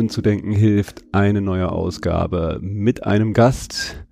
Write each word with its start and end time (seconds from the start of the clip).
Willkommen 0.00 0.08
zu 0.08 0.22
Denken 0.22 0.52
hilft. 0.52 1.04
Eine 1.12 1.42
neue 1.42 1.70
Ausgabe 1.70 2.58
mit 2.62 3.04
einem 3.04 3.34
Gast, 3.34 4.02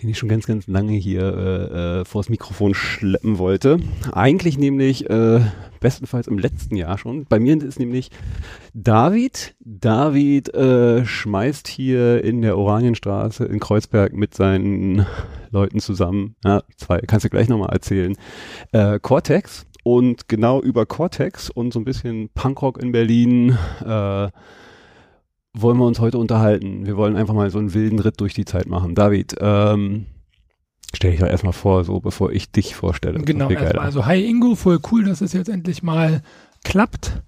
den 0.00 0.08
ich 0.08 0.16
schon 0.16 0.28
ganz, 0.28 0.46
ganz 0.46 0.68
lange 0.68 0.92
hier 0.92 1.22
äh, 1.22 2.00
äh, 2.00 2.04
vors 2.04 2.28
Mikrofon 2.28 2.72
schleppen 2.72 3.38
wollte. 3.38 3.80
Eigentlich 4.12 4.58
nämlich 4.58 5.10
äh, 5.10 5.40
bestenfalls 5.80 6.28
im 6.28 6.38
letzten 6.38 6.76
Jahr 6.76 6.98
schon. 6.98 7.24
Bei 7.24 7.40
mir 7.40 7.60
ist 7.60 7.80
nämlich 7.80 8.12
David. 8.74 9.56
David 9.58 10.54
äh, 10.54 11.04
schmeißt 11.04 11.66
hier 11.66 12.22
in 12.22 12.40
der 12.40 12.56
Oranienstraße 12.56 13.44
in 13.44 13.58
Kreuzberg 13.58 14.12
mit 14.12 14.34
seinen 14.34 15.04
Leuten 15.50 15.80
zusammen, 15.80 16.36
ja, 16.44 16.62
zwei, 16.76 17.00
kannst 17.00 17.24
du 17.24 17.28
gleich 17.28 17.48
nochmal 17.48 17.72
erzählen, 17.72 18.14
äh, 18.70 19.00
Cortex 19.00 19.66
und 19.82 20.28
genau 20.28 20.62
über 20.62 20.86
Cortex 20.86 21.50
und 21.50 21.72
so 21.72 21.80
ein 21.80 21.84
bisschen 21.84 22.28
Punkrock 22.34 22.80
in 22.80 22.92
Berlin 22.92 23.58
äh, 23.84 24.28
wollen 25.54 25.78
wir 25.78 25.86
uns 25.86 26.00
heute 26.00 26.18
unterhalten. 26.18 26.84
Wir 26.84 26.96
wollen 26.96 27.16
einfach 27.16 27.32
mal 27.32 27.50
so 27.50 27.58
einen 27.58 27.74
wilden 27.74 28.00
Ritt 28.00 28.20
durch 28.20 28.34
die 28.34 28.44
Zeit 28.44 28.66
machen. 28.66 28.94
David, 28.94 29.36
ähm, 29.40 30.06
stell 30.92 31.12
dich 31.12 31.20
doch 31.20 31.28
erstmal 31.28 31.52
vor, 31.52 31.84
so 31.84 32.00
bevor 32.00 32.32
ich 32.32 32.50
dich 32.50 32.74
vorstelle. 32.74 33.20
Genau, 33.20 33.48
erstmal. 33.48 33.84
Also 33.84 34.04
hi 34.04 34.24
Ingo, 34.24 34.56
voll 34.56 34.80
cool, 34.90 35.04
dass 35.04 35.20
es 35.20 35.32
jetzt 35.32 35.48
endlich 35.48 35.82
mal 35.82 36.22
klappt. 36.64 37.22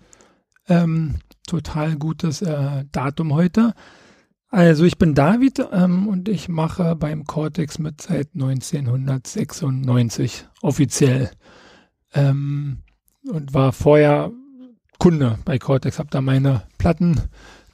Ähm, 0.69 1.17
total 1.47 1.97
gutes 1.97 2.43
äh, 2.43 2.85
Datum 2.91 3.33
heute. 3.33 3.75
Also 4.49 4.85
ich 4.85 4.99
bin 4.99 5.15
David 5.15 5.65
ähm, 5.73 6.09
und 6.09 6.29
ich 6.29 6.49
mache 6.49 6.97
beim 6.97 7.25
Cortex 7.25 7.79
mit 7.79 8.03
seit 8.03 8.31
1996 8.35 10.47
offiziell 10.63 11.31
ähm, 12.15 12.79
und 13.29 13.55
war 13.55 13.73
vorher 13.73 14.33
Kunde 14.99 15.39
bei 15.45 15.59
Cortex, 15.59 15.99
habe 15.99 16.09
da 16.11 16.21
meine 16.21 16.63
Platten 16.79 17.21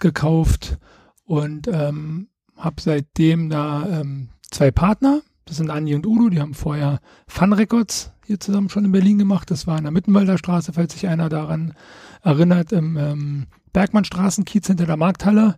gekauft 0.03 0.79
und 1.25 1.67
ähm, 1.69 2.29
habe 2.57 2.81
seitdem 2.81 3.49
da 3.49 3.89
ähm, 3.89 4.29
zwei 4.51 4.71
Partner. 4.71 5.23
Das 5.47 5.57
sind 5.57 5.71
Andi 5.71 5.95
und 5.95 6.07
Udo, 6.07 6.29
die 6.29 6.41
haben 6.41 6.55
vorher 6.55 7.01
Fun 7.27 7.53
Records 7.53 8.13
hier 8.27 8.39
zusammen 8.39 8.69
schon 8.69 8.85
in 8.85 8.93
Berlin 8.93 9.19
gemacht. 9.19 9.51
Das 9.51 9.67
war 9.67 9.79
in 9.79 9.85
der 9.85 9.93
Mittenwalder 9.93 10.39
Straße, 10.39 10.75
falls 10.75 10.93
sich 10.93 11.09
einer 11.09 11.29
daran 11.29 11.75
erinnert, 12.23 12.73
im 12.73 12.97
ähm, 12.97 13.47
Bergmannstraßenkiez 13.73 14.67
hinter 14.67 14.87
der 14.87 14.97
Markthalle. 14.97 15.57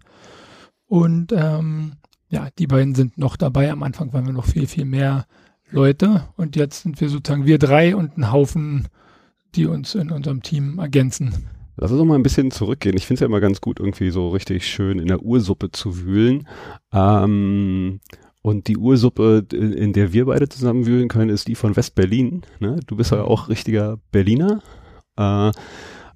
Und 0.87 1.33
ähm, 1.33 1.94
ja, 2.28 2.49
die 2.59 2.66
beiden 2.66 2.94
sind 2.94 3.19
noch 3.19 3.37
dabei. 3.37 3.71
Am 3.71 3.83
Anfang 3.83 4.12
waren 4.12 4.27
wir 4.27 4.33
noch 4.33 4.47
viel, 4.47 4.66
viel 4.66 4.84
mehr 4.84 5.27
Leute 5.71 6.28
und 6.37 6.56
jetzt 6.56 6.83
sind 6.83 7.00
wir 7.00 7.09
sozusagen 7.09 7.47
wir 7.47 7.59
drei 7.59 7.97
und 7.97 8.16
ein 8.16 8.31
Haufen, 8.31 8.88
die 9.54 9.66
uns 9.66 9.94
in 9.94 10.10
unserem 10.10 10.43
Team 10.43 10.78
ergänzen. 10.78 11.49
Lass 11.76 11.90
uns 11.90 11.98
doch 11.98 12.04
mal 12.04 12.14
ein 12.14 12.22
bisschen 12.22 12.50
zurückgehen. 12.50 12.96
Ich 12.96 13.06
finde 13.06 13.16
es 13.16 13.20
ja 13.20 13.26
immer 13.26 13.40
ganz 13.40 13.60
gut, 13.60 13.80
irgendwie 13.80 14.10
so 14.10 14.28
richtig 14.28 14.66
schön 14.66 14.98
in 14.98 15.08
der 15.08 15.22
Ursuppe 15.22 15.72
zu 15.72 15.98
wühlen. 15.98 16.46
Ähm, 16.92 18.00
und 18.42 18.68
die 18.68 18.76
Ursuppe, 18.76 19.46
in 19.52 19.92
der 19.92 20.12
wir 20.12 20.26
beide 20.26 20.48
zusammen 20.48 20.86
wühlen 20.86 21.08
können, 21.08 21.30
ist 21.30 21.48
die 21.48 21.54
von 21.54 21.76
West-Berlin. 21.76 22.42
Ne? 22.60 22.78
Du 22.86 22.96
bist 22.96 23.10
ja 23.10 23.22
auch 23.22 23.48
richtiger 23.48 23.98
Berliner. 24.12 24.62
Äh, 25.16 25.50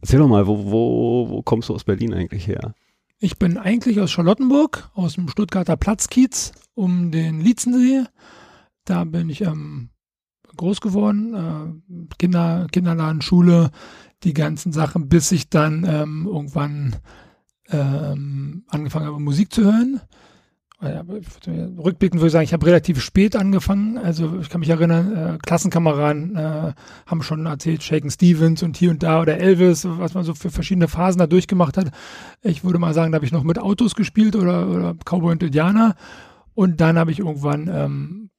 erzähl 0.02 0.18
doch 0.18 0.28
mal, 0.28 0.46
wo, 0.46 0.70
wo, 0.70 1.28
wo 1.30 1.42
kommst 1.42 1.68
du 1.70 1.74
aus 1.74 1.84
Berlin 1.84 2.12
eigentlich 2.12 2.46
her? 2.46 2.74
Ich 3.18 3.38
bin 3.38 3.56
eigentlich 3.56 4.00
aus 4.00 4.12
Charlottenburg, 4.12 4.90
aus 4.94 5.14
dem 5.14 5.28
Stuttgarter 5.28 5.76
Platzkiez 5.76 6.52
um 6.74 7.10
den 7.10 7.40
Lietzensee. 7.40 8.04
Da 8.84 9.04
bin 9.04 9.28
ich 9.28 9.40
ähm, 9.40 9.90
groß 10.56 10.80
geworden, 10.80 11.34
äh, 11.34 12.14
Kinder, 12.18 12.66
Kinderladen, 12.70 13.22
Schule, 13.22 13.70
die 14.24 14.34
ganzen 14.34 14.72
Sachen, 14.72 15.08
bis 15.08 15.32
ich 15.32 15.48
dann 15.48 15.84
ähm, 15.88 16.26
irgendwann 16.26 16.96
ähm, 17.70 18.64
angefangen 18.68 19.06
habe, 19.06 19.20
Musik 19.20 19.52
zu 19.52 19.64
hören. 19.64 20.00
Rückblickend 20.80 22.20
würde 22.20 22.28
ich 22.28 22.32
sagen, 22.32 22.44
ich 22.44 22.52
habe 22.52 22.66
relativ 22.66 23.02
spät 23.02 23.34
angefangen. 23.34 23.98
Also 23.98 24.38
ich 24.40 24.48
kann 24.48 24.60
mich 24.60 24.68
erinnern, 24.68 25.16
äh, 25.16 25.38
Klassenkameraden 25.38 26.36
äh, 26.36 26.72
haben 27.04 27.22
schon 27.22 27.46
erzählt, 27.46 27.82
Shaken 27.82 28.12
Stevens 28.12 28.62
und 28.62 28.76
hier 28.76 28.92
und 28.92 29.02
da 29.02 29.20
oder 29.20 29.38
Elvis, 29.38 29.84
was 29.84 30.14
man 30.14 30.22
so 30.22 30.34
für 30.34 30.50
verschiedene 30.50 30.86
Phasen 30.86 31.18
da 31.18 31.26
durchgemacht 31.26 31.76
hat. 31.76 31.90
Ich 32.42 32.62
würde 32.62 32.78
mal 32.78 32.94
sagen, 32.94 33.10
da 33.10 33.16
habe 33.16 33.26
ich 33.26 33.32
noch 33.32 33.42
mit 33.42 33.58
Autos 33.58 33.96
gespielt 33.96 34.36
oder, 34.36 34.68
oder 34.68 34.94
Cowboy 35.04 35.32
und 35.32 35.42
Indianer. 35.42 35.96
Und 36.54 36.80
dann 36.80 36.96
habe 36.96 37.10
ich 37.10 37.18
irgendwann 37.18 37.68
ähm, 37.72 38.30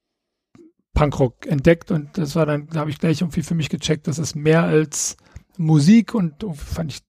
Punkrock 0.93 1.45
entdeckt 1.45 1.91
und 1.91 2.17
das 2.17 2.35
war 2.35 2.45
dann, 2.45 2.67
da 2.67 2.79
habe 2.81 2.89
ich 2.89 2.99
gleich 2.99 3.21
irgendwie 3.21 3.43
für 3.43 3.55
mich 3.55 3.69
gecheckt, 3.69 4.07
das 4.07 4.19
ist 4.19 4.35
mehr 4.35 4.63
als 4.63 5.17
Musik 5.59 6.15
und 6.15 6.33
fand 6.55 6.93
ich 6.93 6.99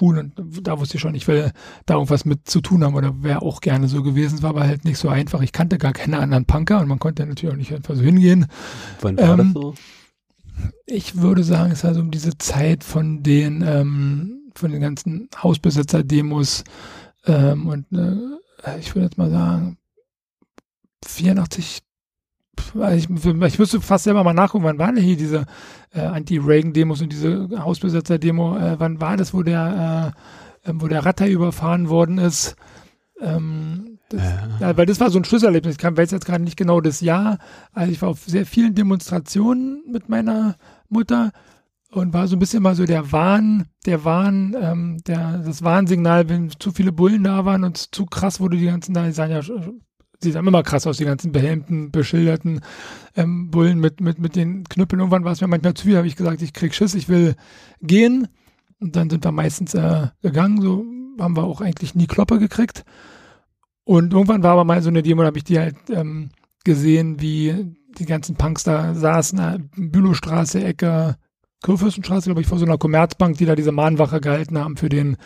cool 0.00 0.18
und 0.18 0.34
da 0.66 0.78
wusste 0.78 0.96
ich 0.96 1.00
schon, 1.00 1.14
ich 1.14 1.28
will 1.28 1.52
da 1.86 1.94
irgendwas 1.94 2.24
mit 2.24 2.48
zu 2.48 2.60
tun 2.60 2.84
haben 2.84 2.94
oder 2.94 3.22
wäre 3.22 3.42
auch 3.42 3.60
gerne 3.60 3.88
so 3.88 4.02
gewesen. 4.02 4.36
Es 4.36 4.42
war 4.42 4.50
aber 4.50 4.66
halt 4.66 4.84
nicht 4.84 4.98
so 4.98 5.08
einfach. 5.08 5.40
Ich 5.40 5.52
kannte 5.52 5.78
gar 5.78 5.92
keine 5.92 6.18
anderen 6.18 6.46
Punker 6.46 6.80
und 6.80 6.88
man 6.88 6.98
konnte 6.98 7.24
natürlich 7.24 7.52
auch 7.52 7.58
nicht 7.58 7.72
einfach 7.72 7.94
so 7.94 8.02
hingehen. 8.02 8.46
Wann 9.00 9.16
war 9.16 9.38
ähm, 9.38 9.52
das 9.54 9.62
so? 9.62 9.74
Ich 10.86 11.16
würde 11.16 11.44
sagen, 11.44 11.72
es 11.72 11.84
war 11.84 11.94
so 11.94 12.00
um 12.00 12.10
diese 12.10 12.36
Zeit 12.38 12.84
von 12.84 13.22
den, 13.22 13.62
ähm, 13.62 14.50
von 14.54 14.70
den 14.70 14.80
ganzen 14.80 15.28
Hausbesitzer-Demos 15.42 16.64
ähm, 17.26 17.68
und 17.68 17.86
äh, 17.92 18.78
ich 18.78 18.94
würde 18.94 19.06
jetzt 19.06 19.18
mal 19.18 19.30
sagen, 19.30 19.78
84, 21.06 21.80
ich, 22.94 23.08
ich 23.10 23.58
müsste 23.58 23.80
fast 23.80 24.04
selber 24.04 24.24
mal 24.24 24.34
nachgucken, 24.34 24.64
wann 24.64 24.78
waren 24.78 24.96
denn 24.96 25.04
hier 25.04 25.16
diese 25.16 25.46
äh, 25.92 26.00
Anti-Reagan-Demos 26.00 27.02
und 27.02 27.12
diese 27.12 27.48
Hausbesetzer-Demo, 27.56 28.56
äh, 28.56 28.78
wann 28.78 29.00
war 29.00 29.16
das, 29.16 29.34
wo 29.34 29.42
der, 29.42 30.14
äh, 30.64 30.70
ähm, 30.70 30.80
wo 30.80 30.88
der 30.88 31.04
Ratter 31.04 31.28
überfahren 31.28 31.88
worden 31.88 32.18
ist? 32.18 32.56
Ähm, 33.20 33.98
das, 34.08 34.22
ja. 34.60 34.76
weil 34.76 34.86
das 34.86 35.00
war 35.00 35.10
so 35.10 35.18
ein 35.18 35.24
Schlüsselerlebnis. 35.24 35.76
Ich 35.78 35.84
weiß 35.84 36.10
jetzt 36.10 36.26
gerade 36.26 36.44
nicht 36.44 36.56
genau 36.56 36.80
das 36.80 37.00
Jahr. 37.00 37.38
Also 37.72 37.92
ich 37.92 38.02
war 38.02 38.10
auf 38.10 38.24
sehr 38.24 38.46
vielen 38.46 38.74
Demonstrationen 38.74 39.82
mit 39.90 40.08
meiner 40.08 40.56
Mutter 40.88 41.32
und 41.90 42.12
war 42.12 42.26
so 42.26 42.36
ein 42.36 42.38
bisschen 42.38 42.62
mal 42.62 42.74
so 42.74 42.84
der 42.84 43.12
Wahn, 43.12 43.66
der 43.86 44.04
Wahn, 44.04 44.56
ähm, 44.60 44.98
der, 45.06 45.38
das 45.38 45.62
Warnsignal, 45.62 46.28
wenn 46.28 46.50
zu 46.58 46.72
viele 46.72 46.92
Bullen 46.92 47.24
da 47.24 47.44
waren 47.44 47.64
und 47.64 47.94
zu 47.94 48.04
krass 48.04 48.40
wurde 48.40 48.56
die 48.56 48.66
ganzen 48.66 48.94
da, 48.94 49.06
die 49.06 49.12
sahen 49.12 49.30
ja 49.30 49.40
sie 50.24 50.32
sahen 50.32 50.46
immer 50.46 50.62
krass 50.62 50.86
aus, 50.86 50.96
die 50.96 51.04
ganzen 51.04 51.32
behelmten, 51.32 51.90
beschilderten 51.90 52.60
ähm, 53.16 53.50
Bullen 53.50 53.78
mit, 53.78 54.00
mit, 54.00 54.18
mit 54.18 54.36
den 54.36 54.64
Knüppeln. 54.64 55.00
Irgendwann 55.00 55.24
war 55.24 55.32
es 55.32 55.40
mir 55.40 55.46
manchmal 55.46 55.74
zu 55.74 55.86
viel, 55.86 55.96
habe 55.96 56.06
ich 56.06 56.16
gesagt, 56.16 56.42
ich 56.42 56.52
krieg 56.52 56.74
Schiss, 56.74 56.94
ich 56.94 57.08
will 57.08 57.36
gehen. 57.80 58.28
Und 58.80 58.96
dann 58.96 59.08
sind 59.08 59.24
wir 59.24 59.32
meistens 59.32 59.74
äh, 59.74 60.08
gegangen, 60.22 60.60
so 60.60 60.84
haben 61.18 61.36
wir 61.36 61.44
auch 61.44 61.60
eigentlich 61.60 61.94
nie 61.94 62.06
Kloppe 62.06 62.38
gekriegt. 62.38 62.84
Und 63.84 64.12
irgendwann 64.12 64.42
war 64.42 64.52
aber 64.52 64.64
mal 64.64 64.82
so 64.82 64.88
eine 64.88 65.02
Demo, 65.02 65.22
da 65.22 65.28
habe 65.28 65.38
ich 65.38 65.44
die 65.44 65.58
halt 65.58 65.76
ähm, 65.90 66.30
gesehen, 66.64 67.20
wie 67.20 67.76
die 67.98 68.06
ganzen 68.06 68.36
Punks 68.36 68.64
da 68.64 68.94
saßen, 68.94 69.38
äh, 69.38 69.58
Bülowstraße, 69.76 70.64
Ecke, 70.64 71.16
Kurfürstenstraße, 71.62 72.26
glaube 72.26 72.40
ich, 72.40 72.46
vor 72.46 72.58
so 72.58 72.66
einer 72.66 72.78
Commerzbank, 72.78 73.38
die 73.38 73.46
da 73.46 73.54
diese 73.54 73.72
Mahnwache 73.72 74.20
gehalten 74.20 74.58
haben 74.58 74.76
für 74.76 74.88
den 74.88 75.16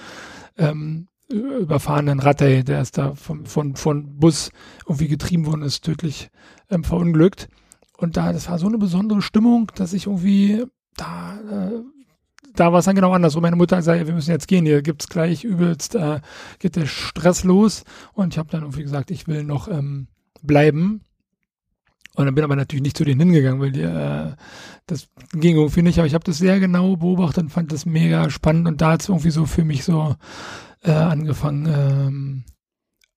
ähm, 0.56 1.08
überfahrenen 1.28 2.20
Ratte, 2.20 2.64
der 2.64 2.80
ist 2.80 2.98
da 2.98 3.14
von, 3.14 3.46
von, 3.46 3.76
von 3.76 4.18
Bus 4.18 4.50
irgendwie 4.86 5.08
getrieben 5.08 5.46
worden 5.46 5.62
ist, 5.62 5.84
tödlich 5.84 6.30
ähm, 6.70 6.84
verunglückt. 6.84 7.48
Und 7.96 8.16
da, 8.16 8.32
das 8.32 8.48
war 8.48 8.58
so 8.58 8.66
eine 8.66 8.78
besondere 8.78 9.22
Stimmung, 9.22 9.70
dass 9.74 9.92
ich 9.92 10.06
irgendwie 10.06 10.64
da, 10.96 11.38
äh, 11.50 11.82
da 12.54 12.72
war 12.72 12.78
es 12.78 12.86
dann 12.86 12.96
genau 12.96 13.12
anders. 13.12 13.36
Und 13.36 13.42
meine 13.42 13.56
Mutter 13.56 13.80
sagte, 13.82 14.06
wir 14.06 14.14
müssen 14.14 14.30
jetzt 14.30 14.48
gehen, 14.48 14.64
hier 14.64 14.82
gibt's 14.82 15.08
gleich 15.08 15.44
übelst, 15.44 15.94
äh, 15.94 16.20
geht 16.58 16.76
der 16.76 16.86
Stress 16.86 17.44
los. 17.44 17.84
Und 18.14 18.34
ich 18.34 18.38
habe 18.38 18.50
dann 18.50 18.62
irgendwie 18.62 18.82
gesagt, 18.82 19.10
ich 19.10 19.26
will 19.26 19.44
noch 19.44 19.68
ähm, 19.68 20.08
bleiben. 20.42 21.02
Und 22.14 22.26
dann 22.26 22.34
bin 22.34 22.42
aber 22.42 22.56
natürlich 22.56 22.82
nicht 22.82 22.96
zu 22.96 23.04
denen 23.04 23.20
hingegangen, 23.20 23.60
weil 23.60 23.70
die, 23.70 23.82
äh, 23.82 24.32
das 24.86 25.08
ging 25.32 25.56
irgendwie 25.56 25.82
nicht. 25.82 25.98
Aber 25.98 26.06
ich 26.06 26.14
habe 26.14 26.24
das 26.24 26.38
sehr 26.38 26.58
genau 26.58 26.96
beobachtet 26.96 27.44
und 27.44 27.50
fand 27.50 27.70
das 27.70 27.86
mega 27.86 28.28
spannend. 28.30 28.66
Und 28.66 28.80
da 28.80 28.92
hat 28.92 29.02
es 29.02 29.08
irgendwie 29.08 29.30
so 29.30 29.46
für 29.46 29.64
mich 29.64 29.84
so 29.84 30.16
äh, 30.82 30.90
angefangen, 30.90 31.66
ähm, 31.66 32.44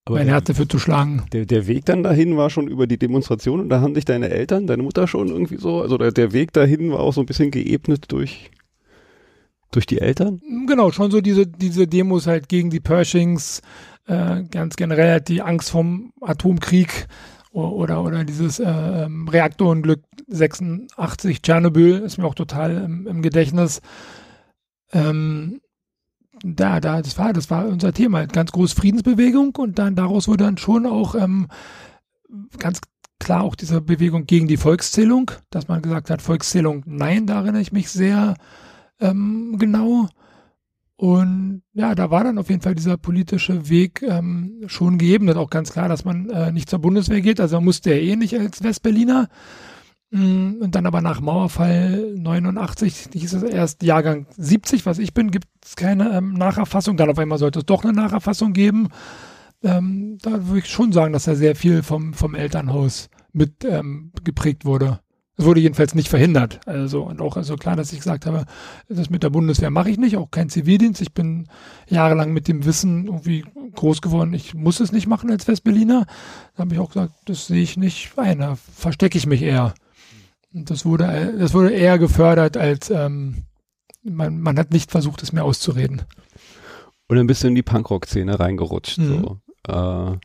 Aber 0.06 0.18
mein 0.18 0.28
Herz 0.28 0.46
dafür 0.46 0.68
zu 0.68 0.80
schlagen. 0.80 1.24
Der, 1.31 1.46
der 1.46 1.68
Weg 1.68 1.86
dann 1.86 2.04
dahin 2.04 2.38
war 2.38 2.50
schon 2.50 2.68
über 2.68 2.88
die 2.88 2.98
Demonstration 2.98 3.60
und 3.60 3.69
da 3.69 3.81
haben 3.81 3.94
dich 3.94 4.06
deine 4.06 4.30
Eltern, 4.30 4.68
deine 4.68 4.84
Mutter 4.84 5.08
schon 5.08 5.30
irgendwie 5.30 5.58
so, 5.58 5.81
also 5.81 5.98
der, 5.98 6.12
der 6.12 6.34
Weg 6.34 6.54
dahin 6.54 6.92
war 6.92 7.00
auch 7.00 7.13
so 7.13 7.22
ein 7.22 7.28
bisschen 7.28 7.52
geebnet 7.52 8.12
durch, 8.12 8.52
durch 9.72 9.86
die 9.86 10.00
Eltern? 10.00 10.42
Genau, 10.68 10.92
schon 10.92 11.12
so 11.12 11.22
diese, 11.22 11.48
diese 11.48 11.88
Demos 11.88 12.28
halt 12.28 12.50
gegen 12.50 12.69
die 12.69 12.80
Pershings, 12.80 13.62
äh, 14.08 14.44
ganz 14.44 14.75
generell 14.75 15.12
halt 15.12 15.28
die 15.30 15.42
Angst 15.42 15.69
vom 15.69 16.13
Atomkrieg 16.22 17.08
oder, 17.52 18.04
oder 18.04 18.24
dieses 18.24 18.60
äh, 18.60 18.66
ähm, 18.66 19.28
Reaktorenglück 19.28 20.02
86 20.28 21.42
Tschernobyl 21.42 22.00
ist 22.00 22.18
mir 22.18 22.25
auch 22.25 22.36
total 22.36 22.78
im, 22.78 23.08
im 23.08 23.22
Gedächtnis. 23.22 23.81
Ähm, 24.94 25.60
da, 26.43 26.79
da, 26.79 27.01
das 27.01 27.17
war, 27.17 27.33
das 27.33 27.49
war 27.49 27.67
unser 27.67 27.93
Thema, 27.93 28.25
ganz 28.27 28.51
groß 28.51 28.73
Friedensbewegung 28.73 29.55
und 29.57 29.79
dann 29.79 29.95
daraus 29.95 30.27
wurde 30.27 30.45
dann 30.45 30.57
schon 30.57 30.85
auch 30.85 31.15
ähm, 31.15 31.47
ganz 32.57 32.79
klar 33.19 33.43
auch 33.43 33.55
diese 33.55 33.81
Bewegung 33.81 34.25
gegen 34.25 34.47
die 34.47 34.57
Volkszählung, 34.57 35.31
dass 35.49 35.67
man 35.67 35.81
gesagt 35.81 36.09
hat, 36.09 36.21
Volkszählung 36.21 36.83
nein, 36.85 37.27
da 37.27 37.41
erinnere 37.41 37.61
ich 37.61 37.71
mich 37.71 37.89
sehr 37.89 38.35
ähm, 38.99 39.57
genau. 39.57 40.07
Und 40.95 41.63
ja, 41.73 41.95
da 41.95 42.11
war 42.11 42.23
dann 42.23 42.38
auf 42.38 42.49
jeden 42.49 42.61
Fall 42.61 42.75
dieser 42.75 42.95
politische 42.95 43.69
Weg 43.69 44.03
ähm, 44.03 44.61
schon 44.67 44.99
gegeben. 44.99 45.25
Das 45.25 45.35
auch 45.35 45.49
ganz 45.49 45.71
klar, 45.71 45.89
dass 45.89 46.05
man 46.05 46.29
äh, 46.29 46.51
nicht 46.51 46.69
zur 46.69 46.77
Bundeswehr 46.77 47.21
geht. 47.21 47.39
Also 47.39 47.59
musste 47.59 47.89
er 47.89 48.01
eh 48.01 48.15
nicht 48.15 48.38
als 48.38 48.63
Westberliner. 48.63 49.27
Mm, 50.12 50.62
und 50.62 50.75
dann 50.75 50.86
aber 50.86 51.02
nach 51.02 51.22
Mauerfall 51.22 52.16
89, 52.18 53.10
hieß 53.13 53.34
es 53.34 53.44
erst 53.44 53.81
Jahrgang 53.81 54.28
70, 54.38 54.86
was 54.86 55.00
ich 55.00 55.13
bin, 55.13 55.31
gibt 55.31 55.48
es 55.63 55.75
keine 55.75 56.12
ähm, 56.18 56.34
Nacherfassung. 56.34 56.98
Dann 56.98 57.10
auf 57.10 57.18
einmal 57.18 57.38
sollte 57.38 57.60
es 57.60 57.66
doch 57.66 57.84
eine 57.84 57.94
Nacherfassung 57.94 58.52
geben. 58.54 58.90
Ähm, 59.63 60.18
da 60.22 60.48
würde 60.48 60.60
ich 60.60 60.68
schon 60.68 60.92
sagen, 60.92 61.13
dass 61.13 61.28
er 61.28 61.36
sehr 61.36 61.56
viel 61.56 61.81
vom, 61.81 62.13
vom 62.13 62.36
Elternhaus 62.36 63.10
mit 63.31 63.63
ähm, 63.63 64.12
geprägt 64.24 64.66
wurde. 64.66 65.00
Es 65.38 65.46
wurde 65.46 65.62
jedenfalls 65.62 65.96
nicht 65.96 66.10
verhindert. 66.10 66.60
Also, 66.68 67.04
und 67.04 67.22
auch 67.22 67.38
also 67.38 67.56
klar, 67.56 67.75
dass 67.75 67.94
ich 67.94 68.00
gesagt 68.00 68.25
habe, 68.25 68.46
das 68.90 69.10
mit 69.10 69.24
der 69.24 69.30
Bundeswehr 69.30 69.72
mache 69.72 69.90
ich 69.90 69.98
nicht, 69.98 70.18
auch 70.18 70.30
kein 70.30 70.50
Zivildienst. 70.50 71.02
Ich 71.02 71.13
bin 71.13 71.48
jahrelang 71.88 72.34
mit 72.34 72.48
dem 72.48 72.66
Wissen 72.66 73.06
irgendwie 73.06 73.46
groß 73.75 74.02
geworden, 74.02 74.34
ich 74.34 74.54
muss 74.54 74.81
es 74.81 74.92
nicht 74.92 75.08
machen 75.08 75.31
als 75.31 75.48
Westberliner. 75.48 76.06
Da 76.56 76.62
habe 76.62 76.74
ich 76.74 76.80
auch 76.80 76.90
gesagt, 76.90 77.13
das 77.25 77.48
sehe 77.48 77.63
ich 77.63 77.78
nicht 77.78 78.12
ein, 78.18 78.40
da 78.40 78.56
verstecke 78.56 79.18
ich 79.18 79.25
mich 79.25 79.42
eher. 79.42 79.74
Das 80.53 80.86
wurde, 80.86 81.36
das 81.39 81.53
wurde 81.53 81.71
eher 81.71 81.98
gefördert, 81.98 82.57
als 82.57 82.89
ähm, 82.89 83.44
man, 84.03 84.39
man 84.42 84.57
hat 84.57 84.71
nicht 84.71 84.92
versucht, 84.92 85.24
es 85.24 85.31
mir 85.31 85.44
auszureden. 85.44 86.01
Und 87.07 87.18
ein 87.18 87.27
bisschen 87.27 87.50
in 87.50 87.56
die 87.56 87.63
Punkrock-Szene 87.63 88.39
reingerutscht. 88.39 88.98
Mhm. 88.98 89.21
So. 89.21 89.38
Äh, 89.68 90.18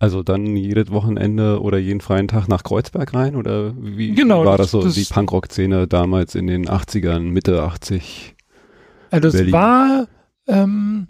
also 0.00 0.22
dann 0.22 0.56
jedes 0.56 0.90
Wochenende 0.92 1.60
oder 1.60 1.78
jeden 1.78 2.00
freien 2.00 2.28
Tag 2.28 2.46
nach 2.46 2.62
Kreuzberg 2.62 3.12
rein? 3.14 3.34
Oder 3.34 3.74
wie 3.76 4.14
genau, 4.14 4.44
war 4.44 4.56
das, 4.56 4.66
das 4.66 4.70
so, 4.70 4.82
das, 4.82 4.94
die 4.94 5.04
Punkrock-Szene 5.04 5.88
damals 5.88 6.36
in 6.36 6.46
den 6.46 6.68
80ern, 6.68 7.20
Mitte 7.20 7.62
80? 7.62 8.36
Also 9.10 9.28
das 9.28 9.34
Berlin? 9.34 9.52
war, 9.52 10.06
ähm, 10.46 11.06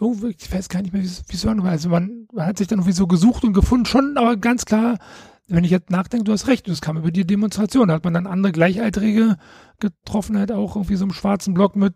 oh, 0.00 0.16
ich 0.26 0.50
weiß 0.50 0.70
gar 0.70 0.80
nicht 0.80 0.94
mehr, 0.94 1.02
wie 1.02 1.06
es 1.06 1.46
war. 1.46 1.64
Also 1.64 1.90
man, 1.90 2.26
man 2.32 2.46
hat 2.46 2.56
sich 2.56 2.66
dann 2.66 2.78
irgendwie 2.78 2.94
so 2.94 3.06
gesucht 3.06 3.44
und 3.44 3.52
gefunden, 3.52 3.84
schon, 3.84 4.16
aber 4.16 4.36
ganz 4.36 4.64
klar, 4.64 4.98
wenn 5.46 5.64
ich 5.64 5.70
jetzt 5.70 5.90
nachdenke, 5.90 6.24
du 6.24 6.32
hast 6.32 6.48
recht, 6.48 6.68
das 6.68 6.80
kam 6.80 6.96
über 6.96 7.10
die 7.10 7.26
Demonstration, 7.26 7.88
da 7.88 7.94
hat 7.94 8.04
man 8.04 8.14
dann 8.14 8.26
andere 8.26 8.52
Gleichaltrige 8.52 9.36
getroffen, 9.78 10.38
halt 10.38 10.52
auch 10.52 10.76
irgendwie 10.76 10.96
so 10.96 11.04
einem 11.04 11.12
schwarzen 11.12 11.54
Block 11.54 11.76
mit 11.76 11.94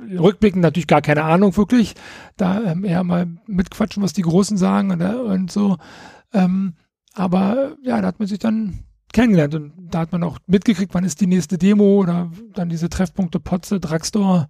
rückblickend 0.00 0.62
natürlich 0.62 0.88
gar 0.88 1.02
keine 1.02 1.24
Ahnung 1.24 1.56
wirklich, 1.56 1.94
da 2.36 2.62
ähm, 2.62 2.84
eher 2.84 3.04
mal 3.04 3.26
mitquatschen, 3.46 4.02
was 4.02 4.12
die 4.12 4.22
Großen 4.22 4.56
sagen 4.56 4.90
und, 4.90 5.02
und 5.02 5.52
so. 5.52 5.76
Ähm, 6.32 6.74
aber 7.14 7.76
ja, 7.82 8.00
da 8.00 8.08
hat 8.08 8.18
man 8.18 8.26
sich 8.26 8.38
dann 8.38 8.80
kennengelernt 9.12 9.54
und 9.54 9.72
da 9.76 10.00
hat 10.00 10.12
man 10.12 10.24
auch 10.24 10.38
mitgekriegt, 10.46 10.94
wann 10.94 11.04
ist 11.04 11.20
die 11.20 11.26
nächste 11.26 11.58
Demo 11.58 12.00
oder 12.00 12.30
dann 12.54 12.68
diese 12.68 12.88
Treffpunkte 12.88 13.38
Potze, 13.38 13.78
Drugstore. 13.78 14.48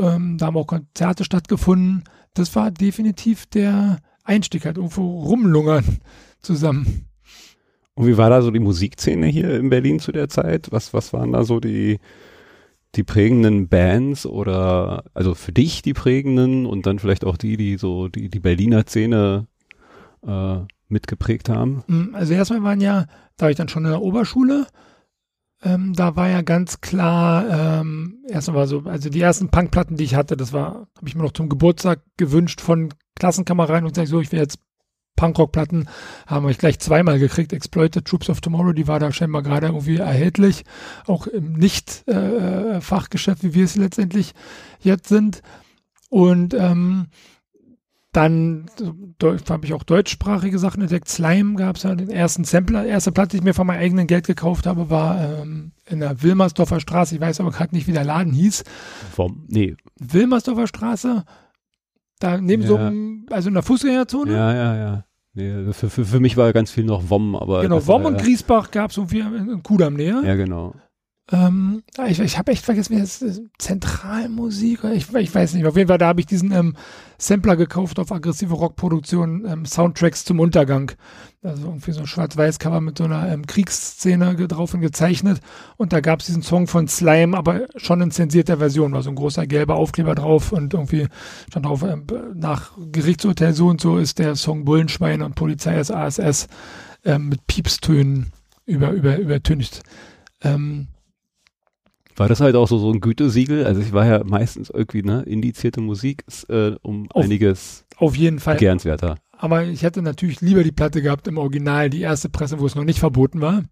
Ähm, 0.00 0.38
da 0.38 0.46
haben 0.46 0.56
auch 0.56 0.66
Konzerte 0.66 1.24
stattgefunden. 1.24 2.04
Das 2.34 2.54
war 2.54 2.70
definitiv 2.70 3.46
der 3.46 3.98
Einstieg, 4.24 4.64
halt 4.64 4.76
irgendwo 4.76 5.22
rumlungern 5.22 5.98
zusammen. 6.40 7.08
Und 7.96 8.06
wie 8.06 8.18
war 8.18 8.30
da 8.30 8.42
so 8.42 8.50
die 8.50 8.60
Musikszene 8.60 9.26
hier 9.26 9.56
in 9.56 9.70
Berlin 9.70 9.98
zu 9.98 10.12
der 10.12 10.28
Zeit? 10.28 10.68
Was, 10.70 10.92
was 10.92 11.12
waren 11.14 11.32
da 11.32 11.44
so 11.44 11.60
die, 11.60 11.98
die 12.94 13.02
prägenden 13.02 13.68
Bands 13.68 14.26
oder 14.26 15.04
also 15.14 15.34
für 15.34 15.52
dich 15.52 15.80
die 15.80 15.94
prägenden 15.94 16.66
und 16.66 16.86
dann 16.86 16.98
vielleicht 16.98 17.24
auch 17.24 17.38
die, 17.38 17.56
die 17.56 17.78
so 17.78 18.08
die, 18.08 18.28
die 18.28 18.40
Berliner 18.40 18.82
Szene 18.82 19.46
äh, 20.26 20.58
mitgeprägt 20.88 21.48
haben? 21.48 21.84
Mm, 21.86 22.14
also 22.14 22.34
erstmal 22.34 22.62
waren 22.62 22.82
ja, 22.82 23.06
da 23.38 23.46
war 23.46 23.50
ich 23.50 23.56
dann 23.56 23.70
schon 23.70 23.86
in 23.86 23.90
der 23.90 24.02
Oberschule, 24.02 24.66
ähm, 25.62 25.94
da 25.94 26.16
war 26.16 26.28
ja 26.28 26.42
ganz 26.42 26.82
klar, 26.82 27.80
ähm, 27.80 28.18
erstmal 28.28 28.58
war 28.58 28.66
so, 28.66 28.82
also 28.84 29.08
die 29.08 29.22
ersten 29.22 29.48
Punkplatten, 29.48 29.96
die 29.96 30.04
ich 30.04 30.14
hatte, 30.14 30.36
das 30.36 30.52
war, 30.52 30.86
habe 30.96 31.08
ich 31.08 31.14
mir 31.14 31.22
noch 31.22 31.32
zum 31.32 31.48
Geburtstag 31.48 32.02
gewünscht 32.18 32.60
von 32.60 32.92
Klassenkameraden 33.14 33.86
und 33.86 33.94
sage 33.94 34.06
so, 34.06 34.20
ich 34.20 34.32
will 34.32 34.38
jetzt 34.38 34.58
Punkrock-Platten 35.16 35.88
haben 36.26 36.46
wir 36.46 36.54
gleich 36.54 36.78
zweimal 36.78 37.18
gekriegt. 37.18 37.52
Exploited 37.52 38.04
Troops 38.04 38.30
of 38.30 38.40
Tomorrow, 38.40 38.72
die 38.72 38.86
war 38.86 39.00
da 39.00 39.12
scheinbar 39.12 39.42
gerade 39.42 39.66
irgendwie 39.66 39.96
erhältlich. 39.96 40.64
Auch 41.06 41.26
im 41.26 41.54
Nicht-Fachgeschäft, 41.54 43.42
äh, 43.42 43.48
wie 43.48 43.54
wir 43.54 43.64
es 43.64 43.76
letztendlich 43.76 44.34
jetzt 44.80 45.08
sind. 45.08 45.42
Und 46.10 46.54
ähm, 46.54 47.06
dann 48.16 48.64
habe 49.50 49.66
ich 49.66 49.74
auch 49.74 49.82
deutschsprachige 49.82 50.58
Sachen 50.58 50.80
entdeckt. 50.80 51.06
Slime 51.06 51.56
gab 51.56 51.76
es 51.76 51.82
ja 51.82 51.94
den 51.94 52.08
ersten 52.08 52.44
Sampler. 52.44 52.86
Erste 52.86 53.12
Platte, 53.12 53.32
die 53.32 53.36
ich 53.38 53.42
mir 53.42 53.52
von 53.52 53.66
meinem 53.66 53.80
eigenen 53.80 54.06
Geld 54.06 54.26
gekauft 54.26 54.66
habe, 54.66 54.88
war 54.88 55.42
ähm, 55.42 55.72
in 55.84 56.00
der 56.00 56.22
Wilmersdorfer 56.22 56.80
Straße. 56.80 57.14
Ich 57.14 57.20
weiß 57.20 57.40
aber 57.40 57.50
gerade 57.50 57.74
nicht, 57.74 57.86
wie 57.86 57.92
der 57.92 58.04
Laden 58.04 58.32
hieß. 58.32 58.64
Vom, 59.12 59.44
nee. 59.48 59.76
Wilmersdorfer 59.98 60.66
Straße. 60.66 61.24
Da 62.18 62.40
neben 62.40 62.62
ja. 62.62 62.68
so 62.68 62.76
einem, 62.76 63.26
also 63.30 63.48
in 63.48 63.54
der 63.54 63.62
Fußgängerzone. 63.62 64.32
Ja, 64.32 64.54
ja, 64.54 64.76
ja. 64.76 65.04
Nee, 65.36 65.70
für, 65.74 65.90
für, 65.90 66.06
für 66.06 66.18
mich 66.18 66.38
war 66.38 66.50
ganz 66.54 66.70
viel 66.70 66.84
noch 66.84 67.10
WOM, 67.10 67.36
aber. 67.36 67.60
Genau, 67.60 67.86
WOM 67.86 68.06
und 68.06 68.18
Griesbach 68.18 68.70
gab 68.70 68.90
es 68.90 68.96
irgendwie 68.96 69.18
in 69.18 69.62
Kudam 69.62 69.92
näher. 69.92 70.22
Ja, 70.24 70.34
genau. 70.34 70.74
Ähm, 71.32 71.82
ich 72.06 72.20
ich 72.20 72.38
habe 72.38 72.52
echt 72.52 72.64
vergessen, 72.64 72.96
wie 72.96 73.00
das 73.00 73.20
ist. 73.20 73.42
Zentralmusik, 73.58 74.84
ich, 74.84 75.12
ich 75.12 75.34
weiß 75.34 75.54
nicht. 75.54 75.66
Auf 75.66 75.76
jeden 75.76 75.88
Fall, 75.88 75.98
da 75.98 76.06
habe 76.06 76.20
ich 76.20 76.26
diesen 76.26 76.52
ähm, 76.52 76.76
Sampler 77.18 77.56
gekauft 77.56 77.98
auf 77.98 78.12
aggressive 78.12 78.54
Rockproduktion, 78.54 79.44
ähm, 79.44 79.66
Soundtracks 79.66 80.24
zum 80.24 80.38
Untergang. 80.38 80.92
Also 81.42 81.66
irgendwie 81.66 81.90
so 81.90 82.00
ein 82.00 82.06
Schwarz-Weiß-Cover 82.06 82.80
mit 82.80 82.98
so 82.98 83.04
einer 83.04 83.28
ähm, 83.28 83.44
Kriegsszene 83.44 84.36
drauf 84.46 84.74
und 84.74 84.82
gezeichnet. 84.82 85.40
Und 85.76 85.92
da 85.92 85.98
gab 86.00 86.20
es 86.20 86.26
diesen 86.26 86.42
Song 86.42 86.68
von 86.68 86.86
Slime, 86.86 87.36
aber 87.36 87.66
schon 87.76 88.00
in 88.00 88.12
zensierter 88.12 88.58
Version. 88.58 88.92
War 88.92 89.02
so 89.02 89.10
ein 89.10 89.16
großer 89.16 89.48
gelber 89.48 89.74
Aufkleber 89.74 90.14
drauf 90.14 90.52
und 90.52 90.74
irgendwie 90.74 91.08
stand 91.50 91.66
drauf, 91.66 91.82
ähm, 91.82 92.06
nach 92.34 92.70
Gerichtsurteil 92.92 93.52
so 93.52 93.66
und 93.66 93.80
so 93.80 93.98
ist 93.98 94.20
der 94.20 94.36
Song 94.36 94.64
Bullenschwein 94.64 95.22
und 95.22 95.34
Polizei 95.34 95.80
ist 95.80 95.90
ASS 95.90 96.46
ähm, 97.04 97.30
mit 97.30 97.48
Piepstönen 97.48 98.32
über, 98.64 98.92
über, 98.92 99.16
übertüncht. 99.18 99.82
Ähm, 100.42 100.86
war 102.16 102.28
das 102.28 102.40
halt 102.40 102.56
auch 102.56 102.66
so, 102.66 102.78
so 102.78 102.90
ein 102.90 103.00
Gütesiegel? 103.00 103.66
Also 103.66 103.80
ich 103.80 103.92
war 103.92 104.06
ja 104.06 104.24
meistens 104.24 104.70
irgendwie, 104.70 105.02
ne, 105.02 105.22
indizierte 105.22 105.80
Musik 105.80 106.24
ist 106.26 106.48
äh, 106.50 106.76
um 106.82 107.10
auf, 107.10 107.24
einiges 107.24 107.84
auf 107.96 108.16
jeden 108.16 108.38
Fall 108.38 108.54
begehrenswerter. 108.54 109.16
Aber 109.32 109.64
ich 109.64 109.82
hätte 109.82 110.02
natürlich 110.02 110.40
lieber 110.40 110.64
die 110.64 110.72
Platte 110.72 111.02
gehabt 111.02 111.28
im 111.28 111.38
Original, 111.38 111.90
die 111.90 112.00
erste 112.00 112.28
Presse, 112.28 112.58
wo 112.58 112.66
es 112.66 112.74
noch 112.74 112.84
nicht 112.84 112.98
verboten 112.98 113.40
war. 113.40 113.64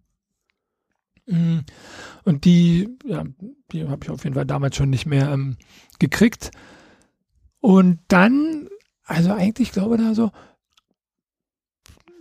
Mm. 1.27 1.61
Und 2.25 2.45
die, 2.45 2.89
ja, 3.05 3.25
die 3.73 3.89
habe 3.89 4.05
ich 4.05 4.11
auf 4.11 4.25
jeden 4.25 4.35
Fall 4.35 4.47
damals 4.47 4.77
schon 4.77 4.91
nicht 4.91 5.07
mehr 5.07 5.31
ähm, 5.31 5.57
gekriegt. 5.99 6.51
Und 7.61 8.01
dann, 8.09 8.69
also 9.05 9.33
eigentlich 9.33 9.73
glaube 9.73 9.97
ich 9.97 10.03
da 10.03 10.15
so, 10.15 10.31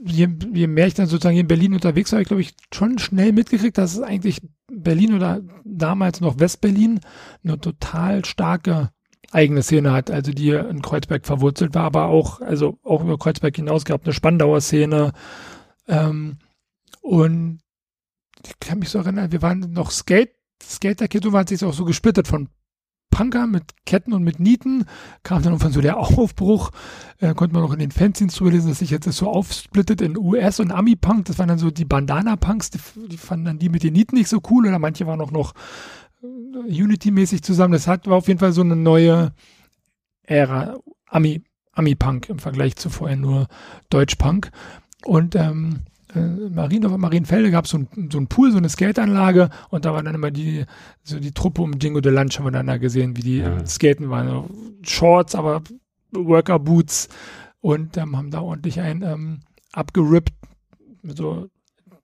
je, 0.05 0.27
je 0.53 0.67
mehr 0.67 0.87
ich 0.87 0.93
dann 0.93 1.07
sozusagen 1.07 1.33
hier 1.33 1.41
in 1.41 1.47
Berlin 1.47 1.73
unterwegs 1.73 2.11
war, 2.11 2.19
ich 2.19 2.27
glaube 2.27 2.41
ich 2.41 2.55
schon 2.73 2.99
schnell 2.99 3.31
mitgekriegt, 3.31 3.77
dass 3.77 3.93
es 3.93 4.01
eigentlich 4.01 4.41
Berlin 4.71 5.13
oder 5.13 5.41
damals 5.63 6.21
noch 6.21 6.39
Westberlin 6.39 6.99
eine 7.43 7.59
total 7.59 8.25
starke 8.25 8.91
eigene 9.31 9.63
Szene 9.63 9.91
hat, 9.91 10.11
also 10.11 10.31
die 10.31 10.49
in 10.49 10.81
Kreuzberg 10.81 11.25
verwurzelt 11.25 11.73
war, 11.73 11.83
aber 11.83 12.05
auch, 12.05 12.41
also 12.41 12.77
auch 12.83 13.01
über 13.01 13.17
Kreuzberg 13.17 13.55
hinaus 13.55 13.85
gab 13.85 14.03
eine 14.03 14.13
Spandauer 14.13 14.61
Szene. 14.61 15.13
Ähm, 15.87 16.37
und 17.01 17.59
ich 18.45 18.59
kann 18.59 18.79
mich 18.79 18.89
so 18.89 18.99
erinnern, 18.99 19.31
wir 19.31 19.41
waren 19.41 19.59
noch 19.71 19.91
Skate, 19.91 20.35
Skater-Kids 20.61 21.25
und 21.25 21.33
waren 21.33 21.47
sich 21.47 21.63
auch 21.63 21.73
so 21.73 21.85
gesplittet 21.85 22.27
von 22.27 22.49
Punker 23.13 23.45
mit 23.45 23.63
Ketten 23.85 24.11
und 24.11 24.23
mit 24.23 24.39
Nieten, 24.39 24.85
kam 25.21 25.43
dann 25.43 25.53
irgendwann 25.53 25.71
so 25.71 25.81
der 25.81 25.97
Aufbruch, 25.97 26.71
äh, 27.19 27.35
konnte 27.35 27.53
man 27.53 27.63
auch 27.63 27.71
in 27.71 27.79
den 27.79 27.91
Fanzines 27.91 28.35
drüber 28.35 28.51
lesen, 28.51 28.69
dass 28.69 28.79
sich 28.79 28.89
jetzt 28.89 29.05
das 29.05 29.17
so 29.17 29.29
aufsplittet 29.29 30.01
in 30.01 30.17
US 30.17 30.59
und 30.59 30.71
Ami-Punk, 30.71 31.25
das 31.25 31.37
waren 31.37 31.47
dann 31.47 31.59
so 31.59 31.69
die 31.69 31.85
Bandana-Punks, 31.85 32.71
die, 32.71 32.79
die, 33.07 33.17
fanden 33.17 33.45
dann 33.45 33.59
die 33.59 33.69
mit 33.69 33.83
den 33.83 33.93
Nieten 33.93 34.15
nicht 34.15 34.29
so 34.29 34.41
cool 34.49 34.65
oder 34.65 34.79
manche 34.79 35.05
waren 35.05 35.21
auch 35.21 35.31
noch 35.31 35.53
äh, 36.23 36.81
Unity-mäßig 36.81 37.43
zusammen, 37.43 37.73
das 37.73 37.87
hat, 37.87 38.07
war 38.07 38.17
auf 38.17 38.27
jeden 38.27 38.39
Fall 38.39 38.51
so 38.51 38.61
eine 38.61 38.75
neue 38.75 39.31
Ära, 40.23 40.79
Ami, 41.05 41.43
Ami-Punk 41.73 42.29
im 42.29 42.39
Vergleich 42.39 42.75
zu 42.77 42.89
vorher 42.89 43.17
nur 43.17 43.47
Deutsch-Punk. 43.91 44.51
Und 45.05 45.35
ähm, 45.35 45.81
äh, 46.15 46.49
Marienfelde 46.49 47.51
gab 47.51 47.65
es 47.65 47.71
so, 47.71 47.79
ein, 47.79 48.09
so 48.11 48.17
ein 48.17 48.27
Pool, 48.27 48.51
so 48.51 48.57
eine 48.57 48.69
Skateanlage 48.69 49.49
und 49.69 49.85
da 49.85 49.93
war 49.93 50.03
dann 50.03 50.15
immer 50.15 50.31
die, 50.31 50.65
so 51.03 51.19
die 51.19 51.31
Truppe 51.31 51.61
um 51.61 51.79
Dingo 51.79 52.01
de 52.01 52.11
Lunch 52.11 52.37
haben 52.37 52.45
wir 52.45 52.51
dann 52.51 52.67
da 52.67 52.77
gesehen, 52.77 53.17
wie 53.17 53.21
die 53.21 53.37
ja. 53.37 53.65
Skaten 53.65 54.09
waren. 54.09 54.49
Shorts, 54.83 55.35
aber 55.35 55.63
Worker 56.11 56.59
Boots 56.59 57.09
und 57.61 57.97
ähm, 57.97 58.17
haben 58.17 58.31
da 58.31 58.41
ordentlich 58.41 58.79
ein 58.79 59.01
ähm, 59.01 59.39
abgerippt, 59.71 60.33
so 61.03 61.49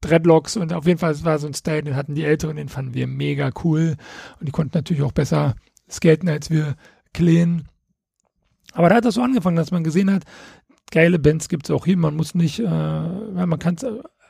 Dreadlocks 0.01 0.57
und 0.57 0.73
auf 0.73 0.85
jeden 0.85 0.99
Fall 0.99 1.11
es 1.11 1.25
war 1.25 1.37
so 1.39 1.47
ein 1.47 1.53
Style, 1.53 1.83
den 1.83 1.95
hatten 1.95 2.15
die 2.15 2.23
Älteren, 2.23 2.55
den 2.55 2.69
fanden 2.69 2.93
wir 2.93 3.07
mega 3.07 3.51
cool 3.63 3.95
und 4.39 4.47
die 4.47 4.51
konnten 4.51 4.77
natürlich 4.77 5.03
auch 5.03 5.11
besser 5.11 5.55
skaten 5.89 6.29
als 6.29 6.49
wir 6.49 6.75
Kleen. 7.13 7.67
Aber 8.73 8.89
da 8.89 8.95
hat 8.95 9.05
das 9.05 9.15
so 9.15 9.21
angefangen, 9.21 9.57
dass 9.57 9.71
man 9.71 9.83
gesehen 9.83 10.11
hat, 10.11 10.23
geile 10.91 11.19
Bands 11.19 11.49
gibt 11.49 11.65
es 11.69 11.71
auch 11.71 11.85
hier, 11.85 11.97
man 11.97 12.15
muss 12.15 12.35
nicht, 12.35 12.59
äh, 12.59 12.63
man 12.69 13.59
kann 13.59 13.75
es, 13.75 13.85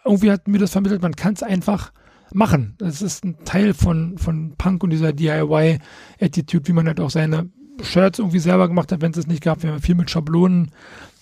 irgendwie 0.05 0.31
hat 0.31 0.47
mir 0.47 0.59
das 0.59 0.71
vermittelt, 0.71 1.01
man 1.01 1.15
kann 1.15 1.33
es 1.33 1.43
einfach 1.43 1.91
machen. 2.33 2.75
Das 2.77 3.01
ist 3.01 3.23
ein 3.23 3.37
Teil 3.45 3.73
von, 3.73 4.17
von 4.17 4.55
Punk 4.57 4.83
und 4.83 4.91
dieser 4.91 5.13
DIY-Attitude, 5.13 6.67
wie 6.67 6.73
man 6.73 6.87
halt 6.87 6.99
auch 6.99 7.09
seine 7.09 7.49
Shirts 7.81 8.19
irgendwie 8.19 8.39
selber 8.39 8.67
gemacht 8.67 8.91
hat, 8.91 9.01
wenn 9.01 9.11
es 9.11 9.17
es 9.17 9.27
nicht 9.27 9.43
gab. 9.43 9.63
Wir 9.63 9.71
haben 9.71 9.81
viel 9.81 9.95
mit 9.95 10.09
Schablonen 10.09 10.71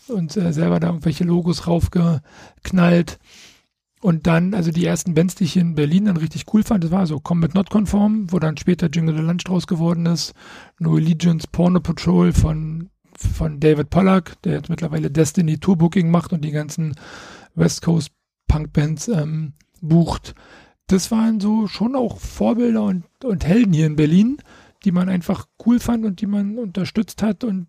und 0.07 0.35
äh, 0.37 0.53
selber 0.53 0.79
da 0.79 0.87
irgendwelche 0.87 1.23
Logos 1.23 1.67
raufgeknallt. 1.67 3.19
Und 3.99 4.27
dann, 4.27 4.53
also 4.53 4.71
die 4.71 4.85
ersten 4.85 5.15
Bands, 5.15 5.35
die 5.35 5.45
ich 5.45 5.57
in 5.57 5.73
Berlin 5.73 6.05
dann 6.05 6.17
richtig 6.17 6.45
cool 6.53 6.63
fand, 6.63 6.83
das 6.83 6.91
war 6.91 7.07
so 7.07 7.19
Combat 7.19 7.55
Not 7.55 7.71
Conform, 7.71 8.31
wo 8.31 8.37
dann 8.37 8.57
später 8.57 8.89
Jingle 8.89 9.15
the 9.15 9.23
Lunch 9.23 9.43
draus 9.45 9.65
geworden 9.65 10.05
ist, 10.05 10.33
No 10.79 10.95
Allegiance, 10.95 11.47
Porno 11.51 11.79
Patrol 11.79 12.31
von, 12.31 12.89
von 13.17 13.59
David 13.59 13.89
Pollack, 13.89 14.41
der 14.43 14.53
jetzt 14.53 14.69
mittlerweile 14.69 15.11
Destiny 15.11 15.57
Tour 15.57 15.77
Booking 15.77 16.09
macht 16.09 16.33
und 16.33 16.43
die 16.43 16.51
ganzen 16.51 16.95
West 17.55 17.81
Coast 17.81 18.11
Punk 18.47 18.73
Bands 18.73 19.07
ähm, 19.07 19.53
bucht. 19.81 20.35
Das 20.87 21.11
waren 21.11 21.39
so 21.39 21.67
schon 21.67 21.95
auch 21.95 22.17
Vorbilder 22.17 22.83
und, 22.83 23.03
und 23.23 23.45
Helden 23.45 23.73
hier 23.73 23.87
in 23.87 23.95
Berlin, 23.95 24.37
die 24.85 24.91
man 24.91 25.09
einfach 25.09 25.47
cool 25.65 25.79
fand 25.79 26.05
und 26.05 26.21
die 26.21 26.27
man 26.27 26.57
unterstützt 26.57 27.21
hat 27.21 27.43
und 27.43 27.67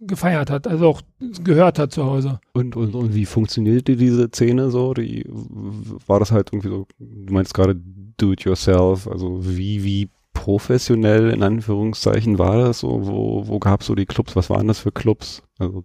gefeiert 0.00 0.50
hat, 0.50 0.66
also 0.66 0.88
auch 0.88 1.02
gehört 1.44 1.78
hat 1.78 1.92
zu 1.92 2.04
Hause. 2.04 2.40
Und, 2.54 2.74
und, 2.74 2.94
und 2.94 3.14
wie 3.14 3.26
funktionierte 3.26 3.96
diese 3.96 4.28
Szene 4.28 4.70
so? 4.70 4.94
Die, 4.94 5.24
war 5.28 6.18
das 6.18 6.32
halt 6.32 6.50
irgendwie 6.52 6.68
so, 6.68 6.86
du 6.98 7.32
meinst 7.32 7.54
gerade 7.54 7.80
do 8.16 8.32
it 8.32 8.42
yourself, 8.42 9.06
also 9.06 9.38
wie, 9.42 9.84
wie 9.84 10.10
professionell 10.32 11.30
in 11.30 11.42
Anführungszeichen 11.42 12.38
war 12.38 12.58
das 12.58 12.80
so? 12.80 13.06
Wo, 13.06 13.46
wo 13.46 13.58
gab 13.58 13.80
es 13.80 13.86
so 13.86 13.94
die 13.94 14.06
Clubs? 14.06 14.36
Was 14.36 14.50
waren 14.50 14.68
das 14.68 14.80
für 14.80 14.92
Clubs? 14.92 15.42
Also, 15.58 15.84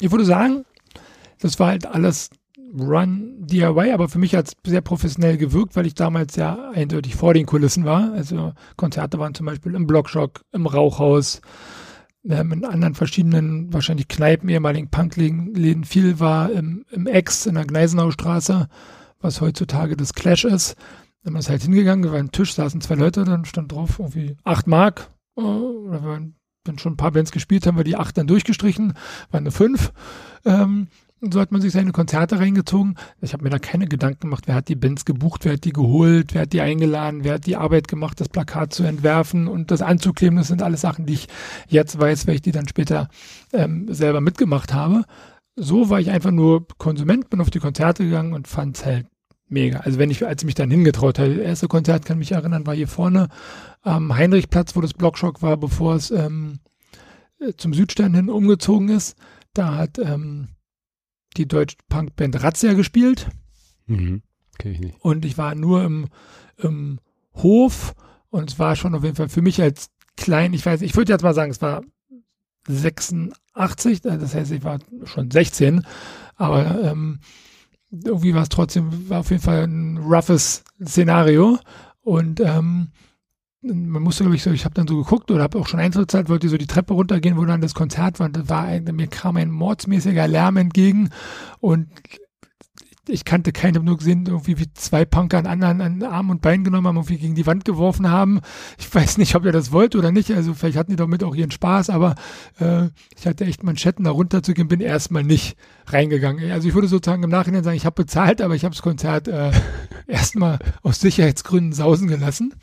ich 0.00 0.10
würde 0.10 0.24
sagen, 0.24 0.64
das 1.40 1.58
war 1.58 1.68
halt 1.68 1.86
alles 1.86 2.30
Run 2.78 3.34
DIY, 3.46 3.92
aber 3.92 4.08
für 4.08 4.18
mich 4.18 4.34
hat 4.34 4.48
es 4.48 4.52
sehr 4.64 4.80
professionell 4.80 5.36
gewirkt, 5.36 5.74
weil 5.74 5.86
ich 5.86 5.94
damals 5.94 6.36
ja 6.36 6.70
eindeutig 6.70 7.16
vor 7.16 7.34
den 7.34 7.46
Kulissen 7.46 7.84
war. 7.84 8.12
Also 8.12 8.52
Konzerte 8.76 9.18
waren 9.18 9.34
zum 9.34 9.46
Beispiel 9.46 9.74
im 9.74 9.86
Blockshock, 9.86 10.42
im 10.52 10.66
Rauchhaus, 10.66 11.40
ähm, 12.28 12.52
in 12.52 12.64
anderen 12.64 12.94
verschiedenen, 12.94 13.72
wahrscheinlich 13.72 14.08
Kneipen, 14.08 14.48
ehemaligen 14.48 14.88
Punkläden 14.88 15.84
viel 15.84 16.20
war, 16.20 16.52
im, 16.52 16.84
im 16.90 17.06
Ex 17.06 17.46
in 17.46 17.56
der 17.56 17.64
Gneisenaustraße, 17.64 18.68
was 19.20 19.40
heutzutage 19.40 19.96
das 19.96 20.14
Clash 20.14 20.44
ist. 20.44 20.76
Dann 21.22 21.36
ist 21.36 21.50
halt 21.50 21.62
hingegangen, 21.62 22.10
war 22.10 22.18
ein 22.18 22.32
Tisch, 22.32 22.54
saßen 22.54 22.80
zwei 22.80 22.94
Leute, 22.94 23.24
dann 23.24 23.44
stand 23.44 23.72
drauf 23.72 23.98
irgendwie 23.98 24.36
acht 24.44 24.66
Mark. 24.66 25.10
Äh, 25.36 25.42
oder 25.42 26.04
wenn, 26.04 26.34
wenn 26.64 26.78
schon 26.78 26.94
ein 26.94 26.98
paar 26.98 27.12
Bands 27.12 27.30
gespielt 27.32 27.66
haben, 27.66 27.76
wir 27.76 27.84
die 27.84 27.96
acht 27.96 28.16
dann 28.16 28.26
durchgestrichen, 28.26 28.94
waren 29.30 29.42
eine 29.42 29.50
fünf. 29.50 29.92
Ähm, 30.44 30.88
und 31.22 31.34
so 31.34 31.40
hat 31.40 31.52
man 31.52 31.60
sich 31.60 31.72
seine 31.72 31.92
Konzerte 31.92 32.38
reingezogen. 32.38 32.96
Ich 33.20 33.34
habe 33.34 33.44
mir 33.44 33.50
da 33.50 33.58
keine 33.58 33.86
Gedanken 33.86 34.20
gemacht, 34.20 34.44
wer 34.46 34.54
hat 34.54 34.68
die 34.68 34.74
Bands 34.74 35.04
gebucht, 35.04 35.44
wer 35.44 35.52
hat 35.52 35.64
die 35.64 35.72
geholt, 35.72 36.32
wer 36.32 36.42
hat 36.42 36.54
die 36.54 36.62
eingeladen, 36.62 37.24
wer 37.24 37.34
hat 37.34 37.44
die 37.44 37.56
Arbeit 37.56 37.88
gemacht, 37.88 38.20
das 38.20 38.30
Plakat 38.30 38.72
zu 38.72 38.84
entwerfen 38.84 39.46
und 39.46 39.70
das 39.70 39.82
anzukleben. 39.82 40.38
Das 40.38 40.48
sind 40.48 40.62
alles 40.62 40.80
Sachen, 40.80 41.04
die 41.04 41.14
ich 41.14 41.28
jetzt 41.68 41.98
weiß, 42.00 42.26
weil 42.26 42.36
ich 42.36 42.42
die 42.42 42.52
dann 42.52 42.68
später 42.68 43.10
ähm, 43.52 43.92
selber 43.92 44.22
mitgemacht 44.22 44.72
habe. 44.72 45.04
So 45.56 45.90
war 45.90 46.00
ich 46.00 46.10
einfach 46.10 46.30
nur 46.30 46.66
Konsument, 46.78 47.28
bin 47.28 47.42
auf 47.42 47.50
die 47.50 47.58
Konzerte 47.58 48.04
gegangen 48.04 48.32
und 48.32 48.48
fand 48.48 48.78
es 48.78 48.86
halt 48.86 49.06
mega. 49.50 49.80
Also 49.80 49.98
wenn 49.98 50.10
ich, 50.10 50.26
als 50.26 50.42
ich 50.42 50.46
mich 50.46 50.54
dann 50.54 50.70
hingetraut 50.70 51.18
habe, 51.18 51.34
das 51.34 51.44
erste 51.44 51.68
Konzert, 51.68 52.04
kann 52.04 52.18
mich 52.18 52.32
erinnern, 52.32 52.66
war 52.66 52.74
hier 52.74 52.88
vorne 52.88 53.28
am 53.82 54.14
Heinrichplatz, 54.14 54.76
wo 54.76 54.80
das 54.80 54.94
Blockshock 54.94 55.42
war, 55.42 55.56
bevor 55.56 55.94
es 55.94 56.10
ähm, 56.10 56.60
zum 57.56 57.74
Südstern 57.74 58.14
hin 58.14 58.28
umgezogen 58.28 58.88
ist. 58.88 59.16
Da 59.54 59.76
hat 59.76 59.98
ähm, 59.98 60.48
die 61.36 61.48
deutsche 61.48 61.76
Punkband 61.88 62.42
Razzia 62.42 62.74
gespielt. 62.74 63.28
Mhm. 63.86 64.22
Kenn 64.58 64.72
ich 64.72 64.80
nicht. 64.80 65.00
Und 65.00 65.24
ich 65.24 65.38
war 65.38 65.54
nur 65.54 65.84
im, 65.84 66.08
im 66.58 67.00
Hof 67.34 67.94
und 68.28 68.50
es 68.50 68.58
war 68.58 68.76
schon 68.76 68.94
auf 68.94 69.02
jeden 69.02 69.16
Fall 69.16 69.28
für 69.28 69.42
mich 69.42 69.60
als 69.60 69.90
klein, 70.16 70.52
ich 70.52 70.64
weiß, 70.64 70.82
ich 70.82 70.96
würde 70.96 71.12
jetzt 71.12 71.22
mal 71.22 71.34
sagen, 71.34 71.50
es 71.50 71.62
war 71.62 71.82
86, 72.68 74.02
das 74.02 74.34
heißt, 74.34 74.52
ich 74.52 74.64
war 74.64 74.78
schon 75.04 75.30
16, 75.30 75.84
aber 76.36 76.82
ähm, 76.82 77.20
irgendwie 77.90 78.34
war 78.34 78.42
es 78.42 78.48
trotzdem, 78.48 79.08
war 79.08 79.20
auf 79.20 79.30
jeden 79.30 79.42
Fall 79.42 79.64
ein 79.64 79.98
roughes 79.98 80.64
Szenario 80.82 81.58
und 82.02 82.40
ähm, 82.40 82.92
man 83.62 84.02
musste, 84.02 84.24
glaube 84.24 84.36
ich, 84.36 84.42
so, 84.42 84.50
ich 84.50 84.64
habe 84.64 84.74
dann 84.74 84.88
so 84.88 84.96
geguckt 84.96 85.30
oder 85.30 85.42
habe 85.42 85.58
auch 85.58 85.66
schon 85.66 85.80
Eintrittszeit, 85.80 86.28
wollte 86.28 86.48
so 86.48 86.56
die 86.56 86.66
Treppe 86.66 86.94
runtergehen, 86.94 87.36
wo 87.36 87.44
dann 87.44 87.60
das 87.60 87.74
Konzert 87.74 88.18
war. 88.18 88.26
Und 88.26 88.36
das 88.36 88.48
war 88.48 88.68
mir 88.80 89.06
kam 89.06 89.36
ein 89.36 89.50
mordsmäßiger 89.50 90.26
Lärm 90.26 90.56
entgegen 90.56 91.10
und 91.60 91.88
ich 93.10 93.24
kannte 93.24 93.52
keinen, 93.52 93.74
habe 93.76 93.84
nur 93.84 93.96
gesehen, 93.96 94.26
irgendwie 94.26 94.58
wie 94.58 94.72
zwei 94.74 95.04
Punker 95.04 95.38
an 95.38 95.46
anderen 95.46 95.80
an 95.80 96.02
Arm 96.02 96.30
und 96.30 96.42
Bein 96.42 96.64
genommen 96.64 96.86
haben, 96.86 96.96
irgendwie 96.96 97.18
gegen 97.18 97.34
die 97.34 97.46
Wand 97.46 97.64
geworfen 97.64 98.10
haben. 98.10 98.40
Ich 98.78 98.92
weiß 98.92 99.18
nicht, 99.18 99.34
ob 99.34 99.44
ihr 99.44 99.52
das 99.52 99.72
wollt 99.72 99.96
oder 99.96 100.12
nicht. 100.12 100.30
Also 100.30 100.54
vielleicht 100.54 100.76
hatten 100.76 100.90
die 100.90 100.96
damit 100.96 101.24
auch 101.24 101.34
ihren 101.34 101.50
Spaß, 101.50 101.90
aber 101.90 102.14
äh, 102.58 102.88
ich 103.16 103.26
hatte 103.26 103.44
echt 103.44 103.62
Manschetten 103.62 104.04
da 104.04 104.10
runterzugehen, 104.10 104.68
bin 104.68 104.80
erstmal 104.80 105.24
nicht 105.24 105.56
reingegangen. 105.86 106.50
Also 106.50 106.68
ich 106.68 106.74
würde 106.74 106.88
sozusagen 106.88 107.22
im 107.22 107.30
Nachhinein 107.30 107.64
sagen, 107.64 107.76
ich 107.76 107.86
habe 107.86 108.02
bezahlt, 108.02 108.40
aber 108.40 108.54
ich 108.54 108.64
habe 108.64 108.74
das 108.74 108.82
Konzert 108.82 109.28
äh, 109.28 109.50
erstmal 110.06 110.58
aus 110.82 111.00
Sicherheitsgründen 111.00 111.72
sausen 111.72 112.08
gelassen. 112.08 112.54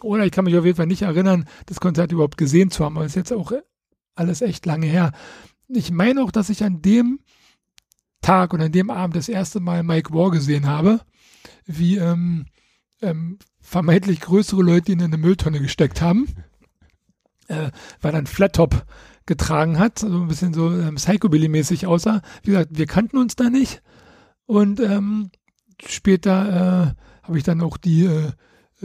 Oder 0.00 0.24
ich 0.24 0.32
kann 0.32 0.44
mich 0.44 0.56
auf 0.56 0.64
jeden 0.64 0.76
Fall 0.76 0.86
nicht 0.86 1.02
erinnern, 1.02 1.46
das 1.66 1.80
Konzert 1.80 2.12
überhaupt 2.12 2.36
gesehen 2.38 2.70
zu 2.70 2.84
haben, 2.84 2.96
aber 2.96 3.04
es 3.04 3.12
ist 3.12 3.16
jetzt 3.16 3.32
auch 3.32 3.52
alles 4.14 4.42
echt 4.42 4.66
lange 4.66 4.86
her. 4.86 5.12
Ich 5.68 5.90
meine 5.90 6.22
auch, 6.22 6.30
dass 6.30 6.50
ich 6.50 6.64
an 6.64 6.82
dem 6.82 7.20
Tag 8.28 8.52
und 8.52 8.60
an 8.60 8.72
dem 8.72 8.90
Abend 8.90 9.16
das 9.16 9.30
erste 9.30 9.58
Mal 9.58 9.82
Mike 9.82 10.12
War 10.12 10.30
gesehen 10.30 10.66
habe, 10.66 11.00
wie 11.64 11.96
ähm, 11.96 12.44
ähm, 13.00 13.38
vermeintlich 13.58 14.20
größere 14.20 14.60
Leute 14.60 14.92
ihn 14.92 14.98
in 14.98 15.06
eine 15.06 15.16
Mülltonne 15.16 15.60
gesteckt 15.60 16.02
haben, 16.02 16.26
äh, 17.46 17.70
weil 18.02 18.12
er 18.12 18.18
einen 18.18 18.26
Flattop 18.26 18.84
getragen 19.24 19.78
hat, 19.78 20.00
so 20.00 20.08
also 20.08 20.20
ein 20.20 20.28
bisschen 20.28 20.52
so 20.52 20.70
ähm, 20.70 20.96
Psychobilly-mäßig 20.96 21.86
aussah. 21.86 22.20
Wie 22.42 22.50
gesagt, 22.50 22.76
wir 22.76 22.84
kannten 22.84 23.16
uns 23.16 23.34
da 23.34 23.48
nicht 23.48 23.80
und 24.44 24.78
ähm, 24.80 25.30
später 25.86 26.92
äh, 26.92 27.26
habe 27.26 27.38
ich 27.38 27.44
dann 27.44 27.62
auch 27.62 27.78
die 27.78 28.04
äh, 28.04 28.32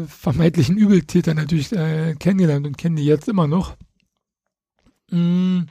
vermeintlichen 0.07 0.77
Übeltäter 0.77 1.33
natürlich 1.33 1.73
äh, 1.73 2.15
kennengelernt 2.15 2.65
und 2.65 2.77
kennen 2.77 2.95
die 2.95 3.05
jetzt 3.05 3.27
immer 3.27 3.47
noch. 3.47 3.75
Mm. 5.11 5.63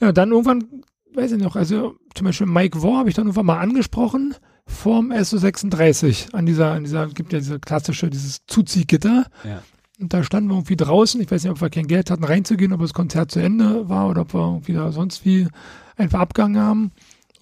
Ja, 0.00 0.12
dann 0.12 0.30
irgendwann, 0.30 0.84
weiß 1.12 1.32
ich 1.32 1.42
noch, 1.42 1.56
also 1.56 1.98
zum 2.14 2.26
Beispiel 2.26 2.46
Mike 2.46 2.82
War 2.82 2.98
habe 2.98 3.08
ich 3.08 3.14
dann 3.14 3.26
irgendwann 3.26 3.46
mal 3.46 3.60
angesprochen 3.60 4.34
vorm 4.70 5.12
SO36 5.12 6.32
an 6.32 6.46
dieser, 6.46 6.72
an 6.72 6.84
dieser, 6.84 7.06
gibt 7.08 7.32
ja 7.32 7.40
diese 7.40 7.58
klassische, 7.58 8.08
dieses 8.08 8.46
Zuziehgitter. 8.46 9.26
Ja. 9.44 9.62
Und 9.98 10.14
da 10.14 10.22
standen 10.22 10.48
wir 10.48 10.54
irgendwie 10.54 10.76
draußen. 10.76 11.20
Ich 11.20 11.30
weiß 11.30 11.42
nicht, 11.42 11.52
ob 11.52 11.60
wir 11.60 11.68
kein 11.68 11.86
Geld 11.86 12.10
hatten, 12.10 12.24
reinzugehen, 12.24 12.72
ob 12.72 12.80
das 12.80 12.94
Konzert 12.94 13.30
zu 13.30 13.40
Ende 13.40 13.88
war 13.88 14.08
oder 14.08 14.22
ob 14.22 14.32
wir 14.32 14.40
irgendwie 14.40 14.72
da 14.72 14.92
sonst 14.92 15.24
wie 15.26 15.48
einfach 15.96 16.20
abgegangen 16.20 16.60
haben. 16.60 16.92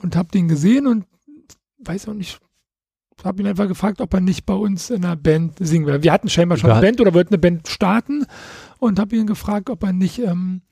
Und 0.01 0.17
habe 0.17 0.31
den 0.31 0.49
gesehen 0.49 0.87
und 0.87 1.05
weiß 1.79 2.09
auch 2.09 2.15
nicht, 2.15 2.41
habe 3.25 3.43
ihn 3.43 3.49
einfach 3.49 3.69
gefragt, 3.69 4.01
ob 4.01 4.15
er 4.15 4.21
nicht 4.21 4.47
bei 4.47 4.55
uns 4.55 4.91
in 4.91 5.05
einer 5.05 5.17
Band 5.17 5.57
singen 5.59 5.87
will. 5.87 6.03
Wir 6.03 6.13
hatten 6.13 6.29
scheinbar 6.29 6.59
schon 6.59 6.71
eine 6.71 6.81
Band 6.81 7.01
oder 7.01 7.15
wollten 7.15 7.35
eine 7.35 7.41
Band 7.41 7.69
starten 7.69 8.27
und 8.79 8.99
habe 8.99 9.17
ihn 9.17 9.27
gefragt, 9.27 9.71
ob 9.71 9.83
er 9.83 9.93
nicht 9.93 10.19
ähm, 10.19 10.63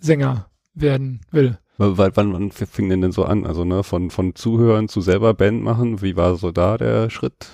Sänger 0.00 0.48
werden 0.74 1.20
will. 1.30 1.58
W 1.78 2.10
wann, 2.14 2.32
wann 2.32 2.50
fing 2.50 2.88
denn 2.88 3.02
denn 3.02 3.12
so 3.12 3.24
an? 3.24 3.46
Also 3.46 3.64
ne, 3.64 3.82
von, 3.82 4.10
von 4.10 4.34
Zuhören 4.34 4.88
zu 4.88 5.00
selber 5.00 5.34
Band 5.34 5.62
machen, 5.62 6.02
wie 6.02 6.16
war 6.16 6.36
so 6.36 6.50
da 6.50 6.78
der 6.78 7.10
Schritt? 7.10 7.48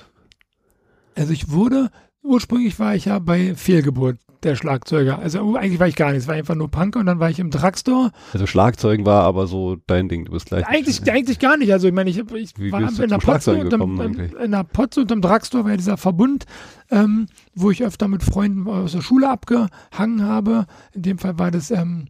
Also 1.14 1.32
ich 1.32 1.50
wurde, 1.50 1.90
ursprünglich 2.22 2.78
war 2.78 2.94
ich 2.94 3.06
ja 3.06 3.18
bei 3.18 3.54
Fehlgeburt 3.54 4.18
der 4.42 4.56
Schlagzeuger. 4.56 5.18
Also 5.18 5.54
eigentlich 5.56 5.78
war 5.78 5.88
ich 5.88 5.96
gar 5.96 6.10
nicht, 6.10 6.22
es 6.22 6.28
war 6.28 6.34
einfach 6.34 6.54
nur 6.54 6.68
Punker 6.68 7.00
und 7.00 7.06
dann 7.06 7.20
war 7.20 7.30
ich 7.30 7.38
im 7.38 7.50
Drugstore. 7.50 8.10
Also 8.32 8.46
Schlagzeugen 8.46 9.06
war 9.06 9.22
aber 9.22 9.46
so 9.46 9.76
dein 9.86 10.08
Ding, 10.08 10.24
du 10.24 10.32
bist 10.32 10.46
gleich. 10.46 10.66
Eigentlich, 10.66 11.10
eigentlich 11.10 11.38
gar 11.38 11.56
nicht. 11.56 11.72
Also 11.72 11.86
ich 11.86 11.94
meine, 11.94 12.10
ich, 12.10 12.18
ich 12.18 12.58
Wie 12.58 12.72
war 12.72 12.80
in 12.80 13.08
der, 13.08 13.18
Potz 13.18 13.46
unterm, 13.46 14.00
in 14.00 14.50
der 14.50 14.64
Potz 14.64 14.96
und 14.96 15.10
im 15.10 15.20
Drugstore 15.20 15.64
war 15.64 15.70
ja 15.72 15.76
dieser 15.76 15.96
Verbund, 15.96 16.46
ähm, 16.90 17.26
wo 17.54 17.70
ich 17.70 17.84
öfter 17.84 18.08
mit 18.08 18.22
Freunden 18.22 18.66
aus 18.66 18.92
der 18.92 19.02
Schule 19.02 19.28
abgehangen 19.28 20.22
habe. 20.22 20.66
In 20.92 21.02
dem 21.02 21.18
Fall 21.18 21.38
war 21.38 21.50
das 21.50 21.70
ähm, 21.70 22.08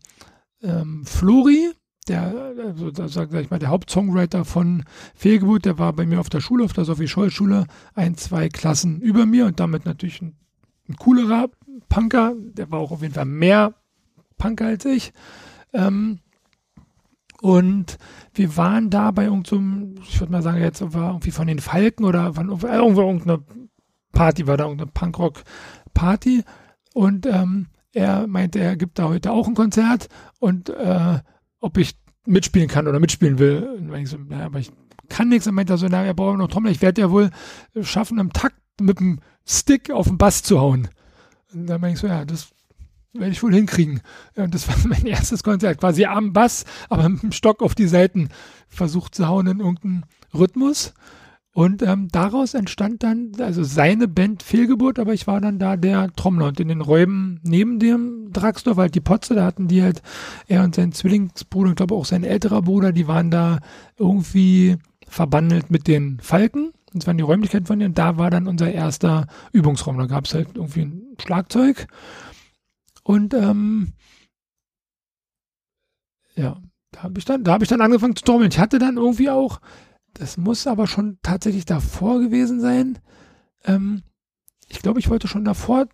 ähm, 0.62 1.04
Flori, 1.04 1.70
der, 2.12 2.54
also, 2.66 2.90
da 2.90 3.08
sag 3.08 3.32
ich 3.32 3.50
mal, 3.50 3.58
der 3.58 3.70
Hauptsongwriter 3.70 4.44
von 4.44 4.84
Fehlgeburt, 5.14 5.64
der 5.64 5.78
war 5.78 5.92
bei 5.92 6.06
mir 6.06 6.20
auf 6.20 6.28
der 6.28 6.40
Schule, 6.40 6.64
auf 6.64 6.72
der 6.72 6.84
Sophie 6.84 7.08
Scholl 7.08 7.30
Schule, 7.30 7.66
ein, 7.94 8.16
zwei 8.16 8.48
Klassen 8.48 9.00
über 9.00 9.26
mir 9.26 9.46
und 9.46 9.58
damit 9.58 9.84
natürlich 9.84 10.20
ein, 10.20 10.36
ein 10.88 10.96
coolerer 10.96 11.48
Punker. 11.88 12.34
Der 12.36 12.70
war 12.70 12.80
auch 12.80 12.92
auf 12.92 13.02
jeden 13.02 13.14
Fall 13.14 13.24
mehr 13.24 13.74
Punker 14.36 14.66
als 14.66 14.84
ich. 14.84 15.12
Ähm, 15.72 16.18
und 17.40 17.98
wir 18.34 18.56
waren 18.56 18.90
da 18.90 19.10
bei 19.10 19.24
irgendeinem, 19.24 19.96
ich 20.02 20.20
würde 20.20 20.32
mal 20.32 20.42
sagen, 20.42 20.60
jetzt 20.60 20.80
war 20.94 21.10
irgendwie 21.10 21.32
von 21.32 21.46
den 21.46 21.58
Falken 21.58 22.04
oder 22.04 22.34
von 22.34 22.50
irgendwo 22.50 23.00
irgendeine 23.00 23.42
Party, 24.12 24.46
war 24.46 24.56
da 24.56 24.64
irgendeine 24.64 24.92
Punkrock-Party. 24.92 26.44
Und 26.94 27.26
ähm, 27.26 27.68
er 27.92 28.26
meinte, 28.26 28.60
er 28.60 28.76
gibt 28.76 28.98
da 28.98 29.08
heute 29.08 29.32
auch 29.32 29.48
ein 29.48 29.54
Konzert 29.54 30.08
und 30.38 30.68
äh, 30.68 31.18
ob 31.60 31.78
ich 31.78 32.01
mitspielen 32.26 32.68
kann 32.68 32.88
oder 32.88 33.00
mitspielen 33.00 33.38
will. 33.38 33.78
Und 33.78 33.94
ich 33.94 34.10
so, 34.10 34.18
naja, 34.18 34.46
aber 34.46 34.58
ich 34.58 34.70
kann 35.08 35.28
nichts. 35.28 35.46
Er 35.46 35.52
meinte 35.52 35.74
er 35.74 35.78
so, 35.78 35.86
naja, 35.86 36.06
er 36.06 36.14
braucht 36.14 36.38
noch 36.38 36.48
Trommel. 36.48 36.72
Ich 36.72 36.82
werde 36.82 37.00
ja 37.00 37.10
wohl 37.10 37.30
schaffen, 37.82 38.18
im 38.18 38.32
Takt 38.32 38.56
mit 38.80 39.00
dem 39.00 39.20
Stick 39.46 39.90
auf 39.90 40.08
den 40.08 40.18
Bass 40.18 40.42
zu 40.42 40.60
hauen. 40.60 40.88
Und 41.52 41.66
dann 41.66 41.80
meinte 41.80 41.94
ich 41.94 42.00
so, 42.00 42.06
ja, 42.06 42.24
das 42.24 42.48
werde 43.12 43.32
ich 43.32 43.42
wohl 43.42 43.54
hinkriegen. 43.54 44.00
Und 44.36 44.54
das 44.54 44.68
war 44.68 44.76
mein 44.84 45.06
erstes 45.06 45.42
Konzert, 45.42 45.78
quasi 45.78 46.04
am 46.04 46.32
Bass, 46.32 46.64
aber 46.88 47.08
mit 47.08 47.22
dem 47.22 47.32
Stock 47.32 47.62
auf 47.62 47.74
die 47.74 47.88
Seiten 47.88 48.28
versucht 48.68 49.14
zu 49.14 49.28
hauen 49.28 49.46
in 49.46 49.60
irgendeinen 49.60 50.04
Rhythmus. 50.34 50.94
Und 51.54 51.82
ähm, 51.82 52.08
daraus 52.10 52.54
entstand 52.54 53.02
dann, 53.02 53.32
also 53.38 53.62
seine 53.62 54.08
Band 54.08 54.42
Fehlgeburt, 54.42 54.98
aber 54.98 55.12
ich 55.12 55.26
war 55.26 55.40
dann 55.40 55.58
da 55.58 55.76
der 55.76 56.10
Trommler 56.14 56.46
und 56.46 56.60
in 56.60 56.68
den 56.68 56.80
Räumen 56.80 57.40
neben 57.42 57.78
dem 57.78 58.32
Draxdorf, 58.32 58.78
halt 58.78 58.94
die 58.94 59.00
Potze, 59.00 59.34
da 59.34 59.44
hatten 59.44 59.68
die 59.68 59.82
halt, 59.82 60.00
er 60.48 60.64
und 60.64 60.74
sein 60.74 60.92
Zwillingsbruder, 60.92 61.70
ich 61.70 61.76
glaube 61.76 61.94
auch 61.94 62.06
sein 62.06 62.24
älterer 62.24 62.62
Bruder, 62.62 62.92
die 62.92 63.06
waren 63.06 63.30
da 63.30 63.58
irgendwie 63.98 64.78
verbandelt 65.06 65.70
mit 65.70 65.88
den 65.88 66.20
Falken. 66.20 66.72
Das 66.94 67.06
waren 67.06 67.18
die 67.18 67.22
Räumlichkeiten 67.22 67.66
von 67.66 67.78
denen. 67.78 67.90
Und 67.90 67.98
da 67.98 68.16
war 68.16 68.30
dann 68.30 68.46
unser 68.46 68.70
erster 68.70 69.26
Übungsraum. 69.52 69.98
Da 69.98 70.06
gab 70.06 70.24
es 70.24 70.34
halt 70.34 70.48
irgendwie 70.54 70.82
ein 70.82 71.16
Schlagzeug 71.18 71.86
und 73.02 73.34
ähm, 73.34 73.92
ja, 76.34 76.56
da 76.92 77.02
habe 77.02 77.18
ich 77.18 77.24
dann, 77.24 77.44
da 77.44 77.52
habe 77.52 77.64
ich 77.64 77.70
dann 77.70 77.80
angefangen 77.80 78.16
zu 78.16 78.24
trommeln. 78.24 78.50
Ich 78.50 78.58
hatte 78.58 78.78
dann 78.78 78.96
irgendwie 78.96 79.30
auch, 79.30 79.60
das 80.14 80.36
muss 80.36 80.66
aber 80.66 80.86
schon 80.86 81.18
tatsächlich 81.22 81.64
davor 81.64 82.20
gewesen 82.20 82.60
sein. 82.60 82.98
Ähm, 83.64 84.02
ich 84.68 84.80
glaube, 84.80 85.00
ich 85.00 85.10
wollte 85.10 85.28
schon 85.28 85.44
davor 85.44 85.86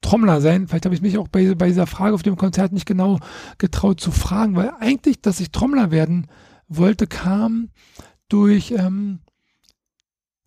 Trommler 0.00 0.40
sein. 0.40 0.66
Vielleicht 0.66 0.84
habe 0.84 0.94
ich 0.94 1.02
mich 1.02 1.16
auch 1.18 1.28
bei, 1.28 1.54
bei 1.54 1.68
dieser 1.68 1.86
Frage 1.86 2.14
auf 2.14 2.22
dem 2.22 2.36
Konzert 2.36 2.72
nicht 2.72 2.86
genau 2.86 3.18
getraut 3.58 4.00
zu 4.00 4.10
fragen, 4.10 4.56
weil 4.56 4.72
eigentlich, 4.80 5.22
dass 5.22 5.40
ich 5.40 5.52
Trommler 5.52 5.90
werden 5.90 6.26
wollte, 6.68 7.06
kam 7.06 7.70
durch 8.28 8.72
ähm, 8.72 9.20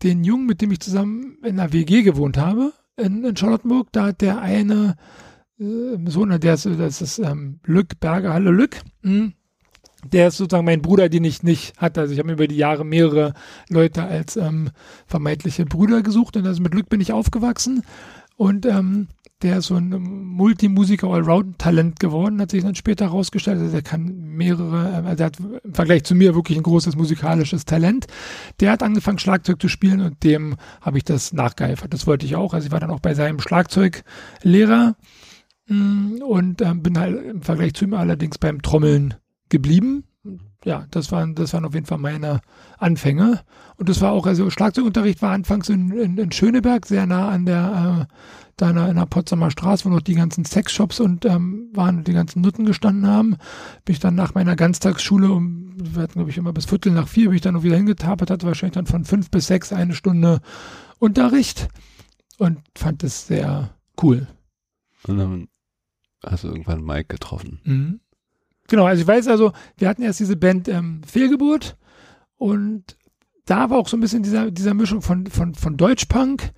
den 0.02 0.24
Jungen, 0.24 0.46
mit 0.46 0.60
dem 0.60 0.70
ich 0.72 0.80
zusammen 0.80 1.38
in 1.42 1.58
einer 1.58 1.72
WG 1.72 2.02
gewohnt 2.02 2.36
habe, 2.36 2.72
in, 2.96 3.24
in 3.24 3.36
Charlottenburg. 3.36 3.88
Da 3.92 4.06
hat 4.06 4.20
der 4.20 4.40
eine 4.40 4.96
äh, 5.58 5.96
Sohn, 6.06 6.38
der 6.38 6.54
ist, 6.54 6.66
das 6.66 7.00
ist 7.00 7.18
ähm, 7.18 7.60
Lück, 7.64 7.98
Berger, 7.98 8.32
hallo 8.34 8.50
Lück. 8.50 8.80
Mhm. 9.02 9.34
Der 10.12 10.28
ist 10.28 10.36
sozusagen 10.36 10.64
mein 10.64 10.82
Bruder, 10.82 11.08
den 11.08 11.24
ich 11.24 11.42
nicht 11.42 11.76
hatte. 11.78 12.00
Also 12.00 12.12
ich 12.12 12.18
habe 12.18 12.32
über 12.32 12.46
die 12.46 12.56
Jahre 12.56 12.84
mehrere 12.84 13.34
Leute 13.68 14.04
als 14.04 14.36
ähm, 14.36 14.70
vermeintliche 15.06 15.64
Brüder 15.64 16.02
gesucht 16.02 16.36
und 16.36 16.46
also 16.46 16.62
mit 16.62 16.74
Lück 16.74 16.88
bin 16.88 17.00
ich 17.00 17.12
aufgewachsen. 17.12 17.82
Und 18.36 18.66
ähm, 18.66 19.08
der 19.42 19.58
ist 19.58 19.66
so 19.66 19.76
ein 19.76 19.88
Multimusiker 19.88 21.08
Allround-Talent 21.08 22.00
geworden, 22.00 22.40
hat 22.40 22.50
sich 22.50 22.62
dann 22.62 22.74
später 22.74 23.06
herausgestellt. 23.06 23.58
Also 23.58 23.72
der 23.72 23.82
kann 23.82 24.04
mehrere, 24.28 25.02
äh, 25.04 25.06
also 25.06 25.22
er 25.22 25.26
hat 25.26 25.38
im 25.64 25.74
Vergleich 25.74 26.04
zu 26.04 26.14
mir 26.14 26.34
wirklich 26.34 26.58
ein 26.58 26.62
großes 26.62 26.96
musikalisches 26.96 27.64
Talent. 27.64 28.06
Der 28.60 28.72
hat 28.72 28.82
angefangen 28.82 29.18
Schlagzeug 29.18 29.60
zu 29.60 29.68
spielen 29.68 30.00
und 30.00 30.22
dem 30.22 30.56
habe 30.80 30.98
ich 30.98 31.04
das 31.04 31.32
nachgeeifert. 31.32 31.92
Das 31.92 32.06
wollte 32.06 32.26
ich 32.26 32.36
auch. 32.36 32.54
Also 32.54 32.66
ich 32.66 32.72
war 32.72 32.80
dann 32.80 32.90
auch 32.90 33.00
bei 33.00 33.14
seinem 33.14 33.40
Schlagzeuglehrer 33.40 34.96
Mm, 35.68 36.22
und 36.22 36.62
ähm, 36.62 36.82
bin 36.82 36.98
halt 36.98 37.24
im 37.24 37.42
Vergleich 37.42 37.74
zu 37.74 37.84
ihm 37.84 37.94
allerdings 37.94 38.38
beim 38.38 38.62
Trommeln 38.62 39.14
geblieben. 39.48 40.04
Ja, 40.66 40.84
das 40.90 41.12
waren, 41.12 41.36
das 41.36 41.52
waren 41.52 41.64
auf 41.64 41.74
jeden 41.74 41.86
Fall 41.86 41.98
meine 41.98 42.40
Anfänge. 42.76 43.42
Und 43.76 43.88
das 43.88 44.00
war 44.00 44.10
auch, 44.10 44.26
also 44.26 44.50
Schlagzeugunterricht 44.50 45.22
war 45.22 45.30
anfangs 45.30 45.68
in, 45.68 45.92
in, 45.92 46.18
in 46.18 46.32
Schöneberg, 46.32 46.86
sehr 46.86 47.06
nah 47.06 47.28
an 47.28 47.46
der, 47.46 48.08
äh, 48.10 48.14
da 48.56 48.70
in 48.70 48.74
der, 48.74 48.88
in 48.88 48.96
der 48.96 49.06
Potsdamer 49.06 49.52
Straße, 49.52 49.84
wo 49.84 49.90
noch 49.90 50.00
die 50.00 50.16
ganzen 50.16 50.44
Sexshops 50.44 50.98
und 50.98 51.24
ähm, 51.24 51.70
waren, 51.72 52.02
die 52.02 52.12
ganzen 52.12 52.40
Nutten 52.42 52.66
gestanden 52.66 53.06
haben. 53.06 53.36
Bin 53.84 53.92
ich 53.92 54.00
dann 54.00 54.16
nach 54.16 54.34
meiner 54.34 54.56
Ganztagsschule 54.56 55.30
um, 55.30 55.72
wir 55.76 56.02
hatten, 56.02 56.14
glaube 56.14 56.30
ich, 56.30 56.36
immer 56.36 56.52
bis 56.52 56.64
Viertel 56.64 56.90
nach 56.90 57.06
vier, 57.06 57.26
bin 57.28 57.36
ich 57.36 57.42
dann 57.42 57.54
noch 57.54 57.62
wieder 57.62 57.76
hingetapert, 57.76 58.28
hatte 58.28 58.48
wahrscheinlich 58.48 58.74
dann 58.74 58.86
von 58.86 59.04
fünf 59.04 59.30
bis 59.30 59.46
sechs 59.46 59.72
eine 59.72 59.94
Stunde 59.94 60.40
Unterricht 60.98 61.68
und 62.38 62.58
fand 62.76 63.04
es 63.04 63.28
sehr 63.28 63.70
cool. 64.02 64.26
Und 65.06 65.18
dann 65.18 65.48
hast 66.24 66.42
du 66.42 66.48
irgendwann 66.48 66.82
Mike 66.82 67.06
getroffen. 67.06 67.60
Mhm. 67.62 68.00
Genau, 68.68 68.84
also 68.84 69.02
ich 69.02 69.08
weiß 69.08 69.28
also, 69.28 69.52
wir 69.76 69.88
hatten 69.88 70.02
erst 70.02 70.20
diese 70.20 70.36
Band 70.36 70.68
ähm, 70.68 71.02
Fehlgeburt 71.06 71.76
und 72.36 72.96
da 73.44 73.70
war 73.70 73.78
auch 73.78 73.88
so 73.88 73.96
ein 73.96 74.00
bisschen 74.00 74.22
dieser, 74.22 74.50
dieser 74.50 74.74
Mischung 74.74 75.02
von, 75.02 75.26
von, 75.26 75.54
von 75.54 75.76
Deutschpunk 75.76 76.52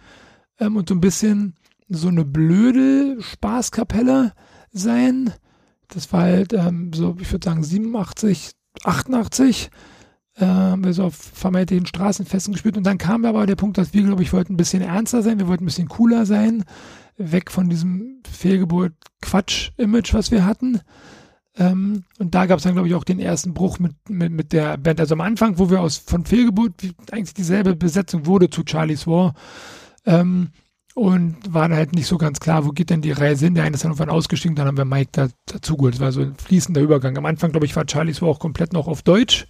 ähm, 0.58 0.76
und 0.76 0.88
so 0.88 0.94
ein 0.94 1.00
bisschen 1.00 1.54
so 1.88 2.08
eine 2.08 2.24
blöde 2.24 3.20
Spaßkapelle 3.20 4.32
sein. 4.72 5.32
Das 5.88 6.12
war 6.12 6.22
halt 6.22 6.52
ähm, 6.52 6.92
so, 6.94 7.16
ich 7.20 7.30
würde 7.30 7.44
sagen 7.44 7.62
87, 7.62 8.52
88 8.84 9.70
äh, 10.36 10.44
haben 10.44 10.84
wir 10.84 10.92
so 10.92 11.04
auf 11.04 11.14
vermeintlichen 11.14 11.86
Straßenfesten 11.86 12.54
gespielt 12.54 12.76
und 12.76 12.84
dann 12.84 12.98
kam 12.98 13.24
aber 13.24 13.46
der 13.46 13.56
Punkt, 13.56 13.78
dass 13.78 13.92
wir, 13.92 14.02
glaube 14.02 14.22
ich, 14.22 14.32
wollten 14.32 14.54
ein 14.54 14.58
bisschen 14.58 14.82
ernster 14.82 15.22
sein, 15.22 15.38
wir 15.38 15.48
wollten 15.48 15.64
ein 15.64 15.66
bisschen 15.66 15.88
cooler 15.88 16.26
sein 16.26 16.64
weg 17.18 17.50
von 17.50 17.68
diesem 17.68 18.22
Fehlgeburt-Quatsch-Image, 18.30 20.14
was 20.14 20.30
wir 20.30 20.46
hatten. 20.46 20.80
Ähm, 21.58 22.04
und 22.18 22.34
da 22.34 22.46
gab 22.46 22.58
es 22.58 22.64
dann, 22.64 22.74
glaube 22.74 22.88
ich, 22.88 22.94
auch 22.94 23.04
den 23.04 23.18
ersten 23.18 23.52
Bruch 23.52 23.78
mit, 23.78 23.92
mit, 24.08 24.32
mit 24.32 24.52
der 24.52 24.76
Band. 24.78 25.00
Also 25.00 25.14
am 25.14 25.20
Anfang, 25.20 25.58
wo 25.58 25.70
wir 25.70 25.80
aus 25.80 25.96
von 25.96 26.24
Fehlgeburt 26.24 26.74
eigentlich 27.10 27.34
dieselbe 27.34 27.74
Besetzung 27.74 28.26
wurde 28.26 28.48
zu 28.48 28.62
Charlie's 28.64 29.06
War. 29.06 29.34
Ähm, 30.06 30.50
und 30.94 31.36
war 31.52 31.68
halt 31.68 31.94
nicht 31.94 32.06
so 32.06 32.18
ganz 32.18 32.40
klar, 32.40 32.64
wo 32.64 32.70
geht 32.70 32.90
denn 32.90 33.02
die 33.02 33.12
Reise 33.12 33.44
hin. 33.44 33.54
Der 33.54 33.64
eine 33.64 33.74
ist 33.74 33.84
dann 33.84 33.92
irgendwann 33.92 34.10
ausgestiegen, 34.10 34.56
dann 34.56 34.66
haben 34.66 34.76
wir 34.76 34.84
Mike 34.84 35.10
da, 35.12 35.28
dazugeholt. 35.46 35.94
Das 35.94 36.00
war 36.00 36.12
so 36.12 36.22
ein 36.22 36.34
fließender 36.34 36.80
Übergang. 36.80 37.16
Am 37.16 37.26
Anfang, 37.26 37.52
glaube 37.52 37.66
ich, 37.66 37.76
war 37.76 37.84
Charlie's 37.88 38.22
War 38.22 38.28
auch 38.28 38.40
komplett 38.40 38.72
noch 38.72 38.88
auf 38.88 39.02
Deutsch. 39.02 39.46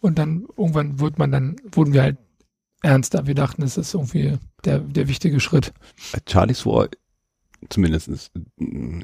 Und 0.00 0.18
dann 0.18 0.46
irgendwann 0.56 1.00
wurde 1.00 1.16
man 1.18 1.30
dann, 1.30 1.56
wurden 1.72 1.92
wir 1.92 2.02
halt 2.02 2.18
ernster. 2.82 3.26
Wir 3.26 3.34
dachten, 3.34 3.62
es 3.62 3.76
ist 3.76 3.94
irgendwie 3.94 4.38
der, 4.64 4.78
der 4.78 5.08
wichtige 5.08 5.40
Schritt. 5.40 5.72
Charlie's 6.26 6.64
War, 6.64 6.88
zumindest, 7.68 8.30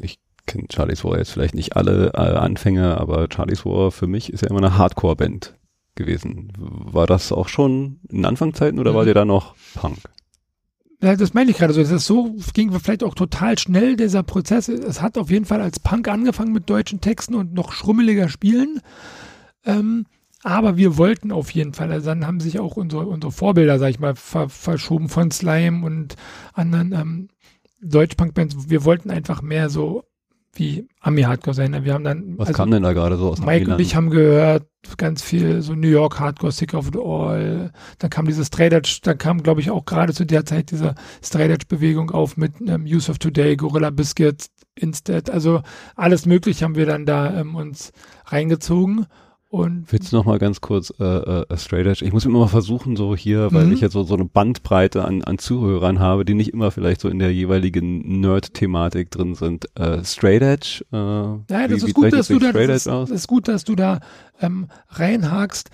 ich 0.00 0.18
kenne 0.46 0.66
Charlie's 0.72 1.04
War 1.04 1.18
jetzt 1.18 1.30
vielleicht 1.30 1.54
nicht 1.54 1.76
alle 1.76 2.12
äh, 2.14 2.18
Anfänge, 2.18 2.98
aber 2.98 3.28
Charlie's 3.33 3.64
War 3.64 3.90
für 3.90 4.07
mich 4.07 4.33
ist 4.33 4.42
ja 4.42 4.48
immer 4.48 4.59
eine 4.59 4.78
Hardcore-Band 4.78 5.54
gewesen. 5.94 6.52
War 6.57 7.07
das 7.07 7.33
auch 7.33 7.48
schon 7.48 8.00
in 8.09 8.24
Anfangszeiten 8.24 8.78
oder 8.78 8.92
mhm. 8.92 8.96
war 8.96 9.04
der 9.04 9.14
da 9.14 9.24
noch 9.24 9.54
Punk? 9.74 9.98
Ja, 11.02 11.16
das 11.16 11.35
meine 11.35 11.50
ich 11.50 11.59
gerade 11.59 11.74
so. 11.74 11.80
Das 11.80 11.90
ist 11.90 12.07
so, 12.07 12.35
ging 12.54 12.72
vielleicht 12.72 13.04
auch 13.04 13.14
total 13.14 13.59
schnell, 13.59 13.96
dieser 13.96 14.22
Prozess. 14.22 14.68
Es 14.68 15.02
hat 15.02 15.18
auf 15.18 15.30
jeden 15.30 15.44
Fall 15.44 15.61
als 15.61 15.78
Punk 15.78 16.09
angefangen 16.09 16.52
mit 16.52 16.70
deutschen 16.70 17.00
Texten 17.00 17.35
und 17.35 17.52
noch 17.52 17.72
schrummeliger 17.72 18.28
Spielen. 18.28 18.80
Ähm, 19.64 20.07
aber 20.42 20.76
wir 20.76 20.96
wollten 20.96 21.33
auf 21.33 21.50
jeden 21.50 21.72
Fall, 21.72 21.90
also 21.90 22.07
dann 22.07 22.26
haben 22.26 22.40
sich 22.40 22.59
auch 22.59 22.76
unsere, 22.76 23.07
unsere 23.07 23.33
Vorbilder, 23.33 23.78
sag 23.78 23.90
ich 23.90 23.98
mal, 23.98 24.14
ver, 24.14 24.48
verschoben 24.48 25.09
von 25.09 25.30
Slime 25.30 25.85
und 25.85 26.16
anderen 26.52 26.92
ähm, 26.92 27.28
Deutschpunk-Bands. 27.83 28.70
Wir 28.70 28.85
wollten 28.85 29.11
einfach 29.11 29.42
mehr 29.42 29.68
so 29.68 30.04
wie 30.56 30.86
Ami-Hardcore 31.00 31.54
sein. 31.54 31.84
Wir 31.84 31.94
haben 31.94 32.04
dann. 32.04 32.38
Was 32.38 32.48
also, 32.48 32.56
kam 32.56 32.70
denn 32.70 32.82
da 32.82 32.92
gerade 32.92 33.16
so 33.16 33.30
aus 33.30 33.40
Mike 33.40 33.72
und 33.72 33.80
ich 33.80 33.96
haben 33.96 34.10
gehört 34.10 34.66
ganz 34.98 35.22
viel 35.22 35.62
so 35.62 35.74
New 35.74 35.88
York 35.88 36.20
Hardcore, 36.20 36.52
Sick 36.52 36.74
of 36.74 36.90
the 36.92 36.98
All. 36.98 37.72
Dann 37.98 38.10
kam 38.10 38.26
dieses 38.26 38.48
Straight 38.48 38.72
Edge, 38.72 38.98
dann 39.02 39.18
kam, 39.18 39.42
glaube 39.42 39.60
ich, 39.60 39.70
auch 39.70 39.84
gerade 39.84 40.12
zu 40.12 40.26
der 40.26 40.44
Zeit 40.44 40.70
diese 40.70 40.94
Straight 41.22 41.50
Edge 41.50 41.66
Bewegung 41.68 42.10
auf 42.10 42.36
mit 42.36 42.52
ähm, 42.66 42.84
Use 42.84 43.10
of 43.10 43.18
Today, 43.18 43.56
Gorilla 43.56 43.90
Biscuit, 43.90 44.46
Instead. 44.76 45.30
Also 45.30 45.62
alles 45.94 46.26
mögliche 46.26 46.64
haben 46.64 46.74
wir 46.74 46.86
dann 46.86 47.06
da 47.06 47.32
ähm, 47.32 47.54
uns 47.54 47.92
reingezogen. 48.26 49.06
Und 49.54 49.92
Willst 49.92 50.10
du 50.10 50.16
noch 50.16 50.24
mal 50.24 50.40
ganz 50.40 50.60
kurz 50.60 50.92
äh, 50.98 51.04
äh, 51.04 51.56
Straight 51.56 51.86
Edge? 51.86 52.04
Ich 52.04 52.12
muss 52.12 52.24
immer 52.24 52.40
mal 52.40 52.48
versuchen, 52.48 52.96
so 52.96 53.14
hier, 53.14 53.52
weil 53.52 53.66
mhm. 53.66 53.72
ich 53.74 53.80
jetzt 53.80 53.92
so, 53.92 54.02
so 54.02 54.14
eine 54.14 54.24
Bandbreite 54.24 55.04
an, 55.04 55.22
an 55.22 55.38
Zuhörern 55.38 56.00
habe, 56.00 56.24
die 56.24 56.34
nicht 56.34 56.52
immer 56.52 56.72
vielleicht 56.72 57.00
so 57.00 57.08
in 57.08 57.20
der 57.20 57.32
jeweiligen 57.32 58.20
Nerd-Thematik 58.20 59.12
drin 59.12 59.36
sind. 59.36 59.68
Äh, 59.78 60.02
Straight 60.02 60.42
Edge? 60.42 60.84
Äh, 60.92 60.96
ja, 60.96 61.68
das, 61.68 61.70
wie, 61.70 61.86
ist, 61.86 61.94
gut, 61.94 62.12
dass 62.12 62.26
du 62.26 62.40
da, 62.40 62.50
das, 62.50 62.68
ist, 62.68 62.86
das 62.88 63.10
ist 63.10 63.28
gut, 63.28 63.46
dass 63.46 63.62
du 63.62 63.76
da 63.76 64.00
ähm, 64.40 64.66
reinhakst. 64.88 65.70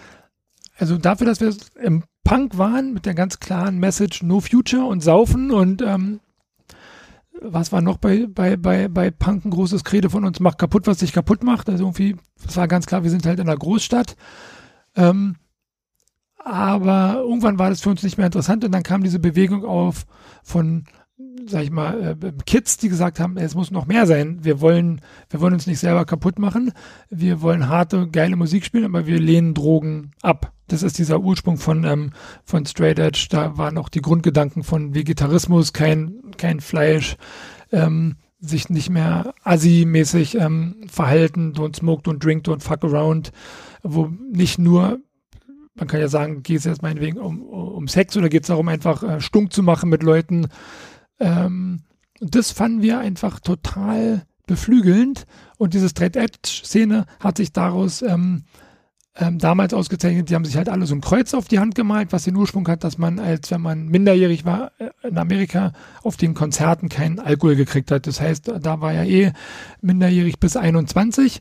Also 0.77 0.99
dafür, 0.99 1.27
dass 1.27 1.41
wir 1.41 1.55
im 1.83 2.05
Punk 2.23 2.59
waren, 2.59 2.93
mit 2.93 3.07
der 3.07 3.15
ganz 3.15 3.41
klaren 3.41 3.79
Message 3.79 4.23
No 4.23 4.41
Future 4.41 4.85
und 4.85 5.03
Saufen 5.03 5.51
und 5.51 5.81
ähm, 5.81 6.21
was 7.43 7.73
war 7.73 7.81
noch 7.81 7.97
bei, 7.97 8.27
bei, 8.27 8.57
bei, 8.57 8.89
bei 8.89 9.11
Punk 9.11 9.45
ein 9.45 9.51
großes 9.51 9.85
Credo 9.85 10.09
von 10.09 10.25
uns? 10.25 10.41
Macht 10.41 10.59
kaputt, 10.59 10.87
was 10.87 10.99
sich 11.01 11.13
kaputt 11.13 11.43
macht. 11.43 11.69
Also 11.69 11.85
irgendwie, 11.85 12.17
es 12.47 12.57
war 12.57 12.69
ganz 12.69 12.87
klar, 12.87 13.03
wir 13.03 13.11
sind 13.11 13.27
halt 13.27 13.39
in 13.39 13.49
einer 13.49 13.59
Großstadt. 13.59 14.17
Ähm, 14.97 15.37
aber 16.43 17.17
irgendwann 17.19 17.59
war 17.59 17.71
das 17.71 17.81
für 17.81 17.91
uns 17.91 18.03
nicht 18.03 18.17
mehr 18.17 18.27
interessant 18.27 18.65
und 18.65 18.73
dann 18.73 18.83
kam 18.83 19.03
diese 19.03 19.19
Bewegung 19.19 19.65
auf 19.65 20.07
von, 20.43 20.85
sag 21.47 21.65
ich 21.65 21.71
mal, 21.71 22.17
äh, 22.23 22.33
Kids, 22.47 22.79
die 22.79 22.89
gesagt 22.89 23.21
haben, 23.21 23.37
es 23.37 23.55
muss 23.55 23.71
noch 23.71 23.87
mehr 23.87 24.07
sein. 24.07 24.39
Wir 24.43 24.61
wollen, 24.61 25.03
wir 25.29 25.41
wollen 25.41 25.55
uns 25.55 25.67
nicht 25.67 25.81
selber 25.81 26.05
kaputt 26.07 26.39
machen. 26.39 26.73
Wir 27.11 27.43
wollen 27.43 27.69
harte, 27.69 28.09
geile 28.09 28.37
Musik 28.37 28.65
spielen, 28.65 28.87
aber 28.87 29.07
wir 29.07 29.21
lehnen 29.21 29.53
Drogen 29.53 30.13
ab. 30.23 30.53
Das 30.71 30.83
ist 30.83 30.99
dieser 30.99 31.21
Ursprung 31.21 31.57
von, 31.57 31.85
ähm, 31.85 32.13
von 32.45 32.65
Straight 32.65 32.99
Edge. 32.99 33.27
Da 33.31 33.57
waren 33.59 33.79
auch 33.79 33.89
die 33.89 34.03
Grundgedanken 34.03 34.63
von 34.63 34.95
Vegetarismus, 34.95 35.73
kein, 35.73 36.23
kein 36.37 36.61
Fleisch, 36.61 37.17
ähm, 37.73 38.17
sich 38.39 38.71
nicht 38.71 38.89
mehr 38.89 39.35
assi-mäßig 39.43 40.37
ähm, 40.37 40.87
verhalten, 40.89 41.53
don't 41.53 41.77
smoke, 41.77 42.09
don't 42.09 42.19
drink, 42.19 42.47
don't 42.47 42.61
fuck 42.61 42.85
around, 42.85 43.33
wo 43.83 44.11
nicht 44.33 44.59
nur 44.59 45.01
man 45.75 45.89
kann 45.89 46.01
ja 46.01 46.09
sagen, 46.09 46.43
geht 46.43 46.59
es 46.59 46.65
jetzt 46.65 46.83
meinetwegen 46.83 47.19
um, 47.19 47.43
um 47.43 47.89
Sex 47.89 48.17
oder 48.17 48.29
geht 48.29 48.43
es 48.43 48.49
darum, 48.49 48.69
einfach 48.69 49.03
äh, 49.03 49.21
stunk 49.21 49.53
zu 49.53 49.63
machen 49.63 49.89
mit 49.89 50.03
Leuten. 50.03 50.49
Ähm, 51.19 51.85
das 52.21 52.51
fanden 52.51 52.83
wir 52.83 52.99
einfach 52.99 53.41
total 53.41 54.27
beflügelnd 54.47 55.27
und 55.57 55.75
diese 55.75 55.89
Straight 55.89 56.17
Edge-Szene 56.17 57.07
hat 57.19 57.39
sich 57.39 57.53
daraus 57.53 58.03
ähm, 58.03 58.45
ähm, 59.17 59.39
damals 59.39 59.75
ausgezeichnet, 59.75 60.31
die 60.31 60.35
haben 60.35 60.45
sich 60.45 60.57
halt 60.57 60.69
alle 60.69 60.87
so 60.87 60.95
ein 60.95 61.01
Kreuz 61.01 61.35
auf 61.35 61.49
die 61.49 61.59
Hand 61.59 61.75
gemalt, 61.75 62.13
was 62.13 62.25
den 62.25 62.37
Ursprung 62.37 62.67
hat, 62.69 62.85
dass 62.85 62.97
man, 62.97 63.19
als 63.19 63.51
wenn 63.51 63.61
man 63.61 63.89
minderjährig 63.89 64.45
war 64.45 64.73
äh, 64.79 64.91
in 65.09 65.19
Amerika, 65.19 65.73
auf 66.03 66.17
den 66.17 66.35
Konzerten 66.35 66.89
keinen 66.89 67.19
Alkohol 67.19 67.57
gekriegt 67.57 67.91
hat. 67.91 68.07
Das 68.07 68.21
heißt, 68.21 68.53
da 68.61 68.81
war 68.81 68.93
ja 68.93 69.05
eh 69.05 69.33
minderjährig 69.81 70.39
bis 70.39 70.57
21 70.57 71.41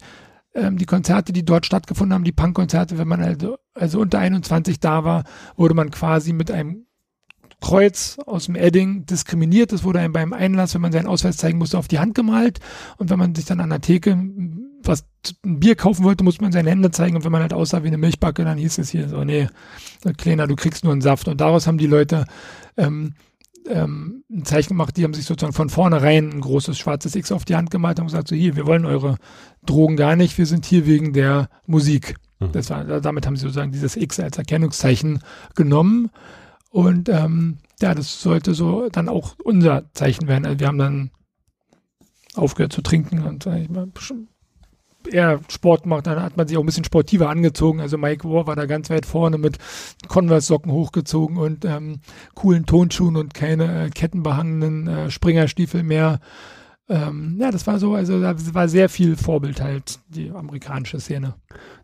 ähm, 0.56 0.78
die 0.78 0.86
Konzerte, 0.86 1.32
die 1.32 1.46
dort 1.46 1.66
stattgefunden 1.66 2.14
haben, 2.14 2.24
die 2.24 2.32
Punkkonzerte, 2.32 2.98
wenn 2.98 3.08
man 3.08 3.22
also, 3.22 3.58
also 3.76 4.00
unter 4.00 4.20
21 4.20 4.80
da 4.80 5.04
war, 5.04 5.24
wurde 5.56 5.76
man 5.76 5.92
quasi 5.92 6.34
mit 6.34 6.50
einem 6.50 6.86
Kreuz 7.62 8.18
aus 8.26 8.46
dem 8.46 8.56
Edding 8.56 9.06
diskriminiert. 9.06 9.72
Das 9.72 9.84
wurde 9.84 10.00
einem 10.00 10.14
beim 10.14 10.34
Einlass, 10.34 10.74
wenn 10.74 10.82
man 10.82 10.92
seinen 10.92 11.08
Ausweis 11.08 11.38
zeigen 11.38 11.58
musste, 11.58 11.78
auf 11.78 11.88
die 11.88 12.00
Hand 12.00 12.16
gemalt. 12.16 12.60
Und 12.98 13.10
wenn 13.10 13.20
man 13.20 13.36
sich 13.36 13.46
dann 13.46 13.60
an 13.60 13.70
der 13.70 13.82
Theke 13.82 14.18
was 14.84 15.06
ein 15.46 15.60
Bier 15.60 15.76
kaufen 15.76 16.04
wollte, 16.04 16.24
musste 16.24 16.42
man 16.42 16.52
seine 16.52 16.70
Hände 16.70 16.92
zeigen. 16.92 17.16
Und 17.16 17.26
wenn 17.26 17.32
man 17.32 17.42
halt 17.42 17.54
aussah 17.54 17.84
wie 17.84 17.88
eine 17.88 17.98
Milchbacke, 17.98 18.44
dann 18.44 18.58
hieß 18.58 18.78
es 18.78 18.90
hier 18.90 19.10
so, 19.10 19.24
nee, 19.24 19.48
Kleiner, 20.18 20.48
du 20.48 20.56
kriegst 20.56 20.84
nur 20.84 20.94
einen 20.94 21.02
Saft. 21.02 21.28
Und 21.28 21.42
daraus 21.42 21.68
haben 21.68 21.78
die 21.78 21.88
Leute 21.88 22.26
ähm, 22.78 23.14
ähm, 23.68 24.24
ein 24.32 24.46
Zeichen 24.46 24.70
gemacht, 24.70 24.98
die 24.98 25.04
haben 25.04 25.14
sich 25.14 25.26
sozusagen 25.26 25.54
von 25.54 25.70
vornherein 25.70 26.30
ein 26.30 26.42
großes 26.42 26.78
schwarzes 26.78 27.16
X 27.16 27.32
auf 27.32 27.46
die 27.46 27.56
Hand 27.56 27.72
gemalt 27.72 28.00
und 28.00 28.08
gesagt, 28.08 28.28
so 28.28 28.36
hier, 28.36 28.56
wir 28.56 28.66
wollen 28.66 28.86
eure 28.86 29.18
Drogen 29.66 29.96
gar 29.96 30.16
nicht, 30.16 30.38
wir 30.38 30.46
sind 30.46 30.66
hier 30.66 30.86
wegen 30.86 31.14
der 31.14 31.50
Musik. 31.66 32.16
Mhm. 32.40 32.52
Das 32.52 32.70
war, 32.70 32.84
damit 32.84 33.26
haben 33.26 33.36
sie 33.36 33.44
sozusagen 33.44 33.72
dieses 33.72 33.96
X 33.96 34.20
als 34.20 34.38
Erkennungszeichen 34.38 35.20
genommen 35.56 36.10
und 36.72 37.10
ähm, 37.10 37.58
ja, 37.82 37.96
das 37.96 38.22
sollte 38.22 38.54
so 38.54 38.90
dann 38.90 39.10
auch 39.10 39.36
unser 39.44 39.92
Zeichen 39.94 40.28
werden. 40.28 40.46
Also 40.46 40.60
wir 40.60 40.68
haben 40.68 40.78
dann 40.78 41.12
aufgehört 42.36 42.74
zu 42.74 42.82
trinken 42.82 43.24
und 43.24 43.46
ich 43.46 43.70
mal, 43.70 43.88
eher 45.08 45.40
Sport 45.50 45.84
gemacht, 45.84 46.08
dann 46.08 46.22
hat 46.22 46.38
man 46.38 46.48
sich 46.48 46.58
auch 46.58 46.64
ein 46.64 46.66
bisschen 46.66 46.84
sportiver 46.84 47.30
angezogen. 47.30 47.80
Also 47.80 47.98
Mike 47.98 48.30
War 48.30 48.48
war 48.48 48.56
da 48.56 48.66
ganz 48.66 48.90
weit 48.90 49.06
vorne 49.06 49.38
mit 49.38 49.58
Converse-Socken 50.08 50.72
hochgezogen 50.72 51.38
und 51.38 51.66
ähm, 51.66 52.00
coolen 52.36 52.66
Tonschuhen 52.66 53.16
und 53.16 53.34
keine 53.34 53.86
äh, 53.86 53.90
kettenbehangenen 53.90 54.88
äh, 54.88 55.12
Springerstiefel 55.12 55.84
mehr. 55.84 56.20
Ähm, 56.90 57.38
ja, 57.40 57.52
das 57.52 57.68
war 57.68 57.78
so, 57.78 57.94
also 57.94 58.20
da 58.20 58.36
war 58.54 58.68
sehr 58.68 58.90
viel 58.90 59.16
Vorbild 59.16 59.62
halt, 59.62 60.00
die 60.10 60.32
amerikanische 60.32 61.00
Szene. 61.00 61.36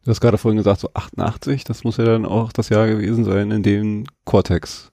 Du 0.03 0.09
hast 0.09 0.19
gerade 0.19 0.39
vorhin 0.39 0.57
gesagt, 0.57 0.81
so 0.81 0.89
88, 0.93 1.63
das 1.63 1.83
muss 1.83 1.97
ja 1.97 2.05
dann 2.05 2.25
auch 2.25 2.51
das 2.51 2.69
Jahr 2.69 2.87
gewesen 2.87 3.23
sein, 3.23 3.51
in 3.51 3.61
dem 3.61 4.05
Cortex 4.25 4.91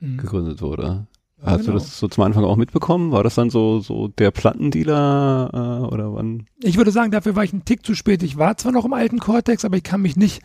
mhm. 0.00 0.18
gegründet 0.18 0.62
wurde. 0.62 1.06
Hast 1.42 1.66
genau. 1.66 1.72
du 1.72 1.72
das 1.74 1.98
so 1.98 2.08
zum 2.08 2.24
Anfang 2.24 2.44
auch 2.44 2.56
mitbekommen? 2.56 3.12
War 3.12 3.22
das 3.22 3.34
dann 3.34 3.50
so, 3.50 3.80
so 3.80 4.08
der 4.08 4.30
Plattendealer 4.30 5.50
äh, 5.52 5.86
oder 5.92 6.14
wann? 6.14 6.46
Ich 6.62 6.78
würde 6.78 6.90
sagen, 6.90 7.10
dafür 7.10 7.36
war 7.36 7.44
ich 7.44 7.52
einen 7.52 7.66
Tick 7.66 7.84
zu 7.84 7.94
spät. 7.94 8.22
Ich 8.22 8.38
war 8.38 8.56
zwar 8.56 8.72
noch 8.72 8.86
im 8.86 8.94
alten 8.94 9.18
Cortex, 9.18 9.64
aber 9.66 9.76
ich 9.76 9.82
kann 9.82 10.00
mich 10.00 10.16
nicht 10.16 10.42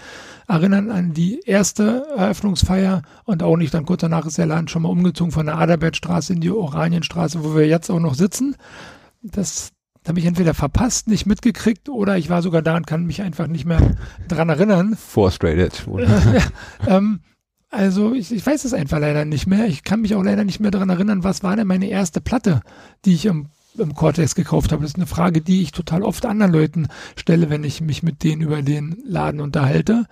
erinnern 0.49 0.91
an 0.91 1.13
die 1.13 1.39
erste 1.45 2.05
Eröffnungsfeier 2.17 3.03
und 3.23 3.41
auch 3.41 3.55
nicht. 3.55 3.73
Dann 3.73 3.85
kurz 3.85 4.01
danach 4.01 4.25
ist 4.25 4.37
der 4.37 4.47
Laden 4.47 4.67
schon 4.67 4.81
mal 4.81 4.89
umgezogen 4.89 5.31
von 5.31 5.45
der 5.45 5.57
Adalbertstraße 5.57 6.33
in 6.33 6.41
die 6.41 6.51
Oranienstraße, 6.51 7.41
wo 7.43 7.55
wir 7.55 7.67
jetzt 7.67 7.89
auch 7.89 8.01
noch 8.01 8.15
sitzen. 8.15 8.57
Das 9.23 9.71
habe 10.05 10.19
ich 10.19 10.25
entweder 10.25 10.53
verpasst, 10.53 11.07
nicht 11.07 11.25
mitgekriegt 11.25 11.87
oder 11.87 12.17
ich 12.17 12.29
war 12.29 12.41
sogar 12.41 12.61
da 12.61 12.75
und 12.75 12.87
kann 12.87 13.05
mich 13.05 13.21
einfach 13.21 13.47
nicht 13.47 13.65
mehr 13.65 13.95
dran 14.27 14.49
erinnern. 14.49 14.97
Frustrated. 14.97 15.85
ähm, 16.87 17.21
also 17.71 18.13
ich, 18.13 18.31
ich 18.33 18.45
weiß 18.45 18.65
es 18.65 18.73
einfach 18.73 18.99
leider 18.99 19.23
nicht 19.23 19.47
mehr. 19.47 19.65
Ich 19.65 19.83
kann 19.83 20.01
mich 20.01 20.13
auch 20.13 20.23
leider 20.23 20.43
nicht 20.43 20.59
mehr 20.59 20.71
daran 20.71 20.89
erinnern, 20.89 21.23
was 21.23 21.41
war 21.41 21.55
denn 21.55 21.67
meine 21.67 21.87
erste 21.87 22.19
Platte, 22.19 22.61
die 23.05 23.13
ich 23.13 23.25
im, 23.25 23.47
im 23.77 23.95
Cortex 23.95 24.35
gekauft 24.35 24.73
habe. 24.73 24.81
Das 24.83 24.91
ist 24.91 24.97
eine 24.97 25.07
Frage, 25.07 25.41
die 25.41 25.61
ich 25.61 25.71
total 25.71 26.03
oft 26.03 26.25
anderen 26.25 26.51
Leuten 26.51 26.87
stelle, 27.15 27.49
wenn 27.49 27.63
ich 27.63 27.79
mich 27.79 28.03
mit 28.03 28.23
denen 28.23 28.41
über 28.41 28.61
den 28.61 28.97
Laden 29.05 29.39
unterhalte. 29.39 30.05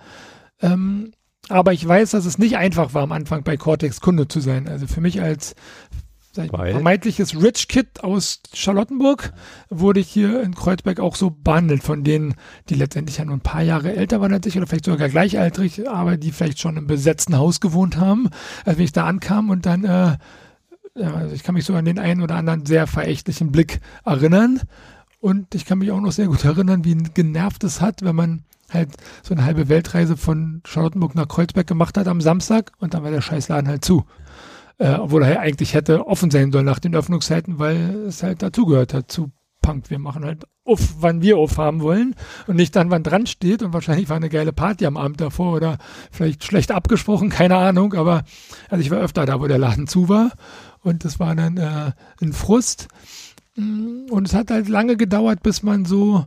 Ähm, 0.62 1.12
aber 1.50 1.74
ich 1.74 1.86
weiß, 1.86 2.12
dass 2.12 2.24
es 2.24 2.38
nicht 2.38 2.56
einfach 2.56 2.94
war, 2.94 3.02
am 3.02 3.12
Anfang 3.12 3.42
bei 3.42 3.58
Cortex 3.58 4.00
Kunde 4.00 4.26
zu 4.26 4.40
sein. 4.40 4.66
Also 4.66 4.86
für 4.86 5.02
mich 5.02 5.20
als 5.20 5.54
vermeintliches 6.34 7.40
Rich 7.40 7.68
Kid 7.68 8.04
aus 8.04 8.40
Charlottenburg 8.52 9.32
wurde 9.68 10.00
ich 10.00 10.08
hier 10.08 10.42
in 10.42 10.54
Kreuzberg 10.54 11.00
auch 11.00 11.16
so 11.16 11.30
behandelt 11.30 11.82
von 11.82 12.04
denen, 12.04 12.34
die 12.68 12.74
letztendlich 12.74 13.18
ja 13.18 13.24
nur 13.24 13.36
ein 13.36 13.40
paar 13.40 13.62
Jahre 13.62 13.94
älter 13.94 14.20
waren 14.20 14.32
als 14.32 14.46
ich 14.46 14.56
oder 14.56 14.66
vielleicht 14.66 14.84
sogar 14.84 15.08
gleichaltrig, 15.08 15.88
aber 15.88 16.16
die 16.16 16.30
vielleicht 16.30 16.60
schon 16.60 16.76
im 16.76 16.86
besetzten 16.86 17.36
Haus 17.36 17.60
gewohnt 17.60 17.96
haben, 17.96 18.28
als 18.64 18.78
wenn 18.78 18.84
ich 18.84 18.92
da 18.92 19.06
ankam 19.06 19.50
und 19.50 19.66
dann, 19.66 19.84
äh, 19.84 20.16
also 21.02 21.34
ich 21.34 21.42
kann 21.42 21.54
mich 21.54 21.64
so 21.64 21.74
an 21.74 21.84
den 21.84 21.98
einen 21.98 22.22
oder 22.22 22.36
anderen 22.36 22.64
sehr 22.64 22.86
verächtlichen 22.86 23.50
Blick 23.50 23.80
erinnern. 24.04 24.60
Und 25.20 25.54
ich 25.54 25.66
kann 25.66 25.78
mich 25.78 25.90
auch 25.90 26.00
noch 26.00 26.12
sehr 26.12 26.28
gut 26.28 26.44
erinnern, 26.44 26.84
wie 26.84 26.96
genervt 26.96 27.62
es 27.64 27.80
hat, 27.80 28.02
wenn 28.02 28.16
man 28.16 28.44
halt 28.72 28.90
so 29.22 29.34
eine 29.34 29.44
halbe 29.44 29.68
Weltreise 29.68 30.16
von 30.16 30.62
Charlottenburg 30.64 31.14
nach 31.14 31.28
Kreuzberg 31.28 31.66
gemacht 31.66 31.98
hat 31.98 32.08
am 32.08 32.20
Samstag 32.20 32.72
und 32.78 32.94
dann 32.94 33.02
war 33.02 33.10
der 33.10 33.20
Scheißladen 33.20 33.68
halt 33.68 33.84
zu 33.84 34.06
äh, 34.80 34.94
obwohl 34.94 35.22
er 35.22 35.40
eigentlich 35.40 35.74
hätte 35.74 36.06
offen 36.06 36.30
sein 36.30 36.50
sollen 36.50 36.64
nach 36.64 36.78
den 36.78 36.94
Öffnungszeiten, 36.94 37.58
weil 37.58 38.06
es 38.08 38.22
halt 38.22 38.42
dazugehört 38.42 38.94
hat 38.94 39.12
zu 39.12 39.30
Punk. 39.60 39.90
Wir 39.90 39.98
machen 39.98 40.24
halt 40.24 40.44
auf, 40.64 40.94
wann 41.00 41.20
wir 41.20 41.36
aufhaben 41.36 41.82
wollen 41.82 42.14
und 42.46 42.56
nicht 42.56 42.74
dann, 42.74 42.90
wann 42.90 43.02
dran 43.02 43.26
steht. 43.26 43.62
Und 43.62 43.74
wahrscheinlich 43.74 44.08
war 44.08 44.16
eine 44.16 44.30
geile 44.30 44.54
Party 44.54 44.86
am 44.86 44.96
Abend 44.96 45.20
davor 45.20 45.52
oder 45.54 45.76
vielleicht 46.10 46.44
schlecht 46.44 46.72
abgesprochen, 46.72 47.28
keine 47.30 47.56
Ahnung. 47.56 47.92
Aber 47.92 48.24
also 48.70 48.82
ich 48.82 48.90
war 48.90 48.98
öfter 48.98 49.26
da, 49.26 49.38
wo 49.40 49.46
der 49.46 49.58
Laden 49.58 49.86
zu 49.86 50.08
war. 50.08 50.32
Und 50.80 51.04
das 51.04 51.20
war 51.20 51.34
dann 51.34 51.58
äh, 51.58 51.92
ein 52.22 52.32
Frust. 52.32 52.88
Mm, 53.56 54.10
und 54.10 54.26
es 54.26 54.34
hat 54.34 54.50
halt 54.50 54.70
lange 54.70 54.96
gedauert, 54.96 55.42
bis 55.42 55.62
man 55.62 55.84
so 55.84 56.24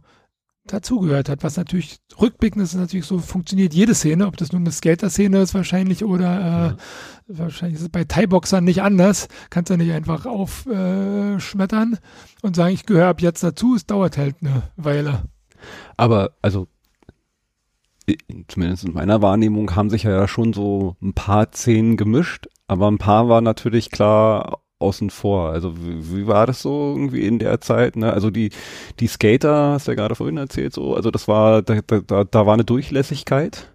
dazugehört 0.66 1.30
hat, 1.30 1.44
was 1.44 1.58
natürlich 1.58 1.98
rückblickend 2.20 2.64
ist 2.64 2.74
natürlich 2.74 3.06
so, 3.06 3.20
funktioniert 3.20 3.74
jede 3.74 3.94
Szene, 3.94 4.28
ob 4.28 4.38
das 4.38 4.52
nun 4.52 4.64
eine 4.64 4.72
Skater-Szene 4.72 5.42
ist 5.42 5.54
wahrscheinlich 5.54 6.06
oder 6.06 6.38
äh, 6.40 6.68
ja. 6.70 6.78
wahrscheinlich 7.28 7.76
ist 7.76 7.84
es 7.84 7.90
bei 7.90 8.06
Thai-Boxern 8.06 8.64
nicht 8.64 8.82
anders, 8.82 9.28
kannst 9.50 9.70
du 9.70 9.78
nicht 9.78 9.92
einfach 9.92 10.26
aufschmettern 10.26 11.94
äh, 11.94 12.46
und 12.46 12.56
sagen, 12.56 12.74
ich 12.74 12.86
gehöre 12.86 13.10
ab 13.10 13.22
jetzt 13.22 13.44
dazu, 13.44 13.76
es 13.76 13.86
dauert 13.86 14.18
halt 14.18 14.38
eine 14.42 14.64
Weile. 14.78 15.24
Aber 15.98 16.32
also 16.42 16.68
zumindest 18.48 18.86
in 18.86 18.94
meiner 18.94 19.22
Wahrnehmung 19.22 19.76
haben 19.76 19.90
sich 19.90 20.04
ja 20.04 20.28
schon 20.28 20.54
so 20.54 20.96
ein 21.02 21.14
paar 21.14 21.52
Szenen 21.52 21.98
gemischt, 21.98 22.48
aber 22.68 22.90
ein 22.90 22.98
paar 22.98 23.30
war 23.30 23.42
natürlich 23.42 23.92
klar 23.92 24.63
außen 24.84 25.10
vor. 25.10 25.50
Also 25.50 25.76
wie, 25.78 26.16
wie, 26.16 26.28
war 26.28 26.46
das 26.46 26.62
so 26.62 26.94
irgendwie 26.96 27.26
in 27.26 27.40
der 27.40 27.62
Zeit? 27.62 27.96
Ne? 27.96 28.12
Also 28.14 28.30
die, 28.30 28.50
die 29.00 29.08
Skater, 29.08 29.74
hast 29.74 29.88
du 29.88 29.92
ja 29.92 29.96
gerade 29.96 30.16
vorhin 30.16 30.38
erzählt, 30.38 30.74
so, 30.74 30.96
also 30.96 31.12
das 31.12 31.28
war, 31.28 31.62
da, 31.62 31.80
da, 31.82 32.24
da 32.24 32.46
war 32.46 32.54
eine 32.54 32.66
Durchlässigkeit 32.66 33.74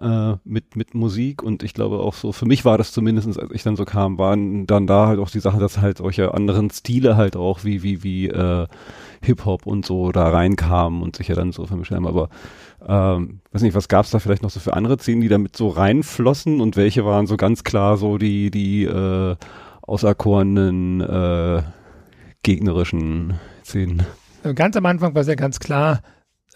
äh, 0.00 0.34
mit, 0.44 0.76
mit 0.76 0.94
Musik 0.94 1.42
und 1.42 1.62
ich 1.62 1.74
glaube 1.74 2.00
auch 2.00 2.14
so, 2.14 2.32
für 2.32 2.46
mich 2.46 2.64
war 2.64 2.76
das 2.76 2.92
zumindestens, 2.92 3.38
als 3.38 3.50
ich 3.52 3.62
dann 3.62 3.76
so 3.76 3.84
kam, 3.84 4.18
waren 4.18 4.66
dann 4.66 4.86
da 4.86 5.06
halt 5.06 5.18
auch 5.20 5.30
die 5.30 5.40
Sache, 5.40 5.58
dass 5.58 5.78
halt 5.78 5.98
solche 5.98 6.34
anderen 6.34 6.70
Stile 6.70 7.16
halt 7.16 7.36
auch 7.36 7.64
wie, 7.64 7.82
wie, 7.82 8.02
wie 8.02 8.28
äh, 8.28 8.66
Hip-Hop 9.22 9.66
und 9.66 9.86
so 9.86 10.10
da 10.10 10.28
reinkamen 10.28 11.02
und 11.02 11.16
sich 11.16 11.28
ja 11.28 11.34
dann 11.34 11.52
so 11.52 11.66
vermischt 11.66 11.92
haben, 11.92 12.06
aber 12.06 12.28
ähm, 12.86 13.40
weiß 13.52 13.62
nicht, 13.62 13.74
was 13.74 13.88
gab's 13.88 14.10
da 14.10 14.18
vielleicht 14.18 14.42
noch 14.42 14.50
so 14.50 14.60
für 14.60 14.74
andere 14.74 14.98
Szenen, 14.98 15.20
die 15.20 15.28
damit 15.28 15.56
so 15.56 15.68
reinflossen 15.68 16.60
und 16.60 16.76
welche 16.76 17.04
waren 17.04 17.26
so 17.26 17.36
ganz 17.36 17.62
klar 17.62 17.96
so 17.96 18.18
die, 18.18 18.50
die 18.50 18.84
äh, 18.84 19.36
auserkorenen 19.82 21.00
äh, 21.00 21.62
gegnerischen 22.42 23.38
Szenen. 23.64 24.02
Ganz 24.54 24.76
am 24.76 24.86
Anfang 24.86 25.14
war 25.14 25.22
es 25.22 25.28
ja 25.28 25.34
ganz 25.34 25.60
klar, 25.60 26.02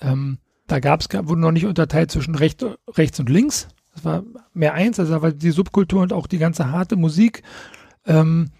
ähm, 0.00 0.38
da 0.66 0.80
gab's, 0.80 1.08
wurde 1.12 1.40
noch 1.40 1.52
nicht 1.52 1.66
unterteilt 1.66 2.10
zwischen 2.10 2.34
recht, 2.34 2.64
rechts 2.96 3.20
und 3.20 3.28
links. 3.30 3.68
Das 3.94 4.04
war 4.04 4.24
mehr 4.52 4.74
eins, 4.74 4.98
also 4.98 5.22
war 5.22 5.32
die 5.32 5.50
Subkultur 5.50 6.02
und 6.02 6.12
auch 6.12 6.26
die 6.26 6.38
ganze 6.38 6.70
harte 6.70 6.96
Musik. 6.96 7.42
Ähm, 8.04 8.50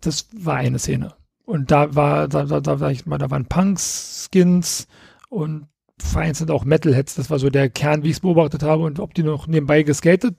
das 0.00 0.28
war 0.36 0.56
eine 0.56 0.78
Szene. 0.78 1.14
und 1.46 1.70
da 1.70 1.94
war, 1.94 2.28
da, 2.28 2.44
da, 2.44 2.60
da, 2.60 2.90
ich 2.90 3.06
mal, 3.06 3.18
da 3.18 3.30
waren 3.30 3.46
Punks, 3.46 4.28
Skins 4.30 4.86
und 5.30 5.68
vereinzelt 5.98 6.50
auch 6.50 6.64
Metalheads. 6.64 7.14
Das 7.14 7.30
war 7.30 7.38
so 7.38 7.48
der 7.48 7.70
Kern, 7.70 8.02
wie 8.02 8.08
ich 8.08 8.16
es 8.16 8.20
beobachtet 8.20 8.62
habe. 8.62 8.82
Und 8.84 9.00
ob 9.00 9.14
die 9.14 9.22
noch 9.22 9.46
nebenbei 9.46 9.82
geskatet 9.82 10.36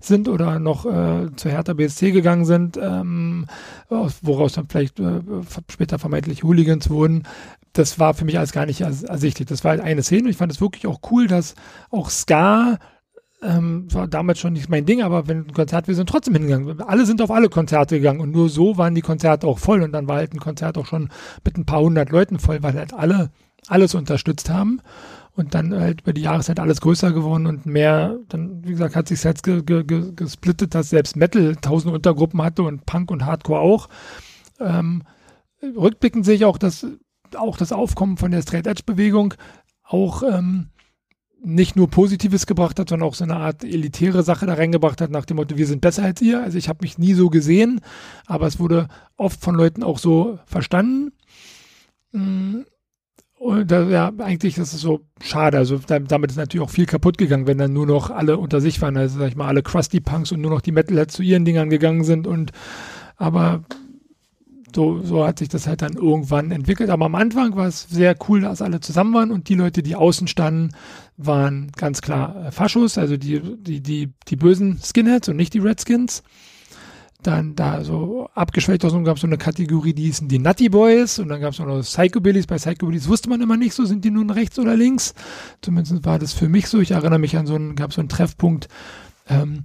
sind 0.00 0.28
oder 0.28 0.58
noch 0.58 0.86
äh, 0.86 1.34
zur 1.36 1.50
Hertha 1.50 1.72
BSC 1.72 2.12
gegangen 2.12 2.44
sind, 2.44 2.78
ähm, 2.80 3.46
woraus 3.88 4.52
dann 4.52 4.68
vielleicht 4.68 5.00
äh, 5.00 5.20
später 5.68 5.98
vermeintlich 5.98 6.44
Hooligans 6.44 6.90
wurden, 6.90 7.24
das 7.72 7.98
war 7.98 8.14
für 8.14 8.24
mich 8.24 8.38
alles 8.38 8.52
gar 8.52 8.66
nicht 8.66 8.80
ersichtlich. 8.80 9.48
Das 9.48 9.64
war 9.64 9.72
halt 9.72 9.80
eine 9.80 10.02
Szene. 10.02 10.28
Ich 10.28 10.36
fand 10.36 10.52
es 10.52 10.60
wirklich 10.60 10.86
auch 10.86 11.00
cool, 11.10 11.26
dass 11.26 11.54
auch 11.90 12.10
Ska 12.10 12.78
ähm, 13.42 13.86
war 13.92 14.06
damals 14.06 14.38
schon 14.38 14.52
nicht 14.52 14.68
mein 14.68 14.84
Ding, 14.84 15.02
aber 15.02 15.26
wenn 15.26 15.46
ein 15.46 15.52
Konzert, 15.52 15.88
wir 15.88 15.94
sind 15.94 16.08
trotzdem 16.08 16.34
hingegangen. 16.34 16.82
Alle 16.82 17.06
sind 17.06 17.22
auf 17.22 17.30
alle 17.30 17.48
Konzerte 17.48 17.96
gegangen 17.96 18.20
und 18.20 18.32
nur 18.32 18.48
so 18.48 18.76
waren 18.76 18.94
die 18.94 19.00
Konzerte 19.00 19.46
auch 19.46 19.58
voll 19.58 19.82
und 19.82 19.92
dann 19.92 20.08
war 20.08 20.16
halt 20.16 20.34
ein 20.34 20.40
Konzert 20.40 20.76
auch 20.76 20.86
schon 20.86 21.08
mit 21.44 21.56
ein 21.56 21.64
paar 21.64 21.80
hundert 21.80 22.10
Leuten 22.10 22.38
voll, 22.38 22.62
weil 22.62 22.74
halt 22.74 22.92
alle 22.92 23.30
alles 23.68 23.94
unterstützt 23.94 24.50
haben 24.50 24.80
und 25.36 25.54
dann 25.54 25.74
halt 25.74 26.02
über 26.02 26.12
die 26.12 26.22
Jahreszeit 26.22 26.60
alles 26.60 26.80
größer 26.80 27.12
geworden 27.12 27.46
und 27.46 27.66
mehr, 27.66 28.18
dann, 28.28 28.64
wie 28.64 28.70
gesagt, 28.70 28.96
hat 28.96 29.08
sich 29.08 29.22
jetzt 29.22 29.42
ge, 29.42 29.62
ge, 29.62 29.84
ge, 29.84 30.12
gesplittet, 30.14 30.74
dass 30.74 30.90
selbst 30.90 31.16
Metal 31.16 31.56
tausend 31.56 31.94
Untergruppen 31.94 32.42
hatte 32.42 32.62
und 32.62 32.86
Punk 32.86 33.10
und 33.10 33.24
Hardcore 33.24 33.60
auch. 33.60 33.88
Ähm, 34.58 35.02
rückblickend 35.62 36.24
sehe 36.24 36.34
ich 36.34 36.44
auch, 36.44 36.58
dass 36.58 36.86
auch 37.36 37.56
das 37.56 37.72
Aufkommen 37.72 38.16
von 38.16 38.30
der 38.30 38.42
Straight 38.42 38.66
Edge 38.66 38.82
Bewegung 38.84 39.34
auch 39.82 40.22
ähm, 40.22 40.68
nicht 41.42 41.76
nur 41.76 41.88
Positives 41.88 42.46
gebracht 42.46 42.78
hat, 42.78 42.90
sondern 42.90 43.08
auch 43.08 43.14
so 43.14 43.24
eine 43.24 43.36
Art 43.36 43.64
elitäre 43.64 44.22
Sache 44.22 44.46
da 44.46 44.54
reingebracht 44.54 45.00
hat, 45.00 45.10
nach 45.10 45.24
dem 45.24 45.36
Motto, 45.38 45.56
wir 45.56 45.66
sind 45.66 45.80
besser 45.80 46.04
als 46.04 46.20
ihr. 46.20 46.42
Also 46.42 46.58
ich 46.58 46.68
habe 46.68 46.80
mich 46.82 46.98
nie 46.98 47.14
so 47.14 47.30
gesehen, 47.30 47.80
aber 48.26 48.46
es 48.46 48.58
wurde 48.58 48.88
oft 49.16 49.40
von 49.40 49.54
Leuten 49.54 49.82
auch 49.82 49.98
so 49.98 50.38
verstanden. 50.44 51.12
Mm, 52.12 52.60
und 53.40 53.70
da, 53.70 53.84
ja, 53.84 54.12
eigentlich 54.18 54.58
ist 54.58 54.74
es 54.74 54.82
so 54.82 55.00
schade. 55.22 55.56
Also 55.56 55.80
damit 55.86 56.30
ist 56.30 56.36
natürlich 56.36 56.62
auch 56.62 56.70
viel 56.70 56.84
kaputt 56.84 57.16
gegangen, 57.16 57.46
wenn 57.46 57.56
dann 57.56 57.72
nur 57.72 57.86
noch 57.86 58.10
alle 58.10 58.36
unter 58.36 58.60
sich 58.60 58.82
waren. 58.82 58.98
Also 58.98 59.18
sag 59.18 59.28
ich 59.28 59.34
mal, 59.34 59.48
alle 59.48 59.62
Krusty 59.62 59.98
Punks 59.98 60.30
und 60.30 60.42
nur 60.42 60.50
noch 60.50 60.60
die 60.60 60.72
Metalheads 60.72 61.14
zu 61.14 61.22
ihren 61.22 61.46
Dingern 61.46 61.70
gegangen 61.70 62.04
sind 62.04 62.26
und 62.26 62.52
aber 63.16 63.64
so, 64.74 65.00
so 65.02 65.26
hat 65.26 65.38
sich 65.38 65.48
das 65.48 65.66
halt 65.66 65.80
dann 65.80 65.94
irgendwann 65.94 66.50
entwickelt. 66.50 66.90
Aber 66.90 67.06
am 67.06 67.14
Anfang 67.14 67.56
war 67.56 67.66
es 67.66 67.88
sehr 67.88 68.14
cool, 68.28 68.42
dass 68.42 68.60
alle 68.60 68.80
zusammen 68.80 69.14
waren 69.14 69.30
und 69.30 69.48
die 69.48 69.54
Leute, 69.54 69.82
die 69.82 69.96
außen 69.96 70.28
standen, 70.28 70.72
waren 71.16 71.72
ganz 71.78 72.02
klar 72.02 72.48
äh, 72.48 72.52
Faschos, 72.52 72.98
also 72.98 73.16
die, 73.16 73.40
die, 73.40 73.80
die, 73.80 74.12
die 74.28 74.36
bösen 74.36 74.78
Skinheads 74.84 75.30
und 75.30 75.36
nicht 75.36 75.54
die 75.54 75.60
Redskins. 75.60 76.22
Dann 77.22 77.54
da 77.54 77.84
so 77.84 78.28
abgeschwächt 78.34 78.84
aus 78.84 78.92
gab 79.04 79.16
es 79.16 79.20
so 79.20 79.26
eine 79.26 79.36
Kategorie, 79.36 79.92
die 79.92 80.04
hießen 80.04 80.28
die 80.28 80.38
Nutty 80.38 80.70
Boys 80.70 81.18
und 81.18 81.28
dann 81.28 81.40
gab 81.40 81.52
es 81.52 81.58
noch 81.58 81.80
Psychobillies. 81.80 82.46
Bei 82.46 82.56
Psychobillies 82.56 83.08
wusste 83.08 83.28
man 83.28 83.40
immer 83.42 83.56
nicht 83.56 83.74
so, 83.74 83.84
sind 83.84 84.04
die 84.04 84.10
nun 84.10 84.30
rechts 84.30 84.58
oder 84.58 84.76
links. 84.76 85.14
Zumindest 85.60 86.04
war 86.04 86.18
das 86.18 86.32
für 86.32 86.48
mich 86.48 86.68
so. 86.68 86.80
Ich 86.80 86.92
erinnere 86.92 87.18
mich 87.18 87.36
an 87.36 87.46
so 87.46 87.54
einen, 87.54 87.76
gab 87.76 87.92
so 87.92 88.00
einen 88.00 88.08
Treffpunkt, 88.08 88.68
ähm, 89.28 89.62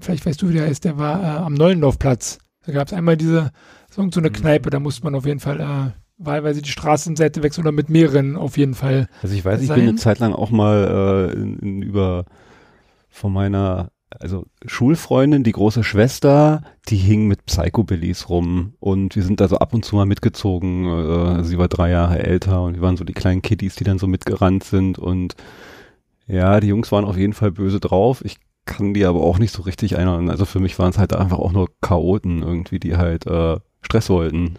vielleicht 0.00 0.26
weißt 0.26 0.40
du, 0.42 0.48
wie 0.48 0.54
der 0.54 0.66
heißt, 0.66 0.84
der 0.84 0.98
war 0.98 1.22
äh, 1.22 1.38
am 1.38 1.54
Neulendorfplatz. 1.54 2.38
Da 2.66 2.72
gab 2.72 2.88
es 2.88 2.92
einmal 2.92 3.16
diese 3.16 3.50
so 3.90 4.02
eine 4.02 4.28
mhm. 4.28 4.32
Kneipe, 4.32 4.70
da 4.70 4.78
muss 4.78 5.02
man 5.02 5.14
auf 5.14 5.26
jeden 5.26 5.40
Fall 5.40 5.60
äh, 5.60 5.98
wahlweise 6.18 6.62
die 6.62 6.70
Straßenseite 6.70 7.42
wechseln 7.42 7.64
oder 7.64 7.72
mit 7.72 7.88
mehreren 7.88 8.36
auf 8.36 8.56
jeden 8.58 8.74
Fall. 8.74 9.08
Also 9.22 9.34
ich 9.34 9.44
weiß, 9.44 9.60
sein. 9.60 9.62
ich 9.62 9.74
bin 9.74 9.88
eine 9.88 9.98
Zeit 9.98 10.18
lang 10.18 10.32
auch 10.32 10.50
mal 10.50 11.30
äh, 11.32 11.36
in, 11.36 11.58
in, 11.58 11.82
über 11.82 12.24
von 13.08 13.32
meiner 13.32 13.90
also 14.10 14.46
Schulfreundin, 14.64 15.44
die 15.44 15.52
große 15.52 15.84
Schwester, 15.84 16.62
die 16.88 16.96
hing 16.96 17.26
mit 17.26 17.46
Psychobillies 17.46 18.28
rum 18.28 18.74
und 18.80 19.16
wir 19.16 19.22
sind 19.22 19.40
da 19.40 19.48
so 19.48 19.58
ab 19.58 19.74
und 19.74 19.84
zu 19.84 19.96
mal 19.96 20.06
mitgezogen. 20.06 20.86
Äh, 20.86 21.44
sie 21.44 21.58
war 21.58 21.68
drei 21.68 21.90
Jahre 21.90 22.18
älter 22.18 22.62
und 22.62 22.74
wir 22.74 22.82
waren 22.82 22.96
so 22.96 23.04
die 23.04 23.12
kleinen 23.12 23.42
Kiddies, 23.42 23.76
die 23.76 23.84
dann 23.84 23.98
so 23.98 24.06
mitgerannt 24.06 24.64
sind 24.64 24.98
und 24.98 25.34
ja, 26.26 26.60
die 26.60 26.68
Jungs 26.68 26.92
waren 26.92 27.04
auf 27.04 27.16
jeden 27.16 27.32
Fall 27.32 27.52
böse 27.52 27.80
drauf. 27.80 28.22
Ich 28.24 28.36
kann 28.66 28.92
die 28.92 29.06
aber 29.06 29.22
auch 29.22 29.38
nicht 29.38 29.52
so 29.52 29.62
richtig 29.62 29.96
einordnen. 29.96 30.30
Also 30.30 30.44
für 30.44 30.60
mich 30.60 30.78
waren 30.78 30.90
es 30.90 30.98
halt 30.98 31.14
einfach 31.14 31.38
auch 31.38 31.52
nur 31.52 31.68
Chaoten 31.80 32.42
irgendwie, 32.42 32.78
die 32.78 32.96
halt 32.96 33.26
äh, 33.26 33.58
Stress 33.80 34.10
wollten. 34.10 34.58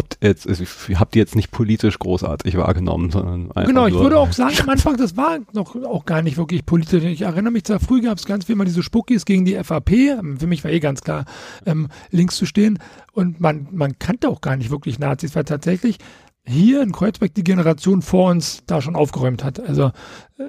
Ob 0.00 0.16
jetzt, 0.22 0.48
also 0.48 0.62
ich 0.62 0.98
habe 0.98 1.10
die 1.12 1.18
jetzt 1.18 1.36
nicht 1.36 1.50
politisch 1.50 1.98
großartig 1.98 2.56
wahrgenommen, 2.56 3.10
sondern 3.10 3.52
einfach 3.52 3.66
Genau, 3.66 3.86
ich 3.86 3.92
würde 3.92 4.18
auch 4.18 4.32
sagen, 4.32 4.54
am 4.62 4.70
Anfang, 4.70 4.96
das 4.96 5.14
war 5.14 5.40
noch 5.52 5.76
auch 5.76 6.06
gar 6.06 6.22
nicht 6.22 6.38
wirklich 6.38 6.64
politisch. 6.64 7.04
Ich 7.04 7.20
erinnere 7.20 7.52
mich 7.52 7.64
zwar, 7.64 7.80
früh 7.80 8.00
gab 8.00 8.16
es 8.16 8.24
ganz 8.24 8.46
viel 8.46 8.56
mal 8.56 8.64
diese 8.64 8.82
Spuckis 8.82 9.26
gegen 9.26 9.44
die 9.44 9.62
FAP. 9.62 9.90
Für 10.38 10.46
mich 10.46 10.64
war 10.64 10.70
eh 10.70 10.80
ganz 10.80 11.02
klar, 11.02 11.26
ähm, 11.66 11.88
links 12.10 12.36
zu 12.36 12.46
stehen. 12.46 12.78
Und 13.12 13.40
man, 13.40 13.68
man 13.72 13.98
kannte 13.98 14.30
auch 14.30 14.40
gar 14.40 14.56
nicht 14.56 14.70
wirklich 14.70 14.98
Nazis, 14.98 15.36
weil 15.36 15.44
tatsächlich 15.44 15.98
hier 16.46 16.82
in 16.82 16.92
Kreuzberg 16.92 17.34
die 17.34 17.44
Generation 17.44 18.00
vor 18.00 18.30
uns 18.30 18.62
da 18.66 18.80
schon 18.80 18.96
aufgeräumt 18.96 19.44
hat. 19.44 19.60
Also 19.60 19.92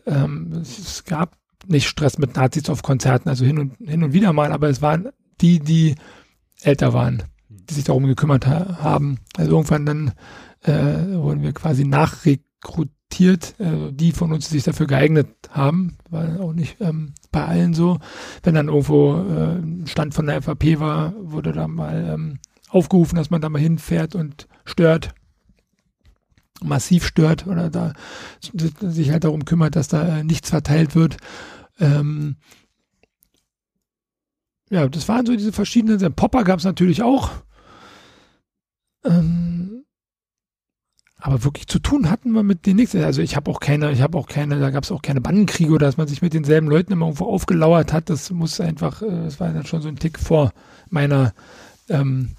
ähm, 0.06 0.62
es 0.62 1.04
gab 1.04 1.36
nicht 1.68 1.90
Stress 1.90 2.18
mit 2.18 2.38
Nazis 2.38 2.70
auf 2.70 2.84
Konzerten, 2.84 3.28
also 3.28 3.44
hin 3.44 3.60
und, 3.60 3.76
hin 3.86 4.02
und 4.02 4.14
wieder 4.14 4.32
mal, 4.32 4.54
aber 4.54 4.70
es 4.70 4.82
waren 4.82 5.10
die, 5.42 5.60
die 5.60 5.96
älter 6.62 6.94
waren 6.94 7.24
die 7.72 7.76
sich 7.76 7.86
darum 7.86 8.06
gekümmert 8.06 8.46
ha 8.46 8.80
haben. 8.82 9.20
Also 9.38 9.52
irgendwann 9.52 9.86
dann 9.86 10.12
äh, 10.64 11.16
wurden 11.16 11.42
wir 11.42 11.54
quasi 11.54 11.86
nachrekrutiert, 11.86 13.60
äh, 13.60 13.92
die 13.92 14.12
von 14.12 14.32
uns, 14.32 14.50
die 14.50 14.56
sich 14.56 14.64
dafür 14.64 14.88
geeignet 14.88 15.28
haben, 15.50 15.98
war 16.10 16.40
auch 16.40 16.54
nicht 16.54 16.78
ähm, 16.82 17.14
bei 17.32 17.46
allen 17.46 17.74
so. 17.74 18.00
Wenn 18.44 18.56
dann 18.56 18.68
irgendwo 18.68 19.16
äh, 19.16 19.56
ein 19.56 19.88
Stand 19.88 20.14
von 20.14 20.28
der 20.28 20.42
FAP 20.42 20.80
war, 20.80 21.14
wurde 21.18 21.54
da 21.54 21.68
mal 21.68 22.14
ähm, 22.14 22.40
aufgerufen, 22.70 23.16
dass 23.16 23.30
man 23.30 23.42
da 23.42 23.50
mal 23.50 23.62
hinfährt 23.62 24.16
und 24.16 24.48
stört 24.66 25.14
massiv 26.64 27.06
stört 27.06 27.48
oder 27.48 27.72
da 27.72 27.94
sich 28.52 29.10
halt 29.10 29.24
darum 29.24 29.46
kümmert, 29.46 29.76
dass 29.76 29.88
da 29.88 30.20
äh, 30.20 30.24
nichts 30.24 30.52
verteilt 30.52 30.94
wird. 30.94 31.18
Ähm, 31.80 32.36
ja, 34.72 34.88
das 34.88 35.10
waren 35.10 35.26
so 35.26 35.36
diese 35.36 35.52
verschiedenen. 35.52 36.14
Popper 36.14 36.44
gab 36.44 36.60
es 36.60 36.66
natürlich 36.66 37.04
auch. 37.04 37.32
Ähm, 39.04 39.86
aber 41.24 41.44
wirklich 41.44 41.68
zu 41.68 41.78
tun 41.78 42.10
hatten 42.10 42.32
wir 42.32 42.42
mit 42.42 42.66
denen 42.66 42.78
nichts. 42.78 42.96
Also 42.96 43.22
ich 43.22 43.36
habe 43.36 43.50
auch 43.52 43.60
keine, 43.60 43.92
ich 43.92 44.02
habe 44.02 44.18
auch 44.18 44.28
keine, 44.28 44.60
da 44.60 44.72
gab 44.72 44.84
es 44.84 44.92
auch 44.92 45.04
keine 45.04 45.22
Bandenkriege 45.22 45.72
oder 45.72 45.86
dass 45.86 45.98
man 45.98 46.08
sich 46.08 46.24
mit 46.24 46.34
denselben 46.34 46.68
Leuten 46.68 46.92
immer 46.92 47.06
irgendwo 47.06 47.26
aufgelauert 47.26 47.94
hat. 47.94 48.10
Das 48.10 48.32
muss 48.32 48.60
einfach, 48.60 49.04
äh, 49.04 49.24
das 49.26 49.40
war 49.40 49.54
dann 49.54 49.66
schon 49.66 49.82
so 49.84 49.88
ein 49.88 49.98
Tick 49.98 50.18
vor 50.18 50.52
meiner 50.90 51.34
ähm, 51.90 52.30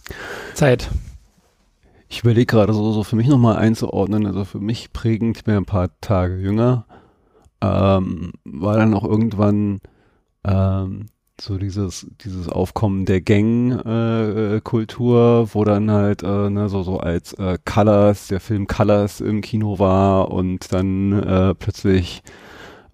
Zeit. 0.55 0.91
Ich 2.09 2.21
überlege 2.21 2.47
gerade 2.47 2.75
so, 2.75 2.93
so 2.93 3.05
für 3.05 3.17
mich 3.17 3.29
nochmal 3.29 3.57
einzuordnen, 3.57 4.27
also 4.27 4.45
für 4.45 4.61
mich 4.61 4.93
prägend, 4.93 5.39
ich 5.39 5.45
bin 5.45 5.55
ein 5.55 5.65
paar 5.65 5.99
Tage 6.01 6.37
jünger, 6.37 6.85
ähm, 7.63 8.33
war 8.45 8.77
dann 8.77 8.93
auch 8.95 9.05
irgendwann 9.05 9.81
ähm, 10.45 11.07
so 11.43 11.59
dieses 11.59 12.07
dieses 12.25 12.49
Aufkommen 12.49 13.05
der 13.05 13.21
Gang-Kultur, 13.21 15.49
äh, 15.49 15.55
wo 15.55 15.65
dann 15.65 15.91
halt 15.91 16.23
äh, 16.23 16.51
ne, 16.51 16.69
so 16.69 16.85
so 16.85 17.01
als 17.01 17.33
äh, 17.35 17.59
Colors, 17.65 18.29
der 18.29 18.41
Film 18.41 18.67
Colors 18.67 19.21
im 19.21 19.41
Kino 19.41 19.79
war 19.79 20.31
und 20.31 20.73
dann 20.73 21.23
äh, 21.23 21.55
plötzlich 21.55 22.23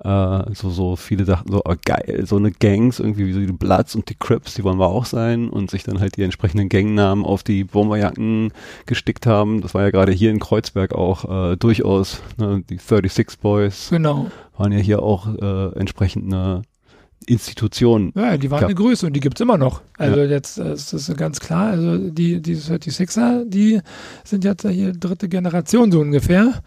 äh, 0.03 0.55
so 0.55 0.71
so 0.71 0.97
viele 0.97 1.25
dachten 1.25 1.53
so 1.53 1.63
oh, 1.65 1.75
geil, 1.85 2.25
so 2.25 2.37
eine 2.37 2.51
Gangs 2.51 3.01
irgendwie 3.01 3.27
wie 3.27 3.33
so 3.33 3.41
die 3.41 3.53
Bloods 3.53 3.95
und 3.95 4.09
die 4.09 4.15
Crips, 4.15 4.55
die 4.55 4.65
wollen 4.65 4.79
wir 4.79 4.87
auch 4.87 5.05
sein 5.05 5.51
und 5.51 5.71
sich 5.71 5.83
dann 5.83 6.01
halt 6.01 6.17
die 6.17 6.23
entsprechenden 6.23 6.69
Gangnamen 6.69 7.25
auf 7.25 7.43
die 7.43 7.65
Bomberjacken 7.65 8.53
gestickt 8.87 9.27
haben. 9.27 9.61
Das 9.61 9.75
war 9.75 9.83
ja 9.83 9.91
gerade 9.91 10.13
hier 10.13 10.31
in 10.31 10.39
Kreuzberg 10.39 10.95
auch 10.95 11.53
äh, 11.53 11.57
durchaus 11.57 12.23
ne, 12.39 12.63
die 12.71 12.79
36 12.79 13.41
Boys. 13.41 13.89
Genau. 13.91 14.31
Waren 14.57 14.73
ja 14.73 14.79
hier 14.79 15.03
auch 15.03 15.27
äh, 15.27 15.79
entsprechend 15.79 16.33
eine 16.33 16.63
Institutionen. 17.29 18.13
Ja, 18.17 18.37
die 18.37 18.51
waren 18.51 18.65
eine 18.65 18.75
Größe 18.75 19.07
und 19.07 19.13
die 19.13 19.21
gibt 19.21 19.39
es 19.39 19.43
immer 19.43 19.59
noch. 19.59 19.83
Also 19.97 20.21
ja. 20.21 20.25
jetzt 20.27 20.59
äh, 20.59 20.73
ist 20.73 20.93
das 20.93 21.15
ganz 21.17 21.41
klar. 21.41 21.71
Also 21.71 22.11
die, 22.11 22.41
die 22.41 22.57
36er, 22.57 23.45
die 23.45 23.81
sind 24.25 24.45
jetzt 24.45 24.67
hier 24.67 24.93
dritte 24.93 25.29
Generation 25.29 25.93
so 25.93 26.01
ungefähr. 26.01 26.63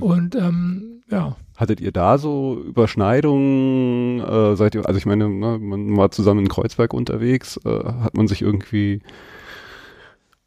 Und 0.00 0.34
ähm, 0.34 1.02
ja. 1.10 1.36
Hattet 1.56 1.80
ihr 1.80 1.92
da 1.92 2.18
so 2.18 2.62
Überschneidungen? 2.66 4.20
Äh, 4.20 4.56
seid 4.56 4.74
ihr, 4.74 4.86
also 4.86 4.98
ich 4.98 5.06
meine, 5.06 5.28
ne, 5.28 5.58
man 5.58 5.96
war 5.96 6.10
zusammen 6.10 6.40
in 6.40 6.48
Kreuzberg 6.48 6.92
unterwegs, 6.92 7.58
äh, 7.64 7.84
hat 7.84 8.14
man 8.16 8.28
sich 8.28 8.42
irgendwie 8.42 9.00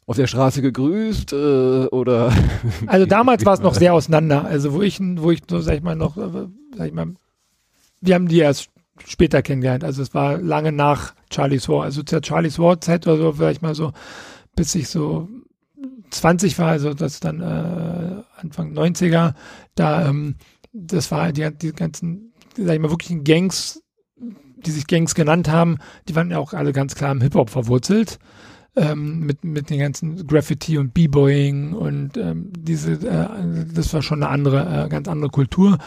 auf 0.06 0.16
der 0.16 0.26
Straße 0.26 0.62
gegrüßt 0.62 1.32
äh, 1.32 1.86
oder? 1.86 2.32
Also 2.86 3.06
damals 3.06 3.44
war 3.44 3.54
es 3.54 3.60
noch 3.60 3.74
sehr 3.74 3.94
auseinander. 3.94 4.44
Also 4.44 4.72
wo 4.72 4.82
ich, 4.82 5.00
wo 5.00 5.30
ich 5.30 5.40
so, 5.48 5.60
sag 5.60 5.76
ich 5.76 5.82
mal, 5.82 5.96
noch, 5.96 6.16
äh, 6.16 6.46
sag 6.76 6.86
ich 6.86 6.92
mal, 6.92 7.14
wir 8.00 8.14
haben 8.14 8.28
die 8.28 8.38
erst 8.38 8.70
später 9.06 9.42
kennengelernt. 9.42 9.84
Also 9.84 10.02
es 10.02 10.14
war 10.14 10.38
lange 10.38 10.72
nach 10.72 11.14
Charlie's 11.32 11.68
War. 11.68 11.84
Also 11.84 12.02
zur 12.02 12.22
Charlie's 12.22 12.58
War 12.58 12.80
Zeit 12.80 13.06
oder 13.06 13.16
so, 13.16 13.32
vielleicht 13.32 13.62
mal 13.62 13.74
so, 13.74 13.92
bis 14.54 14.74
ich 14.74 14.88
so 14.88 15.28
20 16.10 16.58
war, 16.58 16.68
also 16.68 16.94
das 16.94 17.20
dann 17.20 17.40
äh, 17.40 18.22
Anfang 18.36 18.72
90er, 18.72 19.34
da, 19.74 20.08
ähm, 20.08 20.36
das 20.72 21.10
war 21.10 21.32
die, 21.32 21.48
die 21.56 21.72
ganzen, 21.72 22.32
sag 22.56 22.74
ich 22.74 22.80
mal, 22.80 22.90
wirklichen 22.90 23.24
Gangs, 23.24 23.82
die 24.16 24.70
sich 24.70 24.86
Gangs 24.86 25.14
genannt 25.14 25.48
haben, 25.48 25.78
die 26.08 26.14
waren 26.14 26.30
ja 26.30 26.38
auch 26.38 26.52
alle 26.52 26.72
ganz 26.72 26.94
klar 26.94 27.12
im 27.12 27.20
Hip-Hop 27.20 27.50
verwurzelt. 27.50 28.18
Ähm, 28.76 29.26
mit, 29.26 29.44
mit 29.44 29.70
den 29.70 29.80
ganzen 29.80 30.26
Graffiti 30.26 30.78
und 30.78 30.94
B-Boying 30.94 31.72
und 31.72 32.16
ähm, 32.16 32.52
diese, 32.56 32.92
äh, 32.92 33.28
das 33.74 33.92
war 33.92 34.02
schon 34.02 34.22
eine 34.22 34.30
andere, 34.30 34.86
äh, 34.86 34.88
ganz 34.88 35.08
andere 35.08 35.30
Kultur. 35.30 35.78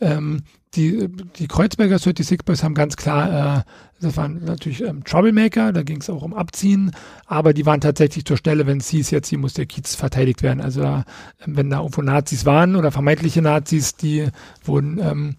Ähm, 0.00 0.42
die, 0.74 1.08
die 1.36 1.48
Kreuzberger 1.48 1.98
36 1.98 2.44
Boys 2.44 2.62
haben 2.62 2.74
ganz 2.74 2.96
klar, 2.96 3.58
äh, 3.58 3.62
das 4.00 4.16
waren 4.16 4.42
natürlich 4.44 4.82
ähm, 4.82 5.04
Troublemaker, 5.04 5.72
da 5.72 5.82
ging 5.82 6.00
es 6.00 6.08
auch 6.10 6.22
um 6.22 6.34
Abziehen, 6.34 6.92
aber 7.26 7.52
die 7.52 7.66
waren 7.66 7.80
tatsächlich 7.80 8.24
zur 8.24 8.38
Stelle, 8.38 8.66
wenn 8.66 8.78
es 8.78 8.88
hieß, 8.88 9.10
jetzt 9.10 9.28
hier 9.28 9.38
muss 9.38 9.54
der 9.54 9.66
Kiez 9.66 9.94
verteidigt 9.94 10.42
werden. 10.42 10.60
Also 10.60 10.82
äh, 10.82 11.02
wenn 11.44 11.70
da 11.70 11.78
irgendwo 11.78 12.02
Nazis 12.02 12.46
waren 12.46 12.74
oder 12.74 12.90
vermeintliche 12.90 13.42
Nazis, 13.42 13.96
die 13.96 14.28
wurden 14.64 14.98
ähm, 14.98 15.36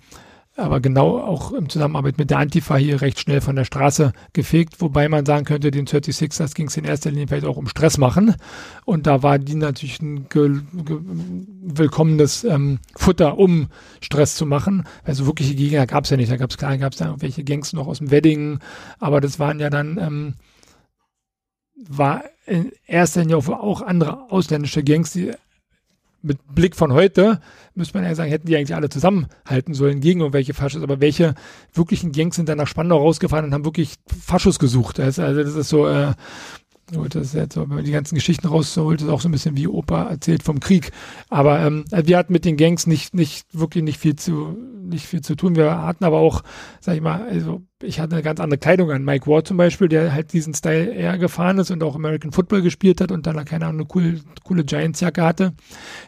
aber 0.56 0.82
genau 0.82 1.18
auch 1.18 1.52
im 1.52 1.68
Zusammenarbeit 1.68 2.20
mit 2.20 2.30
der 2.30 2.38
Antifa 2.38 2.76
hier 2.76 3.02
recht 3.02 3.20
schnell 3.20 3.42
von 3.42 3.56
der 3.56 3.66
Straße 3.66 4.14
gefegt, 4.34 4.82
wobei 4.82 5.10
man 5.10 5.26
sagen 5.26 5.46
könnte, 5.46 5.72
den 5.72 5.88
36ers 5.88 6.54
ging 6.54 6.68
es 6.68 6.78
in 6.78 6.86
erster 6.86 7.10
Linie 7.10 7.28
vielleicht 7.28 7.48
auch 7.48 7.58
um 7.58 7.68
Stress 7.68 7.98
machen 7.98 8.36
und 8.86 9.08
da 9.08 9.24
war 9.24 9.40
die 9.40 9.56
natürlich 9.56 10.00
ein 10.02 10.28
willkommenes 10.32 12.44
ähm, 12.44 12.78
Futter, 12.96 13.40
um 13.40 13.70
Stress 14.00 14.36
zu 14.36 14.46
machen. 14.46 14.84
Also 15.04 15.26
wirkliche 15.26 15.56
Gegner 15.56 15.88
gab 15.88 16.04
es 16.04 16.12
ja 16.12 16.18
nicht, 16.18 16.32
da 16.32 16.38
gab 16.38 16.52
es 16.52 16.58
klar, 16.58 16.78
gab 16.78 16.94
es 16.94 17.00
dann 17.00 17.20
welche 17.22 17.44
Gangs 17.44 17.74
noch 17.74 17.88
aus 17.88 17.98
dem 17.98 18.12
Wedding, 18.12 18.60
aber 19.00 19.22
das 19.22 19.40
waren 19.40 19.60
ja 19.60 19.72
dann 19.72 19.98
ähm, 19.98 20.36
war 21.76 22.26
in 22.46 22.72
erster 22.86 23.22
Linie 23.22 23.38
auch 23.38 23.82
andere 23.82 24.30
ausländische 24.30 24.84
Gangs, 24.84 25.14
die 25.14 25.32
mit 26.24 26.40
Blick 26.56 26.76
von 26.76 26.94
heute 26.94 27.40
müsste 27.76 27.98
man 27.98 28.08
ja 28.08 28.16
sagen, 28.16 28.30
hätten 28.30 28.48
die 28.48 28.56
eigentlich 28.56 28.76
alle 28.76 28.90
zusammenhalten 28.90 29.74
sollen 29.74 30.00
gegen 30.00 30.22
irgendwelche 30.22 30.54
Faschos, 30.54 30.82
aber 30.82 31.02
welche 31.02 31.36
wirklichen 31.74 32.12
Gangs 32.12 32.38
sind 32.38 32.50
dann 32.50 32.58
nach 32.58 32.68
Spandau 32.68 32.98
rausgefahren 32.98 33.46
und 33.46 33.54
haben 33.54 33.66
wirklich 33.66 33.96
Faschos 34.08 34.58
gesucht. 34.58 35.00
also 35.00 35.22
das 35.22 35.56
ist 35.56 35.70
so, 35.70 35.88
äh, 35.88 36.14
Das 36.92 37.16
ist 37.16 37.34
jetzt, 37.34 37.56
wenn 37.56 37.70
man 37.70 37.86
die 37.86 37.92
ganzen 37.92 38.16
Geschichten 38.16 38.48
rausholt, 38.48 39.02
ist 39.02 39.08
auch 39.08 39.22
so 39.22 39.30
ein 39.30 39.32
bisschen 39.32 39.56
wie 39.56 39.68
Opa 39.68 40.10
erzählt 40.10 40.44
vom 40.44 40.60
Krieg. 40.60 40.92
Aber 41.30 41.60
ähm, 41.62 41.86
also 41.92 42.08
wir 42.08 42.18
hatten 42.18 42.34
mit 42.34 42.44
den 42.44 42.58
Gangs 42.58 42.88
nicht, 42.88 43.16
nicht 43.16 43.48
wirklich 43.58 43.84
nicht 43.84 44.00
viel 44.00 44.16
zu, 44.16 44.58
nicht 44.84 45.06
viel 45.06 45.22
zu 45.22 45.36
tun. 45.36 45.56
Wir 45.56 45.82
hatten 45.82 46.04
aber 46.04 46.20
auch, 46.20 46.44
sag 46.82 46.96
ich 46.96 47.02
mal, 47.02 47.24
also 47.24 47.62
ich 47.82 48.00
hatte 48.00 48.16
eine 48.16 48.24
ganz 48.24 48.40
andere 48.40 48.58
Kleidung 48.58 48.92
an. 48.92 49.06
Mike 49.06 49.28
Ward 49.28 49.48
zum 49.48 49.58
Beispiel, 49.58 49.88
der 49.88 50.14
halt 50.14 50.34
diesen 50.34 50.54
Style 50.54 50.94
eher 50.94 51.18
gefahren 51.18 51.58
ist 51.58 51.72
und 51.72 51.82
auch 51.84 51.96
American 51.96 52.32
Football 52.32 52.62
gespielt 52.62 53.00
hat 53.00 53.12
und 53.12 53.26
dann 53.26 53.44
keine 53.46 53.66
Ahnung, 53.66 53.82
eine 53.82 53.88
coole, 53.88 54.20
coole 54.44 54.66
Giants-Jacke 54.66 55.24
hatte. 55.24 55.54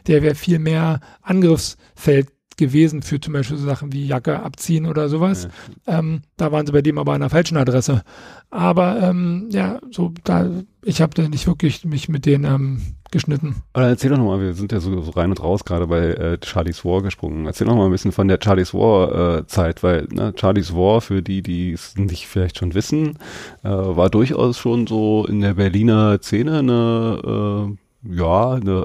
Der 0.06 0.22
wäre 0.22 0.34
viel 0.34 0.58
mehr 0.58 1.00
Angriffsfeld 1.22 2.35
gewesen 2.56 3.02
für 3.02 3.20
zum 3.20 3.32
Beispiel 3.32 3.56
so 3.56 3.64
Sachen 3.64 3.92
wie 3.92 4.06
Jacke 4.06 4.40
abziehen 4.40 4.86
oder 4.86 5.08
sowas. 5.08 5.48
Ja. 5.86 5.98
Ähm, 5.98 6.22
da 6.36 6.52
waren 6.52 6.66
sie 6.66 6.72
bei 6.72 6.82
dem 6.82 6.98
aber 6.98 7.12
an 7.12 7.20
der 7.20 7.30
falschen 7.30 7.56
Adresse. 7.56 8.02
Aber 8.50 9.00
ähm, 9.00 9.48
ja, 9.50 9.78
so 9.90 10.12
da, 10.24 10.48
ich 10.82 11.00
habe 11.00 11.14
da 11.14 11.28
nicht 11.28 11.46
wirklich 11.46 11.84
mich 11.84 12.08
mit 12.08 12.26
denen 12.26 12.44
ähm, 12.44 12.82
geschnitten. 13.10 13.56
Aber 13.72 13.86
erzähl 13.86 14.10
doch 14.10 14.18
nochmal, 14.18 14.40
wir 14.40 14.54
sind 14.54 14.72
ja 14.72 14.80
so, 14.80 15.00
so 15.00 15.10
rein 15.10 15.30
und 15.30 15.42
raus 15.42 15.64
gerade 15.64 15.86
bei 15.86 16.12
äh, 16.14 16.38
Charlie's 16.42 16.84
War 16.84 17.02
gesprungen. 17.02 17.46
Erzähl 17.46 17.66
noch 17.66 17.76
mal 17.76 17.86
ein 17.86 17.92
bisschen 17.92 18.12
von 18.12 18.28
der 18.28 18.38
Charlie's 18.42 18.72
War 18.74 19.38
äh, 19.38 19.46
Zeit, 19.46 19.82
weil 19.82 20.06
ne, 20.10 20.32
Charlie's 20.36 20.74
War, 20.74 21.00
für 21.00 21.22
die, 21.22 21.42
die 21.42 21.72
es 21.72 21.96
nicht 21.96 22.26
vielleicht 22.26 22.58
schon 22.58 22.74
wissen, 22.74 23.18
äh, 23.62 23.68
war 23.68 24.10
durchaus 24.10 24.58
schon 24.58 24.86
so 24.86 25.26
in 25.26 25.40
der 25.40 25.54
Berliner 25.54 26.18
Szene 26.20 26.58
eine 26.58 27.68
äh, 27.72 27.85
ja, 28.10 28.52
eine, 28.52 28.84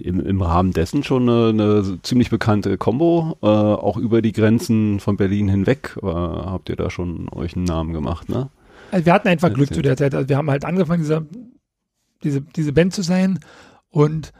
im, 0.00 0.20
im 0.20 0.42
Rahmen 0.42 0.72
dessen 0.72 1.02
schon 1.02 1.28
eine, 1.28 1.48
eine 1.48 2.02
ziemlich 2.02 2.30
bekannte 2.30 2.78
Combo, 2.78 3.36
äh, 3.42 3.46
auch 3.46 3.96
über 3.96 4.22
die 4.22 4.32
Grenzen 4.32 5.00
von 5.00 5.16
Berlin 5.16 5.48
hinweg. 5.48 5.96
Äh, 6.02 6.06
habt 6.06 6.68
ihr 6.68 6.76
da 6.76 6.90
schon 6.90 7.28
euch 7.30 7.56
einen 7.56 7.64
Namen 7.64 7.92
gemacht, 7.92 8.28
ne? 8.28 8.50
Also 8.90 9.06
wir 9.06 9.12
hatten 9.12 9.28
einfach 9.28 9.52
Glück 9.52 9.72
zu 9.72 9.82
der 9.82 9.96
Zeit. 9.96 10.14
Also 10.14 10.28
wir 10.28 10.36
haben 10.36 10.50
halt 10.50 10.64
angefangen, 10.64 11.02
diese, 11.02 11.26
diese, 12.24 12.40
diese 12.40 12.72
Band 12.72 12.92
zu 12.92 13.02
sein 13.02 13.38
und 13.90 14.32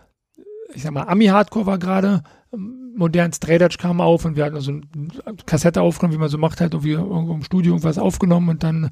ich 0.75 0.83
sag 0.83 0.93
mal, 0.93 1.05
Ami-Hardcore 1.05 1.67
war 1.67 1.79
gerade, 1.79 2.23
modern 2.53 3.33
Straight 3.33 3.79
kam 3.79 4.01
auf 4.01 4.25
und 4.25 4.37
wir 4.37 4.45
hatten 4.45 4.61
so 4.61 4.73
eine 4.73 5.37
Kassette 5.47 5.83
aufgenommen, 5.83 6.15
wie 6.15 6.21
man 6.21 6.29
so 6.29 6.39
macht, 6.39 6.61
halt 6.61 6.75
irgendwie 6.75 6.93
irgendwo 6.93 7.35
im 7.35 7.45
Studio 7.45 7.73
irgendwas 7.73 7.99
aufgenommen 7.99 8.49
und 8.49 8.63
dann 8.63 8.91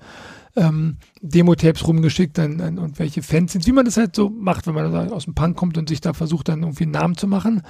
ähm, 0.57 0.97
Demo-Tapes 1.21 1.87
rumgeschickt 1.87 2.39
dann, 2.39 2.79
und 2.79 2.99
welche 2.99 3.23
Fans 3.23 3.53
sind, 3.53 3.67
wie 3.67 3.73
man 3.73 3.85
das 3.85 3.97
halt 3.97 4.15
so 4.15 4.29
macht, 4.31 4.67
wenn 4.67 4.75
man 4.75 5.13
aus 5.13 5.25
dem 5.25 5.35
Punk 5.35 5.57
kommt 5.57 5.77
und 5.77 5.89
sich 5.89 6.01
da 6.01 6.13
versucht, 6.13 6.49
dann 6.49 6.63
irgendwie 6.63 6.85
einen 6.85 6.93
Namen 6.93 7.17
zu 7.17 7.27
machen. 7.27 7.63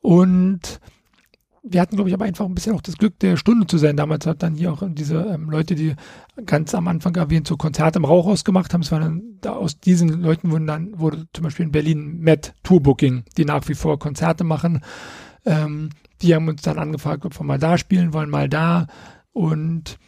Und 0.00 0.80
wir 1.66 1.80
hatten, 1.80 1.96
glaube 1.96 2.10
ich, 2.10 2.14
aber 2.14 2.26
einfach 2.26 2.44
ein 2.44 2.54
bisschen 2.54 2.74
auch 2.74 2.82
das 2.82 2.98
Glück, 2.98 3.18
der 3.20 3.38
Stunde 3.38 3.66
zu 3.66 3.78
sein. 3.78 3.96
Damals 3.96 4.26
hat 4.26 4.42
dann 4.42 4.54
hier 4.54 4.70
auch 4.70 4.82
diese 4.86 5.16
ähm, 5.22 5.48
Leute, 5.48 5.74
die 5.74 5.94
ganz 6.44 6.74
am 6.74 6.86
Anfang 6.88 7.16
erwähnt, 7.16 7.48
so 7.48 7.56
Konzerte 7.56 7.98
im 7.98 8.04
Rauchhaus 8.04 8.44
gemacht 8.44 8.74
haben. 8.74 8.82
Es 8.82 8.92
war 8.92 9.00
dann, 9.00 9.38
da 9.40 9.54
aus 9.54 9.80
diesen 9.80 10.20
Leuten 10.20 10.50
wurden 10.50 10.66
dann, 10.66 10.98
wurde 10.98 11.26
zum 11.32 11.44
Beispiel 11.44 11.64
in 11.64 11.72
Berlin 11.72 12.18
Met 12.18 12.54
Tourbooking, 12.64 13.24
die 13.38 13.46
nach 13.46 13.66
wie 13.66 13.74
vor 13.74 13.98
Konzerte 13.98 14.44
machen. 14.44 14.82
Ähm, 15.46 15.88
die 16.20 16.34
haben 16.34 16.48
uns 16.48 16.60
dann 16.62 16.78
angefragt, 16.78 17.24
ob 17.24 17.38
wir 17.38 17.44
mal 17.44 17.58
da 17.58 17.78
spielen 17.78 18.12
wollen, 18.12 18.28
mal 18.28 18.48
da. 18.48 18.86
Und 19.32 19.98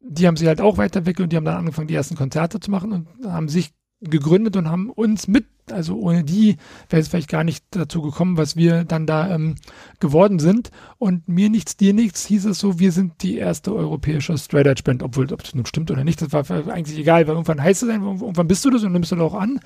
die 0.00 0.26
haben 0.26 0.36
sich 0.36 0.48
halt 0.48 0.60
auch 0.60 0.76
weiterentwickelt 0.76 1.24
und 1.24 1.32
die 1.32 1.36
haben 1.36 1.44
dann 1.44 1.56
angefangen, 1.56 1.88
die 1.88 1.94
ersten 1.94 2.16
Konzerte 2.16 2.60
zu 2.60 2.70
machen 2.70 2.92
und 2.92 3.26
haben 3.26 3.48
sich 3.48 3.72
gegründet 4.00 4.56
und 4.56 4.68
haben 4.68 4.90
uns 4.90 5.28
mit, 5.28 5.46
also 5.72 5.96
ohne 5.96 6.24
die 6.24 6.56
wäre 6.88 7.00
es 7.00 7.08
vielleicht 7.08 7.28
gar 7.28 7.44
nicht 7.44 7.64
dazu 7.70 8.02
gekommen, 8.02 8.36
was 8.36 8.56
wir 8.56 8.84
dann 8.84 9.06
da 9.06 9.34
ähm, 9.34 9.56
geworden 9.98 10.38
sind. 10.38 10.70
Und 10.98 11.28
mir 11.28 11.50
nichts, 11.50 11.76
dir 11.76 11.94
nichts, 11.94 12.26
hieß 12.26 12.46
es 12.46 12.58
so, 12.58 12.78
wir 12.78 12.92
sind 12.92 13.22
die 13.22 13.36
erste 13.36 13.74
europäische 13.74 14.36
Straight 14.38 14.84
Band, 14.84 15.02
obwohl, 15.02 15.32
ob 15.32 15.42
das 15.42 15.54
nun 15.54 15.66
stimmt 15.66 15.90
oder 15.90 16.04
nicht, 16.04 16.22
das 16.22 16.32
war 16.32 16.68
eigentlich 16.68 16.98
egal, 16.98 17.26
weil 17.26 17.34
irgendwann 17.34 17.62
heißt 17.62 17.82
es 17.82 17.88
einfach, 17.88 18.20
irgendwann 18.20 18.48
bist 18.48 18.64
du 18.64 18.70
das 18.70 18.84
und 18.84 18.92
nimmst 18.92 19.12
du 19.12 19.16
das 19.16 19.24
auch 19.24 19.34
an. 19.34 19.60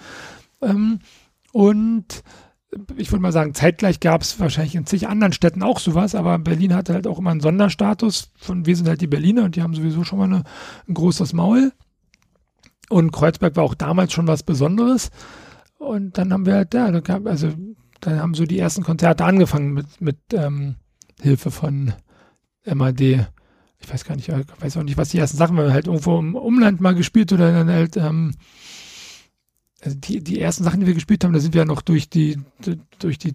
Ähm, 0.62 1.00
und 1.52 2.22
ich 2.96 3.12
würde 3.12 3.22
mal 3.22 3.32
sagen, 3.32 3.54
zeitgleich 3.54 4.00
gab 4.00 4.22
es 4.22 4.38
wahrscheinlich 4.40 4.74
in 4.74 4.86
zig 4.86 5.08
anderen 5.08 5.32
Städten 5.32 5.62
auch 5.62 5.78
sowas, 5.78 6.14
aber 6.14 6.38
Berlin 6.38 6.74
hatte 6.74 6.94
halt 6.94 7.06
auch 7.06 7.18
immer 7.18 7.30
einen 7.30 7.40
Sonderstatus 7.40 8.32
von 8.36 8.66
wir 8.66 8.76
sind 8.76 8.88
halt 8.88 9.00
die 9.00 9.06
Berliner 9.06 9.44
und 9.44 9.56
die 9.56 9.62
haben 9.62 9.74
sowieso 9.74 10.04
schon 10.04 10.18
mal 10.18 10.24
eine, 10.24 10.44
ein 10.88 10.94
großes 10.94 11.32
Maul. 11.32 11.72
Und 12.88 13.12
Kreuzberg 13.12 13.56
war 13.56 13.64
auch 13.64 13.74
damals 13.74 14.12
schon 14.12 14.26
was 14.26 14.42
Besonderes. 14.42 15.10
Und 15.84 16.18
dann 16.18 16.32
haben 16.32 16.46
wir 16.46 16.54
halt, 16.54 16.74
ja, 16.74 16.86
also 16.86 17.52
dann 18.00 18.20
haben 18.20 18.34
so 18.34 18.44
die 18.44 18.58
ersten 18.58 18.82
Konzerte 18.82 19.24
angefangen 19.24 19.72
mit, 19.72 20.00
mit 20.00 20.18
ähm, 20.32 20.76
Hilfe 21.20 21.50
von 21.50 21.92
MAD. 22.66 23.00
Ich 23.00 23.92
weiß 23.92 24.04
gar 24.04 24.16
nicht, 24.16 24.28
ich 24.28 24.34
weiß 24.60 24.76
auch 24.76 24.82
nicht, 24.82 24.96
was 24.96 25.10
die 25.10 25.18
ersten 25.18 25.36
Sachen 25.36 25.56
waren. 25.56 25.72
Halt 25.72 25.86
irgendwo 25.86 26.18
im 26.18 26.34
Umland 26.34 26.80
mal 26.80 26.94
gespielt 26.94 27.32
oder 27.32 27.52
dann 27.52 27.68
halt 27.68 27.96
ähm, 27.96 28.34
also 29.84 29.98
die, 29.98 30.24
die 30.24 30.40
ersten 30.40 30.64
Sachen, 30.64 30.80
die 30.80 30.86
wir 30.86 30.94
gespielt 30.94 31.24
haben, 31.24 31.34
da 31.34 31.40
sind 31.40 31.54
wir 31.54 31.60
ja 31.60 31.66
noch 31.66 31.82
durch 31.82 32.08
die, 32.08 32.38
durch 32.98 33.18
die, 33.18 33.34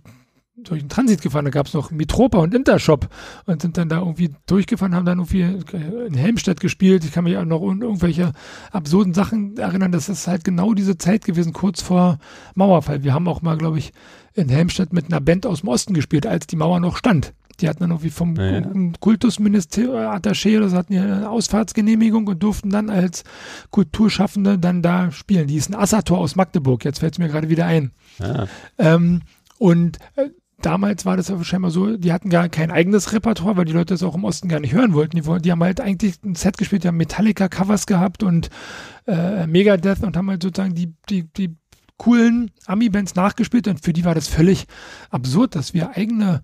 durch 0.63 0.81
den 0.81 0.89
Transit 0.89 1.21
gefahren, 1.21 1.45
da 1.45 1.51
gab 1.51 1.67
es 1.67 1.73
noch 1.73 1.91
Mitropa 1.91 2.39
und 2.39 2.53
Intershop 2.53 3.09
und 3.45 3.61
sind 3.61 3.77
dann 3.77 3.89
da 3.89 3.99
irgendwie 3.99 4.31
durchgefahren, 4.45 4.95
haben 4.95 5.05
dann 5.05 5.19
irgendwie 5.19 5.41
in 5.41 6.13
Helmstedt 6.13 6.59
gespielt. 6.59 7.03
Ich 7.03 7.11
kann 7.11 7.23
mich 7.23 7.37
auch 7.37 7.45
noch 7.45 7.61
an 7.61 7.81
irgendwelche 7.81 8.33
absurden 8.71 9.13
Sachen 9.13 9.57
erinnern. 9.57 9.91
Das 9.91 10.09
ist 10.09 10.27
halt 10.27 10.43
genau 10.43 10.73
diese 10.73 10.97
Zeit 10.97 11.25
gewesen, 11.25 11.53
kurz 11.53 11.81
vor 11.81 12.19
Mauerfall. 12.55 13.03
Wir 13.03 13.13
haben 13.13 13.27
auch 13.27 13.41
mal, 13.41 13.57
glaube 13.57 13.79
ich, 13.79 13.91
in 14.33 14.49
Helmstedt 14.49 14.93
mit 14.93 15.05
einer 15.05 15.21
Band 15.21 15.45
aus 15.45 15.61
dem 15.61 15.69
Osten 15.69 15.93
gespielt, 15.93 16.25
als 16.25 16.47
die 16.47 16.55
Mauer 16.55 16.79
noch 16.79 16.97
stand. 16.97 17.33
Die 17.59 17.67
hatten 17.67 17.81
dann 17.81 17.91
irgendwie 17.91 18.09
vom 18.09 18.35
ja. 18.35 18.61
Kultusministerium 18.99 19.95
Attaché 19.95 20.57
oder 20.57 20.69
so 20.69 20.77
hatten 20.77 20.97
eine 20.97 21.29
Ausfahrtsgenehmigung 21.29 22.27
und 22.27 22.41
durften 22.41 22.69
dann 22.69 22.89
als 22.89 23.23
Kulturschaffende 23.69 24.57
dann 24.57 24.81
da 24.81 25.11
spielen. 25.11 25.47
Die 25.47 25.57
ist 25.57 25.69
ein 25.69 25.75
Assator 25.75 26.19
aus 26.19 26.35
Magdeburg, 26.35 26.85
jetzt 26.85 26.99
fällt 26.99 27.13
es 27.13 27.19
mir 27.19 27.27
gerade 27.27 27.49
wieder 27.49 27.65
ein. 27.65 27.91
Ja. 28.19 28.47
Ähm, 28.77 29.21
und 29.57 29.97
äh, 30.15 30.29
damals 30.61 31.05
war 31.05 31.17
das 31.17 31.31
aber 31.31 31.43
scheinbar 31.43 31.71
so, 31.71 31.97
die 31.97 32.11
hatten 32.11 32.29
gar 32.29 32.49
kein 32.49 32.71
eigenes 32.71 33.13
Repertoire, 33.13 33.57
weil 33.57 33.65
die 33.65 33.73
Leute 33.73 33.93
das 33.93 34.03
auch 34.03 34.15
im 34.15 34.23
Osten 34.23 34.49
gar 34.49 34.59
nicht 34.59 34.73
hören 34.73 34.93
wollten. 34.93 35.15
Die, 35.15 35.41
die 35.41 35.51
haben 35.51 35.63
halt 35.63 35.81
eigentlich 35.81 36.23
ein 36.23 36.35
Set 36.35 36.57
gespielt, 36.57 36.83
die 36.83 36.87
haben 36.87 36.97
Metallica-Covers 36.97 37.85
gehabt 37.85 38.23
und 38.23 38.49
äh, 39.07 39.47
Megadeth 39.47 40.03
und 40.03 40.17
haben 40.17 40.29
halt 40.29 40.43
sozusagen 40.43 40.75
die, 40.75 40.93
die, 41.09 41.23
die 41.23 41.55
coolen 41.97 42.51
Ami-Bands 42.65 43.15
nachgespielt 43.15 43.67
und 43.67 43.83
für 43.83 43.93
die 43.93 44.05
war 44.05 44.15
das 44.15 44.27
völlig 44.27 44.65
absurd, 45.09 45.55
dass 45.55 45.73
wir 45.73 45.95
eigene 45.95 46.43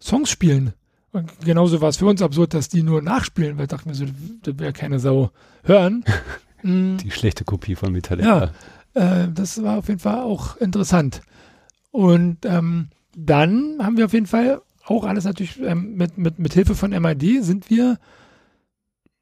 Songs 0.00 0.30
spielen. 0.30 0.74
Und 1.12 1.40
genauso 1.40 1.80
war 1.80 1.88
es 1.88 1.96
für 1.96 2.06
uns 2.06 2.20
absurd, 2.20 2.54
dass 2.54 2.68
die 2.68 2.82
nur 2.82 3.00
nachspielen, 3.00 3.56
weil 3.56 3.64
ich 3.64 3.70
dachte 3.70 3.88
mir 3.88 3.94
so, 3.94 4.04
da 4.42 4.58
wäre 4.58 4.72
keine 4.72 4.98
Sau 4.98 5.30
hören. 5.64 6.04
Mm. 6.64 6.96
Die 6.96 7.12
schlechte 7.12 7.44
Kopie 7.44 7.76
von 7.76 7.92
Metallica. 7.92 8.50
Ja, 8.94 9.22
äh, 9.22 9.28
das 9.32 9.62
war 9.62 9.78
auf 9.78 9.86
jeden 9.86 10.00
Fall 10.00 10.22
auch 10.22 10.56
interessant. 10.56 11.22
Und 11.92 12.44
ähm, 12.44 12.88
dann 13.16 13.78
haben 13.80 13.96
wir 13.96 14.06
auf 14.06 14.12
jeden 14.12 14.26
Fall 14.26 14.62
auch 14.84 15.04
alles 15.04 15.24
natürlich 15.24 15.60
ähm, 15.60 15.94
mit, 15.94 16.18
mit, 16.18 16.38
mit 16.38 16.54
Hilfe 16.54 16.74
von 16.74 16.90
MID 16.90 17.44
sind 17.44 17.70
wir 17.70 17.98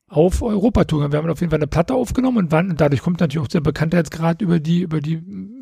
auf 0.09 0.43
Europatour. 0.43 1.11
Wir 1.11 1.19
haben 1.19 1.29
auf 1.29 1.41
jeden 1.41 1.51
Fall 1.51 1.59
eine 1.59 1.67
Platte 1.67 1.95
aufgenommen 1.95 2.39
und, 2.39 2.53
waren, 2.53 2.71
und 2.71 2.81
dadurch 2.81 3.03
kommt 3.03 3.21
natürlich 3.21 3.45
auch 3.45 3.51
der 3.51 3.61
Bekanntheitsgrad 3.61 4.41
über 4.41 4.61
die, 4.61 4.83
über 4.83 5.01
die 5.01 5.17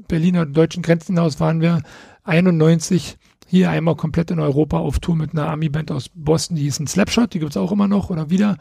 Berliner 0.07 0.43
und 0.43 0.55
deutschen 0.55 0.83
Grenzen 0.83 1.15
hinaus, 1.15 1.41
waren 1.41 1.61
wir 1.61 1.83
91 2.25 3.17
hier 3.47 3.71
einmal 3.71 3.97
komplett 3.97 4.31
in 4.31 4.41
Europa 4.41 4.79
auf 4.79 4.99
Tour 4.99 5.17
mit 5.17 5.33
einer 5.33 5.49
Ami-Band 5.49 5.91
aus 5.91 6.11
Boston, 6.15 6.57
die 6.57 6.63
hieß 6.63 6.81
ein 6.81 6.87
Slapshot, 6.87 7.33
die 7.33 7.39
gibt 7.39 7.53
es 7.53 7.57
auch 7.57 7.73
immer 7.73 7.89
noch 7.89 8.11
oder 8.11 8.31
wieder. 8.31 8.59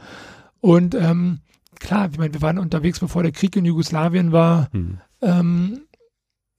Und 0.61 0.95
ähm, 0.95 1.39
klar, 1.79 2.09
ich 2.11 2.17
meine, 2.17 2.33
wir 2.33 2.41
waren 2.41 2.59
unterwegs, 2.59 2.99
bevor 2.99 3.23
der 3.23 3.31
Krieg 3.31 3.55
in 3.55 3.65
Jugoslawien 3.65 4.31
war. 4.31 4.69
Hm. 4.71 4.99
Ähm, 5.21 5.81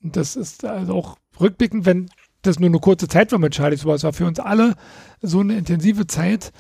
das 0.02 0.36
ist 0.36 0.64
also 0.64 0.94
auch 0.94 1.16
rückblickend, 1.40 1.86
wenn 1.86 2.10
das 2.46 2.58
nur 2.58 2.68
eine 2.68 2.78
kurze 2.78 3.08
Zeit 3.08 3.32
war 3.32 3.38
mit 3.38 3.54
Charlie, 3.54 3.76
sowas 3.76 4.04
war 4.04 4.12
für 4.12 4.26
uns 4.26 4.38
alle 4.38 4.74
so 5.22 5.40
eine 5.40 5.56
intensive 5.56 6.06
Zeit, 6.06 6.52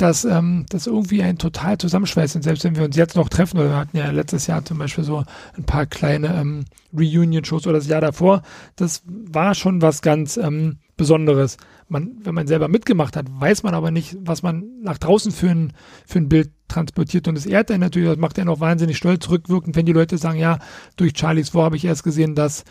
dass 0.00 0.24
ähm, 0.24 0.64
das 0.70 0.86
irgendwie 0.86 1.22
ein 1.22 1.36
total 1.36 1.76
zusammenschweißt. 1.76 2.36
Und 2.36 2.42
selbst 2.42 2.64
wenn 2.64 2.76
wir 2.76 2.84
uns 2.84 2.96
jetzt 2.96 3.16
noch 3.16 3.28
treffen, 3.28 3.58
oder 3.58 3.70
wir 3.70 3.76
hatten 3.76 3.96
ja 3.96 4.10
letztes 4.10 4.46
Jahr 4.46 4.64
zum 4.64 4.78
Beispiel 4.78 5.04
so 5.04 5.24
ein 5.56 5.64
paar 5.64 5.86
kleine 5.86 6.28
ähm, 6.40 6.64
Reunion-Shows 6.96 7.66
oder 7.66 7.78
das 7.78 7.86
Jahr 7.86 8.00
davor, 8.00 8.42
das 8.76 9.02
war 9.06 9.54
schon 9.54 9.82
was 9.82 10.00
ganz 10.00 10.36
ähm, 10.38 10.78
Besonderes. 10.96 11.58
Man, 11.88 12.12
wenn 12.22 12.34
man 12.34 12.46
selber 12.46 12.68
mitgemacht 12.68 13.16
hat, 13.16 13.26
weiß 13.28 13.62
man 13.62 13.74
aber 13.74 13.90
nicht, 13.90 14.16
was 14.20 14.42
man 14.42 14.64
nach 14.82 14.98
draußen 14.98 15.32
für 15.32 15.50
ein, 15.50 15.72
für 16.06 16.18
ein 16.18 16.28
Bild 16.28 16.50
transportiert. 16.68 17.28
Und 17.28 17.34
das 17.34 17.46
ehrt 17.46 17.70
einen 17.70 17.80
natürlich, 17.80 18.08
das 18.08 18.18
macht 18.18 18.38
einen 18.38 18.48
auch 18.48 18.60
wahnsinnig 18.60 18.96
stolz 18.96 19.28
rückwirkend, 19.28 19.76
wenn 19.76 19.86
die 19.86 19.92
Leute 19.92 20.16
sagen, 20.16 20.38
ja, 20.38 20.60
durch 20.96 21.12
Charlies 21.14 21.50
Vor 21.50 21.64
habe 21.64 21.76
ich 21.76 21.84
erst 21.84 22.04
gesehen, 22.04 22.34
dass 22.34 22.64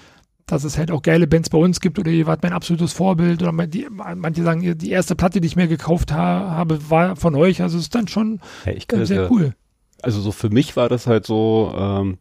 dass 0.52 0.64
es 0.64 0.78
halt 0.78 0.92
auch 0.92 1.02
geile 1.02 1.28
Bands 1.28 1.50
bei 1.50 1.58
uns 1.58 1.80
gibt 1.80 2.00
oder 2.00 2.12
ihr 2.12 2.26
wart 2.26 2.44
mein 2.44 2.54
absolutes 2.54 2.94
Vorbild 2.94 3.42
oder 3.42 3.68
die, 3.68 3.88
manche 3.90 4.44
sagen, 4.44 4.78
die 4.78 4.90
erste 4.90 5.16
Platte, 5.16 5.42
die 5.42 5.48
ich 5.48 5.56
mir 5.56 5.68
gekauft 5.68 6.12
ha 6.12 6.52
habe, 6.52 6.90
war 6.90 7.16
von 7.16 7.36
euch. 7.36 7.62
Also 7.62 7.78
es 7.78 7.86
ist 7.86 7.96
dann 7.96 8.08
schon 8.08 8.40
ja, 8.66 8.74
äh, 8.74 9.06
sehr 9.06 9.32
cool. 9.32 9.54
Also 10.02 10.22
so 10.22 10.32
für 10.32 10.50
mich 10.50 10.76
war 10.76 10.90
das 10.90 11.08
halt 11.08 11.26
so, 11.26 11.74
ähm, 11.78 12.18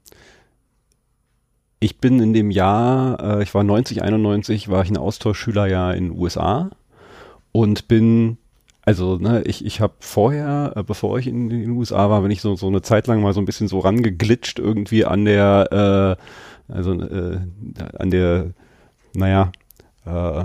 ich 1.80 1.98
bin 1.98 2.20
in 2.20 2.32
dem 2.32 2.50
Jahr, 2.50 3.38
äh, 3.38 3.42
ich 3.42 3.54
war 3.54 3.64
90, 3.64 4.02
91, 4.02 4.68
war 4.68 4.82
ich 4.82 4.90
ein 4.90 4.96
Austauschschüler 4.96 5.66
ja 5.66 5.92
in 5.92 6.10
den 6.10 6.18
USA 6.18 6.70
und 7.52 7.88
bin 7.88 8.38
also, 8.88 9.18
ne, 9.18 9.42
ich, 9.44 9.66
ich 9.66 9.82
habe 9.82 9.92
vorher, 10.00 10.72
äh, 10.74 10.82
bevor 10.82 11.18
ich 11.18 11.26
in, 11.26 11.50
in 11.50 11.60
den 11.60 11.70
USA 11.72 12.08
war, 12.08 12.22
bin 12.22 12.30
ich 12.30 12.40
so, 12.40 12.56
so 12.56 12.68
eine 12.68 12.80
Zeit 12.80 13.06
lang 13.06 13.20
mal 13.20 13.34
so 13.34 13.40
ein 13.40 13.44
bisschen 13.44 13.68
so 13.68 13.80
rangeglitscht 13.80 14.58
irgendwie 14.58 15.04
an 15.04 15.26
der 15.26 16.16
äh, 16.18 16.22
also 16.68 16.92
äh, 16.92 17.40
an 17.98 18.10
der, 18.10 18.50
naja, 19.14 19.52
äh, 20.04 20.44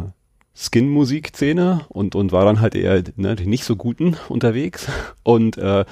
Skin-Musik-Szene 0.56 1.86
und, 1.90 2.16
und 2.16 2.32
war 2.32 2.46
dann 2.46 2.62
halt 2.62 2.76
eher 2.76 3.04
ne, 3.16 3.36
die 3.36 3.48
nicht 3.48 3.64
so 3.64 3.76
guten 3.76 4.16
unterwegs. 4.30 4.88
Und 5.24 5.58
äh, 5.58 5.84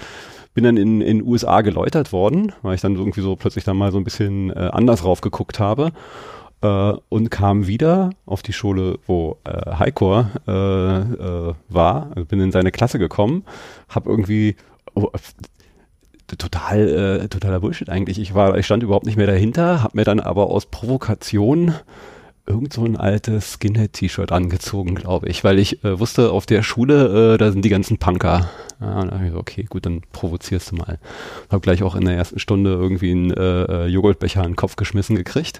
bin 0.53 0.65
dann 0.65 0.77
in 0.77 1.01
in 1.01 1.23
USA 1.23 1.61
geläutert 1.61 2.11
worden, 2.11 2.51
weil 2.61 2.75
ich 2.75 2.81
dann 2.81 2.95
irgendwie 2.95 3.21
so 3.21 3.35
plötzlich 3.35 3.63
dann 3.63 3.77
mal 3.77 3.91
so 3.91 3.97
ein 3.97 4.03
bisschen 4.03 4.49
äh, 4.49 4.69
anders 4.71 5.05
raufgeguckt 5.05 5.59
habe 5.59 5.93
äh, 6.61 6.93
und 7.09 7.31
kam 7.31 7.67
wieder 7.67 8.11
auf 8.25 8.41
die 8.41 8.53
Schule, 8.53 8.99
wo 9.07 9.37
äh, 9.43 9.75
Heiko 9.77 10.25
äh, 10.47 10.51
äh, 10.51 11.53
war, 11.69 12.11
also 12.15 12.25
bin 12.25 12.39
in 12.39 12.51
seine 12.51 12.71
Klasse 12.71 12.99
gekommen, 12.99 13.43
habe 13.89 14.09
irgendwie 14.09 14.55
oh, 14.93 15.09
total 16.37 17.21
äh, 17.21 17.27
totaler 17.27 17.59
Bullshit 17.59 17.89
eigentlich. 17.89 18.19
Ich 18.19 18.33
war, 18.33 18.57
ich 18.57 18.65
stand 18.65 18.83
überhaupt 18.83 19.05
nicht 19.05 19.17
mehr 19.17 19.27
dahinter, 19.27 19.83
habe 19.83 19.97
mir 19.97 20.05
dann 20.05 20.19
aber 20.19 20.47
aus 20.47 20.65
Provokation 20.65 21.73
irgend 22.45 22.73
so 22.73 22.83
ein 22.83 22.97
altes 22.97 23.53
Skinhead-T-Shirt 23.53 24.31
angezogen, 24.31 24.95
glaube 24.95 25.29
ich, 25.29 25.43
weil 25.43 25.59
ich 25.59 25.83
äh, 25.83 25.99
wusste, 25.99 26.31
auf 26.31 26.45
der 26.45 26.63
Schule, 26.63 27.33
äh, 27.33 27.37
da 27.37 27.51
sind 27.51 27.63
die 27.63 27.69
ganzen 27.69 27.97
Punker. 27.97 28.49
Ja, 28.79 28.99
und 28.99 29.11
dann 29.11 29.25
ich 29.25 29.31
so, 29.31 29.37
okay, 29.37 29.65
gut, 29.69 29.85
dann 29.85 30.01
provozierst 30.11 30.71
du 30.71 30.75
mal. 30.75 30.99
Hab 31.49 31.61
gleich 31.61 31.83
auch 31.83 31.95
in 31.95 32.05
der 32.05 32.15
ersten 32.15 32.39
Stunde 32.39 32.71
irgendwie 32.71 33.11
einen 33.11 33.31
äh, 33.31 33.63
äh 33.63 33.85
Joghurtbecher 33.87 34.41
in 34.41 34.51
den 34.51 34.55
Kopf 34.55 34.75
geschmissen 34.75 35.15
gekriegt. 35.15 35.59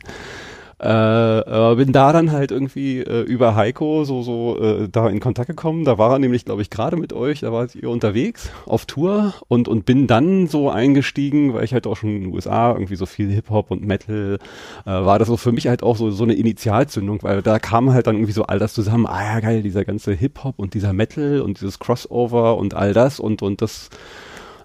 Äh, 0.82 1.76
bin 1.76 1.92
da 1.92 2.12
dann 2.12 2.32
halt 2.32 2.50
irgendwie 2.50 3.02
äh, 3.02 3.22
über 3.22 3.56
Heiko 3.56 4.04
so 4.04 4.24
so 4.24 4.58
äh, 4.60 4.90
da 4.90 5.10
in 5.10 5.20
Kontakt 5.20 5.48
gekommen. 5.48 5.86
Da 5.86 6.00
war 6.00 6.14
er 6.14 6.18
nämlich, 6.20 6.44
glaube 6.44 6.64
ich, 6.64 6.72
gerade 6.72 6.98
mit 6.98 7.14
euch. 7.14 7.42
Da 7.42 7.52
wart 7.52 7.76
ihr 7.76 7.88
unterwegs 7.88 8.50
auf 8.66 8.88
Tour 8.88 9.36
und 9.48 9.68
und 9.68 9.86
bin 9.86 10.08
dann 10.08 10.48
so 10.48 10.72
eingestiegen, 10.72 11.54
weil 11.54 11.66
ich 11.66 11.74
halt 11.74 11.86
auch 11.86 11.98
schon 11.98 12.10
in 12.10 12.24
den 12.24 12.34
USA 12.34 12.72
irgendwie 12.72 12.96
so 12.96 13.06
viel 13.06 13.30
Hip 13.30 13.52
Hop 13.52 13.70
und 13.70 13.86
Metal 13.86 14.40
äh, 14.86 14.90
war 14.90 15.20
das 15.20 15.28
so 15.28 15.38
für 15.38 15.52
mich 15.52 15.68
halt 15.68 15.84
auch 15.84 15.96
so 15.98 16.10
so 16.10 16.24
eine 16.24 16.34
Initialzündung, 16.34 17.22
weil 17.22 17.44
da 17.44 17.60
kam 17.60 17.94
halt 17.94 18.08
dann 18.08 18.16
irgendwie 18.16 18.34
so 18.34 18.46
all 18.46 18.58
das 18.58 18.74
zusammen. 18.74 19.06
Ah 19.06 19.36
ja 19.36 19.40
geil, 19.40 19.62
dieser 19.62 19.86
ganze 19.86 20.14
Hip 20.14 20.44
Hop 20.44 20.56
und 20.58 20.74
dieser 20.74 20.94
Metal 20.94 21.42
und 21.42 21.62
dieses 21.62 21.78
Crossover 21.78 22.58
und 22.58 22.74
all 22.74 22.94
das 22.94 23.20
und 23.20 23.44
und 23.44 23.62
das 23.62 23.92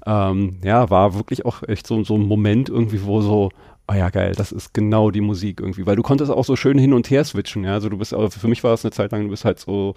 ähm, 0.07 0.61
ja, 0.63 0.89
war 0.89 1.15
wirklich 1.15 1.45
auch 1.45 1.63
echt 1.65 1.87
so, 1.87 2.03
so 2.05 2.15
ein 2.15 2.27
Moment 2.27 2.69
irgendwie, 2.69 3.03
wo 3.05 3.21
so, 3.21 3.51
ah 3.89 3.97
ja, 3.97 4.11
geil, 4.11 4.33
das 4.37 4.51
ist 4.51 4.75
genau 4.75 5.11
die 5.11 5.21
Musik 5.21 5.61
irgendwie, 5.61 5.87
weil 5.87 5.95
du 5.95 6.03
konntest 6.03 6.31
auch 6.31 6.45
so 6.45 6.57
schön 6.57 6.77
hin 6.77 6.93
und 6.93 7.09
her 7.09 7.25
switchen, 7.25 7.65
ja, 7.65 7.75
also 7.75 7.89
du 7.89 7.97
bist, 7.97 8.13
aber 8.13 8.31
für 8.31 8.49
mich 8.49 8.65
war 8.65 8.73
das 8.73 8.85
eine 8.85 8.91
Zeit 8.91 9.13
lang, 9.13 9.25
du 9.25 9.29
bist 9.29 9.45
halt 9.45 9.61
so 9.61 9.95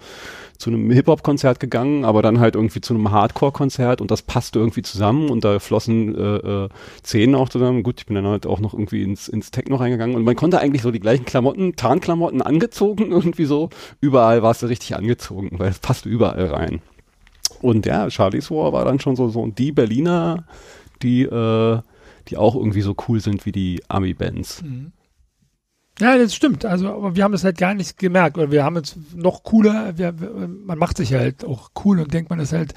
zu 0.58 0.70
einem 0.70 0.90
Hip-Hop-Konzert 0.90 1.58
gegangen, 1.58 2.04
aber 2.04 2.22
dann 2.22 2.38
halt 2.38 2.54
irgendwie 2.54 2.80
zu 2.80 2.94
einem 2.94 3.10
Hardcore-Konzert 3.10 4.00
und 4.00 4.10
das 4.10 4.22
passte 4.22 4.60
irgendwie 4.60 4.82
zusammen 4.82 5.28
und 5.28 5.44
da 5.44 5.58
flossen 5.58 6.14
äh, 6.14 6.36
äh, 6.36 6.68
Szenen 7.04 7.34
auch 7.34 7.48
zusammen. 7.48 7.82
Gut, 7.82 8.00
ich 8.00 8.06
bin 8.06 8.14
dann 8.14 8.26
halt 8.26 8.46
auch 8.46 8.60
noch 8.60 8.74
irgendwie 8.74 9.02
ins, 9.02 9.26
ins 9.26 9.50
Techno 9.50 9.76
reingegangen 9.76 10.14
und 10.14 10.22
man 10.22 10.36
konnte 10.36 10.60
eigentlich 10.60 10.82
so 10.82 10.90
die 10.92 11.00
gleichen 11.00 11.24
Klamotten, 11.24 11.74
Tarnklamotten 11.74 12.42
angezogen 12.42 13.10
irgendwie 13.10 13.44
so, 13.44 13.70
überall 14.00 14.42
warst 14.42 14.62
du 14.62 14.66
richtig 14.66 14.94
angezogen, 14.94 15.50
weil 15.58 15.70
es 15.70 15.80
passte 15.80 16.08
überall 16.08 16.46
rein. 16.46 16.80
Und 17.60 17.86
ja, 17.86 18.08
Charlie's 18.08 18.50
War 18.50 18.72
war 18.72 18.84
dann 18.84 19.00
schon 19.00 19.16
so, 19.16 19.28
so 19.28 19.46
die 19.46 19.72
Berliner, 19.72 20.44
die 21.02 21.22
äh, 21.22 21.80
die 22.30 22.36
auch 22.36 22.54
irgendwie 22.54 22.82
so 22.82 22.94
cool 23.08 23.20
sind 23.20 23.44
wie 23.46 23.52
die 23.52 23.82
Ami-Bands. 23.88 24.62
Mhm. 24.62 24.92
Ja, 25.98 26.16
das 26.16 26.34
stimmt. 26.34 26.64
Also, 26.64 26.88
aber 26.88 27.14
wir 27.14 27.24
haben 27.24 27.34
es 27.34 27.44
halt 27.44 27.58
gar 27.58 27.74
nicht 27.74 27.98
gemerkt. 27.98 28.38
Oder 28.38 28.50
wir 28.50 28.64
haben 28.64 28.76
es 28.76 28.96
noch 29.14 29.42
cooler. 29.42 29.98
Wir, 29.98 30.12
man 30.12 30.78
macht 30.78 30.96
sich 30.96 31.12
halt 31.12 31.44
auch 31.44 31.70
cool 31.84 32.00
und 32.00 32.14
denkt, 32.14 32.30
man 32.30 32.40
ist 32.40 32.52
halt 32.52 32.72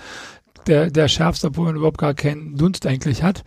der, 0.67 0.89
der 0.89 1.07
Schärfste, 1.07 1.47
obwohl 1.47 1.67
man 1.67 1.75
überhaupt 1.75 1.99
gar 1.99 2.13
keinen 2.13 2.57
Dunst 2.57 2.85
eigentlich 2.85 3.23
hat. 3.23 3.43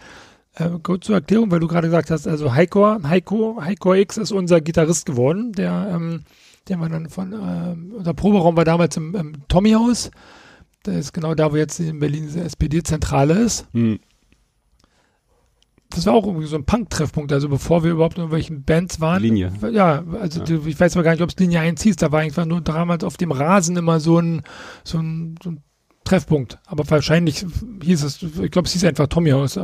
Äh, 0.55 0.71
kurz 0.83 1.07
zur 1.07 1.17
Erklärung, 1.17 1.51
weil 1.51 1.61
du 1.61 1.67
gerade 1.67 1.89
gesagt 1.89 2.11
hast, 2.11 2.27
also 2.27 2.55
Heiko, 2.55 3.03
Heiko, 3.03 3.61
Heiko 3.61 3.93
X 3.93 4.17
ist 4.17 4.33
unser 4.33 4.63
Gitarrist 4.63 5.05
geworden, 5.05 5.53
der, 5.53 5.91
ähm, 5.95 6.23
den 6.69 6.81
wir 6.81 6.89
dann 6.89 7.11
von, 7.11 7.33
äh, 7.35 7.95
unser 7.95 8.15
Proberaum 8.15 8.57
war 8.57 8.65
damals 8.65 8.97
im, 8.97 9.15
im 9.15 9.47
Tommy-Haus. 9.49 10.11
Das 10.85 10.97
ist 10.97 11.13
genau 11.13 11.35
da, 11.35 11.53
wo 11.53 11.57
jetzt 11.57 11.81
in 11.81 11.99
Berlin 11.99 12.25
diese 12.25 12.41
SPD-Zentrale 12.41 13.35
ist. 13.35 13.67
Hm 13.73 13.99
das 15.91 16.07
war 16.07 16.15
auch 16.15 16.27
irgendwie 16.27 16.47
so 16.47 16.57
ein 16.57 16.65
Punk-Treffpunkt, 16.65 17.33
also 17.33 17.49
bevor 17.49 17.85
wir 17.85 17.93
überhaupt 17.93 18.17
in 18.17 18.23
irgendwelchen 18.23 18.65
Bands 18.65 19.01
waren. 19.01 19.23
Linie. 19.23 19.53
Ja, 19.73 20.05
also 20.21 20.43
ja. 20.43 20.59
ich 20.67 20.79
weiß 20.79 20.97
aber 20.97 21.05
gar 21.05 21.13
nicht, 21.13 21.23
ob 21.23 21.31
es 21.31 21.37
Linie 21.37 21.61
1 21.61 21.83
hieß, 21.83 21.97
da 21.97 22.13
war 22.13 22.21
eigentlich 22.21 22.45
nur 22.47 22.61
damals 22.61 23.05
auf 23.05 23.17
dem 23.17 23.31
Rasen 23.31 23.77
immer 23.77 24.01
so 24.01 24.19
ein, 24.19 24.43
so 24.85 24.99
ein, 24.99 25.37
so 25.43 25.51
ein 25.51 25.63
Treffpunkt. 26.05 26.59
Aber 26.67 26.89
wahrscheinlich 26.89 27.47
hieß 27.83 28.03
es, 28.03 28.23
ich 28.23 28.51
glaube, 28.51 28.67
es 28.67 28.73
hieß 28.73 28.85
einfach 28.85 29.07
Tommy 29.07 29.31
House. 29.31 29.59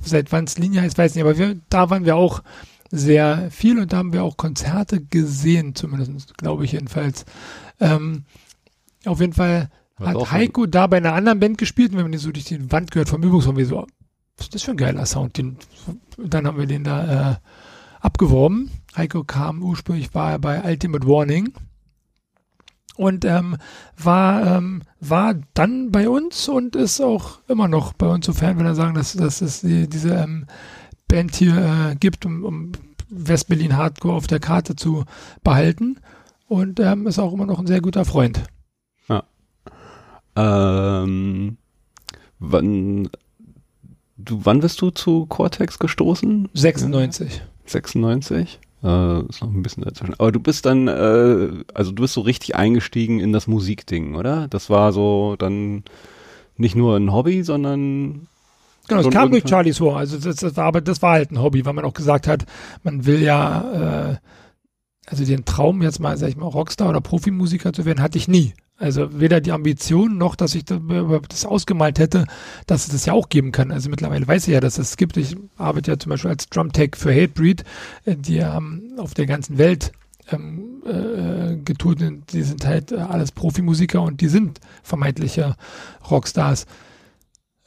Seit 0.00 0.32
wann 0.32 0.44
es 0.44 0.58
Linie 0.58 0.82
heißt, 0.82 0.96
weiß 0.98 1.12
ich 1.12 1.16
nicht. 1.16 1.24
Aber 1.24 1.38
wir, 1.38 1.56
da 1.68 1.90
waren 1.90 2.04
wir 2.04 2.16
auch 2.16 2.42
sehr 2.90 3.50
viel 3.50 3.78
und 3.78 3.92
da 3.92 3.98
haben 3.98 4.12
wir 4.12 4.22
auch 4.22 4.36
Konzerte 4.36 5.00
gesehen, 5.00 5.74
zumindest, 5.74 6.36
glaube 6.38 6.64
ich 6.64 6.72
jedenfalls. 6.72 7.24
Ähm, 7.80 8.24
auf 9.06 9.20
jeden 9.20 9.32
Fall 9.32 9.70
hat 9.98 10.30
Heiko 10.30 10.66
da 10.66 10.86
bei 10.86 10.98
einer 10.98 11.14
anderen 11.14 11.40
Band 11.40 11.58
gespielt 11.58 11.92
und 11.92 11.96
wenn 11.96 12.04
man 12.04 12.12
die 12.12 12.18
so 12.18 12.30
durch 12.30 12.44
die 12.44 12.70
Wand 12.70 12.90
gehört 12.90 13.08
vom 13.08 13.22
Übungsraum, 13.22 13.56
wie 13.56 13.64
so, 13.64 13.86
was 14.42 14.46
ist 14.46 14.54
das 14.56 14.62
für 14.62 14.72
ein 14.72 14.76
geiler 14.76 15.06
Sound? 15.06 15.38
Den, 15.38 15.56
dann 16.18 16.48
haben 16.48 16.58
wir 16.58 16.66
den 16.66 16.82
da 16.82 17.30
äh, 17.30 17.36
abgeworben. 18.00 18.72
Heiko 18.96 19.22
kam 19.22 19.62
ursprünglich, 19.62 20.14
war 20.14 20.32
er 20.32 20.38
bei 20.40 20.64
Ultimate 20.64 21.06
Warning 21.06 21.54
und 22.96 23.24
ähm, 23.24 23.56
war, 23.96 24.56
ähm, 24.56 24.82
war 24.98 25.34
dann 25.54 25.92
bei 25.92 26.08
uns 26.08 26.48
und 26.48 26.74
ist 26.74 27.00
auch 27.00 27.38
immer 27.46 27.68
noch 27.68 27.92
bei 27.92 28.08
uns, 28.08 28.26
sofern 28.26 28.56
wir 28.56 28.64
dann 28.64 28.74
sagen, 28.74 28.94
dass, 28.94 29.12
dass 29.12 29.42
es 29.42 29.60
die, 29.60 29.88
diese 29.88 30.14
ähm, 30.14 30.46
Band 31.06 31.36
hier 31.36 31.56
äh, 31.56 31.94
gibt, 31.94 32.26
um, 32.26 32.44
um 32.44 32.72
West-Berlin 33.10 33.76
Hardcore 33.76 34.16
auf 34.16 34.26
der 34.26 34.40
Karte 34.40 34.74
zu 34.74 35.04
behalten. 35.44 36.00
Und 36.48 36.80
ähm, 36.80 37.06
ist 37.06 37.20
auch 37.20 37.32
immer 37.32 37.46
noch 37.46 37.60
ein 37.60 37.66
sehr 37.68 37.80
guter 37.80 38.04
Freund. 38.04 38.42
Ja. 39.08 39.22
Ähm, 40.34 41.58
wann 42.40 43.08
du, 44.24 44.40
wann 44.44 44.60
bist 44.60 44.80
du 44.80 44.90
zu 44.90 45.26
Cortex 45.26 45.78
gestoßen? 45.78 46.48
96. 46.54 47.42
96? 47.66 48.58
Äh, 48.82 49.20
ist 49.28 49.42
noch 49.42 49.52
ein 49.52 49.62
bisschen 49.62 49.84
dazwischen. 49.84 50.14
Aber 50.18 50.32
du 50.32 50.40
bist 50.40 50.66
dann, 50.66 50.88
äh, 50.88 51.64
also 51.74 51.92
du 51.92 52.02
bist 52.02 52.14
so 52.14 52.22
richtig 52.22 52.56
eingestiegen 52.56 53.20
in 53.20 53.32
das 53.32 53.46
Musikding, 53.46 54.16
oder? 54.16 54.48
Das 54.48 54.70
war 54.70 54.92
so 54.92 55.36
dann 55.38 55.84
nicht 56.56 56.74
nur 56.74 56.96
ein 56.96 57.12
Hobby, 57.12 57.42
sondern 57.42 58.28
Genau, 58.88 59.00
es 59.00 59.10
kam 59.10 59.30
durch 59.30 59.44
Charlie's 59.48 59.80
War. 59.80 59.96
Also 59.96 60.18
das, 60.18 60.36
das, 60.36 60.56
war 60.56 60.64
aber 60.64 60.80
das 60.80 61.00
war 61.02 61.12
halt 61.12 61.30
ein 61.30 61.40
Hobby, 61.40 61.64
weil 61.64 61.72
man 61.72 61.84
auch 61.84 61.94
gesagt 61.94 62.26
hat, 62.26 62.44
man 62.82 63.06
will 63.06 63.22
ja 63.22 64.10
äh, 64.10 64.16
also 65.06 65.24
den 65.24 65.44
Traum 65.44 65.82
jetzt 65.82 66.00
mal, 66.00 66.16
sag 66.16 66.28
ich 66.28 66.36
mal, 66.36 66.46
Rockstar 66.46 66.88
oder 66.88 67.00
Profimusiker 67.00 67.72
zu 67.72 67.84
werden, 67.84 68.02
hatte 68.02 68.18
ich 68.18 68.28
nie. 68.28 68.54
Also 68.82 69.20
weder 69.20 69.40
die 69.40 69.52
Ambition 69.52 70.18
noch, 70.18 70.34
dass 70.34 70.56
ich 70.56 70.64
das 70.64 71.44
ausgemalt 71.44 72.00
hätte, 72.00 72.26
dass 72.66 72.86
es 72.86 72.92
das 72.92 73.06
ja 73.06 73.12
auch 73.12 73.28
geben 73.28 73.52
kann. 73.52 73.70
Also 73.70 73.88
mittlerweile 73.88 74.26
weiß 74.26 74.48
ich 74.48 74.54
ja, 74.54 74.60
dass 74.60 74.76
es 74.76 74.96
gibt. 74.96 75.16
Ich 75.16 75.36
arbeite 75.56 75.92
ja 75.92 75.98
zum 76.00 76.10
Beispiel 76.10 76.30
als 76.32 76.48
Drumtech 76.48 76.96
für 76.96 77.14
Hatebreed. 77.14 77.62
Äh, 78.04 78.16
die 78.16 78.44
haben 78.44 78.94
auf 78.98 79.14
der 79.14 79.26
ganzen 79.26 79.56
Welt 79.56 79.92
ähm, 80.32 80.82
äh, 80.84 81.58
getut. 81.58 82.00
Die 82.32 82.42
sind 82.42 82.66
halt 82.66 82.90
äh, 82.90 82.96
alles 82.96 83.30
Profimusiker 83.30 84.02
und 84.02 84.20
die 84.20 84.26
sind 84.26 84.58
vermeintliche 84.82 85.54
Rockstars. 86.10 86.66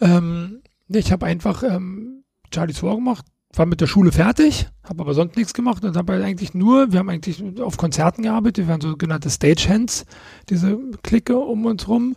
Ähm, 0.02 0.64
ich 0.90 1.14
habe 1.14 1.28
einfach 1.28 1.64
ähm, 1.64 2.26
Charlie's 2.54 2.84
War 2.84 2.96
gemacht, 2.96 3.26
war 3.58 3.66
mit 3.66 3.82
der 3.82 3.88
Schule 3.88 4.12
fertig, 4.12 4.68
habe 4.84 5.02
aber 5.02 5.14
sonst 5.14 5.36
nichts 5.36 5.54
gemacht 5.54 5.84
und 5.84 5.96
habe 5.96 6.14
halt 6.14 6.24
eigentlich 6.24 6.54
nur, 6.54 6.92
wir 6.92 7.00
haben 7.00 7.10
eigentlich 7.10 7.44
auf 7.62 7.78
Konzerten 7.78 8.24
gearbeitet, 8.24 8.66
wir 8.66 8.68
waren 8.68 8.82
sogenannte 8.82 9.30
Stagehands, 9.30 10.06
diese 10.50 10.78
Clique 11.04 11.38
um 11.38 11.66
uns 11.66 11.88
rum 11.88 12.16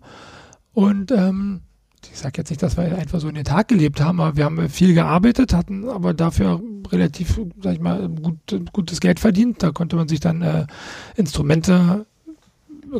und 0.72 1.10
ähm, 1.10 1.60
ich 2.12 2.18
sage 2.18 2.34
jetzt 2.38 2.50
nicht, 2.50 2.62
dass 2.62 2.76
wir 2.76 2.96
einfach 2.96 3.20
so 3.20 3.28
in 3.28 3.34
den 3.34 3.44
Tag 3.44 3.68
gelebt 3.68 4.00
haben, 4.00 4.20
aber 4.20 4.36
wir 4.36 4.44
haben 4.44 4.68
viel 4.68 4.94
gearbeitet, 4.94 5.52
hatten 5.52 5.88
aber 5.88 6.14
dafür 6.14 6.60
relativ, 6.90 7.40
sag 7.60 7.74
ich 7.74 7.80
mal, 7.80 8.08
gut, 8.08 8.38
gutes 8.72 9.00
Geld 9.00 9.20
verdient. 9.20 9.62
Da 9.62 9.72
konnte 9.72 9.96
man 9.96 10.08
sich 10.08 10.20
dann 10.20 10.42
äh, 10.42 10.66
Instrumente 11.16 12.06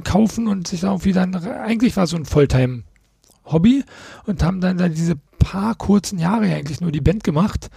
kaufen 0.05 0.49
und 0.49 0.69
sich 0.69 0.81
dann 0.81 0.91
irgendwie 0.91 1.13
dann, 1.13 1.35
eigentlich 1.35 1.97
war 1.97 2.05
es 2.05 2.11
so 2.11 2.17
ein 2.17 2.25
Volltime-Hobby 2.25 3.85
und 4.27 4.43
haben 4.43 4.61
dann, 4.61 4.77
dann 4.77 4.93
diese 4.93 5.17
paar 5.39 5.75
kurzen 5.77 6.19
Jahre 6.19 6.53
eigentlich 6.53 6.81
nur 6.81 6.93
die 6.93 7.01
Band 7.01 7.25
gemacht 7.25 7.71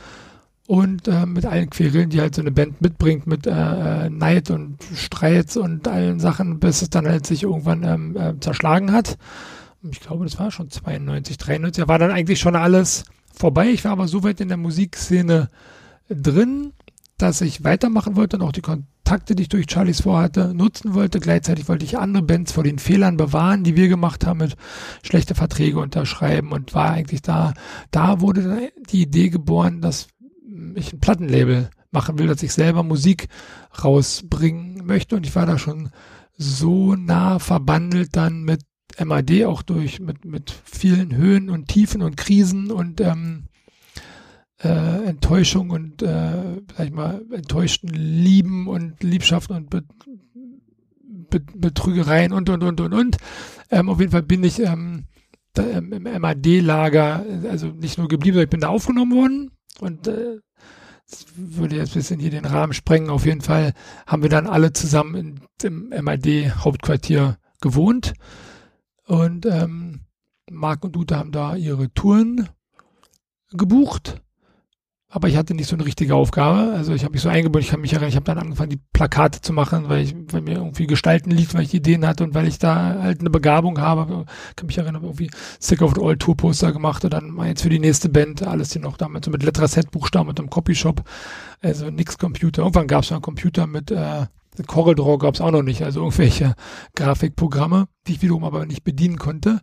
und 0.71 1.07
äh, 1.07 1.25
mit 1.25 1.45
allen 1.45 1.69
Querelen, 1.69 2.09
die 2.09 2.21
halt 2.21 2.35
so 2.35 2.41
eine 2.41 2.51
Band 2.51 2.81
mitbringt, 2.81 3.27
mit 3.27 3.45
äh, 3.45 4.05
äh 4.05 4.09
Neid 4.09 4.49
und 4.51 4.77
Streits 4.95 5.57
und 5.57 5.87
allen 5.87 6.19
Sachen, 6.19 6.59
bis 6.59 6.81
es 6.81 6.89
dann 6.89 7.07
halt 7.07 7.25
sich 7.25 7.43
irgendwann 7.43 7.83
ähm, 7.83 8.15
äh, 8.15 8.39
zerschlagen 8.39 8.91
hat 8.91 9.17
ich 9.89 9.99
glaube, 9.99 10.25
das 10.25 10.37
war 10.39 10.51
schon 10.51 10.69
92, 10.69 11.37
93, 11.37 11.83
da 11.83 11.87
war 11.87 11.99
dann 11.99 12.11
eigentlich 12.11 12.39
schon 12.39 12.55
alles 12.55 13.05
vorbei. 13.33 13.69
Ich 13.69 13.83
war 13.83 13.93
aber 13.93 14.07
so 14.07 14.23
weit 14.23 14.41
in 14.41 14.47
der 14.47 14.57
Musikszene 14.57 15.49
drin, 16.09 16.73
dass 17.17 17.41
ich 17.41 17.63
weitermachen 17.63 18.15
wollte 18.15 18.37
und 18.37 18.43
auch 18.43 18.51
die 18.51 18.61
Kontakte, 18.61 19.35
die 19.35 19.43
ich 19.43 19.49
durch 19.49 19.67
Charlies 19.69 20.01
vorhatte, 20.01 20.53
nutzen 20.53 20.93
wollte. 20.93 21.19
Gleichzeitig 21.19 21.67
wollte 21.67 21.85
ich 21.85 21.97
andere 21.97 22.23
Bands 22.23 22.51
vor 22.51 22.63
den 22.63 22.79
Fehlern 22.79 23.17
bewahren, 23.17 23.63
die 23.63 23.75
wir 23.75 23.87
gemacht 23.87 24.25
haben, 24.25 24.39
mit 24.39 24.55
schlechte 25.01 25.33
Verträge 25.33 25.79
unterschreiben 25.79 26.51
und 26.51 26.73
war 26.73 26.91
eigentlich 26.91 27.21
da. 27.21 27.53
Da 27.89 28.21
wurde 28.21 28.71
die 28.89 29.01
Idee 29.01 29.29
geboren, 29.29 29.81
dass 29.81 30.07
ich 30.75 30.93
ein 30.93 30.99
Plattenlabel 30.99 31.69
machen 31.91 32.17
will, 32.17 32.27
dass 32.27 32.43
ich 32.43 32.53
selber 32.53 32.83
Musik 32.83 33.27
rausbringen 33.83 34.85
möchte 34.85 35.15
und 35.15 35.25
ich 35.25 35.35
war 35.35 35.45
da 35.45 35.57
schon 35.57 35.89
so 36.37 36.95
nah 36.95 37.39
verbandelt 37.39 38.15
dann 38.15 38.43
mit 38.43 38.61
MAD 39.03 39.45
auch 39.45 39.61
durch 39.61 39.99
mit, 39.99 40.25
mit 40.25 40.51
vielen 40.65 41.15
Höhen 41.15 41.49
und 41.49 41.67
Tiefen 41.67 42.01
und 42.01 42.17
Krisen 42.17 42.71
und 42.71 42.99
ähm, 43.01 43.45
äh, 44.63 45.05
Enttäuschung 45.05 45.69
und 45.69 46.01
äh, 46.01 46.61
sag 46.75 46.85
ich 46.85 46.91
mal, 46.91 47.21
enttäuschten 47.31 47.89
Lieben 47.89 48.67
und 48.67 49.01
Liebschaften 49.03 49.55
und 49.55 49.69
Be 49.69 49.83
Be 51.29 51.39
Betrügereien 51.39 52.33
und 52.33 52.49
und 52.49 52.61
und 52.63 52.81
und 52.81 52.93
und. 52.93 53.17
Ähm, 53.69 53.89
auf 53.89 53.99
jeden 53.99 54.11
Fall 54.11 54.23
bin 54.23 54.43
ich 54.43 54.59
ähm, 54.59 55.05
da, 55.53 55.65
ähm, 55.65 55.93
im 55.93 56.03
MAD-Lager, 56.03 57.25
also 57.49 57.67
nicht 57.67 57.97
nur 57.97 58.07
geblieben, 58.07 58.35
sondern 58.35 58.45
ich 58.45 58.49
bin 58.49 58.59
da 58.59 58.67
aufgenommen 58.67 59.13
worden 59.13 59.51
und 59.79 60.07
äh, 60.07 60.39
das 61.11 61.25
würde 61.35 61.75
jetzt 61.75 61.91
ein 61.91 61.99
bisschen 61.99 62.19
hier 62.19 62.31
den 62.31 62.45
Rahmen 62.45 62.73
sprengen. 62.73 63.09
Auf 63.09 63.25
jeden 63.25 63.41
Fall 63.41 63.73
haben 64.07 64.23
wir 64.23 64.29
dann 64.29 64.47
alle 64.47 64.73
zusammen 64.73 65.41
im 65.61 65.89
MAD-Hauptquartier 65.89 67.37
gewohnt. 67.59 68.13
Und 69.05 69.45
ähm, 69.45 70.05
Marc 70.49 70.83
und 70.83 70.95
Ute 70.95 71.17
haben 71.17 71.31
da 71.31 71.55
ihre 71.55 71.93
Touren 71.93 72.49
gebucht. 73.51 74.21
Aber 75.13 75.27
ich 75.27 75.35
hatte 75.35 75.53
nicht 75.53 75.67
so 75.67 75.75
eine 75.75 75.85
richtige 75.85 76.15
Aufgabe. 76.15 76.73
Also 76.73 76.93
ich 76.93 77.03
habe 77.03 77.11
mich 77.11 77.21
so 77.21 77.27
eingebunden, 77.27 77.65
ich 77.65 77.71
kann 77.71 77.81
mich 77.81 77.91
erinnern, 77.91 78.07
ich 78.07 78.15
habe 78.15 78.23
dann 78.23 78.37
angefangen, 78.37 78.69
die 78.69 78.79
Plakate 78.93 79.41
zu 79.41 79.51
machen, 79.51 79.89
weil 79.89 80.03
ich, 80.03 80.15
weil 80.31 80.39
mir 80.39 80.55
irgendwie 80.55 80.87
Gestalten 80.87 81.31
lief, 81.31 81.53
weil 81.53 81.63
ich 81.63 81.73
Ideen 81.73 82.07
hatte 82.07 82.23
und 82.23 82.33
weil 82.33 82.47
ich 82.47 82.59
da 82.59 82.97
halt 83.01 83.19
eine 83.19 83.29
Begabung 83.29 83.81
habe. 83.81 84.25
Ich 84.51 84.55
kann 84.55 84.67
mich 84.67 84.77
erinnern, 84.77 85.03
irgendwie 85.03 85.29
Sick 85.59 85.81
of 85.81 85.95
the 85.95 86.01
All 86.01 86.15
Tour 86.15 86.37
Poster 86.37 86.71
gemacht 86.71 87.03
und 87.03 87.11
dann 87.11 87.29
mal 87.29 87.49
jetzt 87.49 87.61
für 87.61 87.69
die 87.69 87.79
nächste 87.79 88.07
Band, 88.07 88.41
alles 88.47 88.71
hier 88.71 88.81
noch 88.81 88.95
damals 88.95 89.25
so 89.25 89.31
mit 89.31 89.43
Letraset 89.43 89.91
Buchstaben 89.91 90.29
und 90.29 90.39
einem 90.39 90.49
Copyshop. 90.49 91.03
Also 91.61 91.89
nix 91.89 92.17
Computer. 92.17 92.61
Irgendwann 92.61 92.87
gab 92.87 93.03
es 93.03 93.11
einen 93.11 93.21
Computer 93.21 93.67
mit 93.67 93.91
äh, 93.91 94.27
CorelDRAW 94.65 95.17
gab 95.17 95.35
es 95.35 95.41
auch 95.41 95.51
noch 95.51 95.63
nicht, 95.63 95.83
also 95.83 96.01
irgendwelche 96.01 96.55
Grafikprogramme, 96.95 97.87
die 98.07 98.13
ich 98.13 98.21
wiederum 98.21 98.43
aber 98.43 98.65
nicht 98.65 98.83
bedienen 98.83 99.17
konnte. 99.17 99.59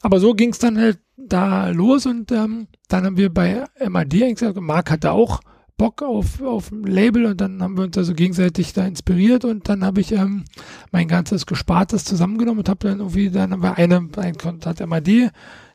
Aber 0.00 0.20
so 0.20 0.34
ging 0.34 0.50
es 0.50 0.58
dann 0.58 0.78
halt 0.78 0.98
da 1.16 1.68
los 1.70 2.06
und 2.06 2.30
ähm, 2.32 2.68
dann 2.88 3.04
haben 3.04 3.16
wir 3.16 3.32
bei 3.32 3.64
MAD 3.86 4.34
gesagt, 4.34 4.60
Marc 4.60 4.90
hatte 4.90 5.12
auch 5.12 5.40
Bock 5.76 6.02
auf, 6.02 6.42
auf 6.42 6.72
ein 6.72 6.82
Label 6.82 7.26
und 7.26 7.40
dann 7.40 7.62
haben 7.62 7.76
wir 7.76 7.84
uns 7.84 7.96
also 7.96 8.12
gegenseitig 8.12 8.72
da 8.72 8.84
inspiriert 8.84 9.44
und 9.44 9.68
dann 9.68 9.84
habe 9.84 10.00
ich 10.00 10.12
ähm, 10.12 10.44
mein 10.90 11.06
ganzes 11.06 11.46
Gespartes 11.46 12.04
zusammengenommen 12.04 12.60
und 12.60 12.68
habe 12.68 12.88
dann 12.88 12.98
irgendwie, 12.98 13.30
dann 13.30 13.52
haben 13.52 13.62
wir 13.62 13.78
eine, 13.78 14.08
ein 14.16 14.36
hat 14.64 14.86
MAD 14.86 15.30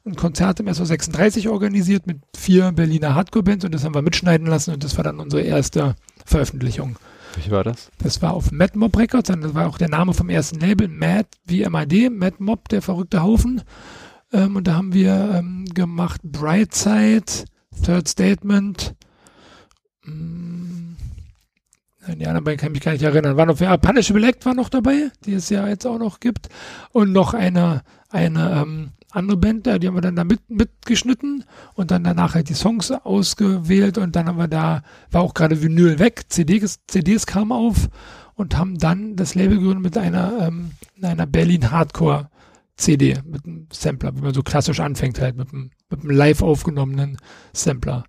ein 0.05 0.15
Konzert 0.15 0.59
im 0.59 0.67
SO36 0.67 1.49
organisiert 1.49 2.05
mit 2.05 2.17
vier 2.35 2.73
Berliner 2.73 3.15
Hardcore-Bands 3.15 3.63
und 3.63 3.73
das 3.73 3.85
haben 3.85 3.95
wir 3.95 4.01
mitschneiden 4.01 4.47
lassen 4.47 4.73
und 4.73 4.83
das 4.83 4.97
war 4.97 5.05
dann 5.05 5.19
unsere 5.19 5.41
erste 5.41 5.95
Veröffentlichung. 6.25 6.97
Wie 7.41 7.49
war 7.49 7.63
das? 7.63 7.89
Das 7.99 8.21
war 8.21 8.33
auf 8.33 8.51
Mad 8.51 8.77
Mob 8.77 8.97
Records, 8.97 9.29
das 9.29 9.53
war 9.53 9.67
auch 9.67 9.77
der 9.77 9.89
Name 9.89 10.13
vom 10.13 10.29
ersten 10.29 10.59
Label, 10.59 10.89
Mad 10.89 11.29
wie 11.45 11.67
MAD, 11.67 12.09
Mad 12.11 12.35
Mob, 12.39 12.67
der 12.67 12.81
verrückte 12.81 13.23
Haufen. 13.23 13.61
Ähm, 14.33 14.55
und 14.55 14.67
da 14.67 14.75
haben 14.75 14.93
wir 14.93 15.31
ähm, 15.35 15.65
gemacht 15.73 16.21
Brightside, 16.23 17.45
Third 17.83 18.07
Statement, 18.07 18.95
mm, 20.03 20.73
die 22.07 22.27
anderen 22.27 22.43
beiden 22.43 22.59
kann 22.59 22.69
ich 22.69 22.73
mich 22.73 22.83
gar 22.83 22.91
nicht 22.91 23.03
erinnern. 23.03 23.37
War 23.37 23.45
noch, 23.45 23.59
ja, 23.59 23.77
Punishable 23.77 24.27
Act 24.27 24.45
war 24.45 24.53
noch 24.53 24.67
dabei, 24.67 25.11
die 25.25 25.33
es 25.33 25.49
ja 25.49 25.67
jetzt 25.67 25.87
auch 25.87 25.99
noch 25.99 26.19
gibt. 26.19 26.49
Und 26.91 27.13
noch 27.13 27.33
eine, 27.33 27.83
eine 28.09 28.61
ähm, 28.61 28.89
andere 29.11 29.37
Band, 29.37 29.65
die 29.67 29.87
haben 29.87 29.95
wir 29.95 30.01
dann 30.01 30.15
da 30.15 30.25
mit, 30.25 30.41
mitgeschnitten 30.49 31.45
und 31.75 31.91
dann 31.91 32.03
danach 32.03 32.35
halt 32.35 32.49
die 32.49 32.55
Songs 32.55 32.91
ausgewählt 32.91 33.97
und 33.97 34.15
dann 34.15 34.27
haben 34.27 34.37
wir 34.37 34.47
da, 34.47 34.81
war 35.11 35.21
auch 35.21 35.33
gerade 35.33 35.61
Vinyl 35.61 35.99
weg, 35.99 36.25
CDs, 36.27 36.79
CDs 36.87 37.25
kamen 37.25 37.51
auf 37.51 37.89
und 38.33 38.57
haben 38.57 38.77
dann 38.79 39.15
das 39.15 39.35
Label 39.35 39.57
gegründet 39.57 39.83
mit 39.83 39.97
einer, 39.97 40.47
ähm, 40.47 40.71
einer 41.01 41.27
Berlin 41.27 41.71
Hardcore 41.71 42.29
CD, 42.75 43.21
mit 43.25 43.45
einem 43.45 43.67
Sampler, 43.71 44.15
wie 44.15 44.21
man 44.21 44.33
so 44.33 44.43
klassisch 44.43 44.79
anfängt 44.79 45.19
halt, 45.19 45.35
mit 45.35 45.53
einem, 45.53 45.71
mit 45.89 46.01
einem 46.01 46.09
live 46.09 46.41
aufgenommenen 46.41 47.17
Sampler. 47.53 48.03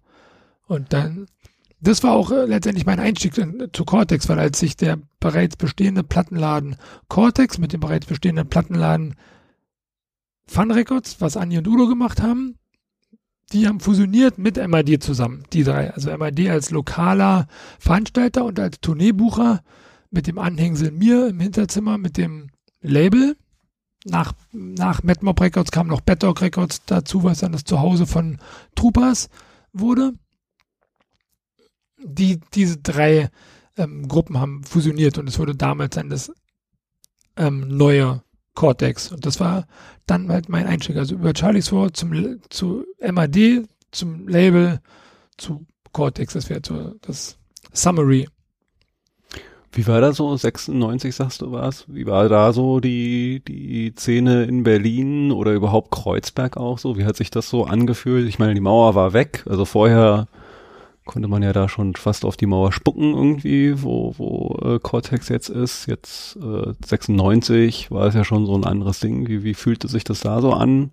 Und 0.66 0.92
dann, 0.92 1.26
das 1.80 2.02
war 2.02 2.12
auch 2.12 2.30
äh, 2.30 2.46
letztendlich 2.46 2.86
mein 2.86 3.00
Einstieg 3.00 3.34
zu 3.34 3.84
Cortex, 3.84 4.28
weil 4.28 4.38
als 4.38 4.58
sich 4.58 4.76
der 4.76 4.98
bereits 5.20 5.56
bestehende 5.56 6.02
Plattenladen 6.02 6.76
Cortex 7.08 7.58
mit 7.58 7.72
dem 7.72 7.80
bereits 7.80 8.06
bestehenden 8.06 8.48
Plattenladen 8.48 9.14
Fun 10.46 10.70
Records, 10.70 11.20
was 11.20 11.36
Anni 11.36 11.58
und 11.58 11.68
Udo 11.68 11.86
gemacht 11.86 12.22
haben, 12.22 12.58
die 13.52 13.68
haben 13.68 13.80
fusioniert 13.80 14.38
mit 14.38 14.56
MID 14.56 15.02
zusammen, 15.02 15.44
die 15.52 15.64
drei. 15.64 15.92
Also 15.92 16.16
MID 16.16 16.48
als 16.48 16.70
lokaler 16.70 17.46
Veranstalter 17.78 18.44
und 18.44 18.58
als 18.58 18.80
Tourneebucher 18.80 19.62
mit 20.10 20.26
dem 20.26 20.38
Anhängsel 20.38 20.90
mir 20.90 21.28
im 21.28 21.40
Hinterzimmer, 21.40 21.98
mit 21.98 22.16
dem 22.16 22.50
Label. 22.80 23.36
Nach, 24.04 24.32
nach 24.52 25.02
Madmob 25.02 25.40
Records 25.40 25.70
kam 25.70 25.86
noch 25.86 26.02
Bad 26.02 26.22
Dog 26.22 26.42
Records 26.42 26.82
dazu, 26.84 27.24
was 27.24 27.38
dann 27.38 27.52
das 27.52 27.64
Zuhause 27.64 28.06
von 28.06 28.38
Troopers 28.74 29.30
wurde. 29.72 30.12
Die, 31.98 32.38
diese 32.52 32.76
drei 32.76 33.30
ähm, 33.78 34.06
Gruppen 34.06 34.38
haben 34.38 34.62
fusioniert 34.64 35.16
und 35.16 35.28
es 35.28 35.38
wurde 35.38 35.54
damals 35.54 35.94
dann 35.94 36.10
das 36.10 36.30
ähm, 37.36 37.66
neue 37.68 38.22
Cortex. 38.54 39.10
Und 39.10 39.26
das 39.26 39.40
war 39.40 39.66
dann 40.06 40.28
halt 40.28 40.48
mein 40.48 40.66
Einstieg. 40.66 40.96
Also 40.96 41.14
über 41.14 41.32
Charlie's 41.34 41.72
War 41.72 41.92
zum, 41.92 42.40
zu 42.50 42.84
MAD, 43.00 43.66
zum 43.90 44.28
Label, 44.28 44.80
zu 45.36 45.66
Cortex. 45.92 46.34
Das 46.34 46.48
wäre 46.48 46.60
so 46.64 46.94
das 47.00 47.38
Summary. 47.72 48.28
Wie 49.74 49.88
war 49.88 50.00
da 50.00 50.12
so, 50.12 50.36
96 50.36 51.14
sagst 51.14 51.42
du 51.42 51.50
was? 51.50 51.84
Wie 51.88 52.06
war 52.06 52.28
da 52.28 52.52
so 52.52 52.78
die, 52.78 53.42
die 53.46 53.92
Szene 53.98 54.44
in 54.44 54.62
Berlin 54.62 55.32
oder 55.32 55.52
überhaupt 55.52 55.90
Kreuzberg 55.90 56.56
auch 56.56 56.78
so? 56.78 56.96
Wie 56.96 57.04
hat 57.04 57.16
sich 57.16 57.30
das 57.30 57.48
so 57.48 57.64
angefühlt? 57.64 58.28
Ich 58.28 58.38
meine, 58.38 58.54
die 58.54 58.60
Mauer 58.60 58.94
war 58.94 59.12
weg, 59.12 59.42
also 59.48 59.64
vorher 59.64 60.28
konnte 61.04 61.28
man 61.28 61.42
ja 61.42 61.52
da 61.52 61.68
schon 61.68 61.96
fast 61.96 62.24
auf 62.24 62.36
die 62.36 62.46
Mauer 62.46 62.72
spucken 62.72 63.14
irgendwie, 63.14 63.82
wo, 63.82 64.14
wo 64.16 64.58
äh, 64.62 64.78
Cortex 64.78 65.28
jetzt 65.28 65.48
ist. 65.48 65.86
Jetzt 65.86 66.36
äh, 66.36 66.72
96 66.86 67.90
war 67.90 68.06
es 68.06 68.14
ja 68.14 68.24
schon 68.24 68.46
so 68.46 68.54
ein 68.54 68.64
anderes 68.64 69.00
Ding. 69.00 69.28
Wie, 69.28 69.42
wie 69.42 69.54
fühlte 69.54 69.88
sich 69.88 70.04
das 70.04 70.20
da 70.20 70.40
so 70.40 70.52
an? 70.52 70.92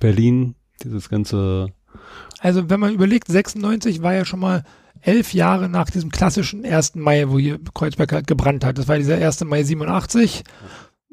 Berlin, 0.00 0.56
dieses 0.82 1.08
ganze. 1.08 1.68
Also 2.40 2.68
wenn 2.68 2.80
man 2.80 2.92
überlegt, 2.92 3.28
96 3.28 4.02
war 4.02 4.12
ja 4.12 4.24
schon 4.24 4.40
mal 4.40 4.64
elf 5.02 5.34
Jahre 5.34 5.68
nach 5.68 5.90
diesem 5.90 6.10
klassischen 6.10 6.64
1. 6.64 6.94
Mai, 6.94 7.28
wo 7.28 7.38
hier 7.38 7.58
Kreuzberg 7.74 8.12
halt 8.12 8.26
gebrannt 8.26 8.64
hat. 8.64 8.78
Das 8.78 8.88
war 8.88 8.96
dieser 8.96 9.16
1. 9.16 9.44
Mai 9.44 9.62
87. 9.62 10.44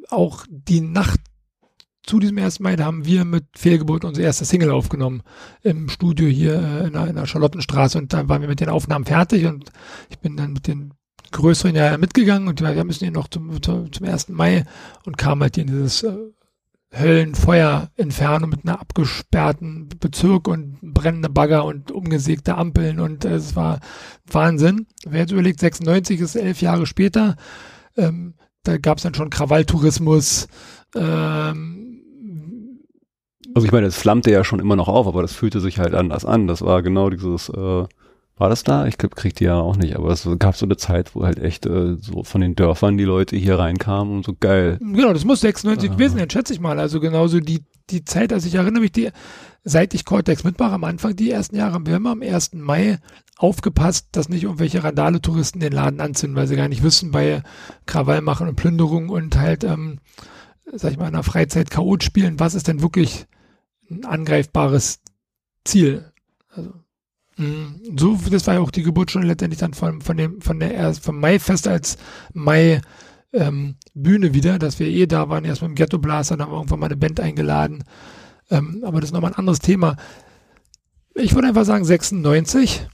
Auch 0.10 0.46
die 0.50 0.82
Nacht 0.82 1.20
zu 2.04 2.20
diesem 2.20 2.38
ersten 2.38 2.64
Mal 2.64 2.84
haben 2.84 3.06
wir 3.06 3.26
mit 3.26 3.46
Fehlgeburt 3.56 4.04
unsere 4.06 4.26
erste 4.26 4.46
Single 4.46 4.72
aufgenommen 4.72 5.22
im 5.62 5.90
Studio 5.90 6.28
hier 6.28 6.54
äh, 6.56 6.88
in, 6.88 6.94
der, 6.94 7.08
in 7.08 7.16
der 7.16 7.28
Charlottenstraße 7.28 8.00
und 8.00 8.14
dann 8.14 8.28
waren 8.30 8.42
wir 8.42 8.50
mit 8.50 8.62
den 8.62 8.70
Aufnahmen 8.70 9.06
fertig 9.06 9.46
und 9.46 9.72
ich 10.10 10.18
bin 10.18 10.36
dann 10.36 10.54
mit 10.54 10.66
den 10.66 10.94
größeren 11.32 11.76
ja 11.76 11.98
mitgegangen 11.98 12.48
und 12.48 12.62
wir 12.62 12.84
müssen 12.84 13.04
hier 13.06 13.12
noch 13.12 13.28
zum, 13.28 13.62
zum, 13.62 13.92
zum 13.92 14.08
1. 14.08 14.30
Mai 14.30 14.64
und 15.06 15.18
kam 15.20 15.42
halt 15.42 15.56
hier 15.56 15.66
in 15.66 15.68
dieses 15.68 16.04
äh, 16.92 17.00
Höllenfeuerinferno 17.00 18.48
mit 18.48 18.66
einer 18.66 18.80
abgesperrten 18.80 19.90
Bezirk 20.00 20.48
und 20.48 20.80
brennende 20.82 21.30
Bagger 21.30 21.66
und 21.66 21.92
umgesägte 21.92 22.56
Ampeln 22.56 23.00
und 23.00 23.26
äh, 23.26 23.36
es 23.36 23.56
war 23.56 23.80
Wahnsinn. 24.26 24.88
Wer 25.06 25.22
jetzt 25.22 25.32
überlegt, 25.32 25.60
96 25.60 26.20
ist 26.20 26.36
elf 26.36 26.62
Jahre 26.62 26.86
später, 26.86 27.36
ähm, 27.98 28.36
da 28.64 28.78
gab 28.78 28.98
es 28.98 29.04
dann 29.04 29.14
schon 29.14 29.30
Krawalltourismus. 29.30 30.48
Ähm, 30.96 31.90
also 33.56 33.66
ich 33.66 33.72
meine, 33.72 33.88
es 33.88 33.98
flammte 33.98 34.32
ja 34.32 34.44
schon 34.44 34.60
immer 34.60 34.76
noch 34.76 34.88
auf, 34.88 35.08
aber 35.08 35.22
das 35.22 35.34
fühlte 35.34 35.60
sich 35.60 35.80
halt 35.80 35.94
anders 35.94 36.26
an. 36.26 36.48
Das 36.48 36.62
war 36.62 36.84
genau 36.84 37.10
dieses 37.10 37.50
äh, 37.50 37.86
war 38.40 38.48
das 38.50 38.64
da? 38.64 38.88
Ich 38.88 38.98
glaube, 38.98 39.16
kriegt 39.16 39.42
die 39.42 39.44
ja 39.44 39.56
auch 39.56 39.76
nicht, 39.76 39.98
aber 39.98 40.12
es 40.12 40.28
gab 40.40 40.56
so 40.56 40.66
eine 40.66 40.78
Zeit, 40.78 41.14
wo 41.14 41.26
halt 41.26 41.40
echt 41.40 41.66
äh, 41.66 41.98
so 42.00 42.24
von 42.24 42.40
den 42.40 42.56
Dörfern 42.56 42.98
die 42.98 43.04
Leute 43.04 43.36
hier 43.36 43.60
reinkamen 43.60 44.16
und 44.16 44.26
so 44.26 44.34
geil. 44.34 44.78
Genau, 44.80 45.12
das 45.12 45.26
muss 45.26 45.42
96 45.42 45.92
gewesen 45.92 46.18
sein, 46.18 46.30
schätze 46.30 46.54
ich 46.54 46.62
mal. 46.62 46.80
Also 46.80 47.02
genauso 47.02 47.42
die, 47.42 47.66
die 47.90 48.06
Zeit, 48.06 48.32
also 48.32 48.48
ich 48.48 48.56
erinnere 48.56 48.82
mich, 48.82 48.94
die, 48.94 49.10
seit 49.66 49.94
ich 49.94 50.06
Cortex 50.06 50.46
mitmache, 50.46 50.72
am 50.72 50.86
Anfang 50.86 51.18
die 51.18 51.30
ersten 51.30 51.58
Jahre, 51.58 51.74
haben 51.74 51.86
wir 51.86 51.98
immer 51.98 52.12
am 52.12 52.22
1. 52.22 52.54
Mai 52.54 53.00
aufgepasst, 53.38 54.08
dass 54.14 54.30
nicht 54.30 54.44
irgendwelche 54.44 54.86
Randale-Touristen 54.86 55.60
den 55.60 55.74
Laden 55.74 56.00
anzünden, 56.00 56.38
weil 56.38 56.48
sie 56.48 56.56
gar 56.56 56.70
nicht 56.70 56.84
wissen, 56.84 57.12
bei 57.12 57.44
Krawall 57.88 58.22
machen 58.22 58.48
und 58.48 58.56
Plünderung 58.56 59.10
und 59.10 59.38
halt, 59.38 59.66
ähm, 59.66 60.00
sag 60.72 60.94
ich 60.94 60.98
mal, 60.98 61.08
in 61.08 61.14
der 61.14 61.24
Freizeit 61.24 61.72
Chaot 61.72 62.06
spielen, 62.06 62.40
was 62.40 62.56
ist 62.56 62.70
denn 62.70 62.82
wirklich 62.82 63.26
ein 63.92 64.06
angreifbares 64.06 65.02
Ziel? 65.66 66.12
Also. 66.48 66.72
So, 67.98 68.20
das 68.30 68.48
war 68.48 68.56
ja 68.56 68.60
auch 68.60 68.72
die 68.72 68.84
Geburtsstunde 68.84 69.28
letztendlich 69.28 69.60
dann 69.60 69.74
von, 69.74 70.02
von 70.02 70.18
dem, 70.18 70.42
von 70.42 70.60
der, 70.60 70.94
vom 70.94 71.20
Maifest 71.22 71.70
als 71.70 71.98
Mai, 72.34 72.82
ähm, 73.32 73.76
Bühne 73.94 74.34
wieder, 74.34 74.60
dass 74.60 74.80
wir 74.80 74.88
eh 74.88 75.06
da 75.06 75.30
waren, 75.30 75.46
erst 75.46 75.62
mit 75.62 75.70
dem 75.70 75.76
Ghetto 75.76 76.00
Blaster, 76.00 76.36
dann 76.36 76.48
haben 76.48 76.54
wir 76.54 76.58
irgendwann 76.58 76.80
mal 76.80 76.88
eine 76.88 76.98
Band 76.98 77.20
eingeladen. 77.20 77.84
Ähm, 78.50 78.84
aber 78.84 79.00
das 79.00 79.10
ist 79.10 79.14
nochmal 79.14 79.32
ein 79.32 79.38
anderes 79.38 79.60
Thema. 79.60 79.96
Ich 81.16 81.34
würde 81.34 81.48
einfach 81.48 81.66
sagen, 81.66 81.86
96 81.86 82.88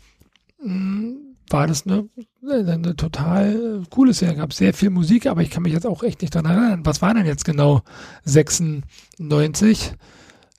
mh, 0.61 0.67
hm, 0.69 1.17
war 1.49 1.67
das 1.67 1.87
eine, 1.87 2.07
eine 2.47 2.95
total 2.95 3.83
coole 3.89 4.13
Szene. 4.13 4.35
gab 4.35 4.53
sehr 4.53 4.73
viel 4.73 4.89
Musik, 4.89 5.27
aber 5.27 5.41
ich 5.41 5.49
kann 5.49 5.63
mich 5.63 5.73
jetzt 5.73 5.87
auch 5.87 6.03
echt 6.03 6.21
nicht 6.21 6.35
dran 6.35 6.45
erinnern. 6.45 6.85
Was 6.85 7.01
war 7.01 7.13
denn 7.13 7.25
jetzt 7.25 7.45
genau 7.45 7.81
96? 8.25 9.93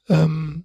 Ähm, 0.09 0.65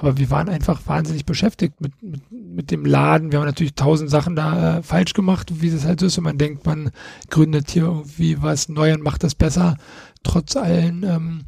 aber 0.00 0.16
wir 0.16 0.30
waren 0.30 0.48
einfach 0.48 0.80
wahnsinnig 0.86 1.26
beschäftigt 1.26 1.78
mit, 1.82 1.92
mit, 2.02 2.22
mit 2.30 2.70
dem 2.70 2.86
Laden. 2.86 3.32
Wir 3.32 3.38
haben 3.38 3.46
natürlich 3.46 3.74
tausend 3.74 4.08
Sachen 4.08 4.34
da 4.34 4.78
äh, 4.78 4.82
falsch 4.82 5.12
gemacht, 5.12 5.60
wie 5.60 5.70
das 5.70 5.84
halt 5.84 6.00
ist. 6.00 6.16
Und 6.16 6.24
man 6.24 6.38
denkt, 6.38 6.64
man 6.64 6.90
gründet 7.28 7.70
hier 7.70 7.82
irgendwie 7.82 8.40
was 8.40 8.70
neu 8.70 8.94
und 8.94 9.02
macht 9.02 9.22
das 9.22 9.34
besser, 9.34 9.76
trotz 10.22 10.56
allen 10.56 11.02
ähm, 11.02 11.44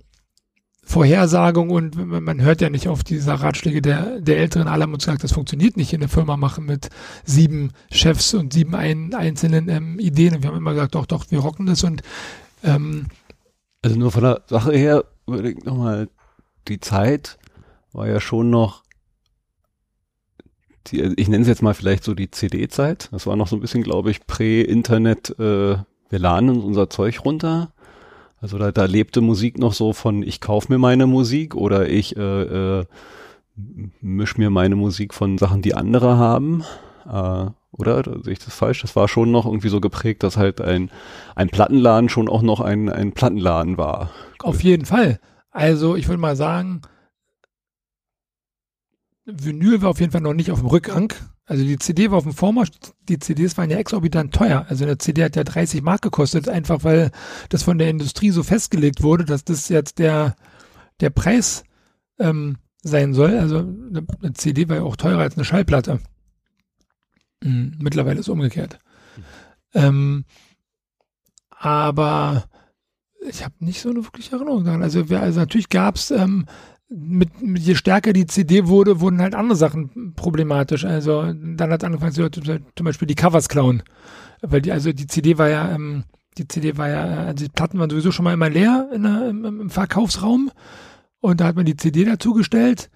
Vorhersagungen. 0.84 1.94
Und 1.96 2.24
man, 2.24 2.42
hört 2.42 2.60
ja 2.60 2.68
nicht 2.68 2.88
auf 2.88 3.02
diese 3.02 3.40
Ratschläge 3.40 3.80
der, 3.80 4.20
der 4.20 4.36
Älteren. 4.36 4.68
Alle 4.68 4.82
haben 4.82 4.92
uns 4.92 5.06
gesagt, 5.06 5.24
das 5.24 5.32
funktioniert 5.32 5.78
nicht 5.78 5.94
in 5.94 6.00
der 6.00 6.10
Firma 6.10 6.36
machen 6.36 6.66
mit 6.66 6.90
sieben 7.24 7.70
Chefs 7.90 8.34
und 8.34 8.52
sieben 8.52 8.74
ein, 8.74 9.14
einzelnen 9.14 9.70
ähm, 9.70 9.98
Ideen. 9.98 10.34
Und 10.34 10.42
wir 10.42 10.50
haben 10.50 10.58
immer 10.58 10.74
gesagt, 10.74 10.94
doch, 10.94 11.06
doch, 11.06 11.30
wir 11.30 11.38
rocken 11.38 11.64
das. 11.64 11.84
Und 11.84 12.02
ähm, 12.62 13.06
also 13.80 13.98
nur 13.98 14.12
von 14.12 14.24
der 14.24 14.42
Sache 14.46 14.72
her 14.72 15.04
ich 15.42 15.64
nochmal 15.64 16.10
die 16.68 16.80
Zeit 16.80 17.38
war 17.94 18.08
ja 18.08 18.20
schon 18.20 18.50
noch, 18.50 18.82
die, 20.88 21.00
ich 21.16 21.28
nenne 21.28 21.42
es 21.42 21.48
jetzt 21.48 21.62
mal 21.62 21.74
vielleicht 21.74 22.04
so 22.04 22.14
die 22.14 22.30
CD-Zeit. 22.30 23.08
Das 23.12 23.26
war 23.26 23.36
noch 23.36 23.48
so 23.48 23.56
ein 23.56 23.60
bisschen, 23.60 23.82
glaube 23.82 24.10
ich, 24.10 24.26
Prä-Internet, 24.26 25.38
äh, 25.38 25.76
wir 26.08 26.18
laden 26.18 26.50
unser 26.50 26.90
Zeug 26.90 27.24
runter. 27.24 27.72
Also 28.40 28.58
da, 28.58 28.72
da 28.72 28.84
lebte 28.84 29.20
Musik 29.20 29.58
noch 29.58 29.72
so 29.72 29.92
von, 29.92 30.22
ich 30.22 30.40
kauf 30.40 30.68
mir 30.68 30.78
meine 30.78 31.06
Musik 31.06 31.54
oder 31.54 31.88
ich 31.88 32.16
äh, 32.16 32.80
äh, 32.80 32.84
misch 34.00 34.36
mir 34.36 34.50
meine 34.50 34.76
Musik 34.76 35.14
von 35.14 35.38
Sachen, 35.38 35.62
die 35.62 35.74
andere 35.74 36.16
haben. 36.16 36.64
Äh, 37.06 37.46
oder 37.70 38.02
sehe 38.22 38.32
ich 38.32 38.40
das 38.40 38.54
falsch? 38.54 38.82
Das 38.82 38.96
war 38.96 39.08
schon 39.08 39.30
noch 39.30 39.46
irgendwie 39.46 39.68
so 39.68 39.80
geprägt, 39.80 40.22
dass 40.22 40.36
halt 40.36 40.60
ein, 40.60 40.90
ein 41.34 41.48
Plattenladen 41.48 42.08
schon 42.08 42.28
auch 42.28 42.42
noch 42.42 42.60
ein, 42.60 42.88
ein 42.88 43.12
Plattenladen 43.12 43.78
war. 43.78 44.10
Auf 44.40 44.62
jeden 44.62 44.84
Fall. 44.84 45.20
Also 45.50 45.96
ich 45.96 46.08
würde 46.08 46.20
mal 46.20 46.36
sagen, 46.36 46.82
Vinyl 49.24 49.82
war 49.82 49.90
auf 49.90 50.00
jeden 50.00 50.12
Fall 50.12 50.20
noch 50.20 50.34
nicht 50.34 50.50
auf 50.50 50.60
dem 50.60 50.68
Rückgang. 50.68 51.12
Also 51.44 51.64
die 51.64 51.78
CD 51.78 52.10
war 52.10 52.18
auf 52.18 52.24
dem 52.24 52.32
Vormarsch, 52.32 52.70
die 53.08 53.18
CDs 53.18 53.56
waren 53.56 53.70
ja 53.70 53.76
exorbitant 53.76 54.34
teuer. 54.34 54.66
Also 54.68 54.84
eine 54.84 54.98
CD 54.98 55.24
hat 55.24 55.36
ja 55.36 55.44
30 55.44 55.82
Mark 55.82 56.02
gekostet, 56.02 56.48
einfach 56.48 56.84
weil 56.84 57.10
das 57.48 57.62
von 57.62 57.78
der 57.78 57.90
Industrie 57.90 58.30
so 58.30 58.42
festgelegt 58.42 59.02
wurde, 59.02 59.24
dass 59.24 59.44
das 59.44 59.68
jetzt 59.68 59.98
der, 59.98 60.36
der 61.00 61.10
Preis 61.10 61.64
ähm, 62.18 62.58
sein 62.82 63.14
soll. 63.14 63.38
Also 63.38 63.58
eine, 63.58 64.32
CD 64.34 64.68
war 64.68 64.76
ja 64.76 64.82
auch 64.82 64.96
teurer 64.96 65.20
als 65.20 65.36
eine 65.36 65.44
Schallplatte. 65.44 66.00
Hm, 67.42 67.76
mittlerweile 67.80 68.18
ist 68.20 68.26
es 68.26 68.32
umgekehrt. 68.32 68.78
Ähm, 69.74 70.24
aber 71.50 72.44
ich 73.28 73.44
habe 73.44 73.54
nicht 73.60 73.80
so 73.80 73.90
eine 73.90 74.04
wirkliche 74.04 74.32
Erinnerung 74.32 74.64
daran. 74.64 74.82
Also, 74.82 75.04
also 75.10 75.40
natürlich 75.40 75.68
gab 75.68 75.96
es 75.96 76.10
ähm, 76.10 76.46
mit, 76.94 77.40
mit, 77.40 77.62
je 77.62 77.74
stärker 77.74 78.12
die 78.12 78.26
CD 78.26 78.66
wurde, 78.66 79.00
wurden 79.00 79.20
halt 79.20 79.34
andere 79.34 79.56
Sachen 79.56 80.14
problematisch. 80.14 80.84
Also 80.84 81.32
dann 81.32 81.70
hat 81.70 81.84
angefangen, 81.84 82.12
zum 82.12 82.84
Beispiel 82.84 83.08
die 83.08 83.14
Covers 83.14 83.48
klauen. 83.48 83.82
Weil 84.42 84.62
die, 84.62 84.72
also 84.72 84.92
die 84.92 85.06
CD 85.06 85.38
war 85.38 85.48
ja, 85.48 85.70
ähm, 85.70 86.04
die 86.38 86.48
CD 86.48 86.76
war 86.76 86.88
ja, 86.88 87.04
also 87.24 87.44
die 87.44 87.50
Platten 87.50 87.78
waren 87.78 87.90
sowieso 87.90 88.10
schon 88.10 88.24
mal 88.24 88.34
immer 88.34 88.50
leer 88.50 88.88
in 88.92 89.02
der, 89.04 89.28
im, 89.28 89.44
im, 89.44 89.70
Verkaufsraum. 89.70 90.50
Und 91.20 91.40
da 91.40 91.46
hat 91.46 91.56
man 91.56 91.64
die 91.64 91.76
CD 91.76 92.04
dazugestellt. 92.04 92.90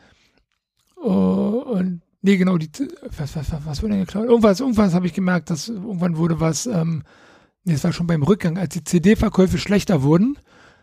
Uh, 0.96 1.10
und 1.10 2.02
nee, 2.22 2.36
genau, 2.36 2.58
die 2.58 2.70
was, 3.16 3.36
was, 3.36 3.52
was, 3.52 3.66
was 3.66 3.82
wurde 3.82 3.94
denn 3.94 4.04
geklaut? 4.04 4.26
Irgendwas, 4.26 4.60
irgendwas 4.60 4.94
habe 4.94 5.06
ich 5.06 5.14
gemerkt, 5.14 5.50
dass 5.50 5.68
irgendwann 5.68 6.16
wurde 6.16 6.40
was, 6.40 6.66
ähm, 6.66 7.04
nee, 7.64 7.74
es 7.74 7.84
war 7.84 7.92
schon 7.92 8.08
beim 8.08 8.22
Rückgang, 8.22 8.58
als 8.58 8.74
die 8.74 8.82
CD-Verkäufe 8.82 9.58
schlechter 9.58 10.02
wurden 10.02 10.36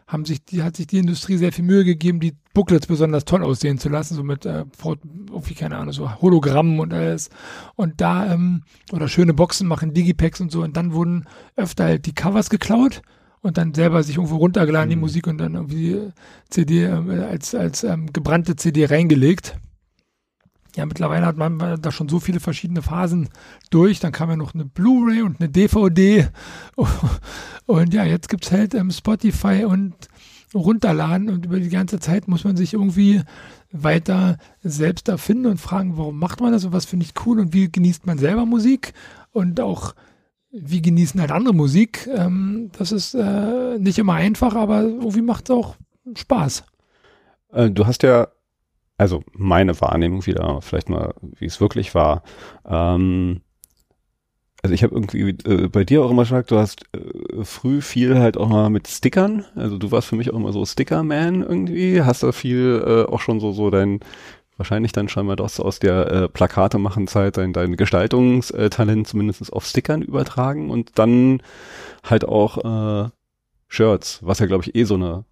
haben 0.08 0.26
sich 0.26 0.43
die, 0.45 0.64
hat 0.64 0.76
sich 0.76 0.88
die 0.88 0.97
Industrie 0.97 1.38
sehr 1.38 1.51
viel 1.51 1.66
Mühe 1.66 1.84
gegeben, 1.84 2.20
die 2.20 2.36
Booklets 2.54 2.88
besonders 2.88 3.26
toll 3.26 3.43
aussehen 3.43 3.78
zu 3.78 3.89
lassen, 3.89 4.16
so 4.16 4.24
mit 4.24 4.45
äh, 4.45 4.66
irgendwie, 4.84 5.56
keine 5.56 5.78
Ahnung, 5.78 5.93
so 5.93 6.22
Hologrammen 6.22 6.80
und 6.80 6.93
alles. 6.93 7.30
Und 7.76 8.01
da, 8.01 8.32
ähm, 8.34 8.64
oder 8.91 9.08
schöne 9.08 9.34
Boxen 9.34 9.68
machen, 9.68 9.93
Digipacks 9.93 10.41
und 10.41 10.51
so. 10.51 10.64
Und 10.64 10.78
dann 10.78 10.93
wurden 10.93 11.26
öfter 11.56 11.86
halt 11.86 12.06
die 12.06 12.14
Covers 12.14 12.49
geklaut 12.49 13.01
und 13.41 13.58
dann 13.58 13.74
selber 13.74 14.04
sich 14.04 14.18
irgendwo 14.18 14.38
runtergeladen, 14.38 14.88
mhm. 14.88 14.91
die 14.91 14.99
Musik 14.99 15.28
und 15.28 15.38
dann 15.38 15.56
irgendwie 15.56 16.12
CD 16.49 16.84
äh, 16.84 17.24
als, 17.24 17.56
als 17.56 17.84
ähm, 17.84 18.12
gebrannte 18.12 18.56
CD 18.56 18.86
reingelegt. 18.86 19.56
Ja, 20.76 20.86
mittlerweile 20.86 21.26
hat 21.26 21.38
man 21.38 21.59
da 21.82 21.91
schon 21.91 22.09
so 22.09 22.19
viele 22.19 22.39
verschiedene 22.39 22.82
Phasen 22.82 23.30
durch. 23.69 23.99
Dann 23.99 24.11
kam 24.11 24.30
ja 24.30 24.36
noch 24.36 24.53
eine 24.53 24.65
Blu-ray 24.65 25.21
und 25.21 25.39
eine 25.39 25.49
DVD. 25.49 26.30
Und 27.65 27.93
ja, 27.93 28.03
jetzt 28.03 28.28
gibt's 28.28 28.51
halt 28.51 28.74
ähm, 28.74 28.91
Spotify 28.91 29.63
und 29.63 29.95
runterladen 30.53 31.30
und 31.30 31.45
über 31.45 31.59
die 31.59 31.69
ganze 31.69 31.99
Zeit 31.99 32.28
muss 32.28 32.43
man 32.43 32.55
sich 32.55 32.74
irgendwie 32.74 33.21
weiter 33.71 34.38
selbst 34.61 35.07
erfinden 35.07 35.47
und 35.47 35.59
fragen, 35.59 35.97
warum 35.97 36.19
macht 36.19 36.41
man 36.41 36.51
das 36.51 36.65
und 36.65 36.74
was 36.74 36.86
finde 36.86 37.05
ich 37.05 37.13
cool 37.26 37.39
und 37.39 37.53
wie 37.53 37.71
genießt 37.71 38.05
man 38.05 38.17
selber 38.17 38.45
Musik 38.45 38.93
und 39.32 39.59
auch 39.59 39.95
wie 40.51 40.82
genießen 40.82 41.19
halt 41.19 41.32
andere 41.32 41.55
Musik. 41.55 42.07
Ähm, 42.13 42.69
das 42.78 42.91
ist 42.91 43.15
äh, 43.15 43.80
nicht 43.80 43.97
immer 43.97 44.13
einfach, 44.13 44.55
aber 44.55 44.82
irgendwie 44.82 45.21
macht 45.24 45.49
es 45.49 45.55
auch 45.55 45.76
Spaß. 46.15 46.63
Äh, 47.51 47.71
du 47.71 47.88
hast 47.88 48.03
ja 48.03 48.28
also 48.97 49.23
meine 49.33 49.79
Wahrnehmung 49.81 50.25
wieder, 50.25 50.61
vielleicht 50.61 50.89
mal, 50.89 51.13
wie 51.21 51.45
es 51.45 51.59
wirklich 51.59 51.95
war. 51.95 52.23
Ähm, 52.65 53.41
also 54.61 54.73
ich 54.73 54.83
habe 54.83 54.95
irgendwie 54.95 55.29
äh, 55.45 55.67
bei 55.67 55.83
dir 55.83 56.03
auch 56.03 56.11
immer 56.11 56.23
gesagt, 56.23 56.51
du 56.51 56.57
hast 56.57 56.85
äh, 56.93 57.43
früh 57.43 57.81
viel 57.81 58.17
halt 58.17 58.37
auch 58.37 58.47
mal 58.47 58.69
mit 58.69 58.87
Stickern. 58.87 59.45
Also 59.55 59.77
du 59.77 59.91
warst 59.91 60.07
für 60.07 60.15
mich 60.15 60.31
auch 60.31 60.37
immer 60.37 60.53
so 60.53 60.65
Sticker-Man 60.65 61.41
irgendwie. 61.41 62.01
Hast 62.01 62.23
da 62.23 62.31
viel 62.31 62.81
äh, 62.85 63.11
auch 63.11 63.19
schon 63.19 63.41
so 63.41 63.51
so 63.51 63.69
dein 63.69 63.99
wahrscheinlich 64.57 64.91
dann 64.93 65.09
scheinbar 65.09 65.35
doch 65.35 65.59
aus 65.59 65.79
der 65.79 66.11
äh, 66.11 66.29
Plakate 66.29 66.77
machen 66.77 67.07
Zeit 67.07 67.37
dein, 67.37 67.53
dein 67.53 67.75
Gestaltungstalent 67.75 69.07
zumindest 69.07 69.51
auf 69.51 69.65
Stickern 69.65 70.01
übertragen 70.01 70.69
und 70.69 70.97
dann 70.97 71.41
halt 72.03 72.25
auch 72.25 73.05
äh, 73.05 73.09
Shirts, 73.67 74.19
was 74.21 74.39
ja 74.39 74.45
glaube 74.45 74.63
ich 74.63 74.75
eh 74.75 74.83
so 74.83 74.95
eine 74.95 75.25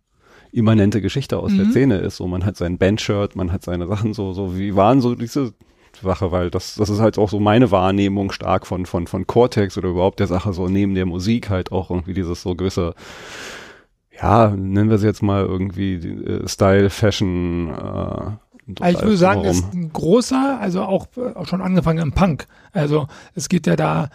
immanente 0.52 1.02
Geschichte 1.02 1.38
aus 1.40 1.52
mhm. 1.52 1.58
der 1.58 1.66
Szene 1.68 1.98
ist. 1.98 2.18
So, 2.18 2.28
man 2.28 2.46
hat 2.46 2.58
sein 2.58 2.78
Bandshirt, 2.78 3.36
man 3.36 3.52
hat 3.52 3.64
seine 3.64 3.88
Sachen 3.88 4.14
so, 4.14 4.34
so 4.34 4.58
wie 4.58 4.76
waren 4.76 5.02
so 5.02 5.16
diese 5.16 5.54
Sache, 6.02 6.32
weil 6.32 6.50
das, 6.50 6.76
das 6.76 6.90
ist 6.90 7.00
halt 7.00 7.18
auch 7.18 7.30
so 7.30 7.40
meine 7.40 7.72
Wahrnehmung 7.72 8.32
stark 8.32 8.66
von, 8.66 8.86
von, 8.86 9.08
von 9.08 9.28
Cortex 9.28 9.78
oder 9.78 9.90
überhaupt 9.90 10.20
der 10.20 10.28
Sache, 10.28 10.54
so 10.54 10.68
neben 10.68 10.96
der 10.96 11.06
Musik 11.06 11.50
halt 11.50 11.72
auch 11.72 11.90
irgendwie 11.90 12.14
dieses 12.14 12.42
so 12.42 12.56
gewisse, 12.56 12.96
ja, 14.22 14.50
nennen 14.50 14.90
wir 14.90 14.96
es 14.96 15.04
jetzt 15.04 15.22
mal 15.22 15.46
irgendwie 15.46 15.96
äh, 15.96 16.48
Style, 16.48 16.90
Fashion, 16.90 17.70
äh, 17.70 18.32
also 18.80 19.00
ich 19.00 19.04
würde 19.04 19.18
sagen, 19.18 19.44
es 19.44 19.58
ist 19.58 19.74
ein 19.74 19.92
großer, 19.92 20.60
also 20.62 20.84
auch, 20.84 21.08
auch 21.36 21.48
schon 21.48 21.62
angefangen 21.62 22.00
im 22.00 22.12
Punk. 22.14 22.46
Also 22.72 23.08
es 23.36 23.50
geht 23.50 23.68
ja 23.68 23.76
da 23.76 24.10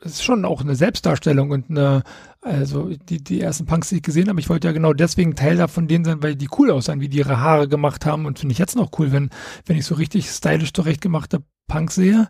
es 0.00 0.12
ist 0.12 0.24
schon 0.24 0.44
auch 0.44 0.60
eine 0.60 0.76
Selbstdarstellung 0.76 1.50
und 1.50 1.70
eine, 1.70 2.02
also 2.40 2.90
die, 3.08 3.22
die 3.22 3.40
ersten 3.40 3.66
Punks, 3.66 3.88
die 3.88 3.96
ich 3.96 4.02
gesehen 4.02 4.28
habe, 4.28 4.40
ich 4.40 4.48
wollte 4.48 4.68
ja 4.68 4.72
genau 4.72 4.92
deswegen 4.92 5.34
Teil 5.34 5.56
davon 5.56 5.88
denen 5.88 6.04
sein, 6.04 6.22
weil 6.22 6.36
die 6.36 6.48
cool 6.56 6.70
aussahen, 6.70 7.00
wie 7.00 7.08
die 7.08 7.18
ihre 7.18 7.40
Haare 7.40 7.68
gemacht 7.68 8.06
haben 8.06 8.26
und 8.26 8.38
finde 8.38 8.52
ich 8.52 8.58
jetzt 8.58 8.76
noch 8.76 8.90
cool, 8.98 9.12
wenn, 9.12 9.30
wenn 9.66 9.76
ich 9.76 9.84
so 9.84 9.96
richtig 9.96 10.30
stylisch 10.30 10.72
zurechtgemachte 10.72 11.42
Punks 11.66 11.96
sehe. 11.96 12.28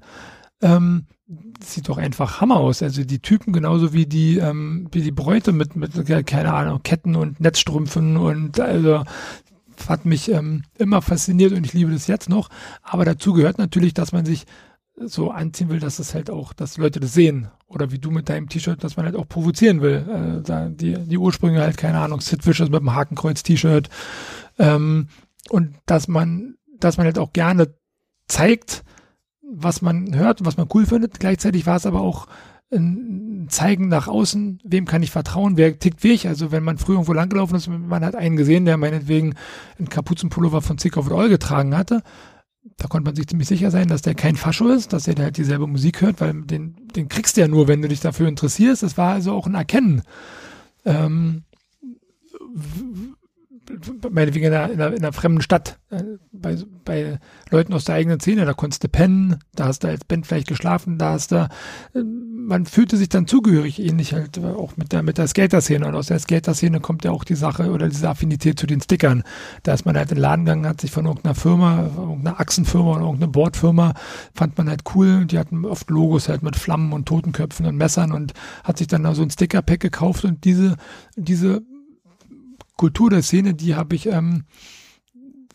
Ähm, 0.60 1.06
sieht 1.62 1.88
doch 1.88 1.98
einfach 1.98 2.40
Hammer 2.40 2.56
aus. 2.56 2.82
Also 2.82 3.04
die 3.04 3.20
Typen 3.20 3.52
genauso 3.52 3.92
wie 3.92 4.06
die, 4.06 4.38
ähm, 4.38 4.88
wie 4.92 5.02
die 5.02 5.12
Bräute 5.12 5.52
mit, 5.52 5.76
mit, 5.76 5.92
keine 6.26 6.54
Ahnung, 6.54 6.82
Ketten 6.82 7.16
und 7.16 7.38
Netzstrümpfen 7.38 8.16
und 8.16 8.58
also 8.58 9.04
hat 9.86 10.04
mich 10.06 10.30
ähm, 10.32 10.64
immer 10.78 11.02
fasziniert 11.02 11.52
und 11.52 11.64
ich 11.64 11.74
liebe 11.74 11.92
das 11.92 12.06
jetzt 12.06 12.28
noch. 12.28 12.48
Aber 12.82 13.04
dazu 13.04 13.32
gehört 13.32 13.58
natürlich, 13.58 13.94
dass 13.94 14.12
man 14.12 14.24
sich 14.24 14.46
so 15.00 15.30
anziehen 15.30 15.68
will, 15.68 15.80
dass 15.80 15.98
es 15.98 16.14
halt 16.14 16.30
auch, 16.30 16.52
dass 16.52 16.76
Leute 16.76 17.00
das 17.00 17.14
sehen. 17.14 17.48
Oder 17.66 17.90
wie 17.92 17.98
du 17.98 18.10
mit 18.10 18.28
deinem 18.28 18.48
T-Shirt, 18.48 18.82
dass 18.82 18.96
man 18.96 19.06
halt 19.06 19.16
auch 19.16 19.28
provozieren 19.28 19.82
will. 19.82 20.42
Äh, 20.46 20.70
die, 20.74 20.94
die 20.94 21.18
Ursprünge 21.18 21.60
halt, 21.60 21.76
keine 21.76 21.98
Ahnung, 21.98 22.20
Sid 22.20 22.46
Vicious 22.46 22.70
mit 22.70 22.80
dem 22.80 22.94
Hakenkreuz-T-Shirt. 22.94 23.88
Ähm, 24.58 25.08
und 25.50 25.74
dass 25.86 26.08
man, 26.08 26.56
dass 26.78 26.96
man 26.96 27.06
halt 27.06 27.18
auch 27.18 27.32
gerne 27.32 27.74
zeigt, 28.26 28.84
was 29.42 29.82
man 29.82 30.14
hört 30.14 30.40
und 30.40 30.46
was 30.46 30.56
man 30.56 30.68
cool 30.74 30.86
findet. 30.86 31.20
Gleichzeitig 31.20 31.66
war 31.66 31.76
es 31.76 31.86
aber 31.86 32.00
auch 32.00 32.26
ein 32.70 33.46
Zeigen 33.48 33.88
nach 33.88 34.08
außen, 34.08 34.60
wem 34.62 34.84
kann 34.84 35.02
ich 35.02 35.10
vertrauen, 35.10 35.56
wer 35.56 35.78
tickt 35.78 36.04
wie 36.04 36.12
ich. 36.12 36.28
Also 36.28 36.52
wenn 36.52 36.62
man 36.62 36.76
früher 36.76 36.96
irgendwo 36.96 37.14
langgelaufen 37.14 37.56
ist, 37.56 37.68
man 37.68 38.04
hat 38.04 38.14
einen 38.14 38.36
gesehen, 38.36 38.66
der 38.66 38.76
meinetwegen 38.76 39.34
einen 39.78 39.88
Kapuzenpullover 39.88 40.60
von 40.60 40.76
Zick 40.76 40.98
auf 40.98 41.10
All 41.10 41.30
getragen 41.30 41.76
hatte, 41.76 42.02
da 42.78 42.86
konnte 42.86 43.06
man 43.06 43.16
sich 43.16 43.26
ziemlich 43.26 43.48
sicher 43.48 43.70
sein, 43.72 43.88
dass 43.88 44.02
der 44.02 44.14
kein 44.14 44.36
Fascho 44.36 44.68
ist, 44.68 44.92
dass 44.92 45.08
er 45.08 45.16
halt 45.16 45.36
dieselbe 45.36 45.66
Musik 45.66 46.00
hört, 46.00 46.20
weil 46.20 46.32
den, 46.42 46.76
den 46.94 47.08
kriegst 47.08 47.36
du 47.36 47.40
ja 47.40 47.48
nur, 47.48 47.66
wenn 47.66 47.82
du 47.82 47.88
dich 47.88 48.00
dafür 48.00 48.28
interessierst. 48.28 48.84
Das 48.84 48.96
war 48.96 49.14
also 49.14 49.32
auch 49.32 49.46
ein 49.46 49.56
Erkennen. 49.56 50.02
Ähm, 50.84 51.42
meinetwegen 54.10 54.46
in 54.46 54.54
einer, 54.54 54.72
in, 54.72 54.80
einer, 54.80 54.96
in 54.96 55.02
einer 55.02 55.12
fremden 55.12 55.42
Stadt, 55.42 55.78
äh, 55.90 56.02
bei, 56.32 56.56
bei 56.84 57.18
Leuten 57.50 57.74
aus 57.74 57.84
der 57.84 57.96
eigenen 57.96 58.20
Szene, 58.20 58.44
da 58.44 58.54
konntest 58.54 58.84
du 58.84 58.88
pennen, 58.88 59.40
da 59.54 59.66
hast 59.66 59.82
du 59.82 59.88
als 59.88 60.04
Band 60.04 60.26
vielleicht 60.26 60.48
geschlafen, 60.48 60.98
da 60.98 61.12
hast 61.12 61.32
du, 61.32 61.48
äh, 61.94 62.02
man 62.48 62.64
fühlte 62.64 62.96
sich 62.96 63.10
dann 63.10 63.26
zugehörig, 63.26 63.78
ähnlich 63.78 64.14
halt 64.14 64.38
äh, 64.38 64.46
auch 64.46 64.76
mit 64.78 64.92
der, 64.92 65.02
mit 65.02 65.18
der 65.18 65.28
Skater-Szene. 65.28 65.86
Und 65.86 65.94
aus 65.94 66.06
der 66.06 66.18
Skater-Szene 66.18 66.80
kommt 66.80 67.04
ja 67.04 67.10
auch 67.10 67.24
die 67.24 67.34
Sache 67.34 67.70
oder 67.70 67.88
diese 67.88 68.08
Affinität 68.08 68.58
zu 68.58 68.66
den 68.66 68.80
Stickern. 68.80 69.22
Da 69.62 69.74
ist 69.74 69.84
man 69.84 69.96
halt 69.96 70.10
in 70.10 70.16
den 70.16 70.22
Laden 70.22 70.66
hat 70.66 70.80
sich 70.80 70.90
von 70.90 71.04
irgendeiner 71.04 71.34
Firma, 71.34 71.90
irgendeiner 71.94 72.40
Achsenfirma 72.40 72.92
oder 72.92 73.00
irgendeiner 73.02 73.30
Bordfirma, 73.30 73.94
fand 74.34 74.56
man 74.56 74.70
halt 74.70 74.82
cool. 74.94 75.26
Die 75.26 75.38
hatten 75.38 75.66
oft 75.66 75.90
Logos 75.90 76.28
halt 76.28 76.42
mit 76.42 76.56
Flammen 76.56 76.92
und 76.92 77.06
Totenköpfen 77.06 77.66
und 77.66 77.76
Messern 77.76 78.12
und 78.12 78.32
hat 78.64 78.78
sich 78.78 78.86
dann 78.86 79.02
da 79.02 79.14
so 79.14 79.22
ein 79.22 79.30
Sticker-Pack 79.30 79.80
gekauft 79.80 80.24
und 80.24 80.44
diese, 80.44 80.76
diese 81.16 81.62
Kultur 82.76 83.10
der 83.10 83.22
Szene, 83.22 83.52
die 83.52 83.74
habe 83.74 83.94
ich, 83.94 84.06
ähm, 84.06 84.44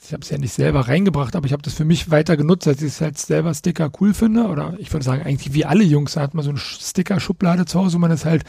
ich 0.05 0.11
habe 0.13 0.21
es 0.21 0.29
ja 0.29 0.37
nicht 0.37 0.53
selber 0.53 0.81
reingebracht, 0.81 1.35
aber 1.35 1.45
ich 1.45 1.53
habe 1.53 1.61
das 1.61 1.73
für 1.73 1.85
mich 1.85 2.11
weiter 2.11 2.35
genutzt, 2.35 2.67
dass 2.67 2.81
ich 2.81 2.89
es 2.89 3.01
halt 3.01 3.17
selber 3.17 3.53
Sticker 3.53 3.89
cool 4.01 4.13
finde. 4.13 4.47
Oder 4.47 4.75
ich 4.77 4.91
würde 4.91 5.05
sagen, 5.05 5.23
eigentlich 5.23 5.53
wie 5.53 5.65
alle 5.65 5.83
Jungs, 5.83 6.13
da 6.13 6.21
hat 6.21 6.33
man 6.33 6.43
so 6.43 6.49
eine 6.49 6.59
Sticker-Schublade 6.59 7.65
zu 7.65 7.79
Hause, 7.79 7.95
wo 7.95 7.99
man 7.99 8.11
es 8.11 8.25
halt 8.25 8.43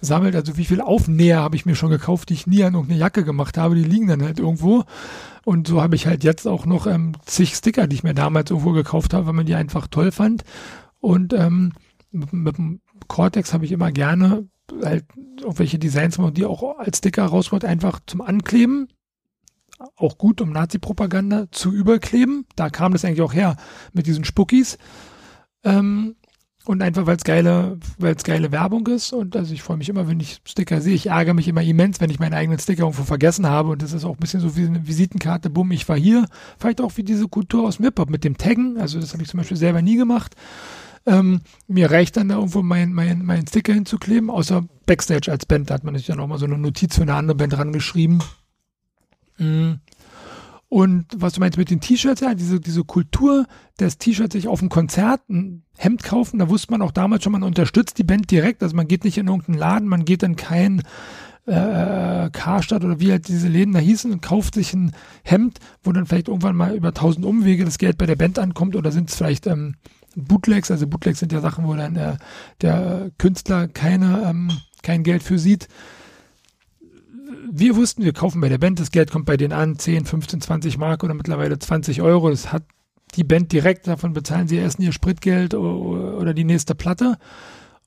sammelt. 0.00 0.36
Also 0.36 0.56
wie 0.56 0.66
viel 0.66 0.80
Aufnäher 0.80 1.40
habe 1.40 1.56
ich 1.56 1.64
mir 1.64 1.76
schon 1.76 1.90
gekauft, 1.90 2.28
die 2.28 2.34
ich 2.34 2.46
nie 2.46 2.62
an 2.62 2.74
irgendeine 2.74 3.00
Jacke 3.00 3.24
gemacht 3.24 3.56
habe, 3.56 3.74
die 3.74 3.84
liegen 3.84 4.06
dann 4.06 4.22
halt 4.22 4.38
irgendwo. 4.38 4.84
Und 5.44 5.66
so 5.66 5.80
habe 5.80 5.96
ich 5.96 6.06
halt 6.06 6.24
jetzt 6.24 6.46
auch 6.46 6.66
noch 6.66 6.86
ähm, 6.86 7.12
zig 7.24 7.54
Sticker, 7.54 7.86
die 7.86 7.96
ich 7.96 8.04
mir 8.04 8.14
damals 8.14 8.50
irgendwo 8.50 8.72
gekauft 8.72 9.14
habe, 9.14 9.26
weil 9.26 9.34
man 9.34 9.46
die 9.46 9.54
einfach 9.54 9.86
toll 9.86 10.12
fand. 10.12 10.44
Und 11.00 11.32
ähm, 11.32 11.72
mit, 12.10 12.32
mit 12.32 12.58
dem 12.58 12.80
Cortex 13.06 13.54
habe 13.54 13.64
ich 13.64 13.72
immer 13.72 13.92
gerne 13.92 14.46
halt 14.82 15.06
irgendwelche 15.40 15.78
Designs 15.78 16.18
die 16.34 16.44
auch 16.44 16.78
als 16.78 16.98
Sticker 16.98 17.24
rauskommt, 17.24 17.64
einfach 17.64 18.00
zum 18.06 18.20
Ankleben. 18.20 18.88
Auch 19.96 20.18
gut, 20.18 20.40
um 20.40 20.50
Nazi-Propaganda 20.50 21.46
zu 21.50 21.72
überkleben. 21.72 22.46
Da 22.56 22.70
kam 22.70 22.92
das 22.92 23.04
eigentlich 23.04 23.22
auch 23.22 23.34
her 23.34 23.56
mit 23.92 24.06
diesen 24.06 24.24
Spuckis. 24.24 24.78
Ähm, 25.64 26.16
und 26.68 26.82
einfach, 26.82 27.06
weil 27.06 27.16
es 27.16 27.24
geile, 27.24 27.78
geile 28.24 28.52
Werbung 28.52 28.86
ist. 28.88 29.14
Und 29.14 29.36
also 29.36 29.54
ich 29.54 29.62
freue 29.62 29.78
mich 29.78 29.88
immer, 29.88 30.06
wenn 30.06 30.20
ich 30.20 30.40
Sticker 30.44 30.82
sehe. 30.82 30.94
Ich 30.94 31.06
ärgere 31.06 31.32
mich 31.32 31.48
immer 31.48 31.62
immens, 31.62 31.98
wenn 32.00 32.10
ich 32.10 32.18
meinen 32.18 32.34
eigenen 32.34 32.58
Sticker 32.58 32.82
irgendwo 32.82 33.04
vergessen 33.04 33.46
habe. 33.46 33.70
Und 33.70 33.80
das 33.80 33.94
ist 33.94 34.04
auch 34.04 34.16
ein 34.16 34.20
bisschen 34.20 34.40
so 34.40 34.54
wie 34.54 34.66
eine 34.66 34.86
Visitenkarte, 34.86 35.48
bumm, 35.48 35.70
ich 35.70 35.88
war 35.88 35.96
hier. 35.96 36.26
Vielleicht 36.58 36.82
auch 36.82 36.92
wie 36.96 37.04
diese 37.04 37.26
Kultur 37.26 37.66
aus 37.66 37.78
Mip-Hop 37.78 38.10
mit 38.10 38.22
dem 38.22 38.36
Taggen. 38.36 38.76
Also 38.78 39.00
das 39.00 39.14
habe 39.14 39.22
ich 39.22 39.30
zum 39.30 39.38
Beispiel 39.38 39.56
selber 39.56 39.80
nie 39.80 39.96
gemacht. 39.96 40.34
Ähm, 41.06 41.40
mir 41.68 41.90
reicht 41.90 42.18
dann 42.18 42.28
da 42.28 42.34
irgendwo 42.34 42.62
mein, 42.62 42.92
mein, 42.92 43.24
mein 43.24 43.46
Sticker 43.46 43.72
hinzukleben, 43.72 44.28
außer 44.28 44.62
Backstage 44.84 45.30
als 45.30 45.46
Band. 45.46 45.70
Da 45.70 45.74
hat 45.74 45.84
man 45.84 45.96
sich 45.96 46.06
dann 46.06 46.20
auch 46.20 46.26
mal 46.26 46.38
so 46.38 46.44
eine 46.44 46.58
Notiz 46.58 46.96
für 46.96 47.02
eine 47.02 47.14
andere 47.14 47.36
Band 47.36 47.56
rangeschrieben. 47.56 48.22
Mhm. 49.38 49.80
Und 50.70 51.06
was 51.16 51.32
du 51.32 51.40
meinst 51.40 51.56
mit 51.56 51.70
den 51.70 51.80
T-Shirts, 51.80 52.20
ja, 52.20 52.34
diese, 52.34 52.60
diese 52.60 52.84
Kultur 52.84 53.46
des 53.80 53.96
T-Shirts 53.96 54.34
sich 54.34 54.48
auf 54.48 54.60
dem 54.60 54.68
Konzert 54.68 55.26
ein 55.30 55.62
Hemd 55.78 56.02
kaufen, 56.02 56.38
da 56.38 56.50
wusste 56.50 56.72
man 56.72 56.82
auch 56.82 56.92
damals 56.92 57.24
schon, 57.24 57.32
man 57.32 57.42
unterstützt 57.42 57.96
die 57.96 58.04
Band 58.04 58.30
direkt. 58.30 58.62
Also 58.62 58.76
man 58.76 58.86
geht 58.86 59.04
nicht 59.04 59.16
in 59.16 59.28
irgendeinen 59.28 59.58
Laden, 59.58 59.88
man 59.88 60.04
geht 60.04 60.22
in 60.22 60.36
kein 60.36 60.82
äh, 61.46 62.28
Karstadt 62.30 62.84
oder 62.84 63.00
wie 63.00 63.10
halt 63.10 63.28
diese 63.28 63.48
Läden 63.48 63.72
da 63.72 63.80
hießen 63.80 64.12
und 64.12 64.20
kauft 64.20 64.54
sich 64.54 64.74
ein 64.74 64.92
Hemd, 65.24 65.58
wo 65.82 65.92
dann 65.92 66.04
vielleicht 66.04 66.28
irgendwann 66.28 66.56
mal 66.56 66.74
über 66.74 66.92
tausend 66.92 67.24
Umwege 67.24 67.64
das 67.64 67.78
Geld 67.78 67.96
bei 67.96 68.04
der 68.04 68.16
Band 68.16 68.38
ankommt 68.38 68.76
oder 68.76 68.92
sind 68.92 69.08
es 69.08 69.16
vielleicht 69.16 69.46
ähm, 69.46 69.76
Bootlegs, 70.14 70.70
also 70.70 70.86
Bootlegs 70.86 71.20
sind 71.20 71.32
ja 71.32 71.40
Sachen, 71.40 71.66
wo 71.66 71.74
dann 71.74 71.94
der, 71.94 72.18
der 72.60 73.10
Künstler 73.16 73.68
keine, 73.68 74.22
ähm, 74.26 74.50
kein 74.82 75.02
Geld 75.02 75.22
für 75.22 75.38
sieht. 75.38 75.68
Wir 77.50 77.76
wussten, 77.76 78.04
wir 78.04 78.12
kaufen 78.12 78.40
bei 78.40 78.48
der 78.48 78.58
Band, 78.58 78.80
das 78.80 78.90
Geld 78.90 79.10
kommt 79.10 79.26
bei 79.26 79.36
denen 79.36 79.52
an, 79.52 79.78
10, 79.78 80.06
15, 80.06 80.40
20 80.40 80.78
Mark 80.78 81.04
oder 81.04 81.14
mittlerweile 81.14 81.58
20 81.58 82.02
Euro. 82.02 82.30
Das 82.30 82.52
hat 82.52 82.64
die 83.14 83.24
Band 83.24 83.52
direkt, 83.52 83.86
davon 83.86 84.12
bezahlen 84.12 84.48
sie 84.48 84.56
erst 84.56 84.78
ihr 84.78 84.92
Spritgeld 84.92 85.54
oder 85.54 86.34
die 86.34 86.44
nächste 86.44 86.74
Platte. 86.74 87.18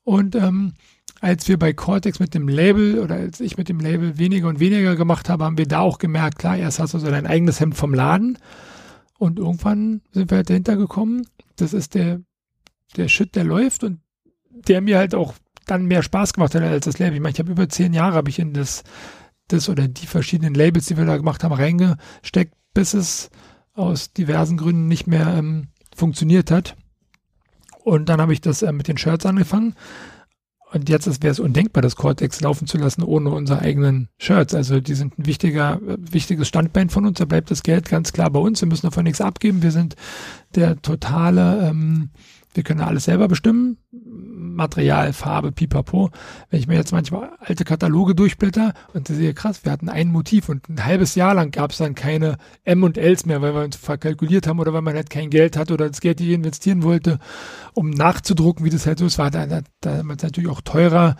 Und 0.03 0.35
ähm, 0.35 0.73
als 1.19 1.47
wir 1.47 1.59
bei 1.59 1.73
Cortex 1.73 2.19
mit 2.19 2.33
dem 2.33 2.47
Label 2.47 2.99
oder 2.99 3.15
als 3.15 3.39
ich 3.39 3.57
mit 3.57 3.69
dem 3.69 3.79
Label 3.79 4.17
weniger 4.17 4.47
und 4.47 4.59
weniger 4.59 4.95
gemacht 4.95 5.29
habe, 5.29 5.45
haben 5.45 5.57
wir 5.57 5.67
da 5.67 5.79
auch 5.79 5.99
gemerkt, 5.99 6.39
klar, 6.39 6.57
erst 6.57 6.79
hast 6.79 6.93
du 6.93 6.99
so 6.99 7.09
dein 7.09 7.27
eigenes 7.27 7.59
Hemd 7.59 7.75
vom 7.75 7.93
Laden 7.93 8.39
und 9.19 9.37
irgendwann 9.37 10.01
sind 10.11 10.31
wir 10.31 10.37
halt 10.37 10.49
dahinter 10.49 10.75
gekommen, 10.75 11.27
das 11.57 11.73
ist 11.73 11.93
der, 11.93 12.21
der 12.97 13.07
Shit, 13.07 13.35
der 13.35 13.43
läuft 13.43 13.83
und 13.83 13.99
der 14.49 14.81
mir 14.81 14.97
halt 14.97 15.13
auch 15.13 15.35
dann 15.67 15.85
mehr 15.85 16.01
Spaß 16.01 16.33
gemacht 16.33 16.55
hat 16.55 16.63
als 16.63 16.85
das 16.85 16.97
Label. 16.97 17.15
Ich 17.15 17.21
meine, 17.21 17.33
ich 17.33 17.39
habe 17.39 17.51
über 17.51 17.69
zehn 17.69 17.93
Jahre 17.93 18.15
habe 18.15 18.29
ich 18.29 18.39
in 18.39 18.53
das, 18.53 18.83
das 19.51 19.69
oder 19.69 19.87
die 19.87 20.07
verschiedenen 20.07 20.53
Labels, 20.53 20.85
die 20.85 20.97
wir 20.97 21.05
da 21.05 21.17
gemacht 21.17 21.43
haben, 21.43 21.53
reingesteckt, 21.53 22.53
bis 22.73 22.93
es 22.93 23.29
aus 23.73 24.13
diversen 24.13 24.57
Gründen 24.57 24.87
nicht 24.87 25.07
mehr 25.07 25.27
ähm, 25.27 25.67
funktioniert 25.95 26.51
hat. 26.51 26.75
Und 27.83 28.09
dann 28.09 28.21
habe 28.21 28.33
ich 28.33 28.41
das 28.41 28.61
äh, 28.61 28.71
mit 28.71 28.87
den 28.87 28.97
Shirts 28.97 29.25
angefangen 29.25 29.75
und 30.73 30.87
jetzt 30.87 31.21
wäre 31.21 31.31
es 31.31 31.39
undenkbar, 31.39 31.81
das 31.81 31.97
Cortex 31.97 32.39
laufen 32.39 32.65
zu 32.65 32.77
lassen 32.77 33.03
ohne 33.03 33.31
unsere 33.31 33.59
eigenen 33.59 34.07
Shirts. 34.17 34.55
Also 34.55 34.79
die 34.79 34.93
sind 34.93 35.19
ein 35.19 35.25
wichtiger, 35.25 35.79
wichtiges 35.81 36.47
Standbein 36.47 36.89
von 36.89 37.05
uns. 37.05 37.19
Da 37.19 37.25
bleibt 37.25 37.51
das 37.51 37.63
Geld 37.63 37.89
ganz 37.89 38.13
klar 38.13 38.29
bei 38.29 38.39
uns. 38.39 38.61
Wir 38.61 38.69
müssen 38.69 38.87
davon 38.87 39.03
nichts 39.03 39.19
abgeben. 39.19 39.63
Wir 39.63 39.71
sind 39.71 39.95
der 40.55 40.81
totale 40.81 41.67
ähm, 41.67 42.11
wir 42.53 42.63
können 42.63 42.81
alles 42.81 43.05
selber 43.05 43.27
bestimmen. 43.27 43.77
Material, 44.55 45.13
Farbe, 45.13 45.51
pipapo. 45.51 46.11
Wenn 46.49 46.59
ich 46.59 46.67
mir 46.67 46.75
jetzt 46.75 46.91
manchmal 46.91 47.31
alte 47.39 47.63
Kataloge 47.63 48.15
durchblätter 48.15 48.73
und 48.93 49.07
sehe, 49.07 49.33
krass, 49.33 49.63
wir 49.63 49.71
hatten 49.71 49.89
ein 49.89 50.11
Motiv 50.11 50.49
und 50.49 50.69
ein 50.69 50.85
halbes 50.85 51.15
Jahr 51.15 51.33
lang 51.33 51.51
gab 51.51 51.71
es 51.71 51.77
dann 51.77 51.95
keine 51.95 52.37
M 52.63 52.83
und 52.83 52.97
Ls 52.97 53.25
mehr, 53.25 53.41
weil 53.41 53.53
wir 53.53 53.63
uns 53.63 53.75
verkalkuliert 53.75 54.47
haben 54.47 54.59
oder 54.59 54.73
weil 54.73 54.81
man 54.81 54.95
halt 54.95 55.09
kein 55.09 55.29
Geld 55.29 55.57
hat 55.57 55.71
oder 55.71 55.87
das 55.87 56.01
Geld 56.01 56.19
nicht 56.19 56.29
investieren 56.29 56.83
wollte, 56.83 57.19
um 57.73 57.89
nachzudrucken, 57.89 58.65
wie 58.65 58.69
das 58.69 58.85
halt 58.85 58.99
so 58.99 59.05
ist. 59.05 59.17
War 59.17 59.31
da, 59.31 59.45
da, 59.45 59.61
da 59.81 60.03
natürlich 60.03 60.49
auch 60.49 60.61
teurer 60.61 61.15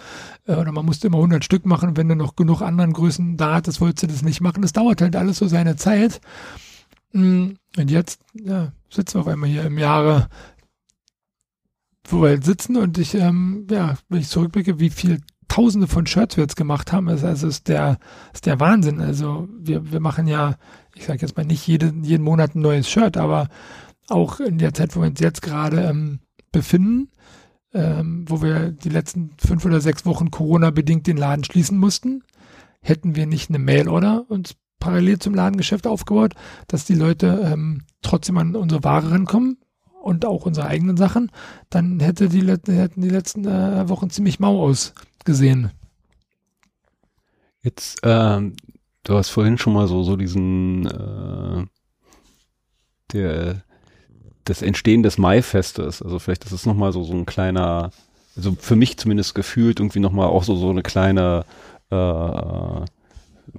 äh, 0.48 0.56
oder 0.56 0.72
man 0.72 0.86
musste 0.86 1.08
immer 1.08 1.18
100 1.18 1.44
Stück 1.44 1.66
machen. 1.66 1.98
Wenn 1.98 2.10
du 2.10 2.16
noch 2.16 2.36
genug 2.36 2.62
anderen 2.62 2.94
Größen 2.94 3.38
da 3.38 3.56
hattest, 3.56 3.82
wolltest 3.82 4.04
du 4.04 4.08
das 4.08 4.22
nicht 4.22 4.42
machen. 4.42 4.62
Das 4.62 4.74
dauert 4.74 5.02
halt 5.02 5.16
alles 5.16 5.38
so 5.38 5.48
seine 5.48 5.76
Zeit. 5.76 6.22
Mm, 7.14 7.52
und 7.78 7.92
jetzt 7.92 8.22
ja, 8.34 8.72
sitzen 8.90 9.16
wir 9.16 9.22
auf 9.22 9.28
einmal 9.28 9.50
hier 9.50 9.64
im 9.64 9.78
Jahre 9.78 10.30
wo 12.12 12.22
wir 12.22 12.30
halt 12.30 12.46
sitzen 12.46 12.78
und 12.78 12.98
ich, 12.98 13.16
ähm, 13.16 13.68
ja, 13.70 13.96
wenn 14.10 14.20
ich 14.20 14.30
zurückblicke, 14.30 14.80
wie 14.80 14.90
viel 14.90 15.22
Tausende 15.48 15.88
von 15.88 16.08
Shirts 16.08 16.38
wir 16.38 16.46
jetzt 16.46 16.56
gemacht 16.56 16.94
haben, 16.94 17.10
ist, 17.10 17.26
also 17.26 17.46
ist 17.48 17.68
der, 17.68 17.98
ist 18.34 18.46
der 18.46 18.62
Wahnsinn. 18.62 19.02
Also 19.02 19.50
wir, 19.60 19.92
wir 19.92 20.00
machen 20.00 20.26
ja, 20.28 20.56
ich 20.96 21.06
sage 21.06 21.20
jetzt 21.22 21.36
mal 21.36 21.46
nicht 21.46 21.68
jeden, 21.68 22.06
jeden 22.06 22.24
Monat 22.24 22.56
ein 22.56 22.62
neues 22.62 22.90
Shirt, 22.90 23.18
aber 23.18 23.50
auch 24.08 24.40
in 24.40 24.60
der 24.60 24.74
Zeit, 24.74 24.96
wo 24.96 25.02
wir 25.02 25.08
uns 25.08 25.20
jetzt 25.20 25.42
gerade 25.42 25.82
ähm, 25.82 26.20
befinden, 26.54 27.10
ähm, 27.74 28.24
wo 28.30 28.42
wir 28.42 28.72
die 28.72 28.90
letzten 28.90 29.32
fünf 29.38 29.66
oder 29.66 29.82
sechs 29.82 30.06
Wochen 30.06 30.32
Corona-bedingt 30.32 31.06
den 31.08 31.18
Laden 31.18 31.44
schließen 31.44 31.78
mussten, 31.78 32.24
hätten 32.82 33.16
wir 33.16 33.26
nicht 33.26 33.50
eine 33.50 33.60
Mail-Order 33.60 34.26
uns 34.30 34.56
parallel 34.80 35.20
zum 35.20 35.36
Ladengeschäft 35.36 35.86
aufgebaut, 35.86 36.34
dass 36.68 36.86
die 36.86 36.96
Leute 36.96 37.42
ähm, 37.44 37.84
trotzdem 38.02 38.38
an 38.38 38.56
unsere 38.56 38.84
Ware 38.84 39.12
rankommen, 39.12 39.58
und 40.02 40.26
auch 40.26 40.46
unsere 40.46 40.68
eigenen 40.68 40.98
Sachen, 40.98 41.32
dann 41.70 42.00
hätte 42.00 42.30
die, 42.30 42.46
hätten 42.46 43.02
die 43.02 43.10
letzten 43.10 43.46
äh, 43.46 43.88
Wochen 43.90 44.10
ziemlich 44.10 44.40
mau 44.40 44.62
ausgesehen. 44.62 45.72
Jetzt, 47.62 48.00
ähm, 48.04 48.56
du 49.04 49.16
hast 49.16 49.30
vorhin 49.30 49.58
schon 49.58 49.74
mal 49.74 49.88
so, 49.88 50.04
so 50.04 50.16
diesen, 50.16 50.88
äh, 50.88 51.66
der, 53.14 53.62
das 54.46 54.62
Entstehen 54.62 55.04
des 55.04 55.18
Maifestes, 55.18 56.02
also 56.02 56.18
vielleicht 56.18 56.46
ist 56.46 56.52
es 56.52 56.66
nochmal 56.66 56.92
so, 56.92 57.04
so 57.04 57.14
ein 57.14 57.26
kleiner, 57.26 57.92
also 58.36 58.56
für 58.60 58.76
mich 58.76 58.98
zumindest 58.98 59.36
gefühlt 59.36 59.80
irgendwie 59.80 60.00
nochmal 60.00 60.28
auch 60.28 60.44
so, 60.44 60.56
so 60.56 60.72
eine 60.72 60.82
kleine, 60.82 61.46
äh, 61.92 62.86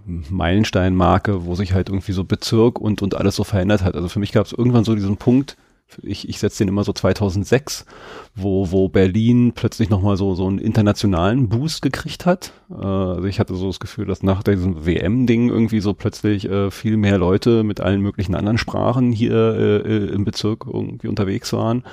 Meilensteinmarke, 0.05 1.45
wo 1.45 1.55
sich 1.55 1.73
halt 1.73 1.89
irgendwie 1.89 2.13
so 2.13 2.25
Bezirk 2.25 2.79
und, 2.79 3.03
und 3.03 3.15
alles 3.15 3.37
so 3.37 3.45
verändert 3.45 3.83
hat. 3.83 3.95
Also 3.95 4.09
für 4.09 4.21
mich 4.21 4.33
gab 4.33 4.47
es 4.47 4.53
irgendwann 4.53 4.85
so 4.85 4.95
diesen 4.95 5.17
Punkt, 5.17 5.57
ich, 6.03 6.29
ich 6.29 6.39
setze 6.39 6.59
den 6.59 6.69
immer 6.69 6.85
so 6.85 6.93
2006, 6.93 7.87
wo, 8.35 8.71
wo 8.71 8.89
Berlin 8.89 9.53
plötzlich 9.55 9.91
nochmal 9.91 10.17
so, 10.17 10.35
so 10.35 10.47
einen 10.47 10.59
internationalen 10.59 11.49
Boost 11.49 11.83
gekriegt 11.83 12.27
hat. 12.27 12.53
Äh, 12.71 12.75
also 12.75 13.25
ich 13.25 13.41
hatte 13.41 13.55
so 13.55 13.67
das 13.67 13.81
Gefühl, 13.81 14.07
dass 14.07 14.23
nach 14.23 14.43
diesem 14.43 14.87
WM-Ding 14.87 15.49
irgendwie 15.49 15.81
so 15.81 15.95
plötzlich 15.95 16.49
äh, 16.49 16.71
viel 16.71 16.97
mehr 16.97 17.19
Leute 17.19 17.63
mit 17.63 17.81
allen 17.81 18.01
möglichen 18.01 18.35
anderen 18.35 18.59
Sprachen 18.59 19.13
hier 19.13 19.33
äh, 19.35 19.77
äh, 19.79 20.07
im 20.13 20.25
Bezirk 20.25 20.67
irgendwie 20.67 21.09
unterwegs 21.09 21.53
waren, 21.53 21.85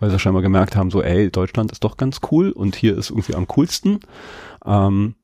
weil 0.00 0.10
sie 0.10 0.18
scheinbar 0.18 0.42
gemerkt 0.42 0.76
haben, 0.76 0.90
so 0.90 1.02
ey, 1.02 1.30
Deutschland 1.30 1.72
ist 1.72 1.84
doch 1.84 1.96
ganz 1.96 2.20
cool 2.30 2.50
und 2.50 2.76
hier 2.76 2.96
ist 2.96 3.10
irgendwie 3.10 3.34
am 3.34 3.46
coolsten. 3.46 4.00
Ähm, 4.64 5.14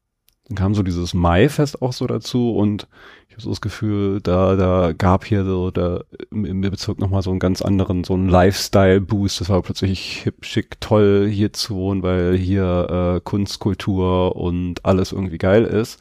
dann 0.49 0.57
kam 0.57 0.75
so 0.75 0.83
dieses 0.83 1.15
Maifest 1.15 1.83
auch 1.83 1.93
so 1.93 2.07
dazu 2.07 2.55
und 2.55 2.89
ich 3.33 3.37
habe 3.37 3.45
so 3.45 3.51
das 3.51 3.63
Gefühl, 3.63 4.21
da, 4.21 4.57
da 4.57 4.93
gab 4.93 5.25
hier 5.25 5.47
so 5.47 5.71
da 5.71 6.05
im, 6.31 6.45
im 6.45 6.61
Bezirk 6.61 6.99
nochmal 6.99 7.23
so 7.23 7.31
einen 7.31 7.39
ganz 7.39 7.63
anderen, 7.63 8.05
so 8.05 8.13
einen 8.13 8.29
Lifestyle-Boost. 8.29 9.41
Das 9.41 9.49
war 9.49 9.63
plötzlich 9.63 10.21
hip, 10.25 10.45
schick, 10.45 10.79
toll 10.83 11.31
hier 11.33 11.51
zu 11.55 11.75
wohnen, 11.75 12.03
weil 12.03 12.37
hier 12.37 13.15
äh, 13.17 13.21
Kunst, 13.25 13.59
Kultur 13.59 14.37
und 14.37 14.85
alles 14.85 15.13
irgendwie 15.13 15.39
geil 15.39 15.65
ist. 15.65 15.99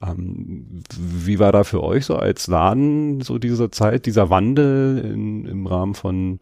Ähm, 0.00 0.84
wie 0.96 1.40
war 1.40 1.50
da 1.50 1.64
für 1.64 1.82
euch 1.82 2.06
so 2.06 2.14
als 2.14 2.46
Laden 2.46 3.20
so 3.20 3.38
diese 3.38 3.72
Zeit, 3.72 4.06
dieser 4.06 4.30
Wandel 4.30 4.98
in, 5.12 5.46
im 5.46 5.66
Rahmen 5.66 5.94
von 5.94 6.38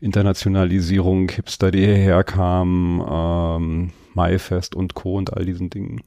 Internationalisierung, 0.00 1.28
Hipster, 1.28 1.70
die 1.70 1.86
hierher 1.86 2.24
kamen, 2.24 3.00
ähm, 3.08 3.92
Maifest 4.14 4.74
und 4.74 4.94
Co. 4.94 5.18
und 5.18 5.32
all 5.32 5.44
diesen 5.44 5.70
Dingen? 5.70 6.00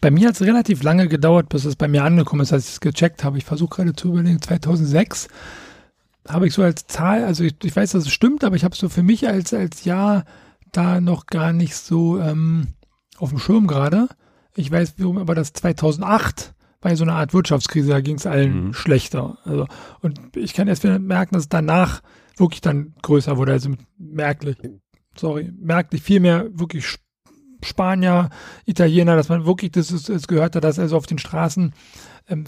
Bei 0.00 0.10
mir 0.10 0.28
hat 0.28 0.34
es 0.34 0.42
relativ 0.42 0.82
lange 0.82 1.08
gedauert, 1.08 1.48
bis 1.48 1.64
es 1.64 1.76
bei 1.76 1.88
mir 1.88 2.04
angekommen 2.04 2.42
ist, 2.42 2.52
als 2.52 2.66
ich 2.66 2.74
es 2.74 2.80
gecheckt 2.80 3.24
habe. 3.24 3.38
Ich 3.38 3.44
versuche 3.44 3.76
gerade 3.76 3.94
zu 3.94 4.08
überlegen, 4.08 4.40
2006 4.40 5.28
habe 6.28 6.46
ich 6.46 6.54
so 6.54 6.62
als 6.62 6.86
Zahl, 6.86 7.24
also 7.24 7.44
ich, 7.44 7.54
ich 7.62 7.74
weiß, 7.74 7.92
dass 7.92 8.04
es 8.04 8.12
stimmt, 8.12 8.44
aber 8.44 8.54
ich 8.54 8.64
habe 8.64 8.76
so 8.76 8.88
für 8.88 9.02
mich 9.02 9.26
als, 9.26 9.54
als 9.54 9.84
Jahr 9.84 10.24
da 10.72 11.00
noch 11.00 11.26
gar 11.26 11.52
nicht 11.52 11.74
so 11.74 12.20
ähm, 12.20 12.68
auf 13.16 13.30
dem 13.30 13.38
Schirm 13.38 13.66
gerade. 13.66 14.08
Ich 14.54 14.70
weiß 14.70 14.94
warum, 14.98 15.18
aber 15.18 15.34
das 15.34 15.52
2008 15.52 16.54
war 16.80 16.90
ja 16.90 16.96
so 16.96 17.04
eine 17.04 17.14
Art 17.14 17.34
Wirtschaftskrise, 17.34 17.90
da 17.90 18.00
ging 18.00 18.16
es 18.16 18.26
allen 18.26 18.66
mhm. 18.66 18.74
schlechter. 18.74 19.38
Also, 19.44 19.66
und 20.00 20.36
ich 20.36 20.54
kann 20.54 20.68
erst 20.68 20.84
merken, 20.84 21.34
dass 21.34 21.44
es 21.44 21.48
danach 21.48 22.02
wirklich 22.36 22.60
dann 22.60 22.94
größer 23.02 23.36
wurde, 23.36 23.52
also 23.52 23.70
merklich, 23.98 24.56
sorry, 25.16 25.52
merklich 25.58 26.02
viel 26.02 26.20
mehr 26.20 26.46
wirklich 26.52 26.86
Spanier, 27.62 28.30
Italiener, 28.64 29.16
dass 29.16 29.28
man 29.28 29.46
wirklich 29.46 29.72
das, 29.72 29.88
das 29.88 30.28
gehört 30.28 30.56
hat, 30.56 30.64
dass 30.64 30.78
also 30.78 30.96
auf 30.96 31.06
den 31.06 31.18
Straßen 31.18 31.72
ähm, 32.28 32.44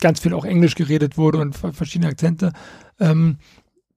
ganz 0.00 0.20
viel 0.20 0.34
auch 0.34 0.44
Englisch 0.44 0.74
geredet 0.74 1.16
wurde 1.16 1.38
und 1.38 1.54
verschiedene 1.56 2.10
Akzente. 2.10 2.52
Ähm, 3.00 3.38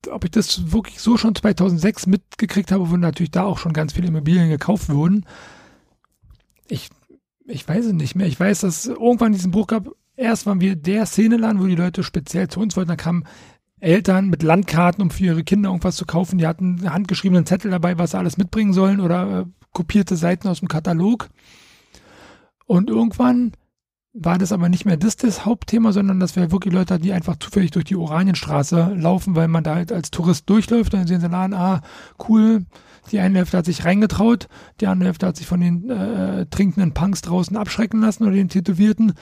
ob 0.09 0.23
ich 0.23 0.31
das 0.31 0.71
wirklich 0.71 0.99
so 0.99 1.17
schon 1.17 1.35
2006 1.35 2.07
mitgekriegt 2.07 2.71
habe, 2.71 2.89
wo 2.89 2.97
natürlich 2.97 3.31
da 3.31 3.43
auch 3.43 3.57
schon 3.57 3.73
ganz 3.73 3.93
viele 3.93 4.07
Immobilien 4.07 4.49
gekauft 4.49 4.89
wurden. 4.89 5.25
Ich, 6.67 6.89
ich 7.45 7.67
weiß 7.67 7.85
es 7.85 7.93
nicht 7.93 8.15
mehr. 8.15 8.27
Ich 8.27 8.39
weiß, 8.39 8.61
dass 8.61 8.85
irgendwann 8.85 9.33
diesen 9.33 9.51
Bruch 9.51 9.67
gab. 9.67 9.89
Erst 10.15 10.45
waren 10.45 10.61
wir 10.61 10.75
der 10.75 11.05
Szeneladen, 11.05 11.61
wo 11.61 11.65
die 11.65 11.75
Leute 11.75 12.03
speziell 12.03 12.47
zu 12.47 12.59
uns 12.59 12.75
wollten. 12.75 12.89
Dann 12.89 12.97
kamen 12.97 13.23
Eltern 13.79 14.29
mit 14.29 14.43
Landkarten, 14.43 15.01
um 15.03 15.11
für 15.11 15.25
ihre 15.25 15.43
Kinder 15.43 15.69
irgendwas 15.69 15.95
zu 15.95 16.05
kaufen. 16.05 16.39
Die 16.39 16.47
hatten 16.47 16.79
einen 16.79 16.93
handgeschriebenen 16.93 17.45
Zettel 17.45 17.69
dabei, 17.69 17.97
was 17.97 18.11
sie 18.11 18.17
alles 18.17 18.37
mitbringen 18.37 18.73
sollen 18.73 18.99
oder 18.99 19.41
äh, 19.41 19.45
kopierte 19.77 20.15
Seiten 20.15 20.47
aus 20.47 20.59
dem 20.59 20.67
Katalog. 20.67 21.29
Und 22.65 22.89
irgendwann 22.89 23.51
war 24.11 24.39
das 24.39 24.51
aber 24.51 24.69
nicht 24.69 24.85
mehr 24.85 24.97
das, 24.97 25.17
das 25.17 25.45
Hauptthema, 25.45 25.91
sondern 25.91 26.19
dass 26.19 26.35
wir 26.35 26.51
wirklich 26.51 26.73
Leute 26.73 26.95
hatten, 26.95 27.03
die 27.03 27.13
einfach 27.13 27.35
zufällig 27.35 27.69
durch 27.69 27.85
die 27.85 27.95
Oranienstraße 27.95 28.95
laufen, 28.97 29.35
weil 29.35 29.47
man 29.47 29.63
da 29.63 29.75
halt 29.75 29.91
als 29.91 30.09
Tourist 30.09 30.49
durchläuft. 30.49 30.95
Dann 30.95 31.05
sehen 31.05 31.21
sie 31.21 31.27
Laden, 31.27 31.53
ah, 31.53 31.81
cool. 32.27 32.65
Die 33.11 33.19
eine 33.19 33.37
Hälfte 33.37 33.59
hat 33.59 33.65
sich 33.65 33.85
reingetraut, 33.85 34.47
die 34.81 34.87
andere 34.87 35.09
Hälfte 35.09 35.27
hat 35.27 35.37
sich 35.37 35.45
von 35.45 35.61
den 35.61 35.89
äh, 35.91 36.47
trinkenden 36.47 36.95
Punks 36.95 37.21
draußen 37.21 37.55
abschrecken 37.55 38.01
lassen 38.01 38.23
oder 38.23 38.33
den 38.33 38.49
Tätowierten, 38.49 39.13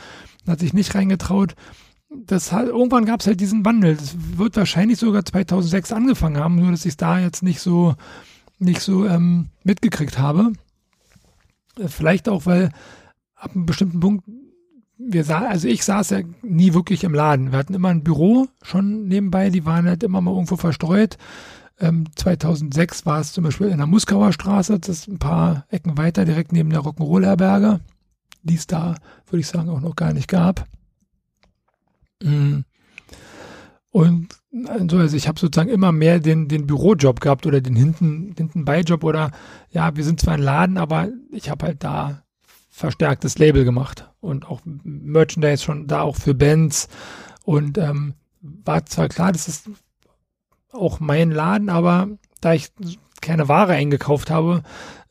hat 0.48 0.60
sich 0.62 0.74
nicht 0.74 0.96
reingetraut. 0.96 1.56
Das 2.10 2.54
hat, 2.54 2.68
irgendwann 2.68 3.06
gab 3.06 3.20
es 3.20 3.28
halt 3.28 3.42
diesen 3.42 3.66
Wandel. 3.66 3.98
Das 3.98 4.16
wird 4.38 4.56
wahrscheinlich 4.56 4.98
sogar 4.98 5.26
2006 5.26 5.92
angefangen 5.92 6.38
haben, 6.38 6.56
nur 6.56 6.72
dass 6.72 6.86
ich 6.86 6.94
es 6.94 6.98
da 6.98 7.20
jetzt 7.20 7.44
nicht 7.44 7.60
so 7.60 7.96
nicht 8.60 8.82
so 8.82 9.06
ähm, 9.06 9.50
mitgekriegt 9.64 10.18
habe. 10.18 10.54
Äh, 11.80 11.88
vielleicht 11.88 12.30
auch, 12.30 12.46
weil 12.46 12.72
ab 13.36 13.52
einem 13.54 13.66
bestimmten 13.66 14.00
Punkt, 14.00 14.26
wir 14.98 15.24
sah, 15.24 15.48
also 15.48 15.68
ich 15.68 15.84
saß 15.84 16.12
ja 16.12 16.20
nie 16.42 16.74
wirklich 16.74 17.04
im 17.04 17.14
Laden. 17.14 17.52
Wir 17.52 17.60
hatten 17.60 17.74
immer 17.74 17.90
ein 17.90 18.04
Büro 18.04 18.48
schon 18.62 19.08
nebenbei, 19.08 19.50
die 19.50 19.66
waren 19.66 19.88
halt 19.88 20.04
immer 20.04 20.22
mal 20.22 20.32
irgendwo 20.32 20.56
verstreut. 20.56 21.18
Ähm, 21.80 22.06
2006 22.16 23.06
war 23.06 23.20
es 23.20 23.34
zum 23.34 23.44
Beispiel 23.44 23.68
in 23.68 23.78
der 23.78 23.88
Muskauer 23.88 24.32
Straße, 24.32 24.80
das 24.80 25.00
ist 25.00 25.08
ein 25.10 25.20
paar 25.20 25.66
Ecken 25.70 25.98
weiter, 25.98 26.24
direkt 26.24 26.54
neben 26.54 26.70
der 26.70 26.80
Rock'n'Roll-Herberge, 26.80 27.82
die 28.44 28.56
es 28.56 28.68
da, 28.68 28.96
würde 29.28 29.42
ich 29.42 29.48
sagen, 29.48 29.70
auch 29.70 29.82
noch 29.82 29.98
gar 29.98 30.14
nicht 30.14 30.30
gab. 30.30 30.66
Mm. 32.24 32.60
Und 33.90 34.28
also, 34.68 34.98
also 34.98 35.18
ich 35.18 35.28
habe 35.28 35.40
sozusagen 35.40 35.70
immer 35.70 35.92
mehr 35.92 36.20
den, 36.20 36.48
den 36.48 36.68
Bürojob 36.68 37.20
gehabt 37.20 37.46
oder 37.46 37.62
den 37.62 37.76
hinten, 37.76 38.34
hinten 38.38 38.66
Beijob 38.66 39.04
oder 39.04 39.32
ja, 39.72 39.96
wir 39.96 40.04
sind 40.04 40.20
zwar 40.20 40.36
ein 40.36 40.42
Laden, 40.42 40.78
aber 40.78 41.10
ich 41.32 41.50
habe 41.50 41.66
halt 41.66 41.84
da 41.84 42.24
verstärktes 42.70 43.38
Label 43.38 43.64
gemacht 43.64 44.10
und 44.20 44.48
auch 44.50 44.62
Merchandise 44.84 45.64
schon 45.64 45.88
da 45.88 46.02
auch 46.02 46.16
für 46.16 46.34
Bands 46.34 46.88
und 47.44 47.78
ähm, 47.78 48.16
war 48.42 48.86
zwar 48.86 49.08
klar, 49.08 49.32
das 49.32 49.48
ist 49.48 49.70
auch 50.72 51.00
mein 51.00 51.32
Laden, 51.32 51.70
aber 51.70 52.10
da 52.42 52.54
ich 52.54 52.72
keine 53.22 53.48
Ware 53.48 53.74
eingekauft 53.74 54.30
habe, 54.30 54.64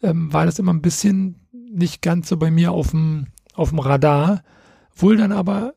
ähm, 0.02 0.32
war 0.32 0.46
das 0.46 0.58
immer 0.58 0.72
ein 0.72 0.82
bisschen 0.82 1.40
nicht 1.52 2.02
ganz 2.02 2.28
so 2.28 2.36
bei 2.36 2.50
mir 2.50 2.72
auf 2.72 2.90
dem 2.90 3.26
auf 3.54 3.70
dem 3.70 3.78
Radar. 3.78 4.42
Wohl 4.96 5.16
dann 5.16 5.32
aber 5.32 5.74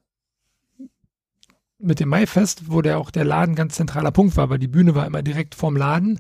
mit 1.80 2.00
dem 2.00 2.10
Maifest, 2.10 2.70
wo 2.72 2.82
der 2.82 2.98
auch 2.98 3.12
der 3.12 3.26
Laden 3.26 3.56
ganz 3.56 3.76
zentraler 3.76 4.12
Punkt 4.12 4.36
war, 4.38 4.50
weil 4.50 4.60
die 4.60 4.68
Bühne 4.68 4.96
war 4.96 5.06
immer 5.06 5.22
direkt 5.22 5.56
vorm 5.56 5.76
Laden. 5.76 6.20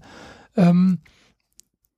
Ähm, 0.55 0.99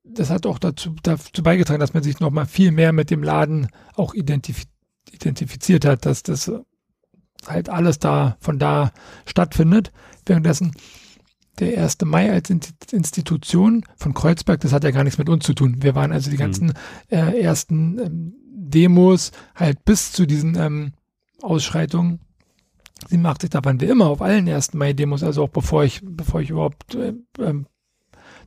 das 0.04 0.30
hat 0.30 0.46
auch 0.46 0.60
dazu, 0.60 0.96
dazu 1.04 1.44
beigetragen, 1.44 1.80
dass 1.80 1.94
man 1.94 2.04
sich 2.04 2.20
nochmal 2.20 2.46
viel 2.46 2.72
mehr 2.72 2.94
mit 2.94 3.12
dem 3.12 3.24
Laden 3.24 3.68
auch 3.96 4.14
identif 4.14 4.64
identifiziert 5.12 5.86
hat, 5.86 6.06
dass 6.06 6.22
das 6.22 6.52
halt 7.48 7.70
alles 7.70 8.00
da 8.00 8.38
von 8.40 8.60
da 8.60 8.92
stattfindet. 9.26 9.92
Währenddessen 10.26 10.74
der 11.60 11.82
1. 11.82 11.98
Mai 12.06 12.32
als 12.32 12.50
Institution 12.92 13.84
von 13.98 14.14
Kreuzberg, 14.14 14.62
das 14.62 14.72
hat 14.72 14.84
ja 14.84 14.92
gar 14.92 15.04
nichts 15.04 15.18
mit 15.18 15.30
uns 15.30 15.46
zu 15.46 15.54
tun. 15.54 15.82
Wir 15.82 15.96
waren 15.96 16.12
also 16.12 16.30
die 16.30 16.38
mhm. 16.38 16.42
ganzen 16.42 16.74
äh, 17.10 17.42
ersten 17.42 18.00
ähm, 18.00 18.34
Demos 18.52 19.32
halt 19.56 19.84
bis 19.84 20.12
zu 20.12 20.26
diesen 20.26 20.56
ähm, 20.56 20.94
Ausschreitungen 21.42 22.20
87, 23.08 23.50
da 23.50 23.64
waren 23.64 23.80
wir 23.80 23.90
immer 23.90 24.08
auf 24.08 24.22
allen 24.22 24.48
1. 24.48 24.74
Mai-Demos, 24.74 25.24
also 25.24 25.44
auch 25.44 25.50
bevor 25.50 25.84
ich, 25.84 26.02
bevor 26.04 26.42
ich 26.42 26.50
überhaupt 26.50 26.96
äh, 26.96 27.14
ähm, 27.40 27.68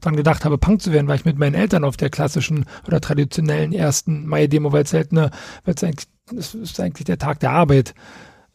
dran 0.00 0.16
gedacht 0.16 0.44
habe, 0.44 0.58
Punk 0.58 0.82
zu 0.82 0.92
werden, 0.92 1.08
war 1.08 1.14
ich 1.14 1.24
mit 1.24 1.38
meinen 1.38 1.54
Eltern 1.54 1.84
auf 1.84 1.96
der 1.96 2.10
klassischen 2.10 2.66
oder 2.86 3.00
traditionellen 3.00 3.74
1. 3.74 4.04
Mai-Demo, 4.06 4.72
weil 4.72 4.84
es 4.84 4.92
halt 4.92 5.12
eine, 5.12 5.30
weil 5.64 5.74
es 5.74 5.84
eigentlich, 5.84 6.08
ist 6.30 6.80
eigentlich 6.80 7.04
der 7.04 7.18
Tag 7.18 7.40
der 7.40 7.50
Arbeit. 7.50 7.94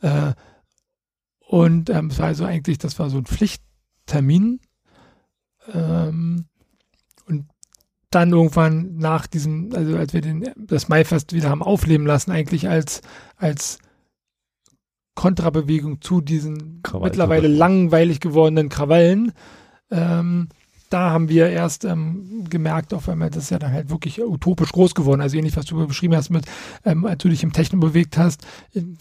Äh, 0.01 0.33
und 1.39 1.89
ähm, 1.89 2.07
es 2.07 2.19
war 2.19 2.27
also 2.27 2.45
eigentlich, 2.45 2.77
das 2.77 2.99
war 2.99 3.09
so 3.09 3.17
ein 3.17 3.25
Pflichttermin. 3.25 4.59
Ähm, 5.73 6.45
und 7.25 7.47
dann 8.09 8.31
irgendwann 8.31 8.97
nach 8.97 9.27
diesem, 9.27 9.71
also 9.73 9.97
als 9.97 10.13
wir 10.13 10.21
den, 10.21 10.49
das 10.57 10.89
Maifest 10.89 11.33
wieder 11.33 11.49
haben 11.49 11.63
aufleben 11.63 12.05
lassen, 12.05 12.31
eigentlich 12.31 12.67
als, 12.67 13.01
als 13.37 13.79
Kontrabewegung 15.17 15.99
zu 15.99 16.21
diesen 16.21 16.83
mittlerweile 17.01 17.47
langweilig 17.47 18.19
gewordenen 18.19 18.69
Krawallen, 18.69 19.33
ähm, 19.89 20.47
da 20.89 21.11
haben 21.11 21.29
wir 21.29 21.49
erst 21.49 21.85
ähm, 21.85 22.45
gemerkt, 22.49 22.93
auf 22.93 23.09
einmal, 23.09 23.29
das 23.29 23.43
ist 23.43 23.49
ja 23.49 23.59
dann 23.59 23.73
halt 23.73 23.89
wirklich 23.89 24.21
utopisch 24.21 24.71
groß 24.71 24.95
geworden. 24.95 25.21
Also 25.21 25.37
ähnlich, 25.37 25.57
was 25.57 25.65
du 25.65 25.85
beschrieben 25.85 26.15
hast 26.15 26.29
mit, 26.29 26.45
ähm, 26.85 27.05
als 27.05 27.17
du 27.19 27.29
dich 27.29 27.43
im 27.43 27.51
Techno 27.51 27.79
bewegt 27.79 28.17
hast. 28.17 28.45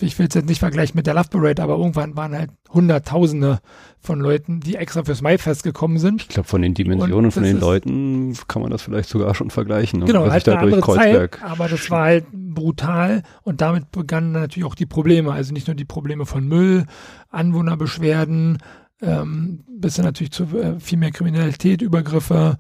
Ich 0.00 0.18
will 0.18 0.26
es 0.26 0.34
jetzt 0.34 0.48
nicht 0.48 0.58
vergleichen 0.58 0.96
mit 0.96 1.06
der 1.06 1.14
Love 1.14 1.28
Parade, 1.30 1.62
aber 1.62 1.76
irgendwann 1.76 2.16
waren 2.16 2.34
halt 2.34 2.50
Hunderttausende 2.70 3.60
von 4.00 4.20
Leuten, 4.20 4.60
die 4.60 4.76
extra 4.76 5.04
fürs 5.04 5.22
Maifest 5.22 5.62
gekommen 5.62 5.98
sind. 5.98 6.22
Ich 6.22 6.28
glaube, 6.28 6.48
von 6.48 6.62
den 6.62 6.74
Dimensionen 6.74 7.30
von 7.30 7.42
den 7.42 7.60
Leuten 7.60 8.36
kann 8.48 8.62
man 8.62 8.70
das 8.70 8.82
vielleicht 8.82 9.08
sogar 9.08 9.34
schon 9.34 9.50
vergleichen. 9.50 10.00
Ne? 10.00 10.06
Genau, 10.06 10.28
halt 10.28 10.48
eine 10.48 10.58
andere 10.58 10.80
Kreuzberg 10.80 11.38
Zeit, 11.38 11.50
aber 11.50 11.68
das 11.68 11.90
war 11.90 12.04
halt 12.04 12.26
brutal 12.32 13.22
und 13.42 13.60
damit 13.60 13.92
begannen 13.92 14.32
natürlich 14.32 14.66
auch 14.66 14.74
die 14.74 14.86
Probleme. 14.86 15.32
Also 15.32 15.52
nicht 15.52 15.66
nur 15.68 15.76
die 15.76 15.84
Probleme 15.84 16.26
von 16.26 16.46
Müll, 16.48 16.86
Anwohnerbeschwerden, 17.30 18.58
ähm, 19.02 19.64
bis 19.68 19.94
dann 19.94 20.04
natürlich 20.04 20.32
zu 20.32 20.44
äh, 20.56 20.78
viel 20.80 20.98
mehr 20.98 21.10
Kriminalität, 21.10 21.82
Übergriffe, 21.82 22.56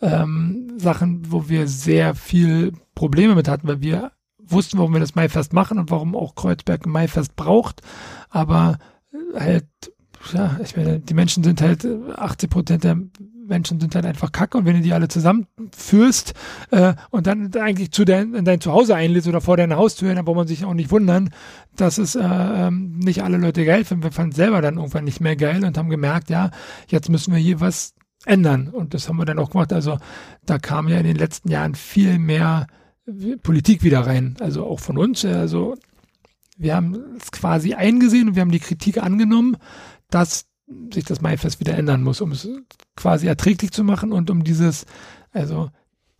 ähm, 0.00 0.72
Sachen, 0.78 1.30
wo 1.30 1.48
wir 1.48 1.66
sehr 1.66 2.14
viel 2.14 2.72
Probleme 2.94 3.34
mit 3.34 3.48
hatten, 3.48 3.68
weil 3.68 3.80
wir 3.80 4.12
wussten, 4.38 4.78
warum 4.78 4.92
wir 4.92 5.00
das 5.00 5.14
Maifest 5.14 5.52
machen 5.52 5.78
und 5.78 5.90
warum 5.90 6.14
auch 6.14 6.34
Kreuzberg 6.34 6.86
ein 6.86 6.90
Maifest 6.90 7.36
braucht, 7.36 7.82
aber 8.30 8.78
halt, 9.34 9.66
ja, 10.32 10.58
ich 10.62 10.76
meine, 10.76 11.00
die 11.00 11.14
Menschen 11.14 11.44
sind 11.44 11.60
halt, 11.60 11.86
80 12.16 12.50
Prozent 12.50 12.84
der 12.84 12.98
Menschen 13.48 13.80
sind 13.80 13.94
halt 13.94 14.06
einfach 14.06 14.32
kacke 14.32 14.58
und 14.58 14.64
wenn 14.64 14.76
du 14.76 14.82
die 14.82 14.92
alle 14.92 15.08
zusammenführst 15.08 16.34
äh, 16.70 16.94
und 17.10 17.26
dann 17.26 17.52
eigentlich 17.56 17.90
zu 17.90 18.04
dein, 18.04 18.34
in 18.34 18.44
dein 18.44 18.60
Zuhause 18.60 18.94
einlädst 18.94 19.28
oder 19.28 19.40
vor 19.40 19.56
deiner 19.56 19.76
Haustür, 19.76 20.14
dann 20.14 20.24
braucht 20.24 20.36
man 20.36 20.46
sich 20.46 20.64
auch 20.64 20.74
nicht 20.74 20.90
wundern, 20.90 21.30
dass 21.76 21.98
es 21.98 22.14
äh, 22.14 22.22
ähm, 22.22 22.98
nicht 22.98 23.22
alle 23.22 23.38
Leute 23.38 23.64
geil 23.64 23.84
finden. 23.84 24.04
Wir 24.04 24.12
fanden 24.12 24.30
es 24.30 24.36
selber 24.36 24.62
dann 24.62 24.76
irgendwann 24.76 25.04
nicht 25.04 25.20
mehr 25.20 25.36
geil 25.36 25.64
und 25.64 25.76
haben 25.76 25.90
gemerkt, 25.90 26.30
ja, 26.30 26.50
jetzt 26.88 27.08
müssen 27.08 27.32
wir 27.32 27.40
hier 27.40 27.60
was 27.60 27.94
ändern 28.24 28.68
und 28.68 28.94
das 28.94 29.08
haben 29.08 29.16
wir 29.16 29.24
dann 29.24 29.38
auch 29.38 29.50
gemacht. 29.50 29.72
Also 29.72 29.98
da 30.44 30.58
kam 30.58 30.88
ja 30.88 30.98
in 30.98 31.06
den 31.06 31.16
letzten 31.16 31.50
Jahren 31.50 31.74
viel 31.74 32.18
mehr 32.18 32.66
Politik 33.42 33.82
wieder 33.82 34.00
rein, 34.00 34.36
also 34.40 34.66
auch 34.66 34.80
von 34.80 34.98
uns. 34.98 35.24
Also 35.24 35.76
wir 36.58 36.74
haben 36.74 37.16
es 37.20 37.30
quasi 37.30 37.74
eingesehen 37.74 38.28
und 38.28 38.34
wir 38.34 38.42
haben 38.42 38.50
die 38.50 38.58
Kritik 38.58 39.02
angenommen, 39.02 39.56
dass 40.10 40.47
sich 40.92 41.04
das 41.04 41.20
Maifest 41.20 41.60
wieder 41.60 41.76
ändern 41.76 42.02
muss, 42.02 42.20
um 42.20 42.32
es 42.32 42.48
quasi 42.96 43.26
erträglich 43.26 43.70
zu 43.70 43.84
machen 43.84 44.12
und 44.12 44.30
um 44.30 44.44
dieses, 44.44 44.86
also 45.32 45.70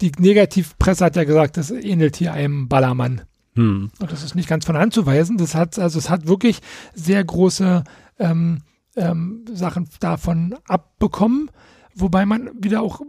die 0.00 0.12
Negativpresse 0.18 1.04
hat 1.04 1.16
ja 1.16 1.24
gesagt, 1.24 1.56
das 1.56 1.70
ähnelt 1.70 2.16
hier 2.16 2.32
einem 2.32 2.68
Ballermann. 2.68 3.22
Hm. 3.54 3.90
Und 3.98 4.12
das 4.12 4.22
ist 4.22 4.34
nicht 4.34 4.48
ganz 4.48 4.64
von 4.64 4.76
Hand 4.76 4.94
zu 4.94 5.06
weisen. 5.06 5.36
Das 5.36 5.54
hat, 5.54 5.78
also 5.78 5.98
es 5.98 6.08
hat 6.08 6.26
wirklich 6.26 6.60
sehr 6.94 7.22
große 7.24 7.82
ähm, 8.18 8.62
ähm, 8.96 9.44
Sachen 9.52 9.88
davon 10.00 10.54
abbekommen, 10.66 11.50
wobei 11.94 12.24
man 12.26 12.50
wieder 12.58 12.82
auch 12.82 13.00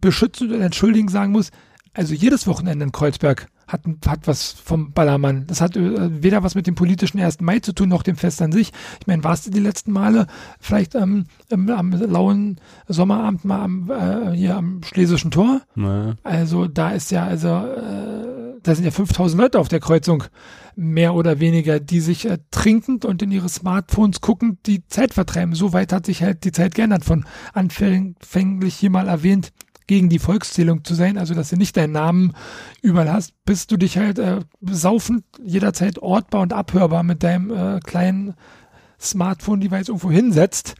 beschützend 0.00 0.52
und 0.52 0.60
entschuldigend 0.60 1.10
sagen 1.10 1.32
muss, 1.32 1.50
also 1.94 2.14
jedes 2.14 2.46
Wochenende 2.46 2.84
in 2.84 2.92
Kreuzberg 2.92 3.48
hat, 3.66 3.82
hat 4.06 4.26
was 4.26 4.52
vom 4.52 4.92
Ballermann. 4.92 5.46
Das 5.46 5.60
hat 5.60 5.76
äh, 5.76 6.22
weder 6.22 6.42
was 6.42 6.54
mit 6.54 6.66
dem 6.66 6.74
politischen 6.74 7.20
1. 7.20 7.40
Mai 7.40 7.58
zu 7.58 7.72
tun, 7.72 7.88
noch 7.88 8.02
dem 8.02 8.16
Fest 8.16 8.40
an 8.42 8.52
sich. 8.52 8.72
Ich 9.00 9.06
meine, 9.06 9.24
warst 9.24 9.46
du 9.46 9.50
die 9.50 9.60
letzten 9.60 9.92
Male 9.92 10.26
vielleicht 10.60 10.94
ähm, 10.94 11.24
ähm, 11.50 11.68
am 11.70 11.90
lauen 11.92 12.56
Sommerabend 12.88 13.44
mal 13.44 13.62
am, 13.62 13.90
äh, 13.90 14.36
hier 14.36 14.56
am 14.56 14.82
Schlesischen 14.84 15.30
Tor? 15.30 15.62
Naja. 15.74 16.14
Also 16.22 16.66
da 16.66 16.90
ist 16.90 17.10
ja, 17.10 17.24
also 17.24 17.48
äh, 17.48 18.60
da 18.62 18.74
sind 18.74 18.84
ja 18.84 18.90
5000 18.90 19.40
Leute 19.40 19.58
auf 19.58 19.68
der 19.68 19.80
Kreuzung, 19.80 20.24
mehr 20.76 21.14
oder 21.14 21.40
weniger, 21.40 21.80
die 21.80 22.00
sich 22.00 22.28
äh, 22.28 22.38
trinkend 22.50 23.04
und 23.04 23.22
in 23.22 23.32
ihre 23.32 23.48
Smartphones 23.48 24.20
guckend 24.20 24.66
die 24.66 24.86
Zeit 24.86 25.14
vertreiben. 25.14 25.54
So 25.54 25.72
weit 25.72 25.92
hat 25.92 26.06
sich 26.06 26.22
halt 26.22 26.44
die 26.44 26.52
Zeit 26.52 26.74
geändert 26.74 27.04
von 27.04 27.24
anfänglich 27.54 28.74
hier 28.74 28.90
mal 28.90 29.08
erwähnt 29.08 29.52
gegen 29.86 30.08
die 30.08 30.18
Volkszählung 30.18 30.84
zu 30.84 30.94
sein, 30.94 31.18
also 31.18 31.34
dass 31.34 31.50
du 31.50 31.56
nicht 31.56 31.76
deinen 31.76 31.92
Namen 31.92 32.32
überall 32.82 33.12
hast, 33.12 33.32
bis 33.44 33.66
du 33.66 33.76
dich 33.76 33.98
halt 33.98 34.18
äh, 34.18 34.40
saufend 34.62 35.24
jederzeit 35.42 35.98
ortbar 35.98 36.42
und 36.42 36.52
abhörbar 36.52 37.02
mit 37.02 37.22
deinem 37.22 37.50
äh, 37.50 37.80
kleinen 37.80 38.34
Smartphone-Device 39.00 39.88
irgendwo 39.88 40.10
hinsetzt 40.10 40.74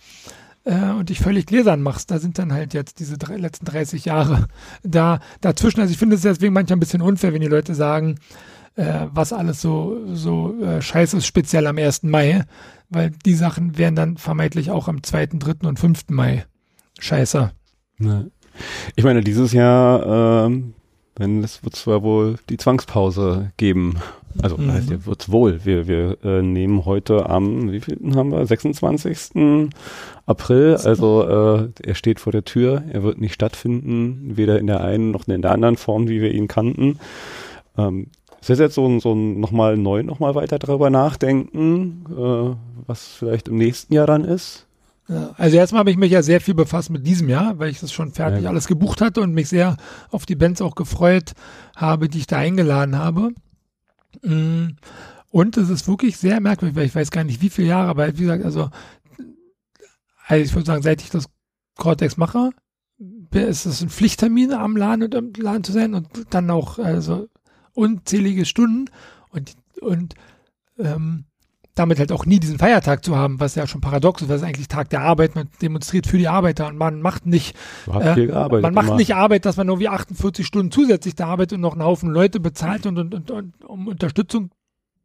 äh, 0.64 0.90
und 0.90 1.08
dich 1.08 1.20
völlig 1.20 1.46
gläsern 1.46 1.82
machst. 1.82 2.10
Da 2.10 2.18
sind 2.18 2.38
dann 2.38 2.52
halt 2.52 2.74
jetzt 2.74 2.98
diese 2.98 3.18
drei, 3.18 3.36
letzten 3.36 3.66
30 3.66 4.04
Jahre 4.04 4.46
da 4.82 5.20
dazwischen. 5.40 5.80
Also 5.80 5.92
ich 5.92 5.98
finde 5.98 6.16
es 6.16 6.22
deswegen 6.22 6.52
manchmal 6.52 6.76
ein 6.76 6.80
bisschen 6.80 7.02
unfair, 7.02 7.32
wenn 7.32 7.40
die 7.40 7.46
Leute 7.46 7.74
sagen, 7.74 8.16
äh, 8.74 9.06
was 9.10 9.32
alles 9.32 9.60
so, 9.60 10.14
so 10.14 10.60
äh, 10.62 10.82
scheiße 10.82 11.18
ist, 11.18 11.26
speziell 11.26 11.66
am 11.66 11.78
1. 11.78 12.02
Mai, 12.02 12.44
weil 12.90 13.10
die 13.24 13.34
Sachen 13.34 13.78
wären 13.78 13.96
dann 13.96 14.16
vermeintlich 14.16 14.70
auch 14.70 14.88
am 14.88 15.02
2., 15.02 15.26
3. 15.26 15.66
und 15.66 15.78
5. 15.78 16.04
Mai 16.10 16.44
scheiße. 16.98 17.52
Ne. 17.98 18.30
Ich 18.94 19.04
meine, 19.04 19.20
dieses 19.22 19.52
Jahr, 19.52 20.46
ähm, 20.46 20.74
wenn 21.16 21.42
es 21.42 21.64
wird 21.64 21.76
zwar 21.76 22.02
wohl 22.02 22.36
die 22.48 22.56
Zwangspause 22.56 23.52
geben. 23.56 23.96
Also 24.42 24.58
mhm. 24.58 24.72
heißt 24.72 24.90
ja, 24.90 25.06
wird's 25.06 25.30
wohl. 25.30 25.64
Wir, 25.64 25.88
wir 25.88 26.18
äh, 26.22 26.42
nehmen 26.42 26.84
heute 26.84 27.28
am, 27.30 27.72
wie 27.72 27.80
viel 27.80 27.98
haben 28.14 28.32
wir? 28.32 28.44
26. 28.44 29.70
April. 30.26 30.76
Also 30.84 31.22
äh, 31.22 31.68
er 31.82 31.94
steht 31.94 32.20
vor 32.20 32.32
der 32.32 32.44
Tür. 32.44 32.82
Er 32.92 33.02
wird 33.02 33.18
nicht 33.18 33.34
stattfinden, 33.34 34.36
weder 34.36 34.58
in 34.58 34.66
der 34.66 34.82
einen 34.82 35.10
noch 35.10 35.26
in 35.26 35.42
der 35.42 35.52
anderen 35.52 35.76
Form, 35.76 36.08
wie 36.08 36.20
wir 36.20 36.32
ihn 36.32 36.48
kannten. 36.48 36.98
Ähm, 37.78 38.08
ist 38.40 38.50
das 38.50 38.58
jetzt 38.58 38.74
so 38.74 38.86
ein, 38.86 39.00
so 39.00 39.12
ein 39.12 39.40
nochmal 39.40 39.76
neu, 39.76 40.02
nochmal 40.02 40.34
weiter 40.34 40.58
darüber 40.58 40.90
nachdenken, 40.90 42.04
äh, 42.10 42.54
was 42.86 43.06
vielleicht 43.08 43.48
im 43.48 43.56
nächsten 43.56 43.92
Jahr 43.92 44.06
dann 44.06 44.24
ist? 44.24 44.65
Ja, 45.08 45.34
also 45.36 45.56
erstmal 45.56 45.80
habe 45.80 45.90
ich 45.90 45.96
mich 45.96 46.10
ja 46.10 46.22
sehr 46.22 46.40
viel 46.40 46.54
befasst 46.54 46.90
mit 46.90 47.06
diesem 47.06 47.28
Jahr, 47.28 47.58
weil 47.58 47.70
ich 47.70 47.80
das 47.80 47.92
schon 47.92 48.12
fertig 48.12 48.42
ja. 48.42 48.50
alles 48.50 48.66
gebucht 48.66 49.00
hatte 49.00 49.20
und 49.20 49.32
mich 49.32 49.48
sehr 49.48 49.76
auf 50.10 50.26
die 50.26 50.34
Bands 50.34 50.60
auch 50.60 50.74
gefreut 50.74 51.32
habe, 51.76 52.08
die 52.08 52.18
ich 52.18 52.26
da 52.26 52.38
eingeladen 52.38 52.96
habe. 52.96 53.32
Mm, 54.22 54.70
und 55.30 55.56
es 55.56 55.70
ist 55.70 55.86
wirklich 55.86 56.16
sehr 56.16 56.40
merkwürdig, 56.40 56.76
weil 56.76 56.86
ich 56.86 56.94
weiß 56.94 57.10
gar 57.10 57.22
nicht, 57.22 57.40
wie 57.40 57.50
viele 57.50 57.68
Jahre, 57.68 57.88
aber 57.88 58.08
wie 58.08 58.22
gesagt, 58.22 58.44
also, 58.44 58.70
also 60.26 60.44
ich 60.44 60.54
würde 60.54 60.66
sagen, 60.66 60.82
seit 60.82 61.02
ich 61.02 61.10
das 61.10 61.26
Cortex 61.76 62.16
mache, 62.16 62.50
ist 63.32 63.66
es 63.66 63.82
ein 63.82 63.90
Pflichttermin 63.90 64.52
am 64.52 64.76
Laden 64.76 65.04
und 65.04 65.14
am 65.14 65.32
Laden 65.36 65.62
zu 65.62 65.72
sein 65.72 65.94
und 65.94 66.08
dann 66.30 66.50
auch 66.50 66.78
also 66.78 67.28
unzählige 67.74 68.46
Stunden 68.46 68.86
und 69.30 69.52
und 69.82 70.14
ähm, 70.78 71.26
damit 71.76 71.98
halt 71.98 72.10
auch 72.10 72.24
nie 72.24 72.40
diesen 72.40 72.58
Feiertag 72.58 73.04
zu 73.04 73.16
haben, 73.16 73.38
was 73.38 73.54
ja 73.54 73.66
schon 73.66 73.82
paradox 73.82 74.22
ist, 74.22 74.28
weil 74.28 74.38
es 74.38 74.42
eigentlich 74.42 74.66
Tag 74.66 74.88
der 74.88 75.02
Arbeit, 75.02 75.34
man 75.34 75.48
demonstriert 75.60 76.06
für 76.06 76.18
die 76.18 76.26
Arbeiter 76.26 76.66
und 76.66 76.78
man 76.78 77.02
macht 77.02 77.26
nicht, 77.26 77.54
äh, 77.86 78.26
man 78.26 78.74
macht 78.74 78.88
immer. 78.88 78.96
nicht 78.96 79.14
Arbeit, 79.14 79.44
dass 79.44 79.58
man 79.58 79.66
nur 79.66 79.78
wie 79.78 79.88
48 79.88 80.44
Stunden 80.44 80.72
zusätzlich 80.72 81.14
da 81.14 81.26
arbeitet 81.26 81.56
und 81.56 81.60
noch 81.60 81.74
einen 81.74 81.84
Haufen 81.84 82.10
Leute 82.10 82.40
bezahlt 82.40 82.86
und, 82.86 82.98
und, 82.98 83.14
und, 83.14 83.30
und 83.30 83.64
um 83.64 83.88
Unterstützung 83.88 84.50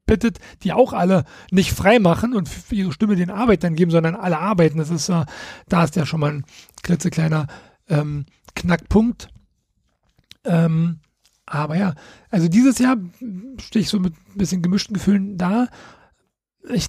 bittet, 0.05 0.39
die 0.63 0.71
auch 0.71 0.93
alle 0.93 1.25
nicht 1.51 1.73
frei 1.73 1.99
machen 1.99 2.33
und 2.33 2.47
für 2.47 2.75
ihre 2.75 2.93
Stimme 2.93 3.17
den 3.17 3.29
Arbeitern 3.29 3.75
geben, 3.75 3.91
sondern 3.91 4.15
alle 4.15 4.39
arbeiten. 4.39 4.77
Das 4.77 4.89
ist, 4.89 5.09
äh, 5.09 5.25
da 5.67 5.83
ist 5.83 5.97
ja 5.97 6.05
schon 6.05 6.21
mal 6.21 6.31
ein 6.31 6.45
klitzekleiner 6.83 7.47
ähm, 7.89 8.25
Knackpunkt. 8.55 9.27
Ähm, 10.45 10.99
aber 11.45 11.75
ja, 11.75 11.95
also 12.29 12.47
dieses 12.47 12.79
Jahr 12.79 12.95
stehe 13.59 13.83
ich 13.83 13.89
so 13.89 13.99
mit 13.99 14.13
ein 14.13 14.37
bisschen 14.37 14.61
gemischten 14.61 14.93
Gefühlen 14.93 15.37
da 15.37 15.67
ich, 16.69 16.87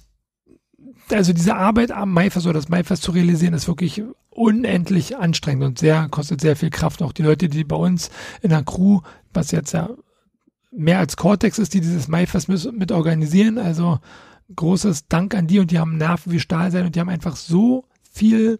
also 1.09 1.33
diese 1.33 1.55
Arbeit 1.55 1.91
am 1.91 2.11
Maifest 2.11 2.45
oder 2.45 2.59
das 2.59 2.69
Maifest 2.69 3.03
zu 3.03 3.11
realisieren, 3.11 3.53
ist 3.53 3.67
wirklich 3.67 4.03
unendlich 4.29 5.17
anstrengend 5.17 5.63
und 5.63 5.79
sehr, 5.79 6.07
kostet 6.09 6.41
sehr 6.41 6.55
viel 6.55 6.69
Kraft. 6.69 7.01
Auch 7.01 7.13
die 7.13 7.23
Leute, 7.23 7.49
die 7.49 7.63
bei 7.63 7.75
uns 7.75 8.09
in 8.41 8.49
der 8.49 8.63
Crew, 8.63 9.01
was 9.33 9.51
jetzt 9.51 9.73
ja 9.73 9.89
mehr 10.71 10.99
als 10.99 11.17
Cortex 11.17 11.59
ist, 11.59 11.73
die 11.73 11.81
dieses 11.81 12.07
Maifest 12.07 12.49
mit, 12.49 12.91
organisieren. 12.91 13.57
Also 13.57 13.99
großes 14.55 15.07
Dank 15.07 15.35
an 15.35 15.47
die 15.47 15.59
und 15.59 15.71
die 15.71 15.79
haben 15.79 15.97
Nerven 15.97 16.31
wie 16.31 16.39
Stahl 16.39 16.71
sein 16.71 16.85
und 16.85 16.95
die 16.95 16.99
haben 16.99 17.09
einfach 17.09 17.35
so 17.35 17.85
viel 18.11 18.59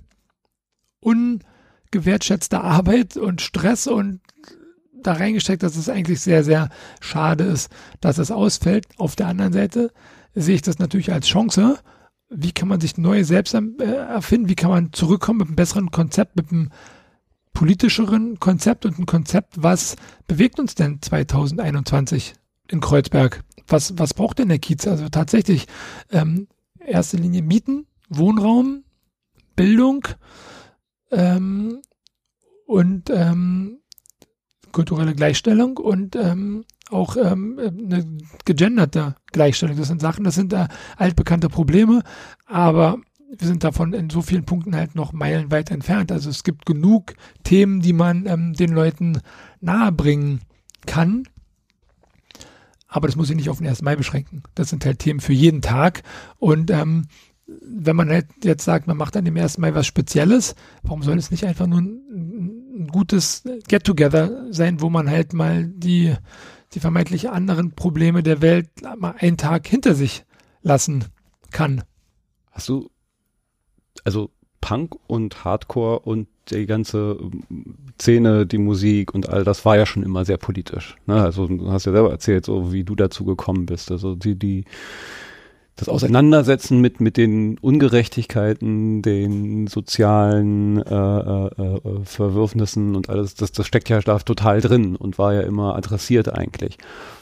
ungewertschätzte 1.00 2.62
Arbeit 2.62 3.18
und 3.18 3.42
Stress 3.42 3.88
und 3.88 4.22
da 4.94 5.14
reingesteckt, 5.14 5.64
dass 5.64 5.76
es 5.76 5.90
eigentlich 5.90 6.22
sehr, 6.22 6.44
sehr 6.44 6.70
schade 7.02 7.44
ist, 7.44 7.70
dass 8.00 8.18
es 8.20 8.32
ausfällt. 8.32 8.86
Auf 8.98 9.16
der 9.16 9.28
anderen 9.28 9.52
Seite 9.52 9.92
sehe 10.34 10.56
ich 10.56 10.62
das 10.62 10.80
natürlich 10.80 11.12
als 11.12 11.28
Chance. 11.28 11.80
Wie 12.30 12.52
kann 12.52 12.68
man 12.68 12.82
sich 12.82 12.98
neu 12.98 13.24
selbst 13.24 13.54
äh, 13.54 13.84
erfinden? 13.84 14.50
Wie 14.50 14.56
kann 14.56 14.72
man 14.72 14.94
zurückkommen 14.94 15.40
mit 15.40 15.48
einem 15.48 15.56
besseren 15.56 15.92
Konzept, 15.92 16.36
mit 16.36 16.52
einem 16.52 16.70
politischeren 17.54 18.40
Konzept 18.40 18.86
und 18.86 19.00
ein 19.00 19.06
Konzept, 19.06 19.62
was 19.62 19.96
bewegt 20.28 20.60
uns 20.60 20.76
denn 20.76 21.02
2021 21.02 22.34
in 22.68 22.82
Kreuzberg? 22.82 23.44
Was, 23.68 23.98
was 23.98 24.14
braucht 24.14 24.40
denn 24.40 24.50
der 24.50 24.60
Kiez? 24.60 24.88
Also 24.88 25.08
tatsächlich 25.10 25.68
ähm, 26.12 26.48
erste 26.80 27.18
Linie 27.18 27.44
Mieten, 27.44 27.86
Wohnraum, 28.10 28.84
Bildung 29.56 30.08
ähm, 31.12 31.82
und 32.66 33.10
ähm, 33.12 33.80
kulturelle 34.72 35.14
Gleichstellung 35.14 35.78
und 35.78 36.16
ähm, 36.16 36.66
auch 36.90 37.18
ähm, 37.18 37.60
eine 37.60 38.06
gegenderte 38.46 39.16
Gleichstellung. 39.32 39.78
Das 39.78 39.88
sind 39.88 40.02
Sachen, 40.02 40.24
das 40.24 40.36
sind 40.36 40.54
äh, 40.54 40.68
altbekannte 40.98 41.50
Probleme, 41.50 42.04
aber 42.46 43.00
wir 43.38 43.48
sind 43.48 43.64
davon 43.64 43.94
in 43.94 44.10
so 44.10 44.22
vielen 44.22 44.46
Punkten 44.46 44.76
halt 44.76 44.96
noch 44.96 45.12
meilenweit 45.12 45.72
entfernt. 45.72 46.12
Also 46.12 46.30
es 46.30 46.44
gibt 46.44 46.66
genug 46.66 47.14
Themen, 47.44 47.82
die 47.82 47.94
man 47.94 48.26
ähm, 48.28 48.54
den 48.54 48.72
Leuten 48.72 49.20
nahebringen 49.60 50.42
kann. 50.86 51.24
Aber 52.88 53.08
das 53.08 53.16
muss 53.16 53.30
ich 53.30 53.36
nicht 53.36 53.50
auf 53.50 53.58
den 53.58 53.68
1. 53.68 53.82
Mai 53.82 53.96
beschränken. 53.96 54.44
Das 54.54 54.70
sind 54.70 54.86
halt 54.86 55.00
Themen 55.00 55.20
für 55.20 55.34
jeden 55.34 55.64
Tag. 55.64 56.04
Und 56.38 56.70
ähm, 56.70 57.08
wenn 57.48 57.96
man 57.96 58.10
halt 58.10 58.28
jetzt 58.44 58.66
sagt, 58.66 58.86
man 58.86 58.98
macht 58.98 59.18
an 59.18 59.26
dem 59.26 59.36
1. 59.36 59.58
Mai 59.58 59.74
was 59.74 59.88
Spezielles, 59.88 60.56
warum 60.84 61.02
soll 61.02 61.18
es 61.18 61.32
nicht 61.32 61.46
einfach 61.46 61.66
nur 61.66 61.82
ein, 61.82 62.02
ein 62.12 62.88
gutes 62.88 63.44
Get-Together 63.68 64.48
sein, 64.52 64.80
wo 64.80 64.90
man 64.90 65.10
halt 65.10 65.34
mal 65.34 65.66
die, 65.66 66.14
die 66.74 66.80
vermeintlich 66.80 67.30
anderen 67.30 67.72
Probleme 67.72 68.24
der 68.24 68.42
Welt 68.42 68.70
mal 68.98 69.16
einen 69.18 69.38
Tag 69.38 69.68
hinter 69.68 69.96
sich 69.96 70.26
lassen 70.62 71.06
kann? 71.52 71.84
Hast 72.52 72.70
du, 72.70 72.90
also 74.04 74.32
Punk 74.62 74.96
und 75.08 75.44
Hardcore 75.44 76.00
und 76.00 76.28
die 76.50 76.66
ganze 76.66 77.18
Szene, 78.00 78.46
die 78.46 78.58
Musik 78.58 79.14
und 79.14 79.30
all 79.30 79.44
das 79.44 79.66
war 79.66 79.78
ja 79.78 79.86
schon 79.86 80.04
immer 80.04 80.26
sehr 80.26 80.38
politisch. 80.38 80.96
Ne? 81.06 81.22
Also 81.22 81.48
du 81.48 81.72
hast 81.72 81.86
ja 81.86 81.92
selber 81.92 82.12
erzählt, 82.12 82.46
so 82.46 82.74
wie 82.74 82.84
du 82.84 82.96
dazu 82.96 83.24
gekommen 83.24 83.66
bist. 83.66 83.92
Also 83.92 84.16
die, 84.16 84.38
die, 84.38 84.66
das 85.76 85.90
Auseinandersetzen 85.90 86.82
mit, 86.82 87.02
mit 87.02 87.18
den 87.18 87.58
Ungerechtigkeiten, 87.58 89.02
den 89.02 89.66
sozialen 89.66 90.82
äh, 90.82 90.94
äh, 90.94 91.48
äh, 91.48 91.80
Verwürfnissen 92.04 92.96
und 92.96 93.10
alles, 93.10 93.34
das, 93.34 93.52
das 93.52 93.66
steckt 93.66 93.90
ja 93.90 94.00
da 94.00 94.20
total 94.20 94.62
drin 94.62 94.96
und 94.96 95.18
war 95.18 95.34
ja 95.34 95.42
immer 95.42 95.76
adressiert 95.76 96.32
eigentlich. 96.32 96.78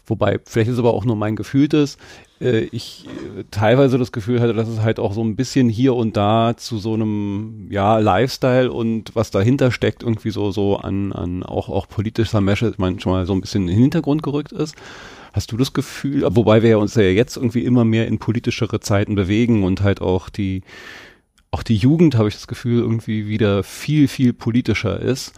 Wobei, 0.06 0.40
vielleicht 0.44 0.70
ist 0.70 0.80
aber 0.80 0.94
auch 0.94 1.06
nur 1.06 1.16
mein 1.16 1.38
gefühltes, 1.38 1.98
äh, 2.42 2.64
ich 2.72 3.08
äh, 3.38 3.46
teilweise 3.52 3.98
das 3.98 4.12
Gefühl 4.12 4.42
hatte, 4.42 4.54
dass 4.54 4.68
es 4.68 4.82
halt 4.82 5.00
auch 5.00 5.14
so 5.14 5.24
ein 5.24 5.38
bisschen 5.38 5.70
hier 5.70 5.96
und 5.96 6.18
da 6.18 6.58
zu 6.58 6.78
so 6.78 6.94
einem, 6.94 7.68
ja, 7.70 8.00
Lifestyle 8.00 8.70
und 8.70 9.16
was 9.16 9.32
dahinter 9.32 9.72
steckt, 9.72 10.04
irgendwie 10.04 10.32
so, 10.32 10.52
so 10.52 10.76
an, 10.76 11.14
an 11.14 11.44
auch, 11.44 11.70
auch 11.70 11.88
politischer 11.88 12.42
Message 12.42 12.80
manchmal 12.80 13.26
so 13.26 13.34
ein 13.34 13.40
bisschen 13.40 13.62
in 13.64 13.68
den 13.68 13.80
Hintergrund 13.80 14.24
gerückt 14.24 14.52
ist. 14.52 14.76
Hast 15.34 15.52
du 15.52 15.58
das 15.58 15.74
Gefühl, 15.74 16.28
wobei 16.30 16.62
wir 16.62 16.80
uns 16.80 16.96
ja 16.96 17.04
jetzt 17.04 17.38
irgendwie 17.38 17.64
immer 17.64 17.86
mehr 17.86 18.08
in 18.08 18.20
politischere 18.20 18.80
Zeiten 18.80 19.16
bewegen 19.16 19.64
und 19.64 19.82
halt 19.82 20.02
auch 20.02 20.30
die, 20.30 20.64
auch 21.52 21.64
die 21.64 21.78
Jugend, 21.78 22.16
habe 22.16 22.28
ich 22.28 22.36
das 22.36 22.48
Gefühl, 22.48 22.80
irgendwie 22.80 23.28
wieder 23.28 23.64
viel, 23.64 24.08
viel 24.08 24.34
politischer 24.34 25.00
ist. 25.00 25.34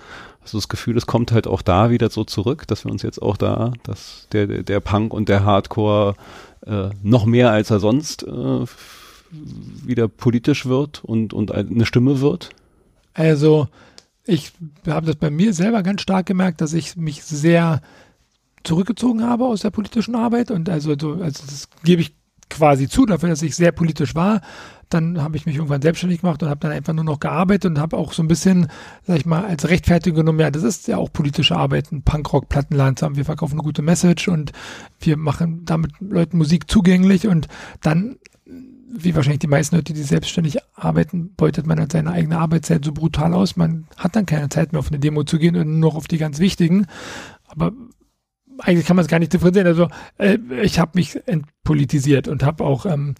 Du 0.51 0.57
das 0.57 0.67
Gefühl, 0.67 0.97
es 0.97 1.05
kommt 1.05 1.31
halt 1.31 1.47
auch 1.47 1.61
da 1.61 1.89
wieder 1.89 2.09
so 2.09 2.25
zurück, 2.25 2.67
dass 2.67 2.83
wir 2.83 2.91
uns 2.91 3.01
jetzt 3.01 3.21
auch 3.21 3.37
da, 3.37 3.71
dass 3.83 4.27
der, 4.33 4.45
der 4.45 4.79
Punk 4.81 5.13
und 5.13 5.29
der 5.29 5.45
Hardcore 5.45 6.15
äh, 6.65 6.89
noch 7.01 7.25
mehr 7.25 7.51
als 7.51 7.69
er 7.69 7.79
sonst 7.79 8.23
äh, 8.23 8.65
wieder 9.31 10.07
politisch 10.07 10.65
wird 10.65 11.03
und, 11.03 11.33
und 11.33 11.51
eine 11.51 11.85
Stimme 11.85 12.19
wird? 12.19 12.49
Also 13.13 13.67
ich 14.25 14.51
habe 14.87 15.05
das 15.05 15.15
bei 15.15 15.29
mir 15.29 15.53
selber 15.53 15.81
ganz 15.81 16.01
stark 16.01 16.25
gemerkt, 16.25 16.61
dass 16.61 16.73
ich 16.73 16.95
mich 16.95 17.23
sehr 17.23 17.81
zurückgezogen 18.63 19.23
habe 19.23 19.45
aus 19.45 19.61
der 19.61 19.71
politischen 19.71 20.15
Arbeit 20.15 20.51
und 20.51 20.69
also, 20.69 20.91
also 20.91 21.21
das 21.21 21.69
gebe 21.83 22.01
ich 22.01 22.15
quasi 22.49 22.87
zu 22.87 23.05
dafür, 23.05 23.29
dass 23.29 23.41
ich 23.41 23.55
sehr 23.55 23.71
politisch 23.71 24.15
war. 24.15 24.41
Dann 24.89 25.21
habe 25.23 25.37
ich 25.37 25.47
mich 25.47 25.55
irgendwann 25.55 25.81
selbstständig 25.81 26.21
gemacht 26.21 26.43
und 26.43 26.49
habe 26.49 26.59
dann 26.59 26.71
einfach 26.71 26.93
nur 26.93 27.03
noch 27.03 27.19
gearbeitet 27.19 27.71
und 27.71 27.79
habe 27.79 27.97
auch 27.97 28.13
so 28.13 28.21
ein 28.21 28.27
bisschen, 28.27 28.67
sag 29.07 29.17
ich 29.17 29.25
mal, 29.25 29.43
als 29.43 29.67
Rechtfertigung 29.67 30.17
genommen, 30.17 30.39
ja, 30.39 30.51
das 30.51 30.61
ist 30.61 30.87
ja 30.87 30.97
auch 30.97 31.11
politische 31.11 31.55
Arbeit, 31.55 31.91
ein 31.91 32.03
Punkrock-Plattenland 32.03 32.99
zu 32.99 33.05
haben. 33.05 33.15
Wir 33.15 33.25
verkaufen 33.25 33.53
eine 33.53 33.63
gute 33.63 33.81
Message 33.81 34.27
und 34.27 34.51
wir 34.99 35.17
machen 35.17 35.65
damit 35.65 35.93
Leuten 35.99 36.37
Musik 36.37 36.69
zugänglich 36.69 37.27
und 37.27 37.47
dann 37.81 38.17
wie 38.95 39.15
wahrscheinlich 39.15 39.39
die 39.39 39.47
meisten 39.47 39.75
Leute, 39.75 39.93
die 39.93 40.03
selbstständig 40.03 40.59
arbeiten, 40.75 41.33
beutet 41.35 41.65
man 41.65 41.79
halt 41.79 41.91
seine 41.91 42.11
eigene 42.11 42.37
Arbeitszeit 42.37 42.85
so 42.85 42.91
brutal 42.91 43.33
aus. 43.33 43.55
Man 43.55 43.87
hat 43.97 44.15
dann 44.15 44.27
keine 44.27 44.49
Zeit 44.49 44.71
mehr 44.71 44.79
auf 44.79 44.89
eine 44.89 44.99
Demo 44.99 45.23
zu 45.23 45.39
gehen 45.39 45.55
und 45.55 45.79
nur 45.79 45.89
noch 45.89 45.95
auf 45.95 46.07
die 46.07 46.19
ganz 46.19 46.37
wichtigen. 46.37 46.85
Aber 47.47 47.71
eigentlich 48.63 48.85
kann 48.85 48.95
man 48.95 49.03
es 49.03 49.09
gar 49.09 49.19
nicht 49.19 49.33
differenzieren. 49.33 49.67
Also 49.67 49.87
äh, 50.17 50.37
ich 50.61 50.79
habe 50.79 50.91
mich 50.95 51.19
entpolitisiert 51.27 52.27
und 52.27 52.43
habe 52.43 52.63
auch 52.63 52.85
ähm, 52.85 53.15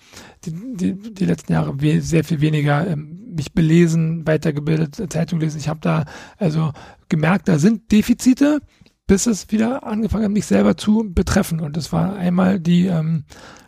die, 0.46 0.52
die, 0.76 1.14
die 1.14 1.26
letzten 1.26 1.54
Jahre 1.54 1.76
sehr 2.02 2.24
viel 2.24 2.42
weniger 2.42 2.88
ähm, 2.88 3.34
mich 3.36 3.54
belesen, 3.54 4.26
weitergebildet, 4.26 5.12
Zeitung 5.12 5.40
lesen. 5.40 5.60
Ich 5.60 5.68
habe 5.68 5.80
da 5.82 6.06
also 6.38 6.72
gemerkt, 7.10 7.48
da 7.48 7.60
sind 7.60 7.92
Defizite, 7.92 8.62
bis 9.08 9.26
es 9.26 9.52
wieder 9.52 9.86
angefangen 9.86 10.26
hat, 10.26 10.32
mich 10.32 10.46
selber 10.46 10.78
zu 10.78 11.12
betreffen. 11.14 11.60
Und 11.60 11.78
das 11.78 11.92
war 11.92 12.16
einmal 12.16 12.60
die 12.60 12.88
ähm, 12.88 13.26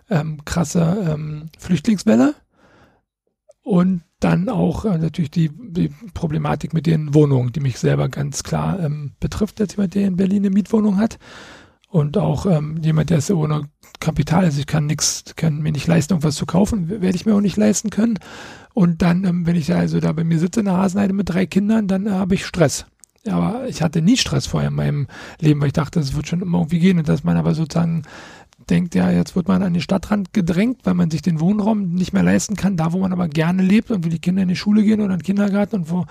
ähm, 0.10 0.44
krasse 0.46 0.98
ähm, 1.08 1.50
Flüchtlingswelle 1.58 2.36
und 3.66 4.04
dann 4.20 4.48
auch 4.48 4.86
äh, 4.86 4.98
natürlich 4.98 5.32
die, 5.32 5.50
die, 5.50 5.90
Problematik 6.14 6.74
mit 6.74 6.86
den 6.86 7.14
Wohnungen, 7.14 7.52
die 7.52 7.60
mich 7.60 7.80
selber 7.80 8.10
ganz 8.10 8.44
klar 8.44 8.80
ähm, 8.80 9.14
betrifft, 9.20 9.60
als 9.60 9.76
jemand, 9.76 9.96
der 9.96 10.08
in 10.08 10.16
Berlin 10.16 10.44
eine 10.44 10.52
Mietwohnung 10.52 10.98
hat. 10.98 11.20
Und 11.96 12.18
auch 12.18 12.46
ähm, 12.46 12.76
jemand, 12.84 13.10
der 13.10 13.20
ist 13.20 13.32
ohne 13.32 13.70
Kapital, 14.02 14.44
also 14.44 14.60
ich 14.60 14.68
kann 14.68 14.86
nichts, 14.86 15.24
kann 15.38 15.62
mir 15.62 15.72
nicht 15.72 15.88
leisten, 15.88 16.12
irgendwas 16.12 16.36
zu 16.36 16.46
kaufen, 16.46 16.90
werde 16.90 17.16
ich 17.16 17.26
mir 17.26 17.34
auch 17.34 17.40
nicht 17.40 17.56
leisten 17.56 17.90
können. 17.90 18.20
Und 18.74 19.02
dann, 19.02 19.24
ähm, 19.24 19.48
wenn 19.48 19.56
ich 19.56 19.74
also 19.74 20.02
da 20.02 20.12
bei 20.12 20.26
mir 20.26 20.38
sitze 20.38 20.60
in 20.60 20.66
der 20.66 20.76
Hasenheide 20.76 21.14
mit 21.14 21.30
drei 21.30 21.46
Kindern, 21.46 21.88
dann 21.88 22.06
äh, 22.06 22.10
habe 22.10 22.36
ich 22.36 22.46
Stress. 22.46 22.86
Aber 23.26 23.70
ich 23.70 23.82
hatte 23.82 24.02
nie 24.02 24.18
Stress 24.18 24.46
vorher 24.46 24.72
in 24.72 24.76
meinem 24.76 25.08
Leben, 25.40 25.62
weil 25.62 25.68
ich 25.68 25.74
dachte, 25.74 26.02
es 26.02 26.18
wird 26.18 26.28
schon 26.28 26.42
immer 26.42 26.58
irgendwie 26.58 26.80
gehen 26.80 26.98
und 26.98 27.08
dass 27.08 27.24
man 27.24 27.38
aber 27.38 27.56
sozusagen 27.56 28.02
denkt, 28.70 28.94
ja, 28.94 29.10
jetzt 29.10 29.38
wird 29.38 29.48
man 29.48 29.64
an 29.64 29.72
den 29.72 29.82
Stadtrand 29.82 30.34
gedrängt, 30.34 30.82
weil 30.84 30.96
man 30.96 31.10
sich 31.10 31.22
den 31.22 31.40
Wohnraum 31.40 31.94
nicht 31.94 32.12
mehr 32.12 32.24
leisten 32.24 32.58
kann, 32.58 32.76
da 32.76 32.92
wo 32.92 32.98
man 32.98 33.14
aber 33.14 33.30
gerne 33.30 33.64
lebt 33.64 33.90
und 33.90 34.04
wo 34.04 34.10
die 34.10 34.20
Kinder 34.20 34.42
in 34.42 34.50
die 34.50 34.58
Schule 34.58 34.84
gehen 34.84 35.00
oder 35.00 35.14
in 35.14 35.20
den 35.20 35.26
Kindergarten 35.26 35.78
und 35.78 35.90
wo 35.90 36.06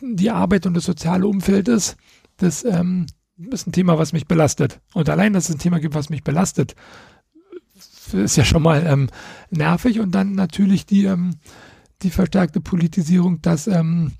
die 0.00 0.30
Arbeit 0.30 0.66
und 0.66 0.74
das 0.74 0.84
soziale 0.84 1.26
Umfeld 1.26 1.66
ist, 1.66 1.96
das 2.36 2.64
ähm, 2.64 3.06
ist 3.50 3.66
ein 3.66 3.72
Thema, 3.72 3.98
was 3.98 4.12
mich 4.12 4.26
belastet. 4.26 4.80
Und 4.94 5.08
allein, 5.08 5.32
dass 5.32 5.48
es 5.48 5.56
ein 5.56 5.58
Thema 5.58 5.80
gibt, 5.80 5.94
was 5.94 6.10
mich 6.10 6.24
belastet, 6.24 6.74
ist 8.12 8.36
ja 8.36 8.44
schon 8.44 8.62
mal 8.62 8.84
ähm, 8.86 9.08
nervig. 9.50 10.00
Und 10.00 10.12
dann 10.12 10.32
natürlich 10.32 10.86
die, 10.86 11.04
ähm, 11.04 11.36
die 12.02 12.10
verstärkte 12.10 12.60
Politisierung, 12.60 13.42
dass 13.42 13.66
ähm, 13.66 14.12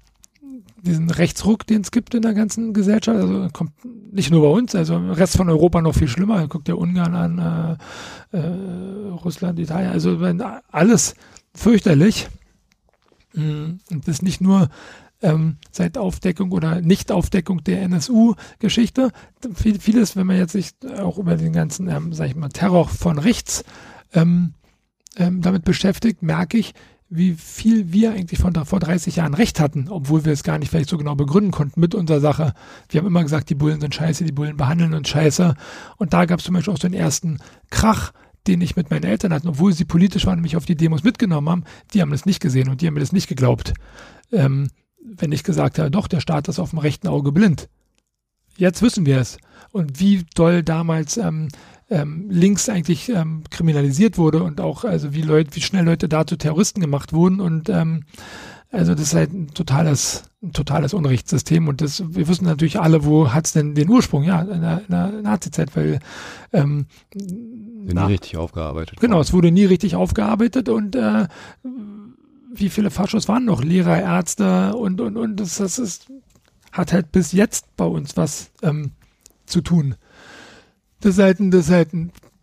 diesen 0.83 1.11
Rechtsruck, 1.11 1.67
den 1.67 1.83
es 1.83 1.91
gibt 1.91 2.15
in 2.15 2.23
der 2.23 2.35
ganzen 2.35 2.73
Gesellschaft, 2.73 3.19
also 3.19 3.49
kommt 3.53 3.73
nicht 4.13 4.31
nur 4.31 4.43
bei 4.43 4.49
uns, 4.49 4.75
also 4.75 4.97
im 4.97 5.11
Rest 5.11 5.37
von 5.37 5.49
Europa 5.49 5.83
noch 5.83 5.95
viel 5.95 6.09
schlimmer. 6.09 6.47
Guckt 6.49 6.69
ja 6.69 6.75
Ungarn 6.75 7.15
an, 7.15 7.79
äh, 8.33 8.37
äh, 8.37 9.11
Russland, 9.11 9.59
Italien, 9.59 9.93
also 9.93 10.21
wenn 10.21 10.41
alles 10.41 11.15
fürchterlich. 11.55 12.29
Mm, 13.35 13.79
und 13.91 14.09
das 14.09 14.23
nicht 14.23 14.41
nur 14.41 14.69
ähm, 15.23 15.57
seit 15.71 15.99
Aufdeckung 15.99 16.53
oder 16.53 16.81
Nichtaufdeckung 16.81 17.65
der 17.65 17.83
NSU-Geschichte. 17.83 19.11
Viel, 19.55 19.81
vieles, 19.81 20.17
wenn 20.17 20.27
man 20.27 20.37
jetzt 20.37 20.53
sich 20.53 20.73
auch 20.99 21.19
über 21.19 21.37
den 21.37 21.53
ganzen, 21.53 21.89
ähm, 21.89 22.13
sag 22.13 22.29
ich 22.29 22.37
mal, 22.37 22.49
Terror 22.49 22.89
von 22.89 23.19
rechts 23.19 23.65
ähm, 24.13 24.55
ähm, 25.17 25.41
damit 25.41 25.65
beschäftigt, 25.65 26.23
merke 26.23 26.59
ich, 26.59 26.75
wie 27.09 27.35
viel 27.35 27.93
wir 27.93 28.13
eigentlich 28.13 28.41
von 28.41 28.53
vor 28.65 28.81
30 28.81 29.17
Jahren 29.17 29.35
recht 29.35 29.61
hatten, 29.61 29.89
obwohl 29.89 30.25
wir 30.25 30.33
es 30.33 30.43
gar 30.43 30.59
nicht 30.59 30.71
vielleicht 30.71 30.89
so 30.89 30.99
genau 30.99 31.15
begründen 31.15 31.53
konnten 31.53 31.81
mit 31.81 31.95
unserer 31.95 32.21
Sache. 32.21 32.53
Wir 32.89 33.01
haben 33.01 33.07
immer 33.07 33.23
gesagt, 33.23 33.49
die 33.49 33.55
Bullen 33.55 33.81
sind 33.81 33.95
scheiße, 33.95 34.25
die 34.25 34.33
Bullen 34.33 34.57
behandeln 34.57 34.93
uns 34.93 35.09
scheiße. 35.09 35.55
Und 35.99 36.13
da 36.13 36.25
gab 36.25 36.41
es 36.41 36.45
zum 36.45 36.55
Beispiel 36.55 36.75
auch 36.75 36.79
so 36.79 36.89
den 36.89 36.99
ersten 36.99 37.39
Krach, 37.71 38.13
den 38.49 38.61
ich 38.61 38.75
mit 38.75 38.91
meinen 38.91 39.05
Eltern 39.05 39.33
hatte, 39.33 39.49
obwohl 39.49 39.73
sie 39.73 39.85
politisch 39.85 40.27
waren 40.27 40.39
und 40.39 40.43
mich 40.43 40.57
auf 40.57 40.67
die 40.67 40.77
Demos 40.77 41.05
mitgenommen 41.05 41.49
haben, 41.49 41.65
die 41.95 42.03
haben 42.03 42.11
das 42.11 42.27
nicht 42.27 42.41
gesehen 42.41 42.69
und 42.69 42.81
die 42.81 42.87
haben 42.87 42.95
mir 42.95 43.01
das 43.01 43.13
nicht 43.13 43.29
geglaubt. 43.29 43.75
Ähm, 44.33 44.69
wenn 45.17 45.33
ich 45.33 45.45
gesagt 45.45 45.79
habe, 45.79 45.91
doch, 45.91 46.09
der 46.09 46.21
Staat 46.21 46.49
ist 46.49 46.59
auf 46.59 46.71
dem 46.71 46.79
rechten 46.79 47.09
Auge 47.09 47.33
blind. 47.33 47.69
Jetzt 48.57 48.83
wissen 48.83 49.07
wir 49.07 49.19
es. 49.19 49.39
Und 49.71 50.01
wie 50.01 50.25
doll 50.35 50.63
damals 50.63 51.17
ähm, 51.17 51.49
ähm, 51.91 52.27
links 52.31 52.69
eigentlich 52.69 53.09
ähm, 53.09 53.45
kriminalisiert 53.51 54.19
wurde 54.19 54.43
und 54.43 54.61
auch, 54.61 54.85
also 54.85 55.15
wie 55.15 55.23
Leute, 55.23 55.55
wie 55.55 55.61
schnell 55.61 55.85
Leute 55.85 56.09
da 56.09 56.27
zu 56.27 56.37
Terroristen 56.37 56.81
gemacht 56.81 57.13
wurden 57.13 57.41
und 57.41 57.69
ähm, 57.69 58.05
also 58.73 58.95
das 58.95 59.05
ist 59.05 59.15
halt 59.15 59.33
ein 59.33 59.49
totales, 59.55 60.25
ein 60.43 60.53
totales 60.53 60.93
Unrechtssystem 60.93 61.69
und 61.69 61.81
das, 61.81 62.03
wir 62.15 62.27
wissen 62.27 62.45
natürlich 62.45 62.81
alle, 62.81 63.05
wo 63.05 63.33
hat's 63.33 63.53
denn 63.53 63.75
den 63.75 63.89
Ursprung? 63.89 64.25
Ja, 64.25 64.43
in 64.43 64.61
der, 64.61 64.81
in 64.81 64.91
der 64.91 65.13
Nazi-Zeit, 65.23 65.77
weil 65.77 66.01
ähm, 66.53 66.87
nie 67.15 67.99
richtig 67.99 68.37
aufgearbeitet. 68.37 68.99
Genau, 69.01 69.21
es 69.21 69.33
wurde 69.33 69.53
nie 69.53 69.67
richtig 69.67 69.95
aufgearbeitet 69.95 70.69
und 70.69 70.97
äh, 70.97 71.29
wie 72.59 72.71
viele 72.71 72.91
Faschos 72.91 73.29
waren 73.29 73.45
noch? 73.45 73.63
Lehrer, 73.63 74.01
Ärzte 74.01 74.75
und, 74.75 75.01
und, 75.01 75.17
und 75.17 75.37
das, 75.37 75.57
das 75.57 75.79
ist, 75.79 76.07
hat 76.73 76.93
halt 76.93 77.13
bis 77.13 77.33
jetzt 77.33 77.77
bei 77.77 77.85
uns 77.85 78.17
was 78.17 78.51
ähm, 78.63 78.93
zu 79.47 79.61
tun. 79.61 79.95
Das 81.01 81.15
ist 81.15 81.23
halt, 81.23 81.39
das 81.41 81.67
ist 81.67 81.73
halt 81.73 81.91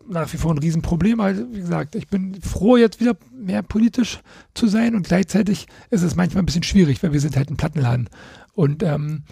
nach 0.08 0.32
wie 0.32 0.36
vor 0.36 0.52
ein 0.52 0.58
Riesenproblem. 0.58 1.20
Also, 1.20 1.44
wie 1.52 1.60
gesagt, 1.60 1.94
ich 1.94 2.08
bin 2.08 2.40
froh, 2.40 2.76
jetzt 2.76 3.00
wieder 3.00 3.16
mehr 3.32 3.62
politisch 3.62 4.20
zu 4.54 4.66
sein 4.66 4.94
und 4.94 5.06
gleichzeitig 5.06 5.66
ist 5.90 6.02
es 6.02 6.14
manchmal 6.14 6.42
ein 6.42 6.46
bisschen 6.46 6.62
schwierig, 6.62 7.02
weil 7.02 7.12
wir 7.12 7.20
sind 7.20 7.36
halt 7.36 7.50
ein 7.50 7.56
Plattenladen. 7.56 8.08
Und 8.54 8.82
ähm, 8.82 9.24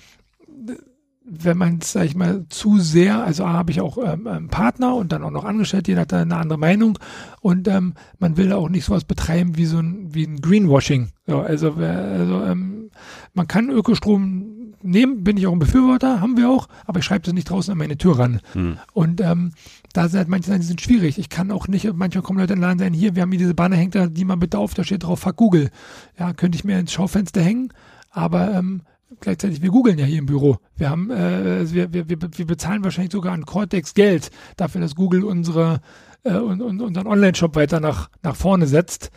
wenn 1.35 1.57
man 1.57 1.79
es, 1.81 1.93
sag 1.93 2.05
ich 2.05 2.15
mal, 2.15 2.45
zu 2.51 2.79
sehr, 2.79 3.25
also 3.25 3.49
habe 3.49 3.71
ich 3.71 3.81
auch 3.81 3.97
ähm, 3.97 4.27
einen 4.27 4.49
Partner 4.49 4.95
und 4.95 5.13
dann 5.13 5.25
auch 5.25 5.31
noch 5.31 5.45
angestellt, 5.45 5.89
jeder 5.89 6.03
hat 6.03 6.13
da 6.13 6.21
eine 6.21 6.37
andere 6.37 6.59
Meinung 6.59 6.99
und 7.41 7.69
ähm, 7.69 7.95
man 8.19 8.37
will 8.37 8.53
auch 8.53 8.69
nicht 8.69 8.85
sowas 8.85 9.05
betreiben 9.05 9.57
wie 9.57 9.65
so 9.65 9.79
ein, 9.79 10.15
wie 10.15 10.25
ein 10.25 10.43
Greenwashing. 10.43 11.09
So, 11.27 11.41
also 11.41 11.73
also 11.73 12.43
ähm, 12.45 12.91
man 13.33 13.49
kann 13.49 13.71
Ökostrom 13.71 14.75
nehmen, 14.83 15.25
bin 15.25 15.39
ich 15.39 15.47
auch 15.47 15.53
ein 15.53 15.59
Befürworter, 15.59 16.21
haben 16.21 16.37
wir 16.37 16.51
auch, 16.51 16.69
aber 16.85 16.99
ich 16.99 17.07
schreibe 17.07 17.25
das 17.25 17.33
nicht 17.33 17.49
draußen 17.49 17.73
an 17.73 17.79
meine 17.79 17.97
Tür 17.97 18.19
ran. 18.19 18.41
Hm. 18.53 18.77
Und 18.93 19.23
ähm, 19.23 19.53
da 19.95 20.09
sind 20.09 20.19
halt 20.19 20.29
manche 20.29 20.49
Sachen, 20.49 20.61
die 20.61 20.67
sind 20.67 20.83
schwierig. 20.83 21.19
Ich 21.19 21.31
kann 21.31 21.51
auch 21.51 21.67
nicht, 21.67 21.91
manchmal 21.95 22.23
kommen 22.23 22.41
Leute 22.41 22.53
in 22.53 22.59
den 22.59 22.69
Laden 22.69 22.79
sein, 22.79 22.93
hier, 22.93 23.15
wir 23.17 23.23
haben 23.23 23.31
hier 23.31 23.39
diese 23.39 23.55
Banner 23.55 23.77
hängt 23.77 23.95
da, 23.95 24.07
die 24.07 24.27
mal 24.27 24.37
bitte 24.37 24.59
auf, 24.59 24.75
da 24.75 24.85
steht 24.85 25.05
drauf, 25.05 25.21
fuck 25.21 25.37
Google. 25.37 25.71
Ja, 26.19 26.35
könnte 26.35 26.57
ich 26.57 26.65
mir 26.65 26.79
ins 26.79 26.93
Schaufenster 26.93 27.41
hängen, 27.41 27.73
aber 28.11 28.53
ähm, 28.53 28.83
gleichzeitig, 29.21 29.63
wir 29.63 29.71
googeln 29.71 29.99
ja 29.99 30.05
hier 30.05 30.19
im 30.19 30.27
Büro. 30.27 30.59
Wir 30.77 30.91
haben, 30.91 31.11
äh, 31.11 31.71
wir, 31.73 31.93
wir, 31.93 32.09
wir, 32.09 32.19
wir 32.21 32.47
bezahlen 32.47 32.85
wahrscheinlich 32.85 33.13
sogar 33.13 33.33
an 33.33 33.47
Cortex 33.47 33.95
Geld 33.95 34.31
dafür, 34.57 34.81
dass 34.81 34.95
Google 34.95 35.25
unsere 35.25 35.81
äh, 36.25 36.35
und, 36.35 36.61
und 36.63 36.81
unseren 36.81 37.07
Online-Shop 37.07 37.55
weiter 37.57 37.81
nach, 37.81 38.11
nach 38.23 38.37
vorne 38.37 38.67
setzt. 38.67 39.11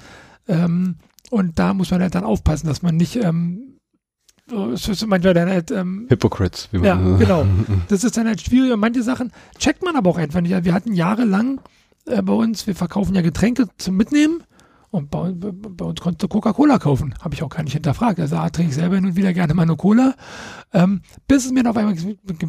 Ähm, 0.47 0.97
und 1.31 1.59
da 1.59 1.73
muss 1.73 1.91
man 1.91 2.01
halt 2.01 2.15
dann 2.15 2.23
aufpassen, 2.23 2.67
dass 2.67 2.81
man 2.81 2.95
nicht 2.95 3.15
ähm, 3.17 3.76
es 4.73 4.88
ist 4.88 5.05
manchmal 5.07 5.34
dann 5.34 5.49
halt 5.49 5.72
ähm, 5.72 6.05
Hypocrites, 6.07 6.69
wie 6.72 6.77
man 6.77 6.85
Ja, 6.85 7.17
genau. 7.17 7.47
Das 7.88 8.03
ist 8.03 8.15
dann 8.15 8.27
halt 8.27 8.41
schwierig 8.41 8.72
und 8.72 8.80
manche 8.80 9.01
Sachen 9.01 9.31
checkt 9.57 9.84
man 9.84 9.95
aber 9.95 10.11
auch 10.11 10.19
einfach 10.19 10.41
nicht. 10.41 10.63
Wir 10.63 10.73
hatten 10.73 10.93
jahrelang 10.93 11.61
äh, 12.05 12.22
bei 12.22 12.34
uns, 12.34 12.67
wir 12.67 12.76
verkaufen 12.76 13.15
ja 13.15 13.22
Getränke 13.22 13.67
zum 13.77 13.97
Mitnehmen 13.97 14.43
und 14.95 15.11
bei, 15.11 15.31
bei 15.34 15.85
uns 15.85 16.01
konntest 16.01 16.23
du 16.23 16.27
Coca-Cola 16.27 16.80
kaufen. 16.80 17.13
Habe 17.22 17.35
ich 17.35 17.43
auch 17.43 17.49
gar 17.49 17.63
nicht 17.63 17.73
hinterfragt. 17.73 18.19
Also 18.19 18.35
da 18.35 18.49
trinke 18.49 18.69
ich 18.69 18.76
selber 18.76 18.95
hin 18.95 19.05
und 19.05 19.15
wieder 19.15 19.34
gerne 19.34 19.53
mal 19.53 19.63
eine 19.63 19.76
Cola. 19.76 20.15
Ähm, 20.73 21.01
bis 21.27 21.45
es 21.45 21.51
mir 21.51 21.69
auf 21.69 21.77
einmal, 21.77 21.95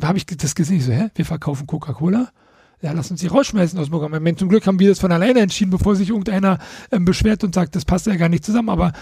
habe 0.02 0.18
ich 0.18 0.26
das 0.26 0.54
gesehen, 0.54 0.76
ich 0.76 0.84
so, 0.84 0.92
hä, 0.92 1.08
wir 1.14 1.24
verkaufen 1.24 1.66
Coca-Cola? 1.66 2.28
Ja, 2.82 2.92
lass 2.92 3.10
uns 3.10 3.20
die 3.20 3.26
rausschmeißen 3.26 3.78
aus 3.78 3.86
dem 3.86 3.92
Programm. 3.92 4.36
Zum 4.36 4.50
Glück 4.50 4.66
haben 4.66 4.78
wir 4.78 4.90
das 4.90 5.00
von 5.00 5.10
alleine 5.10 5.40
entschieden, 5.40 5.70
bevor 5.70 5.96
sich 5.96 6.10
irgendeiner 6.10 6.58
ähm, 6.92 7.06
beschwert 7.06 7.42
und 7.42 7.54
sagt, 7.54 7.74
das 7.74 7.86
passt 7.86 8.06
ja 8.06 8.16
gar 8.16 8.28
nicht 8.28 8.44
zusammen. 8.44 8.68
Aber 8.68 8.92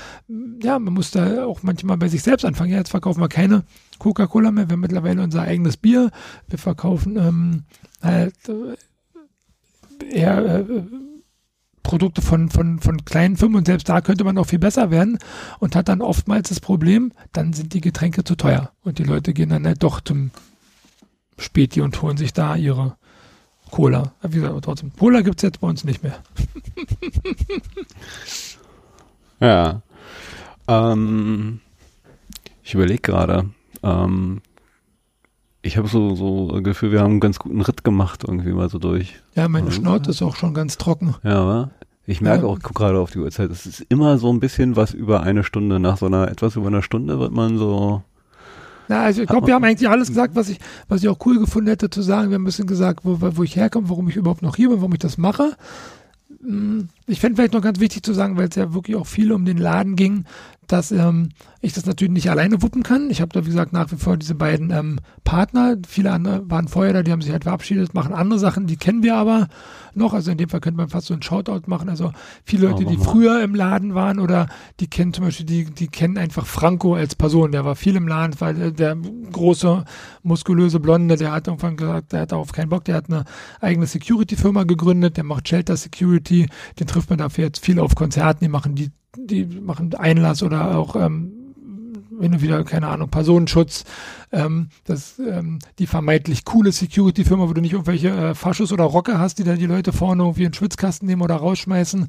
ja, 0.62 0.78
man 0.78 0.94
muss 0.94 1.10
da 1.10 1.44
auch 1.44 1.62
manchmal 1.62 1.96
bei 1.96 2.08
sich 2.08 2.22
selbst 2.22 2.44
anfangen. 2.44 2.70
Ja, 2.70 2.78
jetzt 2.78 2.90
verkaufen 2.90 3.20
wir 3.20 3.28
keine 3.28 3.64
Coca-Cola 3.98 4.52
mehr. 4.52 4.68
Wir 4.68 4.74
haben 4.74 4.80
mittlerweile 4.80 5.22
unser 5.22 5.42
eigenes 5.42 5.76
Bier. 5.76 6.10
Wir 6.48 6.58
verkaufen 6.58 7.16
ähm, 7.16 7.64
halt 8.00 8.36
äh, 8.48 8.76
eher 10.18 10.60
äh, 10.60 10.64
Produkte 11.84 12.20
von, 12.20 12.50
von, 12.50 12.80
von 12.80 13.04
kleinen 13.04 13.36
Firmen 13.36 13.58
und 13.58 13.66
selbst 13.66 13.88
da 13.88 14.00
könnte 14.00 14.24
man 14.24 14.36
auch 14.38 14.46
viel 14.46 14.58
besser 14.58 14.90
werden 14.90 15.18
und 15.60 15.76
hat 15.76 15.88
dann 15.88 16.00
oftmals 16.00 16.48
das 16.48 16.58
Problem, 16.58 17.12
dann 17.32 17.52
sind 17.52 17.74
die 17.74 17.80
Getränke 17.80 18.24
zu 18.24 18.34
teuer 18.34 18.72
und 18.82 18.98
die 18.98 19.04
Leute 19.04 19.32
gehen 19.32 19.50
dann 19.50 19.64
halt 19.64 19.84
doch 19.84 20.00
zum 20.00 20.32
Späti 21.38 21.80
und 21.80 22.00
holen 22.02 22.16
sich 22.16 22.32
da 22.32 22.56
ihre 22.56 22.96
Cola. 23.70 24.12
Wie 24.22 24.40
gesagt, 24.40 24.64
trotzdem, 24.64 24.92
Cola 24.98 25.20
gibt 25.20 25.36
es 25.38 25.42
jetzt 25.42 25.60
bei 25.60 25.68
uns 25.68 25.84
nicht 25.84 26.02
mehr. 26.02 26.22
ja. 29.40 29.82
Ähm, 30.66 31.60
ich 32.62 32.74
überlege 32.74 33.00
gerade. 33.00 33.50
Ähm, 33.82 34.40
ich 35.64 35.78
habe 35.78 35.88
so 35.88 36.14
so 36.14 36.60
Gefühl, 36.62 36.92
wir 36.92 37.00
haben 37.00 37.12
einen 37.12 37.20
ganz 37.20 37.38
guten 37.38 37.60
Ritt 37.62 37.84
gemacht 37.84 38.24
irgendwie 38.26 38.52
mal 38.52 38.68
so 38.68 38.78
durch. 38.78 39.14
Ja, 39.34 39.48
meine 39.48 39.72
Schnauze 39.72 40.10
ist 40.10 40.22
auch 40.22 40.36
schon 40.36 40.52
ganz 40.52 40.76
trocken. 40.76 41.14
Ja, 41.22 41.46
wa? 41.46 41.70
Ich 42.06 42.20
merke 42.20 42.44
ja. 42.44 42.50
auch, 42.50 42.58
ich 42.58 42.62
gucke 42.62 42.82
gerade 42.82 42.98
auf 42.98 43.10
die 43.12 43.18
Uhrzeit, 43.18 43.50
es 43.50 43.64
ist 43.64 43.80
immer 43.88 44.18
so 44.18 44.30
ein 44.30 44.40
bisschen 44.40 44.76
was 44.76 44.92
über 44.92 45.22
eine 45.22 45.42
Stunde. 45.42 45.80
Nach 45.80 45.96
so 45.96 46.06
einer, 46.06 46.28
etwas 46.28 46.56
über 46.56 46.66
einer 46.66 46.82
Stunde 46.82 47.18
wird 47.18 47.32
man 47.32 47.56
so. 47.56 48.02
Ja, 48.88 49.04
also 49.04 49.22
ich 49.22 49.28
glaube, 49.28 49.46
wir 49.46 49.54
haben 49.54 49.64
eigentlich 49.64 49.88
alles 49.88 50.08
gesagt, 50.08 50.36
was 50.36 50.50
ich, 50.50 50.58
was 50.88 51.02
ich 51.02 51.08
auch 51.08 51.24
cool 51.24 51.38
gefunden 51.38 51.70
hätte 51.70 51.88
zu 51.88 52.02
sagen. 52.02 52.28
Wir 52.28 52.34
haben 52.34 52.42
ein 52.42 52.46
bisschen 52.46 52.66
gesagt, 52.66 53.00
wo, 53.04 53.16
wo 53.20 53.42
ich 53.42 53.56
herkomme, 53.56 53.88
warum 53.88 54.10
ich 54.10 54.16
überhaupt 54.16 54.42
noch 54.42 54.56
hier 54.56 54.68
bin, 54.68 54.78
warum 54.78 54.92
ich 54.92 54.98
das 54.98 55.16
mache. 55.16 55.56
Hm, 56.42 56.90
ich 57.06 57.20
fände 57.20 57.36
vielleicht 57.36 57.52
noch 57.52 57.62
ganz 57.62 57.80
wichtig 57.80 58.02
zu 58.02 58.14
sagen, 58.14 58.36
weil 58.36 58.48
es 58.48 58.56
ja 58.56 58.72
wirklich 58.72 58.96
auch 58.96 59.06
viel 59.06 59.32
um 59.32 59.44
den 59.44 59.58
Laden 59.58 59.96
ging, 59.96 60.24
dass 60.66 60.92
ähm, 60.92 61.30
ich 61.60 61.72
das 61.72 61.86
natürlich 61.86 62.12
nicht 62.12 62.30
alleine 62.30 62.62
wuppen 62.62 62.82
kann. 62.82 63.10
Ich 63.10 63.20
habe 63.20 63.32
da, 63.32 63.44
wie 63.44 63.50
gesagt, 63.50 63.72
nach 63.72 63.90
wie 63.92 63.96
vor 63.96 64.16
diese 64.16 64.34
beiden 64.34 64.70
ähm, 64.70 64.98
Partner. 65.24 65.76
Viele 65.86 66.12
andere 66.12 66.48
waren 66.50 66.68
vorher 66.68 66.92
da, 66.92 67.02
die 67.02 67.12
haben 67.12 67.22
sich 67.22 67.32
halt 67.32 67.44
verabschiedet, 67.44 67.94
machen 67.94 68.12
andere 68.12 68.38
Sachen, 68.38 68.66
die 68.66 68.76
kennen 68.76 69.02
wir 69.02 69.16
aber 69.16 69.48
noch. 69.94 70.12
Also 70.12 70.30
in 70.30 70.38
dem 70.38 70.48
Fall 70.48 70.60
könnte 70.60 70.76
man 70.76 70.88
fast 70.88 71.06
so 71.06 71.14
einen 71.14 71.22
Shoutout 71.22 71.62
machen. 71.66 71.88
Also 71.88 72.12
viele 72.44 72.68
Leute, 72.68 72.84
die 72.84 72.96
früher 72.96 73.42
im 73.42 73.54
Laden 73.54 73.94
waren 73.94 74.18
oder 74.18 74.48
die 74.80 74.86
kennen 74.86 75.12
zum 75.12 75.24
Beispiel, 75.24 75.46
die, 75.46 75.64
die 75.66 75.88
kennen 75.88 76.18
einfach 76.18 76.46
Franco 76.46 76.94
als 76.94 77.14
Person. 77.14 77.52
Der 77.52 77.64
war 77.64 77.76
viel 77.76 77.96
im 77.96 78.08
Laden, 78.08 78.40
weil 78.40 78.72
der 78.72 78.96
große, 78.96 79.84
muskulöse 80.22 80.80
Blonde, 80.80 81.16
der 81.16 81.32
hat 81.32 81.46
irgendwann 81.46 81.76
gesagt, 81.76 82.12
der 82.12 82.22
hat 82.22 82.32
darauf 82.32 82.52
keinen 82.52 82.68
Bock, 82.68 82.84
der 82.84 82.96
hat 82.96 83.08
eine 83.08 83.24
eigene 83.60 83.86
Security-Firma 83.86 84.64
gegründet, 84.64 85.16
der 85.16 85.24
macht 85.24 85.48
Shelter 85.48 85.76
Security, 85.76 86.48
den 86.78 86.86
trifft 86.94 87.10
man 87.10 87.18
dafür 87.18 87.44
jetzt 87.44 87.64
viel 87.64 87.78
auf 87.78 87.94
Konzerten, 87.94 88.44
die 88.44 88.48
machen 88.48 88.74
die 88.74 88.90
die 89.16 89.44
machen 89.44 89.94
Einlass 89.94 90.42
oder 90.42 90.76
auch 90.76 90.96
ähm, 90.96 91.44
hin 92.20 92.34
und 92.34 92.42
wieder, 92.42 92.62
keine 92.64 92.88
Ahnung, 92.88 93.08
Personenschutz. 93.10 93.84
Ähm, 94.32 94.68
das, 94.84 95.18
ähm, 95.18 95.58
die 95.78 95.86
vermeintlich 95.86 96.44
coole 96.44 96.72
Security-Firma, 96.72 97.48
wo 97.48 97.52
du 97.52 97.60
nicht 97.60 97.72
irgendwelche 97.72 98.08
äh, 98.10 98.34
Faschos 98.34 98.72
oder 98.72 98.84
Rocker 98.84 99.18
hast, 99.18 99.38
die 99.38 99.44
dann 99.44 99.58
die 99.58 99.66
Leute 99.66 99.92
vorne 99.92 100.22
irgendwie 100.22 100.44
in 100.44 100.54
Schwitzkasten 100.54 101.06
nehmen 101.06 101.22
oder 101.22 101.36
rausschmeißen. 101.36 102.06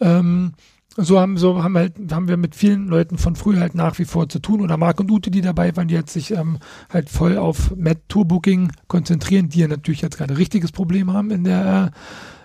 Ähm, 0.00 0.52
so 0.98 1.20
haben, 1.20 1.36
so 1.36 1.62
haben, 1.62 1.76
halt, 1.76 1.94
haben 2.10 2.28
wir 2.28 2.38
mit 2.38 2.54
vielen 2.54 2.86
Leuten 2.86 3.18
von 3.18 3.36
früher 3.36 3.60
halt 3.60 3.74
nach 3.74 3.98
wie 3.98 4.06
vor 4.06 4.30
zu 4.30 4.38
tun. 4.38 4.62
Oder 4.62 4.78
Marc 4.78 4.98
und 5.00 5.10
Ute, 5.10 5.30
die 5.30 5.42
dabei 5.42 5.76
waren, 5.76 5.88
die 5.88 5.94
jetzt 5.94 6.14
sich 6.14 6.30
ähm, 6.30 6.58
halt 6.88 7.10
voll 7.10 7.36
auf 7.36 7.76
Mad 7.76 8.00
Tour 8.08 8.24
Booking 8.24 8.72
konzentrieren, 8.88 9.50
die 9.50 9.60
ja 9.60 9.68
natürlich 9.68 10.00
jetzt 10.00 10.16
gerade 10.16 10.38
richtiges 10.38 10.72
Problem 10.72 11.12
haben 11.12 11.30
in 11.30 11.44
der, 11.44 11.90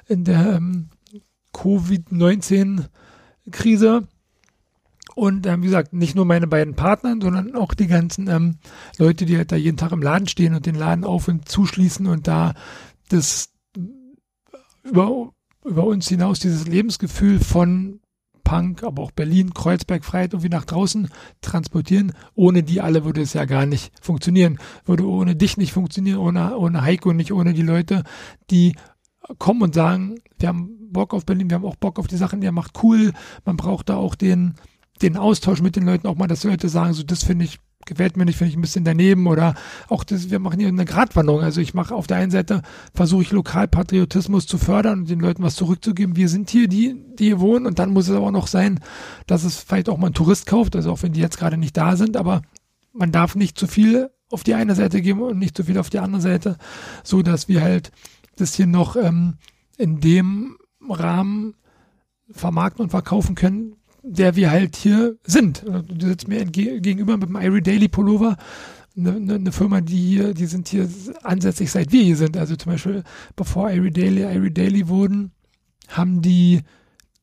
in 0.08 0.26
der 0.26 0.58
ähm, 0.58 0.90
Covid-19 1.54 2.86
Krise. 3.52 4.08
Und 5.16 5.46
ähm, 5.46 5.62
wie 5.62 5.66
gesagt, 5.66 5.94
nicht 5.94 6.16
nur 6.16 6.26
meine 6.26 6.48
beiden 6.48 6.76
Partner, 6.76 7.16
sondern 7.22 7.56
auch 7.56 7.74
die 7.74 7.88
ganzen 7.88 8.28
ähm, 8.28 8.58
Leute, 8.98 9.26
die 9.26 9.38
halt 9.38 9.52
da 9.52 9.56
jeden 9.56 9.78
Tag 9.78 9.92
im 9.92 10.02
Laden 10.02 10.28
stehen 10.28 10.56
und 10.56 10.66
den 10.66 10.76
Laden 10.76 11.04
auf 11.04 11.28
und 11.28 11.50
zuschließen 11.50 12.08
und 12.08 12.28
da 12.28 12.54
das 13.10 13.50
über, 14.84 15.32
über 15.66 15.86
uns 15.86 16.08
hinaus 16.08 16.40
dieses 16.40 16.68
Lebensgefühl 16.68 17.40
von 17.40 18.00
Punk, 18.44 18.84
aber 18.84 19.04
auch 19.04 19.12
Berlin, 19.12 19.54
Kreuzberg, 19.54 20.04
Freiheit 20.04 20.34
irgendwie 20.34 20.50
nach 20.50 20.66
draußen 20.66 21.10
transportieren. 21.42 22.14
Ohne 22.36 22.64
die 22.64 22.82
alle 22.82 23.06
würde 23.06 23.22
es 23.22 23.34
ja 23.34 23.46
gar 23.46 23.66
nicht 23.66 23.94
funktionieren. 24.02 24.60
Würde 24.86 25.08
ohne 25.08 25.36
dich 25.36 25.58
nicht 25.58 25.72
funktionieren, 25.72 26.20
ohne, 26.20 26.58
ohne 26.58 26.82
Heiko 26.82 27.14
nicht, 27.14 27.32
ohne 27.32 27.54
die 27.54 27.62
Leute, 27.62 28.04
die 28.50 28.76
kommen 29.38 29.62
und 29.62 29.76
sagen, 29.76 30.16
wir 30.40 30.50
haben 30.50 30.92
Bock 30.92 31.14
auf 31.14 31.26
Berlin, 31.26 31.50
wir 31.50 31.56
haben 31.56 31.66
auch 31.66 31.76
Bock 31.76 32.00
auf 32.00 32.08
die 32.08 32.18
Sachen, 32.18 32.42
die 32.42 32.48
er 32.48 32.52
macht, 32.52 32.84
cool. 32.84 33.14
Man 33.46 33.58
braucht 33.58 33.90
da 33.90 33.96
auch 33.96 34.16
den, 34.16 34.56
den 35.02 35.18
Austausch 35.18 35.62
mit 35.62 35.76
den 35.76 35.86
Leuten, 35.86 36.08
auch 36.08 36.16
mal, 36.16 36.28
dass 36.28 36.44
Leute 36.44 36.70
sagen, 36.70 36.94
so, 36.94 37.04
das 37.04 37.24
finde 37.24 37.46
ich, 37.46 37.60
gefällt 37.86 38.18
mir 38.18 38.26
nicht, 38.26 38.38
finde 38.38 38.52
ich 38.52 38.58
ein 38.58 38.62
bisschen 38.62 38.84
daneben 38.84 39.28
oder 39.28 39.56
auch 39.90 40.04
das, 40.04 40.30
wir 40.30 40.40
machen 40.40 40.60
hier 40.60 40.68
eine 40.68 40.86
Gratwanderung. 40.86 41.42
Also 41.42 41.62
ich 41.62 41.74
mache 41.74 41.96
auf 41.96 42.08
der 42.08 42.18
einen 42.18 42.32
Seite, 42.32 42.62
versuche 42.94 43.24
ich 43.24 43.32
Lokalpatriotismus 43.32 44.46
zu 44.46 44.58
fördern 44.58 45.00
und 45.00 45.10
den 45.10 45.20
Leuten 45.20 45.44
was 45.44 45.56
zurückzugeben. 45.56 46.16
Wir 46.16 46.30
sind 46.30 46.50
hier 46.50 46.68
die, 46.68 46.96
die 47.18 47.26
hier 47.26 47.40
wohnen 47.40 47.66
und 47.66 47.80
dann 47.80 47.92
muss 47.92 48.08
es 48.08 48.16
aber 48.16 48.28
auch 48.28 48.32
noch 48.32 48.48
sein, 48.48 48.80
dass 49.28 49.44
es 49.44 49.58
vielleicht 49.58 49.90
auch 49.90 49.98
mal 49.98 50.08
ein 50.08 50.14
Tourist 50.14 50.46
kauft, 50.46 50.76
also 50.76 50.92
auch 50.92 51.04
wenn 51.04 51.14
die 51.14 51.22
jetzt 51.22 51.38
gerade 51.38 51.58
nicht 51.58 51.76
da 51.78 51.96
sind, 51.96 52.18
aber 52.18 52.42
man 52.94 53.12
darf 53.12 53.36
nicht 53.36 53.58
zu 53.58 53.68
viel 53.68 54.10
auf 54.30 54.44
die 54.44 54.54
eine 54.54 54.76
Seite 54.76 55.02
geben 55.02 55.22
und 55.22 55.40
nicht 55.40 55.58
zu 55.58 55.64
viel 55.64 55.78
auf 55.78 55.90
die 55.90 56.00
andere 56.00 56.22
Seite, 56.22 56.58
so 57.04 57.22
dass 57.22 57.48
wir 57.48 57.62
halt 57.62 57.92
das 58.42 58.56
hier 58.56 58.68
noch 58.68 58.96
ähm, 58.96 59.36
in 59.78 60.00
dem 60.00 60.58
Rahmen 60.90 61.56
vermarkten 62.30 62.84
und 62.84 62.90
verkaufen 62.90 63.36
können, 63.36 63.76
der 64.04 64.36
wir 64.36 64.52
halt 64.52 64.76
hier 64.76 65.18
sind. 65.24 65.64
Du 65.64 66.08
sitzt 66.08 66.28
mir 66.28 66.46
gegenüber 66.46 67.18
mit 67.18 67.30
dem 67.30 67.36
Irie 67.36 67.62
Daily 67.62 67.88
Pullover, 67.88 68.38
eine, 68.98 69.14
eine, 69.14 69.36
eine, 69.36 69.52
Firma, 69.52 69.82
die 69.82 69.98
hier, 69.98 70.34
die 70.34 70.48
sind 70.48 70.68
hier 70.68 70.90
ansässig 71.24 71.72
seit 71.72 71.92
wir 71.92 72.04
hier 72.04 72.18
sind. 72.18 72.36
Also 72.36 72.56
zum 72.56 72.74
Beispiel, 72.74 73.04
bevor 73.36 73.72
Irie 73.72 73.92
Daily 73.92 74.24
Irie 74.24 74.52
Daily 74.52 74.88
wurden, 74.88 75.32
haben 75.88 76.22
die, 76.22 76.62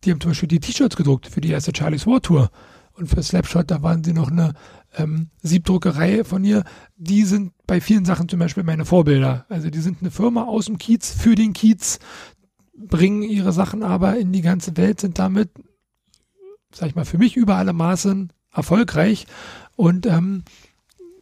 die 0.04 0.10
haben 0.10 0.20
zum 0.20 0.30
Beispiel 0.30 0.48
die 0.48 0.60
T-Shirts 0.60 0.96
gedruckt 0.96 1.26
für 1.26 1.40
die 1.40 1.50
erste 1.50 1.72
Charlie's 1.76 2.06
War 2.06 2.22
Tour. 2.22 2.50
Und 2.94 3.08
für 3.08 3.22
Slapshot, 3.22 3.70
da 3.70 3.82
waren 3.82 4.02
sie 4.02 4.12
noch 4.12 4.30
eine 4.30 4.54
ähm, 4.96 5.30
Siebdruckerei 5.42 6.24
von 6.24 6.44
ihr. 6.44 6.64
Die 6.96 7.24
sind 7.24 7.52
bei 7.66 7.80
vielen 7.80 8.04
Sachen 8.04 8.28
zum 8.28 8.38
Beispiel 8.38 8.62
meine 8.62 8.84
Vorbilder. 8.84 9.46
Also 9.48 9.70
die 9.70 9.80
sind 9.80 9.98
eine 10.00 10.10
Firma 10.10 10.44
aus 10.44 10.66
dem 10.66 10.78
Kiez 10.78 11.10
für 11.10 11.34
den 11.34 11.52
Kiez, 11.52 11.98
bringen 12.76 13.22
ihre 13.22 13.52
Sachen 13.52 13.82
aber 13.82 14.16
in 14.16 14.32
die 14.32 14.42
ganze 14.42 14.76
Welt, 14.76 15.00
sind 15.00 15.18
damit, 15.18 15.50
sag 16.72 16.88
ich 16.88 16.94
mal, 16.94 17.04
für 17.04 17.18
mich 17.18 17.36
über 17.36 17.56
alle 17.56 17.72
Maßen 17.72 18.32
erfolgreich 18.52 19.26
und 19.76 20.06
ähm, 20.06 20.44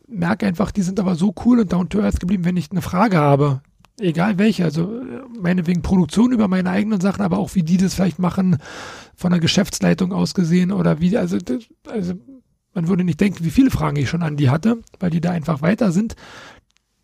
merke 0.07 0.47
einfach, 0.47 0.71
die 0.71 0.83
sind 0.83 1.01
aber 1.01 1.17
so 1.17 1.35
cool 1.45 1.61
und 1.61 1.73
down 1.73 1.89
to 1.89 2.01
earth 2.01 2.21
geblieben, 2.21 2.45
wenn 2.45 2.57
ich 2.57 2.71
eine 2.71 2.83
Frage 2.83 3.19
habe, 3.19 3.63
egal 3.99 4.39
welche, 4.39 4.65
also 4.65 5.03
meinetwegen 5.39 5.83
Produktion 5.83 6.33
über 6.33 6.49
meine 6.49 6.71
eigenen 6.71 7.01
Sachen, 7.01 7.23
aber 7.23 7.39
auch 7.39 7.55
wie 7.55 7.63
die 7.63 7.77
das 7.77 7.95
vielleicht 7.95 8.19
machen, 8.19 8.59
von 9.15 9.31
der 9.31 9.41
Geschäftsleitung 9.41 10.13
aus 10.13 10.35
gesehen 10.35 10.71
oder 10.71 11.01
wie, 11.01 11.17
also, 11.17 11.39
also 11.89 12.15
man 12.77 12.89
würde 12.89 13.05
nicht 13.05 13.21
denken, 13.21 13.43
wie 13.43 13.51
viele 13.51 13.71
Fragen 13.71 13.97
ich 13.97 14.09
schon 14.11 14.23
an 14.23 14.37
die 14.37 14.51
hatte, 14.51 14.83
weil 15.01 15.09
die 15.09 15.23
da 15.23 15.31
einfach 15.31 15.63
weiter 15.63 15.91
sind. 15.91 16.15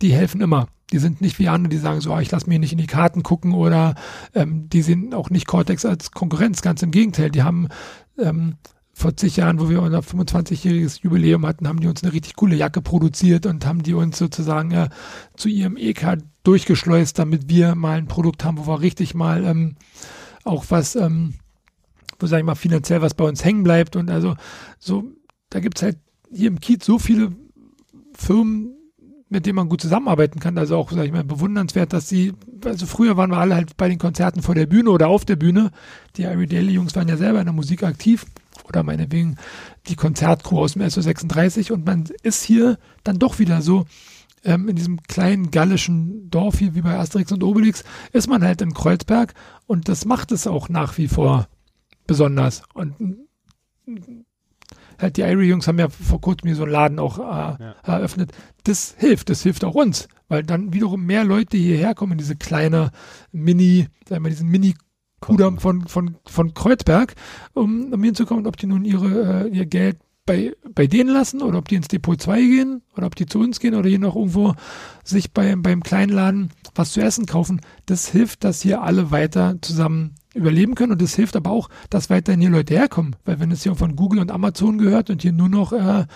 die 0.02 0.12
helfen 0.12 0.40
immer. 0.40 0.66
Die 0.92 0.98
sind 0.98 1.20
nicht 1.20 1.38
wie 1.38 1.48
andere, 1.48 1.70
die 1.70 1.78
sagen 1.78 2.00
so, 2.00 2.12
ah, 2.12 2.20
ich 2.20 2.30
lasse 2.30 2.48
mir 2.48 2.58
nicht 2.58 2.72
in 2.72 2.78
die 2.78 2.86
Karten 2.86 3.22
gucken 3.22 3.54
oder 3.54 3.94
ähm, 4.34 4.68
die 4.68 4.82
sehen 4.82 5.14
auch 5.14 5.30
nicht 5.30 5.46
Cortex 5.46 5.86
als 5.86 6.10
Konkurrenz, 6.10 6.60
ganz 6.60 6.82
im 6.82 6.90
Gegenteil. 6.90 7.30
Die 7.30 7.42
haben 7.42 7.68
ähm, 8.18 8.56
vor 8.92 9.16
zig 9.16 9.36
Jahren, 9.36 9.60
wo 9.60 9.70
wir 9.70 9.80
unser 9.80 10.00
25-jähriges 10.00 11.02
Jubiläum 11.02 11.46
hatten, 11.46 11.68
haben 11.68 11.80
die 11.80 11.86
uns 11.86 12.02
eine 12.02 12.12
richtig 12.12 12.36
coole 12.36 12.56
Jacke 12.56 12.82
produziert 12.82 13.46
und 13.46 13.64
haben 13.64 13.82
die 13.82 13.94
uns 13.94 14.18
sozusagen 14.18 14.72
äh, 14.72 14.90
zu 15.36 15.48
ihrem 15.48 15.78
EK 15.78 16.18
durchgeschleust, 16.42 17.18
damit 17.18 17.48
wir 17.48 17.74
mal 17.76 17.96
ein 17.96 18.08
Produkt 18.08 18.44
haben, 18.44 18.58
wo 18.58 18.66
wir 18.66 18.80
richtig 18.80 19.14
mal 19.14 19.44
ähm, 19.44 19.76
auch 20.44 20.66
was, 20.68 20.96
ähm, 20.96 21.34
wo 22.18 22.26
sag 22.26 22.40
ich 22.40 22.44
mal, 22.44 22.56
finanziell 22.56 23.00
was 23.00 23.14
bei 23.14 23.24
uns 23.24 23.42
hängen 23.42 23.62
bleibt. 23.62 23.96
Und 23.96 24.10
also 24.10 24.34
so, 24.78 25.04
da 25.52 25.60
gibt's 25.60 25.82
halt 25.82 25.98
hier 26.32 26.48
im 26.48 26.60
Kiez 26.60 26.84
so 26.84 26.98
viele 26.98 27.30
Firmen, 28.14 28.72
mit 29.28 29.44
denen 29.44 29.56
man 29.56 29.68
gut 29.68 29.82
zusammenarbeiten 29.82 30.40
kann. 30.40 30.56
Also 30.56 30.76
auch, 30.76 30.90
sag 30.90 31.04
ich 31.04 31.12
mal, 31.12 31.24
bewundernswert, 31.24 31.92
dass 31.92 32.08
sie, 32.08 32.32
also 32.64 32.86
früher 32.86 33.16
waren 33.16 33.30
wir 33.30 33.36
alle 33.36 33.54
halt 33.54 33.76
bei 33.76 33.88
den 33.88 33.98
Konzerten 33.98 34.42
vor 34.42 34.54
der 34.54 34.66
Bühne 34.66 34.90
oder 34.90 35.08
auf 35.08 35.24
der 35.26 35.36
Bühne. 35.36 35.70
Die 36.16 36.22
Irie 36.22 36.46
Daily 36.46 36.72
Jungs 36.72 36.96
waren 36.96 37.08
ja 37.08 37.18
selber 37.18 37.40
in 37.40 37.46
der 37.46 37.54
Musik 37.54 37.82
aktiv 37.82 38.24
oder 38.66 38.82
meinetwegen 38.82 39.36
die 39.88 39.96
Konzertcrew 39.96 40.58
aus 40.58 40.72
dem 40.72 40.82
SO36 40.82 41.70
und 41.72 41.84
man 41.84 42.04
ist 42.22 42.42
hier 42.42 42.78
dann 43.04 43.18
doch 43.18 43.38
wieder 43.38 43.60
so 43.60 43.84
ähm, 44.44 44.68
in 44.68 44.76
diesem 44.76 45.02
kleinen 45.02 45.50
gallischen 45.50 46.30
Dorf 46.30 46.58
hier 46.58 46.74
wie 46.74 46.82
bei 46.82 46.98
Asterix 46.98 47.32
und 47.32 47.42
Obelix 47.42 47.84
ist 48.12 48.28
man 48.28 48.42
halt 48.42 48.62
in 48.62 48.74
Kreuzberg 48.74 49.34
und 49.66 49.88
das 49.88 50.04
macht 50.04 50.32
es 50.32 50.46
auch 50.46 50.68
nach 50.68 50.98
wie 50.98 51.08
vor 51.08 51.48
besonders 52.06 52.62
und 52.74 52.94
halt 55.02 55.16
die 55.16 55.22
Irie-Jungs 55.22 55.66
haben 55.66 55.78
ja 55.78 55.88
vor 55.88 56.20
kurzem 56.20 56.48
hier 56.48 56.56
so 56.56 56.62
einen 56.62 56.72
Laden 56.72 56.98
auch 56.98 57.18
äh, 57.18 57.22
ja. 57.22 57.74
eröffnet. 57.82 58.32
Das 58.64 58.94
hilft, 58.98 59.30
das 59.30 59.42
hilft 59.42 59.64
auch 59.64 59.74
uns, 59.74 60.08
weil 60.28 60.42
dann 60.42 60.72
wiederum 60.72 61.04
mehr 61.04 61.24
Leute 61.24 61.56
hierher 61.56 61.94
kommen 61.94 62.12
in 62.12 62.18
diese 62.18 62.36
kleine 62.36 62.90
Mini, 63.32 63.88
sagen 64.08 64.24
wir, 64.24 64.30
diesen 64.30 64.48
Mini 64.48 64.74
Kudamm 65.20 65.58
von, 65.58 65.86
von, 65.86 66.16
von 66.26 66.52
Kreuzberg, 66.52 67.14
um, 67.54 67.92
um 67.92 68.02
hinzukommen, 68.02 68.46
ob 68.46 68.56
die 68.56 68.66
nun 68.66 68.84
ihre, 68.84 69.46
äh, 69.46 69.48
ihr 69.48 69.66
Geld 69.66 69.98
bei, 70.26 70.52
bei 70.74 70.86
denen 70.86 71.10
lassen 71.10 71.42
oder 71.42 71.58
ob 71.58 71.68
die 71.68 71.74
ins 71.76 71.88
Depot 71.88 72.20
2 72.20 72.40
gehen 72.40 72.82
oder 72.96 73.06
ob 73.06 73.16
die 73.16 73.26
zu 73.26 73.40
uns 73.40 73.58
gehen 73.60 73.74
oder 73.74 73.88
hier 73.88 73.98
noch 73.98 74.16
irgendwo 74.16 74.54
sich 75.04 75.32
beim, 75.32 75.62
beim 75.62 75.82
Kleinladen 75.82 76.50
was 76.74 76.92
zu 76.92 77.00
essen 77.00 77.26
kaufen. 77.26 77.60
Das 77.86 78.08
hilft, 78.08 78.44
dass 78.44 78.62
hier 78.62 78.82
alle 78.82 79.10
weiter 79.10 79.56
zusammen 79.62 80.14
überleben 80.34 80.74
können 80.74 80.92
und 80.92 81.02
das 81.02 81.14
hilft 81.14 81.36
aber 81.36 81.50
auch, 81.50 81.68
dass 81.90 82.10
weiterhin 82.10 82.40
hier 82.40 82.50
Leute 82.50 82.74
herkommen, 82.74 83.16
weil 83.24 83.40
wenn 83.40 83.50
es 83.50 83.62
hier 83.62 83.74
von 83.74 83.96
Google 83.96 84.20
und 84.20 84.30
Amazon 84.30 84.78
gehört 84.78 85.10
und 85.10 85.22
hier 85.22 85.32
nur 85.32 85.48
noch 85.48 85.72
äh, 85.72 86.06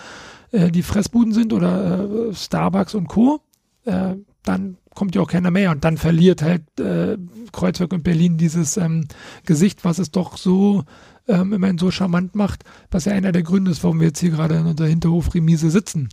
äh, 0.51 0.71
die 0.71 0.83
Fressbuden 0.83 1.33
sind 1.33 1.53
oder 1.53 2.29
äh, 2.29 2.33
Starbucks 2.33 2.95
und 2.95 3.07
Co., 3.07 3.41
äh, 3.85 4.15
dann 4.43 4.77
kommt 4.93 5.13
ja 5.15 5.21
auch 5.21 5.29
keiner 5.29 5.51
mehr 5.51 5.71
und 5.71 5.83
dann 5.83 5.97
verliert 5.97 6.41
halt 6.41 6.79
äh, 6.79 7.17
Kreuzberg 7.51 7.93
und 7.93 8.03
Berlin 8.03 8.37
dieses 8.37 8.77
ähm, 8.77 9.07
Gesicht, 9.45 9.85
was 9.85 9.99
es 9.99 10.09
doch 10.09 10.37
so 10.37 10.85
ähm, 11.27 11.53
immerhin 11.53 11.77
so 11.77 11.91
charmant 11.91 12.35
macht, 12.35 12.63
was 12.89 13.05
ja 13.05 13.13
einer 13.13 13.31
der 13.31 13.43
Gründe 13.43 13.71
ist, 13.71 13.83
warum 13.83 13.99
wir 13.99 14.07
jetzt 14.07 14.19
hier 14.19 14.31
gerade 14.31 14.55
in 14.55 14.65
unserer 14.65 14.87
Hinterhof-Remise 14.87 15.69
sitzen 15.69 16.09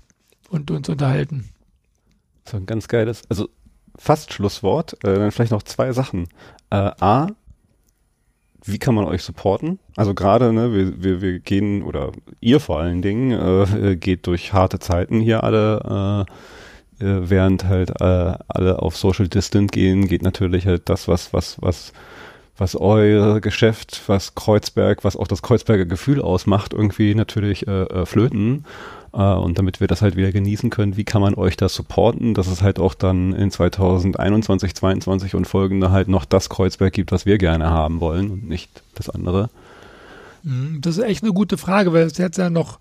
und 0.50 0.70
uns 0.70 0.88
unterhalten. 0.88 1.48
So 2.46 2.56
ein 2.56 2.66
ganz 2.66 2.88
geiles, 2.88 3.22
also 3.30 3.48
fast 3.96 4.32
Schlusswort, 4.32 4.94
äh, 5.04 5.14
dann 5.14 5.30
vielleicht 5.30 5.52
noch 5.52 5.62
zwei 5.62 5.92
Sachen. 5.92 6.28
Äh, 6.70 6.90
A, 7.00 7.28
wie 8.64 8.78
kann 8.78 8.94
man 8.94 9.04
euch 9.04 9.22
supporten? 9.22 9.78
Also 9.96 10.14
gerade, 10.14 10.52
ne, 10.52 10.72
wir, 10.72 11.02
wir, 11.02 11.20
wir 11.20 11.38
gehen, 11.38 11.82
oder 11.82 12.12
ihr 12.40 12.60
vor 12.60 12.80
allen 12.80 13.02
Dingen, 13.02 13.32
äh, 13.32 13.96
geht 13.96 14.26
durch 14.26 14.52
harte 14.52 14.78
Zeiten 14.78 15.20
hier 15.20 15.44
alle, 15.44 16.26
äh, 17.00 17.04
äh, 17.04 17.28
während 17.28 17.64
halt 17.64 17.90
äh, 18.00 18.34
alle 18.48 18.80
auf 18.80 18.96
Social 18.96 19.28
Distant 19.28 19.70
gehen, 19.72 20.08
geht 20.08 20.22
natürlich 20.22 20.66
halt 20.66 20.88
das, 20.88 21.08
was, 21.08 21.32
was, 21.32 21.56
was 21.60 21.92
was 22.56 22.76
euer 22.76 23.40
Geschäft, 23.40 24.02
was 24.06 24.34
Kreuzberg, 24.34 25.02
was 25.02 25.16
auch 25.16 25.26
das 25.26 25.42
Kreuzberger 25.42 25.86
Gefühl 25.86 26.20
ausmacht, 26.22 26.72
irgendwie 26.72 27.14
natürlich 27.14 27.66
äh, 27.66 27.82
äh, 27.82 28.06
flöten. 28.06 28.64
Äh, 29.14 29.34
und 29.34 29.58
damit 29.58 29.80
wir 29.80 29.86
das 29.86 30.02
halt 30.02 30.16
wieder 30.16 30.32
genießen 30.32 30.70
können, 30.70 30.96
wie 30.96 31.04
kann 31.04 31.22
man 31.22 31.34
euch 31.34 31.56
da 31.56 31.68
supporten, 31.68 32.34
dass 32.34 32.48
es 32.48 32.62
halt 32.62 32.78
auch 32.78 32.94
dann 32.94 33.32
in 33.32 33.50
2021, 33.50 34.74
2022 34.74 35.34
und 35.34 35.46
folgende 35.46 35.90
halt 35.90 36.08
noch 36.08 36.24
das 36.24 36.48
Kreuzberg 36.48 36.92
gibt, 36.92 37.12
was 37.12 37.26
wir 37.26 37.38
gerne 37.38 37.70
haben 37.70 38.00
wollen 38.00 38.30
und 38.30 38.48
nicht 38.48 38.70
das 38.94 39.08
andere? 39.08 39.50
Mhm, 40.42 40.80
das 40.80 40.98
ist 40.98 41.04
echt 41.04 41.22
eine 41.22 41.32
gute 41.32 41.56
Frage, 41.56 41.92
weil 41.92 42.02
es 42.02 42.18
jetzt 42.18 42.38
ja 42.38 42.50
noch 42.50 42.78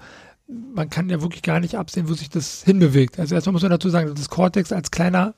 man 0.75 0.89
kann 0.89 1.09
ja 1.09 1.21
wirklich 1.21 1.41
gar 1.41 1.59
nicht 1.59 1.75
absehen, 1.75 2.09
wo 2.09 2.13
sich 2.13 2.29
das 2.29 2.63
hinbewegt. 2.63 3.19
Also 3.19 3.35
erstmal 3.35 3.53
muss 3.53 3.61
man 3.61 3.71
dazu 3.71 3.89
sagen, 3.89 4.13
das 4.13 4.29
Cortex 4.29 4.71
als 4.71 4.91
kleiner 4.91 5.35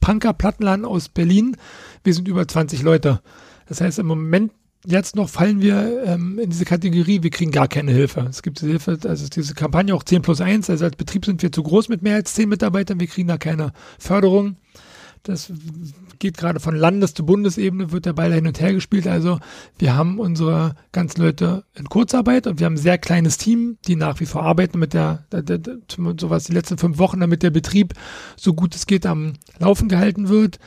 Punker-Plattenladen 0.00 0.84
aus 0.84 1.08
Berlin, 1.08 1.56
wir 2.02 2.14
sind 2.14 2.28
über 2.28 2.46
20 2.46 2.82
Leute. 2.82 3.20
Das 3.66 3.80
heißt, 3.80 3.98
im 3.98 4.06
Moment 4.06 4.52
jetzt 4.86 5.16
noch 5.16 5.28
fallen 5.28 5.60
wir 5.60 6.04
ähm, 6.04 6.38
in 6.38 6.50
diese 6.50 6.64
Kategorie, 6.64 7.22
wir 7.22 7.30
kriegen 7.30 7.50
gar 7.50 7.68
keine 7.68 7.92
Hilfe. 7.92 8.26
Es 8.28 8.42
gibt 8.42 8.60
diese 8.60 8.70
Hilfe, 8.70 8.98
also 9.04 9.28
diese 9.28 9.54
Kampagne 9.54 9.94
auch 9.94 10.02
10 10.02 10.22
plus 10.22 10.40
1, 10.40 10.70
also 10.70 10.84
als 10.84 10.96
Betrieb 10.96 11.24
sind 11.24 11.42
wir 11.42 11.52
zu 11.52 11.62
groß 11.62 11.88
mit 11.88 12.02
mehr 12.02 12.16
als 12.16 12.34
10 12.34 12.48
Mitarbeitern, 12.48 13.00
wir 13.00 13.06
kriegen 13.06 13.28
da 13.28 13.38
keine 13.38 13.72
Förderung. 13.98 14.56
Das 15.22 15.50
geht 16.18 16.36
gerade 16.36 16.60
von 16.60 16.76
Landes- 16.76 17.14
zu 17.14 17.24
Bundesebene, 17.24 17.92
wird 17.92 18.04
der 18.04 18.12
Ball 18.12 18.32
hin 18.34 18.46
und 18.46 18.60
her 18.60 18.74
gespielt. 18.74 19.06
Also 19.06 19.38
wir 19.78 19.96
haben 19.96 20.18
unsere 20.18 20.74
ganzen 20.92 21.22
Leute 21.22 21.64
in 21.74 21.88
Kurzarbeit 21.88 22.46
und 22.46 22.60
wir 22.60 22.66
haben 22.66 22.74
ein 22.74 22.78
sehr 22.78 22.98
kleines 22.98 23.38
Team, 23.38 23.78
die 23.86 23.96
nach 23.96 24.20
wie 24.20 24.26
vor 24.26 24.42
arbeiten 24.42 24.78
mit 24.78 24.92
der, 24.92 25.24
der, 25.32 25.40
der, 25.42 25.78
sowas 26.20 26.44
die 26.44 26.52
letzten 26.52 26.76
fünf 26.76 26.98
Wochen, 26.98 27.20
damit 27.20 27.42
der 27.42 27.50
Betrieb 27.50 27.94
so 28.36 28.52
gut 28.52 28.74
es 28.74 28.86
geht 28.86 29.06
am 29.06 29.32
Laufen 29.58 29.88
gehalten 29.88 30.28
wird 30.28 30.58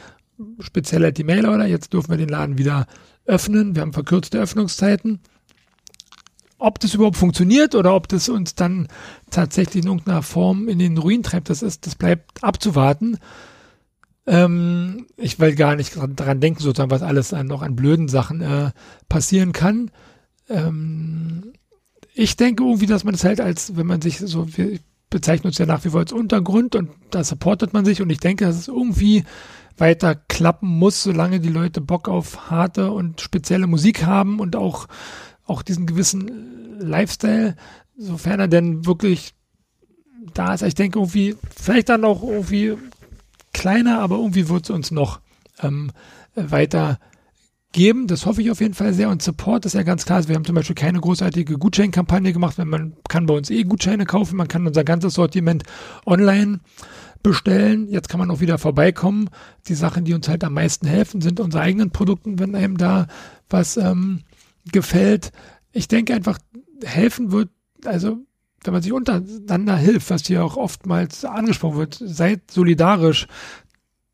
speziell 0.60 1.04
halt 1.04 1.18
die 1.18 1.24
Mailorder. 1.24 1.66
Jetzt 1.66 1.94
dürfen 1.94 2.10
wir 2.10 2.18
den 2.18 2.30
Laden 2.30 2.58
wieder 2.58 2.88
öffnen. 3.28 3.76
Wir 3.76 3.82
haben 3.82 3.94
verkürzte 3.94 4.40
Öffnungszeiten. 4.40 5.20
Ob 6.58 6.80
das 6.80 6.96
überhaupt 6.96 7.18
funktioniert 7.18 7.76
oder 7.76 7.94
ob 7.94 8.08
das 8.08 8.30
uns 8.30 8.56
dann 8.56 8.88
tatsächlich 9.30 9.84
in 9.84 9.90
irgendeiner 9.90 10.24
Form 10.24 10.68
in 10.68 10.80
den 10.80 10.98
Ruin 10.98 11.22
treibt, 11.22 11.52
das 11.52 11.62
ist, 11.62 11.86
das 11.86 11.96
bleibt 11.96 12.44
abzuwarten. 12.44 13.20
Ähm, 14.26 15.06
ich 15.18 15.40
will 15.40 15.56
gar 15.56 15.76
nicht 15.76 15.96
daran 16.16 16.40
denken, 16.40 16.62
sozusagen, 16.62 16.90
was 16.90 17.04
alles 17.04 17.34
an, 17.34 17.46
noch 17.46 17.62
an 17.62 17.76
blöden 17.76 18.08
Sachen 18.08 18.42
äh, 18.42 18.72
passieren 19.08 19.54
kann. 19.54 19.92
Ähm, 20.50 21.54
ich 22.14 22.36
denke 22.36 22.64
irgendwie, 22.64 22.88
dass 22.88 23.04
man 23.04 23.14
das 23.14 23.24
halt 23.24 23.40
als, 23.40 23.78
wenn 23.78 23.86
man 23.86 24.02
sich 24.02 24.18
so, 24.18 24.58
wir 24.58 24.80
bezeichnen 25.10 25.48
uns 25.48 25.60
ja 25.60 25.66
nach 25.66 25.86
wie 25.86 25.90
vor 25.90 26.00
als 26.00 26.12
Untergrund 26.12 26.76
und 26.76 26.90
da 27.12 27.24
supportet 27.24 27.74
man 27.74 27.86
sich 27.86 28.02
und 28.02 28.10
ich 28.10 28.20
denke, 28.20 28.46
dass 28.46 28.58
es 28.58 28.68
irgendwie 28.68 29.24
weiter 29.78 30.16
klappen 30.16 30.68
muss, 30.68 31.04
solange 31.04 31.40
die 31.40 31.50
Leute 31.50 31.82
Bock 31.82 32.08
auf 32.10 32.50
harte 32.50 32.92
und 32.92 33.22
spezielle 33.22 33.68
Musik 33.68 34.06
haben 34.06 34.40
und 34.40 34.56
auch, 34.56 34.88
auch 35.46 35.62
diesen 35.62 35.86
gewissen 35.86 36.80
Lifestyle, 36.80 37.56
sofern 37.98 38.40
er 38.40 38.48
denn 38.48 38.86
wirklich 38.86 39.34
da 40.34 40.54
ist. 40.54 40.64
Ich 40.64 40.76
denke 40.76 41.00
irgendwie, 41.00 41.36
vielleicht 41.56 41.90
dann 41.90 42.06
auch 42.06 42.24
irgendwie 42.24 42.76
kleiner, 43.54 44.00
aber 44.00 44.18
irgendwie 44.18 44.50
wird 44.50 44.66
es 44.66 44.70
uns 44.70 44.92
noch 44.92 45.20
ähm, 45.62 45.92
weiter 46.36 47.00
geben. 47.72 48.08
Das 48.08 48.26
hoffe 48.26 48.42
ich 48.42 48.52
auf 48.52 48.60
jeden 48.62 48.74
Fall 48.74 48.94
sehr. 48.94 49.10
Und 49.10 49.22
Support 49.22 49.66
ist 49.66 49.74
ja 49.74 49.84
ganz 49.84 50.06
klar. 50.06 50.28
Wir 50.28 50.36
haben 50.36 50.46
zum 50.46 50.56
Beispiel 50.56 50.76
keine 50.76 51.00
großartige 51.00 51.58
Gutscheinkampagne 51.58 52.34
gemacht, 52.34 52.58
wenn 52.58 52.68
man 52.68 52.94
kann 53.08 53.26
bei 53.26 53.34
uns 53.34 53.50
eh 53.50 53.64
Gutscheine 53.64 54.06
kaufen. 54.06 54.38
Man 54.38 54.48
kann 54.48 54.68
unser 54.68 54.84
ganzes 54.84 55.14
Sortiment 55.16 55.64
online 56.06 56.60
bestellen. 57.24 57.88
Jetzt 57.90 58.10
kann 58.10 58.20
man 58.20 58.32
auch 58.32 58.40
wieder 58.40 58.58
vorbeikommen. 58.58 59.30
Die 59.68 59.76
Sachen, 59.76 60.06
die 60.06 60.14
uns 60.14 60.28
halt 60.28 60.44
am 60.44 60.54
meisten 60.54 60.88
helfen, 60.88 61.22
sind 61.22 61.40
unsere 61.40 61.64
eigenen 61.64 61.92
Produkte, 61.92 62.40
wenn 62.40 62.56
einem 62.56 62.78
da 62.78 63.08
was 63.50 63.78
ähm, 63.78 64.22
gefällt. 64.72 65.32
Ich 65.72 65.88
denke 65.88 66.14
einfach, 66.14 66.40
helfen 66.84 67.32
wird, 67.32 67.50
also 67.86 68.18
wenn 68.64 68.74
man 68.74 68.82
sich 68.82 68.92
untereinander 68.92 69.78
hilft, 69.78 70.10
was 70.10 70.26
hier 70.26 70.44
auch 70.44 70.58
oftmals 70.58 71.24
angesprochen 71.26 71.78
wird, 71.78 72.02
seid 72.04 72.52
solidarisch, 72.52 73.28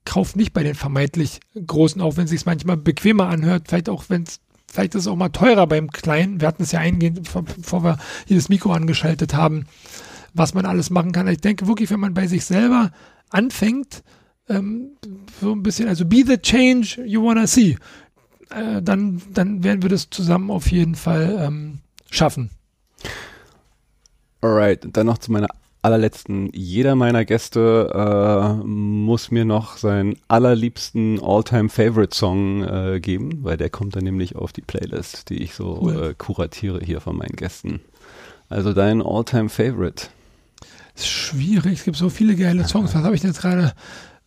kauft 0.05 0.35
nicht 0.35 0.53
bei 0.53 0.63
den 0.63 0.75
vermeintlich 0.75 1.39
Großen, 1.65 2.01
auch 2.01 2.17
wenn 2.17 2.25
es 2.25 2.29
sich 2.29 2.45
manchmal 2.45 2.77
bequemer 2.77 3.27
anhört, 3.27 3.67
vielleicht 3.67 3.89
auch 3.89 4.05
wenn 4.09 4.23
es 4.23 4.39
Vielleicht 4.71 4.95
ist 4.95 5.01
es 5.01 5.07
auch 5.07 5.15
mal 5.15 5.29
teurer 5.29 5.67
beim 5.67 5.91
Kleinen. 5.91 6.41
Wir 6.41 6.47
hatten 6.47 6.63
es 6.63 6.71
ja 6.71 6.79
eingehend, 6.79 7.31
bevor 7.31 7.83
wir 7.83 7.99
hier 8.25 8.37
das 8.37 8.49
Mikro 8.49 8.71
angeschaltet 8.71 9.35
haben 9.35 9.65
was 10.33 10.53
man 10.53 10.65
alles 10.65 10.89
machen 10.89 11.11
kann. 11.11 11.27
Ich 11.27 11.41
denke 11.41 11.67
wirklich, 11.67 11.89
wenn 11.91 11.99
man 11.99 12.13
bei 12.13 12.27
sich 12.27 12.45
selber 12.45 12.91
anfängt, 13.29 14.03
ähm, 14.49 14.91
so 15.39 15.51
ein 15.51 15.63
bisschen, 15.63 15.87
also 15.87 16.05
be 16.05 16.23
the 16.25 16.37
change 16.37 17.01
you 17.05 17.23
wanna 17.23 17.47
see, 17.47 17.77
äh, 18.49 18.81
dann, 18.81 19.21
dann 19.33 19.63
werden 19.63 19.81
wir 19.81 19.89
das 19.89 20.09
zusammen 20.09 20.51
auf 20.51 20.71
jeden 20.71 20.95
Fall 20.95 21.37
ähm, 21.39 21.79
schaffen. 22.09 22.49
Alright, 24.41 24.85
dann 24.91 25.07
noch 25.07 25.19
zu 25.19 25.31
meiner 25.31 25.47
allerletzten. 25.81 26.49
Jeder 26.53 26.95
meiner 26.95 27.25
Gäste 27.25 27.89
äh, 27.93 28.65
muss 28.65 29.31
mir 29.31 29.45
noch 29.45 29.77
seinen 29.77 30.17
allerliebsten 30.27 31.19
All-Time-Favorite-Song 31.21 32.63
äh, 32.63 32.99
geben, 32.99 33.43
weil 33.43 33.57
der 33.57 33.69
kommt 33.69 33.95
dann 33.95 34.05
nämlich 34.05 34.35
auf 34.35 34.53
die 34.53 34.61
Playlist, 34.61 35.29
die 35.29 35.43
ich 35.43 35.53
so 35.53 35.79
cool. 35.81 36.09
äh, 36.09 36.13
kuratiere 36.17 36.79
hier 36.83 37.01
von 37.01 37.17
meinen 37.17 37.35
Gästen. 37.35 37.81
Also 38.49 38.73
dein 38.73 39.01
All-Time-Favorite. 39.01 40.07
Ist 40.95 41.07
schwierig. 41.07 41.79
Es 41.79 41.83
gibt 41.85 41.97
so 41.97 42.09
viele 42.09 42.35
geile 42.35 42.67
Songs. 42.67 42.93
Was 42.93 43.03
habe 43.03 43.15
ich 43.15 43.21
denn 43.21 43.31
jetzt 43.31 43.41
gerade? 43.41 43.73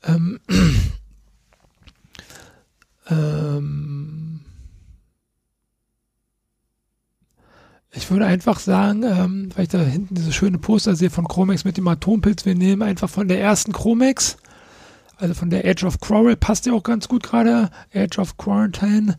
Ähm, 0.05 0.40
ähm, 3.09 4.40
ich 7.93 8.10
würde 8.10 8.26
einfach 8.26 8.59
sagen, 8.59 9.02
ähm, 9.05 9.48
weil 9.55 9.64
ich 9.64 9.70
da 9.70 9.78
hinten 9.78 10.14
diese 10.14 10.32
schöne 10.32 10.59
Poster 10.59 10.94
sehe 10.94 11.10
von 11.10 11.26
Chromex 11.26 11.64
mit 11.64 11.76
dem 11.78 11.88
Atompilz, 11.88 12.44
wir 12.44 12.55
nehmen 12.55 12.82
einfach 12.82 13.09
von 13.09 13.26
der 13.26 13.40
ersten 13.40 13.72
Chromex, 13.72 14.36
also 15.16 15.32
von 15.32 15.48
der 15.48 15.64
Edge 15.64 15.86
of 15.86 16.01
Quarrel, 16.01 16.36
passt 16.36 16.66
ja 16.66 16.74
auch 16.74 16.82
ganz 16.82 17.09
gut 17.09 17.22
gerade, 17.22 17.70
Edge 17.90 18.20
of 18.20 18.36
Quarantine. 18.36 19.16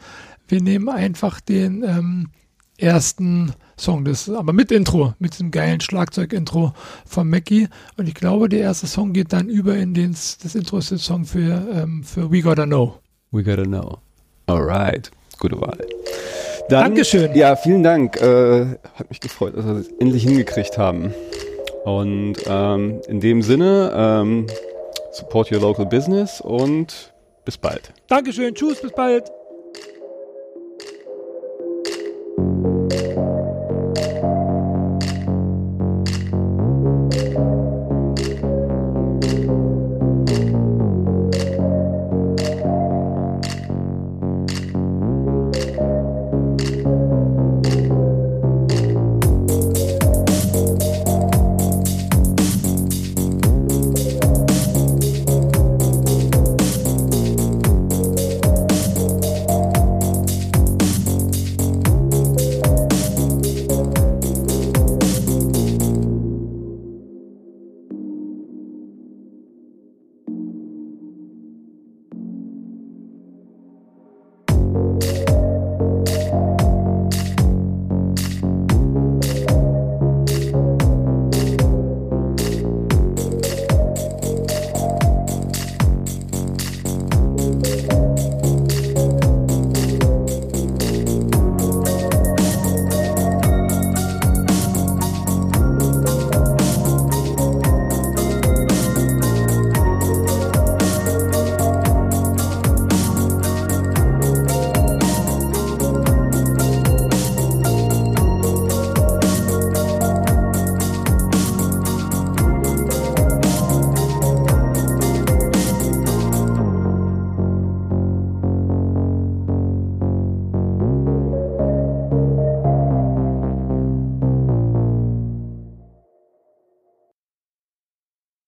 Wir 0.48 0.62
nehmen 0.62 0.90
einfach 0.90 1.42
den 1.42 1.84
ähm, 1.84 2.30
ersten 2.78 3.54
Song, 3.80 4.06
das 4.06 4.30
aber 4.30 4.54
mit 4.54 4.72
Intro, 4.72 5.14
mit 5.20 5.34
diesem 5.34 5.52
geilen 5.52 5.80
Schlagzeug-Intro 5.80 6.74
von 7.06 7.30
Mackie. 7.30 7.68
Und 7.98 8.08
ich 8.08 8.16
glaube, 8.16 8.50
der 8.50 8.62
erste 8.62 8.88
Song 8.88 9.14
geht 9.14 9.34
dann 9.34 9.50
über 9.50 9.76
in 9.76 9.94
den, 9.94 10.12
das 10.12 10.56
Intro 10.56 10.78
ist 10.78 10.92
der 10.92 10.98
Song 10.98 11.26
für, 11.26 11.68
ähm, 11.74 12.04
für 12.04 12.32
We 12.32 12.42
Gotta 12.42 12.66
Know. 12.66 13.00
We 13.32 13.44
Gotta 13.44 13.64
Know. 13.64 13.98
Alright, 14.48 15.12
gute 15.40 15.60
Wahl. 15.60 15.78
Dann, 16.70 16.86
Dankeschön. 16.86 17.34
Ja, 17.36 17.56
vielen 17.56 17.84
Dank. 17.84 18.20
Äh, 18.22 18.78
hat 18.96 19.10
mich 19.10 19.20
gefreut, 19.20 19.56
dass 19.56 19.66
wir 19.66 19.76
es 19.76 19.90
endlich 20.00 20.24
hingekriegt 20.24 20.78
haben. 20.78 21.14
Und 21.86 22.36
ähm, 22.48 23.02
in 23.08 23.22
dem 23.22 23.42
Sinne, 23.42 23.94
ähm, 23.96 24.48
support 25.14 25.52
your 25.52 25.62
local 25.62 25.86
business 25.86 26.42
und 26.42 27.14
bis 27.46 27.58
bald. 27.58 27.94
Dankeschön, 28.08 28.54
tschüss, 28.54 28.82
bis 28.82 28.92
bald. 28.92 29.32
thank 32.90 33.18
you 33.18 33.27